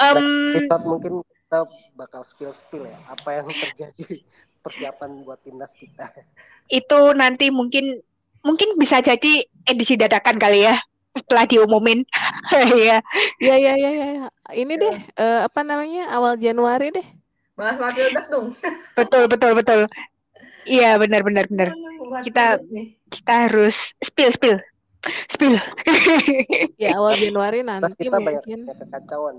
Em, 0.00 0.18
Kita 0.58 0.76
mungkin 0.80 1.20
kita 1.20 1.60
bakal 1.92 2.22
spill 2.22 2.54
spill 2.54 2.86
ya 2.86 2.96
apa 3.04 3.36
yang 3.36 3.50
terjadi 3.50 4.22
persiapan 4.64 5.26
buat 5.26 5.42
timnas 5.42 5.74
kita 5.74 6.06
itu 6.70 7.00
nanti 7.12 7.50
mungkin 7.50 7.98
mungkin 8.46 8.76
bisa 8.80 9.00
jadi 9.04 9.44
edisi 9.68 9.94
dadakan 10.00 10.36
kali 10.40 10.66
ya 10.66 10.76
setelah 11.14 11.44
diumumin. 11.46 12.06
Iya. 12.80 12.98
Ya 13.38 13.54
ya 13.58 13.72
ya 13.78 13.90
ya. 13.90 14.06
ya. 14.18 14.26
Ini 14.50 14.72
deh 14.78 14.96
eh, 15.18 15.40
apa 15.46 15.60
namanya 15.62 16.10
awal 16.10 16.34
Januari 16.38 16.90
deh. 16.90 17.06
Bahas 17.54 17.76
Matildas 17.78 18.26
dong. 18.32 18.50
betul 18.98 19.28
betul 19.30 19.52
betul. 19.54 19.80
Iya, 20.66 20.96
benar 21.00 21.20
benar 21.24 21.44
benar. 21.50 21.68
Kita-. 22.24 22.58
Kita 23.10 23.32
harus 23.48 23.92
spill 24.02 24.30
spill. 24.32 24.58
Spill. 25.32 25.56
Ya 26.82 26.96
awal 26.96 27.16
Januari 27.16 27.60
Terus 27.60 27.68
nanti 27.68 28.02
kita 28.08 28.18
mungkin. 28.20 28.58
banyak 28.64 28.76
kekacauan 28.76 29.36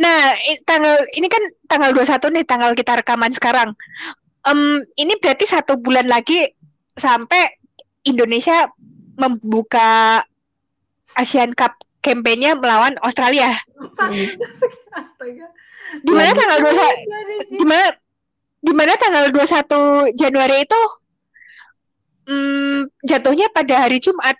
Nah, 0.00 0.32
tanggal 0.64 0.96
ini 1.12 1.28
kan 1.28 1.42
tanggal 1.68 1.92
21 1.92 2.32
nih 2.40 2.44
tanggal 2.48 2.72
kita 2.72 2.92
rekaman 3.04 3.32
sekarang. 3.36 3.76
Em, 4.48 4.80
ini 4.96 5.12
berarti 5.20 5.44
satu 5.44 5.76
bulan 5.76 6.08
lagi 6.08 6.48
sampai 6.96 7.59
Indonesia 8.04 8.68
membuka 9.16 10.22
Asian 11.18 11.52
Cup 11.52 11.76
campaign-nya 12.00 12.56
melawan 12.56 12.96
Australia. 13.04 13.52
Di 16.00 16.12
mana 16.14 16.30
tanggal 16.32 16.58
21 16.62 16.70
Dari 16.70 17.36
di 17.50 17.64
mana 17.66 17.86
di 18.60 18.72
mana 18.76 18.92
tanggal 18.96 19.24
21 19.32 20.14
Januari 20.14 20.56
itu 20.62 20.80
hmm, 22.30 22.80
jatuhnya 23.04 23.48
pada 23.52 23.84
hari 23.84 24.00
Jumat. 24.00 24.36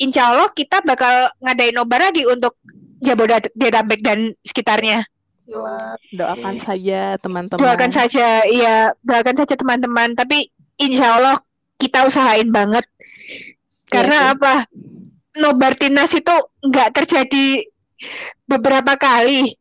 Insya 0.00 0.32
Allah 0.32 0.48
kita 0.52 0.80
bakal 0.80 1.28
ngadain 1.44 1.76
nobar 1.76 2.08
lagi 2.08 2.24
untuk 2.24 2.56
Jabodetabek 3.00 4.00
dan 4.04 4.32
sekitarnya. 4.44 5.08
Doakan 6.14 6.56
saja 6.60 7.16
teman-teman. 7.18 7.58
Doakan 7.58 7.90
saja, 7.90 8.44
iya, 8.44 8.92
doakan 9.02 9.36
saja 9.40 9.54
teman-teman. 9.56 10.12
Tapi 10.12 10.52
insya 10.76 11.16
Allah 11.16 11.36
kita 11.80 12.04
usahain 12.04 12.52
banget. 12.52 12.84
Iya 12.84 13.88
Karena 13.88 14.18
sih. 14.20 14.32
apa? 14.36 14.54
nobar 15.38 15.78
timnas 15.78 16.10
itu 16.10 16.34
nggak 16.66 16.90
terjadi 16.94 17.64
beberapa 18.48 18.98
kali. 18.98 19.54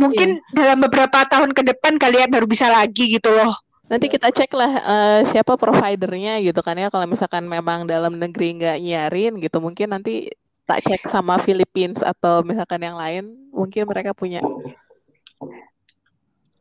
Mungkin 0.00 0.40
dalam 0.56 0.80
beberapa 0.80 1.28
tahun 1.28 1.52
ke 1.52 1.60
depan 1.60 2.00
kalian 2.00 2.32
baru 2.32 2.48
bisa 2.48 2.72
lagi 2.72 3.20
gitu 3.20 3.28
loh. 3.28 3.52
Nanti 3.90 4.06
kita 4.06 4.30
cek 4.30 4.54
lah 4.54 4.72
eh, 4.80 5.20
siapa 5.26 5.58
providernya 5.58 6.40
gitu 6.40 6.62
kan 6.64 6.78
ya. 6.78 6.88
Kalau 6.88 7.04
misalkan 7.04 7.44
memang 7.44 7.84
dalam 7.84 8.16
negeri 8.16 8.56
nggak 8.56 8.78
nyiarin 8.80 9.34
gitu, 9.42 9.58
mungkin 9.60 9.92
nanti 9.92 10.30
tak 10.64 10.86
cek 10.86 11.10
sama 11.10 11.36
Philippines 11.42 12.00
atau 12.00 12.46
misalkan 12.46 12.80
yang 12.80 12.96
lain, 12.96 13.34
mungkin 13.50 13.84
mereka 13.90 14.14
punya. 14.14 14.40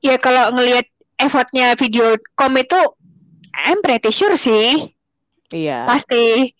Ya 0.01 0.17
kalau 0.17 0.57
ngelihat 0.57 0.89
effortnya 1.21 1.77
video 1.77 2.17
com 2.33 2.51
itu, 2.57 2.81
I'm 3.53 3.79
pretty 3.85 4.09
sure 4.09 4.33
sih. 4.33 4.89
Iya. 5.49 5.85
Pasti. 5.85 6.53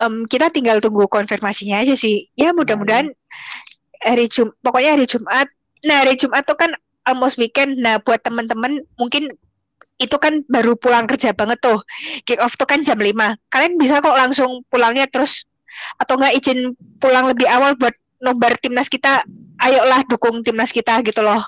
Em, 0.00 0.14
kita 0.24 0.48
tinggal 0.48 0.80
tunggu 0.80 1.04
konfirmasinya 1.06 1.84
aja 1.84 1.92
sih. 1.92 2.28
Ya 2.32 2.56
mudah-mudahan 2.56 3.12
hari 4.00 4.26
Jum 4.32 4.52
pokoknya 4.64 4.96
hari 4.96 5.04
Jumat. 5.04 5.48
Nah 5.84 5.96
hari 6.04 6.16
Jumat 6.16 6.48
tuh 6.48 6.56
kan 6.56 6.72
almost 7.04 7.36
weekend. 7.36 7.76
Nah 7.80 8.00
buat 8.00 8.24
teman-teman 8.24 8.80
mungkin 8.96 9.28
itu 10.00 10.16
kan 10.16 10.40
baru 10.48 10.80
pulang 10.80 11.04
kerja 11.04 11.36
banget 11.36 11.60
tuh. 11.60 11.84
Kick 12.24 12.40
off 12.40 12.56
tuh 12.56 12.64
kan 12.64 12.80
jam 12.80 12.96
5. 12.96 13.36
Kalian 13.52 13.76
bisa 13.76 14.00
kok 14.00 14.16
langsung 14.16 14.64
pulangnya 14.72 15.04
terus 15.04 15.44
atau 16.00 16.16
nggak 16.16 16.34
izin 16.40 16.72
pulang 16.98 17.28
lebih 17.28 17.46
awal 17.46 17.76
buat 17.76 17.92
nobar 18.24 18.56
timnas 18.56 18.88
kita. 18.88 19.20
Ayolah 19.60 20.00
dukung 20.08 20.40
timnas 20.40 20.72
kita 20.72 21.04
gitu 21.04 21.20
loh. 21.20 21.44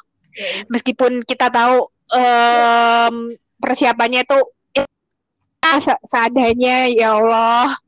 Meskipun 0.69 1.24
kita 1.24 1.49
tahu 1.49 1.89
em, 2.12 3.37
persiapannya 3.57 4.29
tuh 4.29 4.53
se- 5.79 6.03
seadanya 6.07 6.91
ya 6.91 7.15
Allah. 7.15 7.79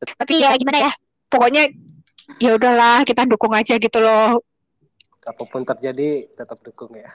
Tapi 0.00 0.40
ya 0.40 0.56
gimana 0.56 0.88
ya? 0.88 0.92
Pokoknya 1.28 1.68
ya 2.40 2.56
udahlah 2.56 3.04
kita 3.04 3.28
dukung 3.28 3.52
aja 3.52 3.76
gitu 3.76 3.98
loh. 4.00 4.40
Apa 5.28 5.42
pun 5.44 5.62
terjadi 5.62 6.32
tetap 6.32 6.58
dukung 6.64 6.96
ya. 6.96 7.12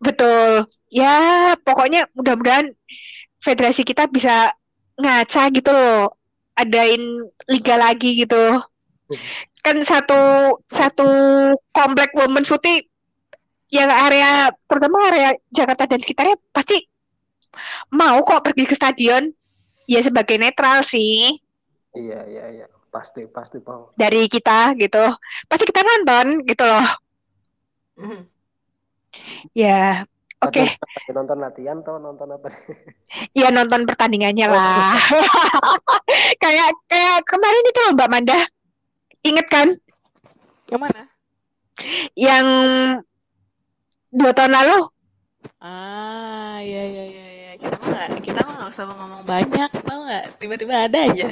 Betul. 0.00 0.64
Ya, 0.88 1.52
pokoknya 1.60 2.08
mudah-mudahan 2.16 2.72
federasi 3.40 3.84
kita 3.84 4.08
bisa 4.08 4.52
ngaca 4.96 5.42
gitu 5.52 5.70
loh. 5.70 6.16
Adain 6.56 7.02
liga 7.50 7.76
lagi 7.76 8.24
gitu. 8.24 8.60
Kan 9.60 9.80
satu 9.84 10.54
satu 10.68 11.08
komplek 11.72 12.12
women's 12.16 12.48
putih 12.48 12.84
yang 13.72 13.90
area 13.90 14.54
terutama 14.70 15.10
area 15.10 15.34
Jakarta 15.50 15.88
dan 15.90 15.98
sekitarnya 15.98 16.36
pasti 16.54 16.86
mau 17.92 18.20
kok 18.22 18.44
pergi 18.44 18.64
ke 18.68 18.74
stadion? 18.74 19.30
Ya 19.84 20.00
sebagai 20.00 20.40
netral 20.40 20.82
sih. 20.84 21.38
Iya 21.94 22.20
iya 22.26 22.44
iya. 22.50 22.66
Pasti 22.94 23.26
pasti 23.26 23.58
bang. 23.58 23.90
dari 23.98 24.30
kita 24.30 24.78
gitu. 24.78 25.02
Pasti 25.50 25.64
kita 25.66 25.82
nonton 25.82 26.46
gitu 26.46 26.64
loh. 26.64 26.86
Mhm. 27.94 28.22
ya 29.54 30.02
oke. 30.42 30.66
Lagi 30.66 31.10
Nonton 31.14 31.38
latihan 31.38 31.78
atau 31.78 32.02
nonton 32.02 32.34
apa 32.34 32.50
nih? 32.50 32.78
ya 33.46 33.48
nonton 33.54 33.86
pertandingannya 33.86 34.46
lah. 34.50 34.98
kayak 36.42 36.74
kayak 36.90 37.22
kemarin 37.26 37.64
itu 37.70 37.78
loh 37.86 37.92
Mbak 37.94 38.10
Manda. 38.10 38.40
Inget 39.22 39.46
kan? 39.50 39.68
Yang 40.70 40.80
mana? 40.80 41.02
yang 42.14 42.46
dua 44.14 44.30
tahun 44.30 44.52
lalu. 44.54 44.78
Ah, 45.58 46.62
iya 46.62 46.82
iya 46.86 47.04
iya 47.10 47.23
iya. 47.54 47.62
Kita 47.62 47.76
mah 47.78 47.88
nggak, 47.90 48.08
kita 48.22 48.40
mah 48.42 48.54
nggak 48.58 48.70
usah 48.74 48.84
ngomong 48.90 49.22
banyak, 49.24 49.70
tau 49.86 49.98
nggak? 50.02 50.24
Tiba-tiba 50.38 50.74
ada 50.86 50.98
aja. 51.06 51.26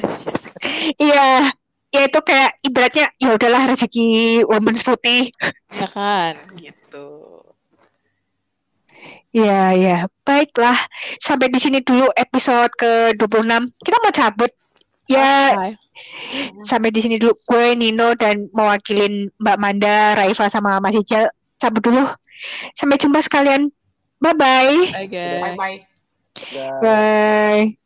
iya 0.97 1.51
ya 1.93 2.01
itu 2.09 2.19
kayak 2.25 2.57
ibaratnya 2.65 3.07
ya 3.21 3.37
udahlah 3.37 3.69
rezeki 3.69 4.07
women's 4.49 4.81
putih 4.81 5.29
Ya 5.77 5.85
kan, 5.93 6.41
gitu. 6.57 7.05
ya 9.33 9.73
ya 9.73 9.97
baiklah 10.25 10.77
sampai 11.21 11.49
di 11.49 11.61
sini 11.61 11.81
dulu 11.81 12.09
episode 12.17 12.73
ke 12.77 13.13
26 13.17 13.73
kita 13.81 13.97
mau 14.01 14.13
cabut 14.13 14.53
ya 15.09 15.53
Bye. 15.53 15.77
sampai 16.65 16.89
di 16.93 17.01
sini 17.05 17.17
dulu 17.21 17.37
gue 17.45 17.77
Nino 17.77 18.13
dan 18.17 18.49
mewakilin 18.53 19.29
Mbak 19.41 19.57
Manda 19.61 20.17
Raifa 20.17 20.49
sama 20.49 20.81
Mas 20.81 20.97
Ijal 20.97 21.29
cabut 21.57 21.81
dulu 21.81 22.05
sampai 22.73 22.97
jumpa 22.97 23.21
sekalian 23.21 23.69
bye 24.17 24.33
bye 24.33 24.81
Bye 24.93 25.09
guys. 25.09 25.92
Bye. 26.51 27.07
Bye. 27.61 27.79